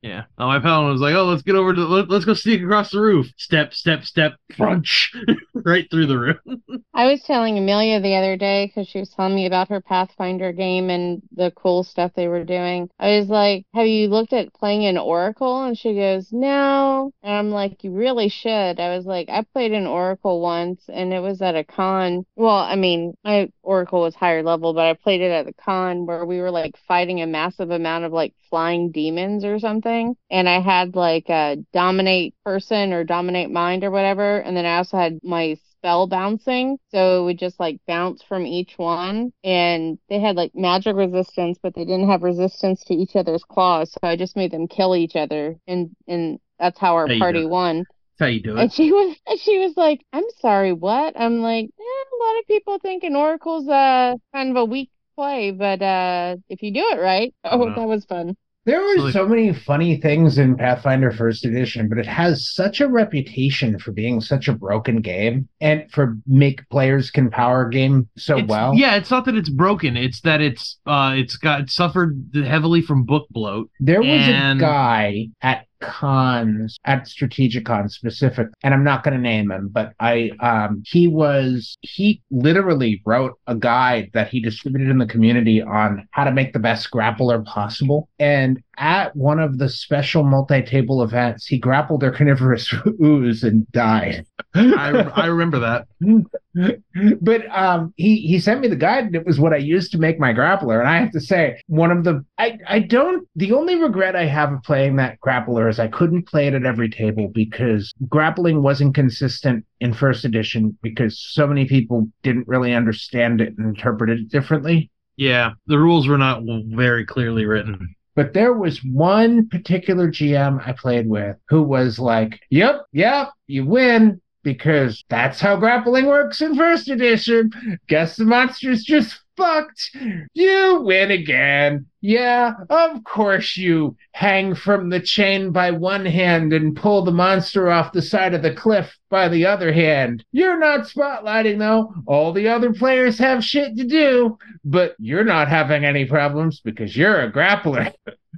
yeah. 0.02 0.24
Oh, 0.38 0.46
my 0.46 0.58
pal 0.58 0.86
was 0.86 1.00
like, 1.00 1.14
"Oh, 1.14 1.24
let's 1.24 1.42
get 1.42 1.54
over 1.54 1.72
to 1.74 1.84
let, 1.86 2.08
let's 2.10 2.24
go 2.24 2.34
sneak 2.34 2.62
across 2.62 2.90
the 2.90 3.00
roof. 3.00 3.26
Step, 3.36 3.72
step, 3.74 4.04
step, 4.04 4.34
crunch, 4.52 5.12
right 5.54 5.88
through 5.90 6.06
the 6.06 6.18
roof." 6.18 6.36
I 6.94 7.06
was 7.06 7.22
telling 7.22 7.58
Amelia 7.58 8.00
the 8.00 8.14
other 8.14 8.36
day 8.36 8.66
because 8.66 8.88
she 8.88 8.98
was 8.98 9.10
telling 9.10 9.34
me 9.34 9.46
about 9.46 9.68
her 9.68 9.80
Pathfinder 9.80 10.52
game 10.52 10.90
and 10.90 11.22
the 11.32 11.50
cool 11.52 11.84
stuff 11.84 12.12
they 12.14 12.28
were 12.28 12.44
doing. 12.44 12.88
I 12.98 13.18
was 13.18 13.28
like, 13.28 13.64
Have 13.74 13.86
you 13.86 14.08
looked 14.08 14.32
at 14.32 14.52
playing 14.54 14.84
an 14.86 14.98
Oracle? 14.98 15.62
And 15.64 15.76
she 15.78 15.94
goes, 15.94 16.28
No. 16.32 16.91
And 17.22 17.34
I'm 17.34 17.50
like, 17.50 17.84
You 17.84 17.92
really 17.92 18.28
should. 18.28 18.80
I 18.80 18.96
was 18.96 19.06
like, 19.06 19.28
I 19.28 19.44
played 19.52 19.72
an 19.72 19.86
Oracle 19.86 20.40
once 20.40 20.82
and 20.88 21.12
it 21.12 21.20
was 21.20 21.40
at 21.42 21.56
a 21.56 21.64
con. 21.64 22.24
Well, 22.36 22.56
I 22.56 22.76
mean, 22.76 23.14
my 23.24 23.50
Oracle 23.62 24.02
was 24.02 24.14
higher 24.14 24.42
level, 24.42 24.74
but 24.74 24.86
I 24.86 24.94
played 24.94 25.20
it 25.20 25.30
at 25.30 25.46
the 25.46 25.54
con 25.54 26.06
where 26.06 26.24
we 26.24 26.40
were 26.40 26.50
like 26.50 26.76
fighting 26.88 27.20
a 27.20 27.26
massive 27.26 27.70
amount 27.70 28.04
of 28.04 28.12
like 28.12 28.34
flying 28.50 28.90
demons 28.92 29.44
or 29.44 29.58
something. 29.58 30.14
And 30.30 30.48
I 30.48 30.60
had 30.60 30.94
like 30.94 31.28
a 31.28 31.56
dominate 31.72 32.34
person 32.44 32.92
or 32.92 33.04
dominate 33.04 33.50
mind 33.50 33.84
or 33.84 33.90
whatever. 33.90 34.38
And 34.38 34.56
then 34.56 34.66
I 34.66 34.76
also 34.76 34.96
had 34.96 35.20
my 35.22 35.56
spell 35.82 36.06
bouncing. 36.06 36.78
So 36.90 37.22
it 37.22 37.24
would 37.24 37.38
just 37.38 37.58
like 37.58 37.80
bounce 37.86 38.22
from 38.22 38.46
each 38.46 38.74
one. 38.76 39.32
And 39.42 39.98
they 40.08 40.20
had 40.20 40.36
like 40.36 40.52
magic 40.54 40.94
resistance, 40.96 41.58
but 41.62 41.74
they 41.74 41.84
didn't 41.84 42.08
have 42.08 42.22
resistance 42.22 42.84
to 42.84 42.94
each 42.94 43.16
other's 43.16 43.42
claws. 43.44 43.92
So 43.92 43.98
I 44.02 44.16
just 44.16 44.36
made 44.36 44.52
them 44.52 44.68
kill 44.68 44.94
each 44.94 45.16
other. 45.16 45.56
And, 45.66 45.90
and 46.06 46.38
that's 46.62 46.78
how 46.78 46.94
our 46.94 47.06
There 47.06 47.16
you 47.16 47.20
party 47.20 47.44
won. 47.44 47.78
That's 48.18 48.20
how 48.20 48.26
you 48.26 48.40
do 48.42 48.56
it. 48.56 48.60
And 48.60 48.72
she 48.72 48.90
was 48.92 49.16
she 49.42 49.58
was 49.58 49.74
like, 49.76 50.00
I'm 50.12 50.24
sorry, 50.40 50.72
what? 50.72 51.12
I'm 51.20 51.40
like, 51.42 51.66
eh, 51.66 51.82
a 51.82 52.18
lot 52.24 52.38
of 52.40 52.46
people 52.46 52.78
think 52.78 53.02
an 53.04 53.16
oracle's 53.16 53.68
uh 53.68 54.14
kind 54.32 54.50
of 54.50 54.56
a 54.56 54.64
weak 54.64 54.90
play, 55.16 55.50
but 55.50 55.82
uh 55.82 56.36
if 56.48 56.62
you 56.62 56.72
do 56.72 56.88
it 56.92 57.00
right, 57.00 57.34
I 57.44 57.48
oh 57.52 57.58
don't 57.64 57.74
that 57.74 57.86
was 57.88 58.04
fun. 58.06 58.36
There 58.64 58.80
were 58.80 59.10
so 59.10 59.26
many 59.26 59.52
funny 59.52 59.96
things 60.00 60.38
in 60.38 60.56
Pathfinder 60.56 61.10
First 61.10 61.44
Edition, 61.44 61.88
but 61.88 61.98
it 61.98 62.06
has 62.06 62.48
such 62.54 62.80
a 62.80 62.86
reputation 62.86 63.76
for 63.76 63.90
being 63.90 64.20
such 64.20 64.46
a 64.46 64.52
broken 64.52 65.00
game 65.00 65.48
and 65.60 65.90
for 65.90 66.16
make 66.28 66.68
players 66.68 67.10
can 67.10 67.28
power 67.28 67.68
game 67.68 68.08
so 68.16 68.34
It's- 68.36 68.48
well. 68.48 68.72
Yeah, 68.72 68.94
it's 68.94 69.10
not 69.10 69.24
that 69.24 69.34
it's 69.34 69.50
broken. 69.50 69.96
It's 69.96 70.20
that 70.20 70.40
it's 70.40 70.78
uh 70.86 71.14
it's 71.16 71.36
got 71.36 71.70
suffered 71.70 72.16
heavily 72.34 72.82
from 72.82 73.02
book 73.02 73.26
bloat. 73.30 73.68
There 73.80 74.00
was 74.00 74.08
And- 74.28 74.60
a 74.60 74.62
guy 74.62 75.26
at 75.42 75.66
cons 75.82 76.78
at 76.84 77.04
Strategicon 77.04 77.90
specific, 77.90 78.48
and 78.62 78.72
I'm 78.72 78.84
not 78.84 79.04
going 79.04 79.14
to 79.14 79.20
name 79.20 79.50
him, 79.50 79.68
but 79.68 79.92
I 80.00 80.30
um 80.40 80.82
he 80.86 81.06
was 81.08 81.76
he 81.82 82.22
literally 82.30 83.02
wrote 83.04 83.38
a 83.46 83.54
guide 83.54 84.10
that 84.14 84.28
he 84.28 84.40
distributed 84.40 84.88
in 84.88 84.98
the 84.98 85.06
community 85.06 85.60
on 85.60 86.08
how 86.12 86.24
to 86.24 86.32
make 86.32 86.52
the 86.52 86.58
best 86.58 86.90
grappler 86.90 87.44
possible. 87.44 88.08
And 88.18 88.62
at 88.78 89.14
one 89.14 89.38
of 89.38 89.58
the 89.58 89.68
special 89.68 90.22
multi-table 90.22 91.02
events, 91.02 91.46
he 91.46 91.58
grappled 91.58 92.00
their 92.00 92.12
carnivorous 92.12 92.72
ooze 93.02 93.42
and 93.44 93.70
died. 93.72 94.26
I 94.54 94.90
I 95.14 95.26
remember 95.26 95.58
that. 95.60 95.86
but 97.20 97.42
um 97.56 97.94
he 97.96 98.16
he 98.18 98.38
sent 98.38 98.60
me 98.60 98.68
the 98.68 98.76
guide 98.76 99.04
and 99.04 99.14
it 99.14 99.24
was 99.24 99.40
what 99.40 99.52
I 99.52 99.56
used 99.56 99.92
to 99.92 99.98
make 99.98 100.18
my 100.18 100.32
grappler 100.32 100.78
and 100.80 100.88
I 100.88 100.98
have 100.98 101.10
to 101.12 101.20
say 101.20 101.60
one 101.66 101.90
of 101.90 102.04
the 102.04 102.24
I 102.38 102.58
I 102.66 102.80
don't 102.80 103.26
the 103.36 103.52
only 103.52 103.76
regret 103.76 104.16
I 104.16 104.26
have 104.26 104.52
of 104.52 104.62
playing 104.62 104.96
that 104.96 105.18
grappler 105.20 105.70
is 105.70 105.78
I 105.78 105.88
couldn't 105.88 106.28
play 106.28 106.46
it 106.46 106.54
at 106.54 106.66
every 106.66 106.90
table 106.90 107.28
because 107.28 107.92
grappling 108.08 108.62
wasn't 108.62 108.94
consistent 108.94 109.64
in 109.80 109.94
first 109.94 110.24
edition 110.24 110.76
because 110.82 111.18
so 111.18 111.46
many 111.46 111.64
people 111.66 112.06
didn't 112.22 112.48
really 112.48 112.74
understand 112.74 113.40
it 113.40 113.54
and 113.56 113.66
interpreted 113.66 114.18
it 114.20 114.28
differently 114.28 114.90
Yeah, 115.16 115.52
the 115.66 115.78
rules 115.78 116.08
were 116.08 116.18
not 116.18 116.42
very 116.44 117.04
clearly 117.04 117.44
written. 117.46 117.94
But 118.14 118.32
there 118.32 118.52
was 118.52 118.82
one 118.84 119.48
particular 119.48 120.08
GM 120.08 120.66
I 120.66 120.72
played 120.72 121.08
with 121.08 121.36
who 121.48 121.62
was 121.62 121.98
like, 121.98 122.40
"Yep, 122.50 122.86
yep, 122.92 123.30
you 123.46 123.66
win." 123.66 124.20
Because 124.44 125.04
that's 125.08 125.40
how 125.40 125.54
grappling 125.54 126.06
works 126.06 126.40
in 126.42 126.56
first 126.56 126.88
edition. 126.88 127.52
Guess 127.88 128.16
the 128.16 128.24
monster's 128.24 128.82
just 128.82 129.20
fucked. 129.42 129.96
You 130.34 130.82
win 130.82 131.10
again. 131.10 131.86
Yeah, 132.00 132.54
of 132.68 133.04
course 133.04 133.56
you 133.56 133.96
hang 134.12 134.54
from 134.54 134.88
the 134.88 135.00
chain 135.00 135.50
by 135.52 135.70
one 135.70 136.04
hand 136.04 136.52
and 136.52 136.76
pull 136.76 137.04
the 137.04 137.12
monster 137.12 137.70
off 137.70 137.92
the 137.92 138.02
side 138.02 138.34
of 138.34 138.42
the 138.42 138.54
cliff 138.54 138.96
by 139.08 139.28
the 139.28 139.46
other 139.46 139.72
hand. 139.72 140.24
You're 140.32 140.58
not 140.58 140.86
spotlighting 140.86 141.58
though. 141.58 141.94
All 142.06 142.32
the 142.32 142.48
other 142.48 142.72
players 142.72 143.18
have 143.18 143.44
shit 143.44 143.76
to 143.76 143.84
do, 143.84 144.38
but 144.64 144.94
you're 144.98 145.24
not 145.24 145.48
having 145.48 145.84
any 145.84 146.04
problems 146.04 146.60
because 146.60 146.96
you're 146.96 147.20
a 147.20 147.32
grappler. 147.32 147.92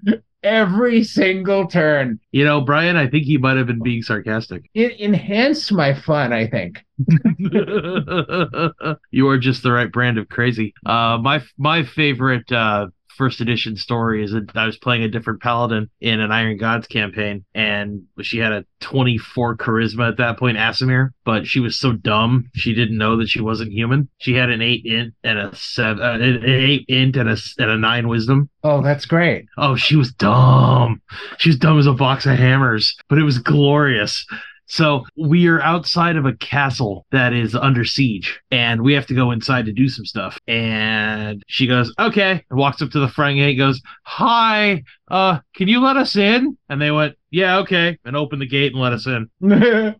Every 0.44 1.02
single 1.02 1.66
turn. 1.66 2.20
You 2.30 2.44
know, 2.44 2.60
Brian, 2.60 2.96
I 2.96 3.08
think 3.08 3.24
he 3.24 3.38
might 3.38 3.56
have 3.56 3.66
been 3.66 3.82
being 3.82 4.02
sarcastic. 4.02 4.70
It 4.74 5.00
enhanced 5.00 5.72
my 5.72 5.94
fun, 5.94 6.34
I 6.34 6.46
think. 6.46 6.84
you 9.10 9.28
are 9.28 9.38
just 9.38 9.62
the 9.62 9.72
right 9.72 9.90
brand 9.90 10.18
of 10.18 10.28
crazy. 10.28 10.74
Uh, 10.84 11.18
my 11.20 11.42
my 11.56 11.82
favorite 11.82 12.52
uh, 12.52 12.88
first 13.16 13.40
edition 13.40 13.76
story 13.76 14.24
is 14.24 14.32
that 14.32 14.50
I 14.54 14.66
was 14.66 14.76
playing 14.76 15.02
a 15.02 15.08
different 15.08 15.40
paladin 15.40 15.90
in 16.00 16.20
an 16.20 16.32
Iron 16.32 16.56
Gods 16.56 16.86
campaign, 16.86 17.44
and 17.54 18.02
she 18.22 18.38
had 18.38 18.52
a 18.52 18.64
24 18.80 19.56
charisma 19.56 20.08
at 20.08 20.16
that 20.18 20.38
point, 20.38 20.58
Aasimar, 20.58 21.10
but 21.24 21.46
she 21.46 21.60
was 21.60 21.78
so 21.78 21.92
dumb 21.92 22.50
she 22.54 22.74
didn't 22.74 22.98
know 22.98 23.16
that 23.18 23.28
she 23.28 23.40
wasn't 23.40 23.72
human. 23.72 24.08
She 24.18 24.34
had 24.34 24.50
an 24.50 24.62
eight 24.62 24.84
int 24.84 25.14
and 25.22 25.38
a 25.38 25.54
seven, 25.54 26.02
uh, 26.02 26.12
an 26.12 26.44
eight 26.44 26.84
int 26.88 27.16
and 27.16 27.28
a 27.28 27.36
and 27.58 27.70
a 27.70 27.78
nine 27.78 28.08
wisdom. 28.08 28.50
Oh, 28.62 28.82
that's 28.82 29.06
great. 29.06 29.46
Oh, 29.56 29.76
she 29.76 29.96
was 29.96 30.12
dumb. 30.12 31.02
She 31.38 31.50
was 31.50 31.58
dumb 31.58 31.78
as 31.78 31.86
a 31.86 31.92
box 31.92 32.26
of 32.26 32.36
hammers, 32.36 32.96
but 33.08 33.18
it 33.18 33.22
was 33.22 33.38
glorious. 33.38 34.26
So 34.66 35.04
we 35.16 35.46
are 35.48 35.60
outside 35.60 36.16
of 36.16 36.24
a 36.26 36.32
castle 36.34 37.06
that 37.12 37.32
is 37.32 37.54
under 37.54 37.84
siege, 37.84 38.40
and 38.50 38.82
we 38.82 38.94
have 38.94 39.06
to 39.08 39.14
go 39.14 39.30
inside 39.30 39.66
to 39.66 39.72
do 39.72 39.88
some 39.88 40.04
stuff. 40.06 40.38
And 40.48 41.42
she 41.48 41.66
goes, 41.66 41.92
"Okay," 41.98 42.42
and 42.50 42.58
walks 42.58 42.80
up 42.82 42.90
to 42.90 42.98
the 43.00 43.08
front 43.08 43.36
gate. 43.36 43.56
Goes, 43.56 43.80
"Hi, 44.04 44.82
uh, 45.10 45.40
can 45.54 45.68
you 45.68 45.80
let 45.80 45.96
us 45.96 46.16
in?" 46.16 46.56
And 46.68 46.80
they 46.80 46.90
went, 46.90 47.14
"Yeah, 47.30 47.58
okay," 47.58 47.98
and 48.04 48.16
opened 48.16 48.40
the 48.42 48.46
gate 48.46 48.72
and 48.72 48.80
let 48.80 48.92
us 48.92 49.06
in. 49.06 49.28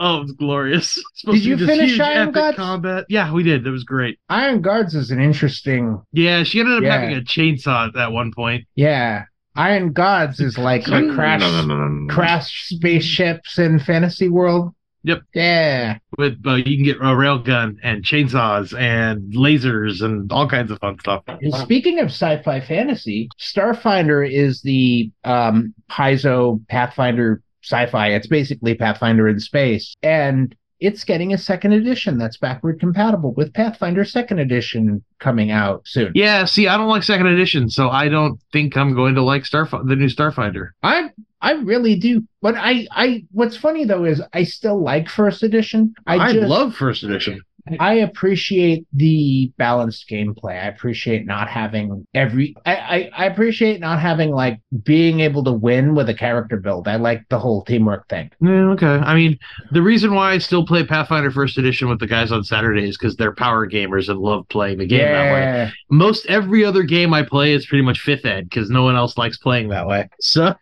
Oh, 0.00 0.22
it's 0.22 0.32
glorious. 0.32 0.96
It's 0.96 1.20
supposed 1.22 1.42
Did 1.42 1.58
to 1.58 1.64
you 1.64 1.66
finish 1.66 1.98
Iron 1.98 2.30
Gods? 2.30 2.56
combat? 2.56 3.04
Yeah, 3.08 3.32
we 3.32 3.42
did. 3.42 3.66
It 3.66 3.70
was 3.70 3.82
great. 3.82 4.18
Iron 4.28 4.60
Gods 4.60 4.94
is 4.94 5.10
an 5.10 5.20
interesting. 5.20 6.00
Yeah, 6.12 6.44
she 6.44 6.60
ended 6.60 6.76
up 6.78 6.82
Yeah. 6.84 7.00
having 7.00 7.16
a 7.16 7.20
chainsaw 7.20 7.88
at 7.88 7.94
that 7.94 8.12
one 8.12 8.32
point. 8.32 8.64
Yeah. 8.76 9.24
Iron 9.58 9.92
Gods 9.92 10.38
is 10.38 10.56
like 10.56 10.86
a 10.86 11.12
crash 11.12 11.40
no, 11.40 11.62
no, 11.62 11.88
no, 11.88 12.14
crash 12.14 12.68
spaceships 12.68 13.58
in 13.58 13.80
fantasy 13.80 14.28
world. 14.28 14.72
Yep. 15.02 15.22
Yeah. 15.34 15.98
with 16.16 16.38
uh, 16.46 16.54
you 16.54 16.76
can 16.76 16.84
get 16.84 16.96
a 16.98 17.14
railgun 17.14 17.76
and 17.82 18.04
chainsaws 18.04 18.78
and 18.78 19.32
lasers 19.34 20.02
and 20.02 20.30
all 20.30 20.48
kinds 20.48 20.70
of 20.70 20.78
fun 20.80 20.98
stuff. 21.00 21.22
And 21.26 21.54
speaking 21.54 21.98
of 21.98 22.06
sci-fi 22.06 22.60
fantasy, 22.60 23.28
Starfinder 23.38 24.28
is 24.28 24.62
the 24.62 25.10
um 25.24 25.74
Paizo 25.90 26.60
Pathfinder 26.68 27.42
sci-fi. 27.62 28.08
It's 28.08 28.26
basically 28.26 28.74
Pathfinder 28.74 29.28
in 29.28 29.40
space. 29.40 29.94
And 30.02 30.54
it's 30.80 31.04
getting 31.04 31.32
a 31.32 31.38
second 31.38 31.72
edition 31.72 32.18
that's 32.18 32.36
backward 32.36 32.78
compatible 32.78 33.32
with 33.34 33.52
Pathfinder 33.52 34.04
second 34.04 34.38
edition 34.38 35.02
coming 35.18 35.50
out 35.50 35.82
soon. 35.86 36.12
Yeah, 36.14 36.44
see, 36.44 36.68
I 36.68 36.76
don't 36.76 36.88
like 36.88 37.02
second 37.02 37.26
edition, 37.26 37.68
so 37.68 37.90
I 37.90 38.08
don't 38.08 38.40
think 38.52 38.76
I'm 38.76 38.94
going 38.94 39.14
to 39.16 39.22
like 39.22 39.42
Starf- 39.42 39.86
the 39.86 39.96
new 39.96 40.06
Starfinder. 40.06 40.70
I 40.82 41.10
I 41.40 41.52
really 41.52 41.96
do. 41.96 42.24
But 42.42 42.54
I 42.56 42.86
I 42.90 43.24
what's 43.32 43.56
funny 43.56 43.84
though 43.84 44.04
is 44.04 44.22
I 44.32 44.44
still 44.44 44.82
like 44.82 45.08
first 45.08 45.42
edition. 45.42 45.94
I, 46.06 46.18
I, 46.18 46.32
just 46.32 46.48
love 46.48 46.74
first 46.74 47.02
edition. 47.02 47.40
I 47.80 47.94
appreciate 47.94 48.86
the 48.92 49.52
balanced 49.56 50.08
gameplay. 50.08 50.62
I 50.62 50.66
appreciate 50.66 51.26
not 51.26 51.48
having 51.48 52.06
every 52.14 52.54
I, 52.66 52.76
I, 52.76 53.10
I 53.16 53.26
appreciate 53.26 53.80
not 53.80 54.00
having 54.00 54.30
like 54.30 54.60
being 54.82 55.20
able 55.20 55.44
to 55.44 55.52
win 55.52 55.94
with 55.94 56.08
a 56.08 56.14
character 56.14 56.56
build. 56.56 56.88
I 56.88 56.96
like 56.96 57.28
the 57.28 57.38
whole 57.38 57.62
teamwork 57.64 58.08
thing. 58.08 58.30
Yeah, 58.40 58.70
okay. 58.70 58.86
I 58.86 59.14
mean, 59.14 59.38
the 59.72 59.82
reason 59.82 60.14
why 60.14 60.32
I 60.32 60.38
still 60.38 60.66
play 60.66 60.84
Pathfinder 60.84 61.30
First 61.30 61.58
Edition 61.58 61.88
with 61.88 62.00
the 62.00 62.06
guys 62.06 62.32
on 62.32 62.44
Saturdays 62.44 62.90
is 62.90 62.98
because 62.98 63.16
they're 63.16 63.34
power 63.34 63.68
gamers 63.68 64.08
and 64.08 64.18
love 64.18 64.48
playing 64.48 64.78
the 64.78 64.86
game 64.86 65.00
that 65.00 65.32
way. 65.32 65.40
yeah. 65.40 65.70
Most 65.90 66.26
every 66.26 66.64
other 66.64 66.82
game 66.82 67.12
I 67.14 67.22
play 67.22 67.52
is 67.52 67.66
pretty 67.66 67.82
much 67.82 68.00
fifth 68.00 68.24
ed 68.24 68.48
because 68.48 68.70
no 68.70 68.82
one 68.82 68.96
else 68.96 69.18
likes 69.18 69.38
playing 69.38 69.68
that 69.68 69.86
way. 69.86 70.08
So 70.20 70.54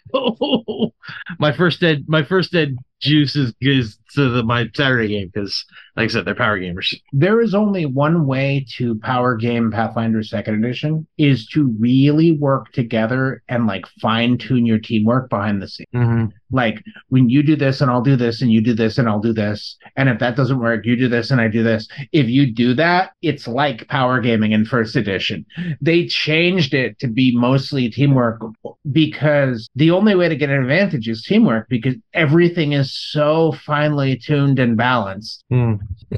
my 1.39 1.53
first 1.53 1.83
ed, 1.83 2.05
my 2.09 2.23
first 2.23 2.55
ed 2.55 2.77
juice 3.01 3.37
is 3.37 3.53
is 3.61 3.99
to 4.15 4.31
the, 4.31 4.43
my 4.43 4.69
Saturday 4.75 5.09
game 5.09 5.31
because, 5.33 5.65
like 5.97 6.05
I 6.05 6.13
said, 6.13 6.25
they're 6.25 6.35
power 6.35 6.59
gamers. 6.59 6.95
There 7.13 7.41
is 7.41 7.55
only 7.55 7.87
one 7.87 8.27
way 8.27 8.67
to 8.77 8.99
power 9.01 9.37
game 9.37 9.71
Pathfinder 9.71 10.23
second 10.23 10.65
edition 10.65 11.07
is 11.19 11.47
to 11.49 11.75
really 11.79 12.33
work 12.33 12.73
together 12.73 13.43
and 13.49 13.67
like 13.67 13.87
fine 14.01 14.39
tune 14.39 14.67
your 14.67 14.79
teamwork 14.79 15.29
behind 15.29 15.61
the 15.61 15.69
scenes. 15.69 15.89
Mm-hmm. 15.95 16.27
Like 16.51 16.83
when 17.09 17.29
you 17.29 17.43
do 17.43 17.57
this 17.57 17.81
and 17.81 17.91
I'll 17.91 18.03
do 18.03 18.17
this 18.17 18.43
and 18.43 18.53
you 18.53 18.61
do 18.61 18.75
this 18.75 18.99
and 18.99 19.09
I'll 19.09 19.21
do 19.21 19.33
this 19.33 19.77
and 19.97 20.09
if 20.09 20.19
that 20.21 20.37
doesn't 20.37 20.59
work 20.61 20.87
you 20.87 20.97
do 20.97 21.09
this 21.09 21.31
and 21.31 21.41
I 21.41 21.49
do 21.49 21.63
this. 21.63 21.89
If 22.13 22.29
you 22.29 22.53
do 22.53 22.75
that 22.75 23.13
it's 23.23 23.49
like 23.49 23.89
power 23.89 24.21
gaming 24.21 24.53
in 24.53 24.65
first 24.65 24.97
edition. 24.97 25.45
They 25.81 26.07
changed 26.07 26.75
it 26.75 26.99
to 27.01 27.09
be 27.09 27.37
mostly 27.37 27.89
teamwork 27.91 28.41
because 28.93 29.69
the 29.75 29.91
only 29.91 30.15
way 30.15 30.29
to 30.29 30.37
get 30.37 30.51
an 30.51 30.61
advantage 30.61 31.09
is 31.09 31.23
teamwork 31.23 31.69
because 31.69 31.95
everything 32.15 32.73
is 32.73 32.97
so 32.97 33.53
finely 33.53 34.17
tuned 34.17 34.59
and 34.59 34.77
balanced. 34.77 35.45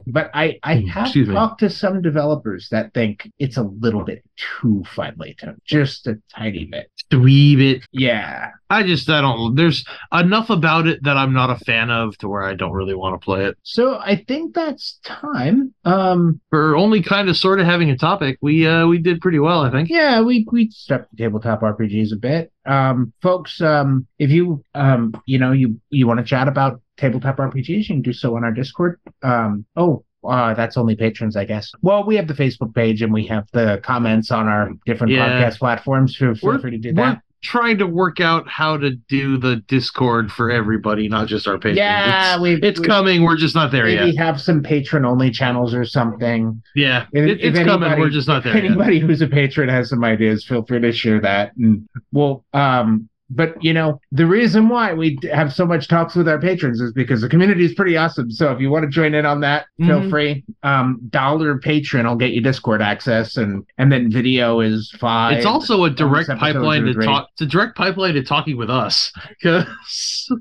But 0.06 0.30
I 0.34 0.58
I 0.62 0.76
Hmm, 0.76 0.86
have 0.86 1.06
excuse 1.06 1.28
me. 1.28 1.34
talked 1.34 1.60
to 1.60 1.70
some 1.70 2.02
developers 2.02 2.68
that 2.70 2.92
think 2.94 3.30
it's 3.38 3.56
a 3.56 3.62
little 3.62 4.04
bit 4.04 4.22
too 4.36 4.82
finely 4.86 5.34
tuned 5.38 5.60
just 5.64 6.06
a 6.06 6.18
tiny 6.34 6.66
bit 6.66 6.90
Dweeb 7.10 7.60
it. 7.60 7.82
yeah 7.92 8.50
I 8.70 8.82
just 8.82 9.08
I 9.08 9.22
don't. 9.22 9.54
There's 9.54 9.82
enough 10.12 10.50
about 10.50 10.86
it 10.86 11.02
that 11.04 11.16
I'm 11.16 11.32
not 11.32 11.48
a 11.48 11.56
fan 11.64 11.90
of 11.90 12.18
to 12.18 12.28
where 12.28 12.42
I 12.42 12.52
don't 12.54 12.72
really 12.72 12.94
want 12.94 13.18
to 13.18 13.24
play 13.24 13.46
it. 13.46 13.56
so 13.62 13.98
I 13.98 14.16
think 14.28 14.54
that's 14.54 14.98
time 15.04 15.72
um 15.86 16.38
For 16.50 16.76
only 16.76 17.02
kind 17.02 17.30
of 17.30 17.36
sort 17.36 17.60
of 17.60 17.66
having 17.66 17.90
a 17.90 17.96
topic, 17.96 18.38
we 18.42 18.66
uh 18.66 18.86
we 18.86 18.98
did 18.98 19.20
pretty 19.22 19.38
well, 19.38 19.62
I 19.62 19.70
think. 19.70 19.88
Yeah, 19.88 20.20
we 20.20 20.46
we 20.52 20.68
stepped 20.70 21.10
the 21.12 21.16
tabletop 21.16 21.62
RPGs 21.62 22.12
a 22.12 22.16
bit. 22.16 22.52
Um, 22.66 23.14
folks, 23.22 23.60
um, 23.62 24.06
if 24.18 24.28
you 24.30 24.62
um, 24.74 25.14
you 25.24 25.38
know, 25.38 25.52
you 25.52 25.80
you 25.88 26.06
want 26.06 26.18
to 26.20 26.24
chat 26.26 26.46
about 26.48 26.82
tabletop 26.98 27.38
RPGs, 27.38 27.68
you 27.68 27.86
can 27.86 28.02
do 28.02 28.12
so 28.12 28.36
on 28.36 28.44
our 28.44 28.52
Discord. 28.52 29.00
Um, 29.22 29.64
oh. 29.76 30.04
Uh, 30.26 30.52
that's 30.54 30.76
only 30.76 30.96
patrons, 30.96 31.36
I 31.36 31.44
guess. 31.44 31.70
Well, 31.82 32.04
we 32.04 32.16
have 32.16 32.26
the 32.26 32.34
Facebook 32.34 32.74
page 32.74 33.02
and 33.02 33.12
we 33.12 33.26
have 33.26 33.46
the 33.52 33.80
comments 33.84 34.30
on 34.30 34.48
our 34.48 34.70
different 34.86 35.12
Yeah. 35.12 35.28
podcast 35.42 35.58
platforms. 35.58 36.16
Feel, 36.16 36.34
feel 36.34 36.50
We're- 36.50 36.60
free 36.60 36.70
to 36.72 36.78
do 36.78 36.88
We're 36.88 37.04
that. 37.04 37.22
trying 37.40 37.78
to 37.78 37.86
work 37.86 38.18
out 38.20 38.48
how 38.48 38.76
to 38.76 38.90
do 39.08 39.36
the 39.38 39.56
Discord 39.68 40.32
for 40.32 40.50
everybody, 40.50 41.08
not 41.08 41.28
just 41.28 41.46
our 41.46 41.56
patrons. 41.56 41.76
Yeah, 41.78 42.32
it's, 42.34 42.42
we 42.42 42.54
it's 42.56 42.80
we 42.80 42.86
coming. 42.86 43.22
We're 43.22 43.36
just 43.36 43.54
not 43.54 43.70
there 43.70 43.84
maybe 43.84 44.06
yet. 44.10 44.16
have 44.16 44.40
some 44.40 44.60
patron 44.60 45.04
only 45.04 45.30
channels 45.30 45.72
or 45.72 45.84
something. 45.84 46.60
Yeah, 46.74 47.06
If- 47.12 47.24
it, 47.28 47.40
if 47.40 47.54
it's 47.54 47.64
coming. 47.64 48.00
We're 48.00 48.10
just 48.10 48.26
not 48.26 48.42
there 48.42 48.56
yet. 48.56 48.64
anybody 48.64 48.98
who's 48.98 49.22
a 49.22 49.28
patron 49.28 49.68
has 49.68 49.88
some 49.90 50.02
ideas, 50.02 50.44
feel 50.44 50.64
free 50.64 50.80
to 50.80 50.90
share 50.92 51.20
that. 51.20 51.54
And 51.56 51.88
we'll 52.12 52.44
um, 52.54 53.08
but 53.30 53.62
you 53.62 53.72
know, 53.72 54.00
the 54.12 54.26
reason 54.26 54.68
why 54.68 54.92
we 54.94 55.18
have 55.32 55.52
so 55.52 55.66
much 55.66 55.88
talks 55.88 56.14
with 56.14 56.28
our 56.28 56.40
patrons 56.40 56.80
is 56.80 56.92
because 56.92 57.20
the 57.20 57.28
community 57.28 57.64
is 57.64 57.74
pretty 57.74 57.96
awesome. 57.96 58.30
So 58.30 58.50
if 58.52 58.60
you 58.60 58.70
want 58.70 58.84
to 58.84 58.90
join 58.90 59.14
in 59.14 59.26
on 59.26 59.40
that, 59.40 59.66
feel 59.78 60.00
Mhm. 60.00 60.10
free. 60.10 60.44
Um, 60.62 61.00
dollar 61.10 61.58
patron 61.58 62.06
I'll 62.06 62.16
get 62.16 62.32
you 62.32 62.40
Discord 62.40 62.80
access, 62.82 63.36
and 63.36 63.64
and 63.78 63.92
then 63.92 64.10
video 64.10 64.60
is 64.60 64.90
five. 64.98 65.36
It's 65.36 65.46
also 65.46 65.84
a 65.84 65.90
direct 65.90 66.28
pipeline 66.38 66.84
to 66.84 66.94
talk. 66.94 67.28
It's 67.32 67.42
a 67.42 67.46
direct 67.46 67.76
pipeline 67.76 68.14
to 68.14 68.22
talking 68.22 68.56
with 68.56 68.70
us. 68.70 69.12
'Cause- 69.42 69.66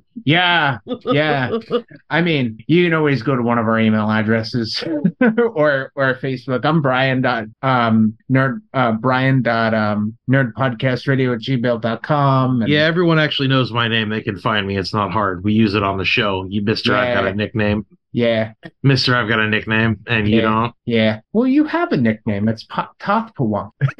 yeah, 0.25 0.77
yeah. 1.11 1.51
I 2.09 2.21
mean, 2.21 2.57
you 2.67 2.83
can 2.85 2.93
always 2.93 3.21
go 3.21 3.35
to 3.35 3.41
one 3.41 3.57
of 3.57 3.67
our 3.67 3.79
email 3.79 4.09
addresses 4.09 4.83
or 5.21 5.91
or 5.95 6.13
Facebook. 6.15 6.65
I'm 6.65 6.81
Brian 6.81 7.21
dot 7.21 7.45
um 7.61 8.13
nerd 8.31 8.61
uh 8.73 8.93
Brian 8.93 9.41
dot 9.41 9.73
um 9.73 10.17
nerdpodcastradio 10.29 11.33
at 11.35 11.41
gmail.com. 11.41 12.61
And 12.61 12.69
yeah, 12.71 12.76
everyone 12.79 13.19
actually 13.19 13.47
knows 13.47 13.71
my 13.71 13.87
name. 13.87 14.09
They 14.09 14.21
can 14.21 14.37
find 14.37 14.65
me. 14.67 14.77
It's 14.77 14.93
not 14.93 15.11
hard. 15.11 15.43
We 15.43 15.53
use 15.53 15.73
it 15.75 15.83
on 15.83 15.97
the 15.97 16.05
show. 16.05 16.45
You, 16.49 16.61
Mister, 16.61 16.95
I've 16.95 17.13
got 17.13 17.25
a 17.27 17.33
nickname. 17.35 17.85
yeah, 18.11 18.53
Mister, 18.83 19.15
I've 19.15 19.27
got 19.27 19.39
a 19.39 19.47
nickname, 19.49 19.99
and 20.07 20.27
you 20.27 20.41
don't. 20.41 20.73
yeah. 20.85 21.21
Well, 21.33 21.47
you 21.47 21.63
have 21.65 21.91
a 21.91 21.97
nickname. 21.97 22.47
It's 22.47 22.63
pa- 22.63 22.91
Toth 22.99 23.33
Pawang. 23.35 23.71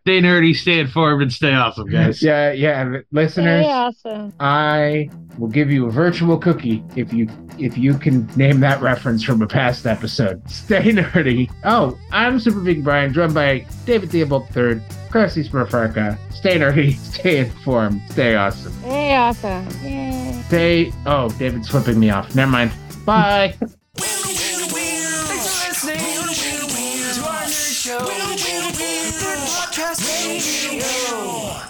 Stay 0.00 0.20
nerdy, 0.20 0.54
stay 0.54 0.78
informed, 0.80 1.22
and 1.22 1.32
stay 1.32 1.52
awesome, 1.52 1.88
guys. 1.88 2.22
yeah, 2.22 2.52
yeah. 2.52 2.98
Listeners, 3.10 3.44
Very 3.62 3.64
awesome. 3.66 4.32
I 4.40 5.10
will 5.38 5.48
give 5.48 5.70
you 5.70 5.86
a 5.86 5.90
virtual 5.90 6.38
cookie 6.38 6.84
if 6.94 7.12
you 7.12 7.28
if 7.58 7.76
you 7.76 7.98
can 7.98 8.26
name 8.36 8.60
that 8.60 8.80
reference 8.80 9.22
from 9.24 9.42
a 9.42 9.46
past 9.46 9.86
episode. 9.86 10.48
Stay 10.48 10.80
nerdy. 10.92 11.50
Oh, 11.64 11.98
I'm 12.12 12.38
Super 12.38 12.60
Big 12.60 12.84
Brian, 12.84 13.12
joined 13.12 13.34
by 13.34 13.66
David 13.84 14.10
Theobald 14.10 14.46
III, 14.56 14.80
Kirsty 15.16 15.44
Smurfarka. 15.44 16.18
Stay 16.30 16.58
nerdy, 16.58 16.94
stay 16.98 17.38
informed, 17.38 18.02
stay 18.10 18.34
awesome. 18.36 18.70
Very 18.82 19.14
awesome. 19.14 19.66
Yay. 19.82 20.42
Stay. 20.46 20.92
Oh, 21.06 21.30
David's 21.38 21.68
flipping 21.68 21.98
me 21.98 22.10
off. 22.10 22.34
Never 22.34 22.50
mind. 22.50 22.70
Bye. 23.06 23.54
Thanks 23.56 23.76
for 24.76 25.68
listening 25.68 25.96
to 27.14 27.22
our 27.24 27.44
nerd 27.44 27.82
show. 27.82 27.98
Podcast 29.56 30.04
Radio. 30.28 31.65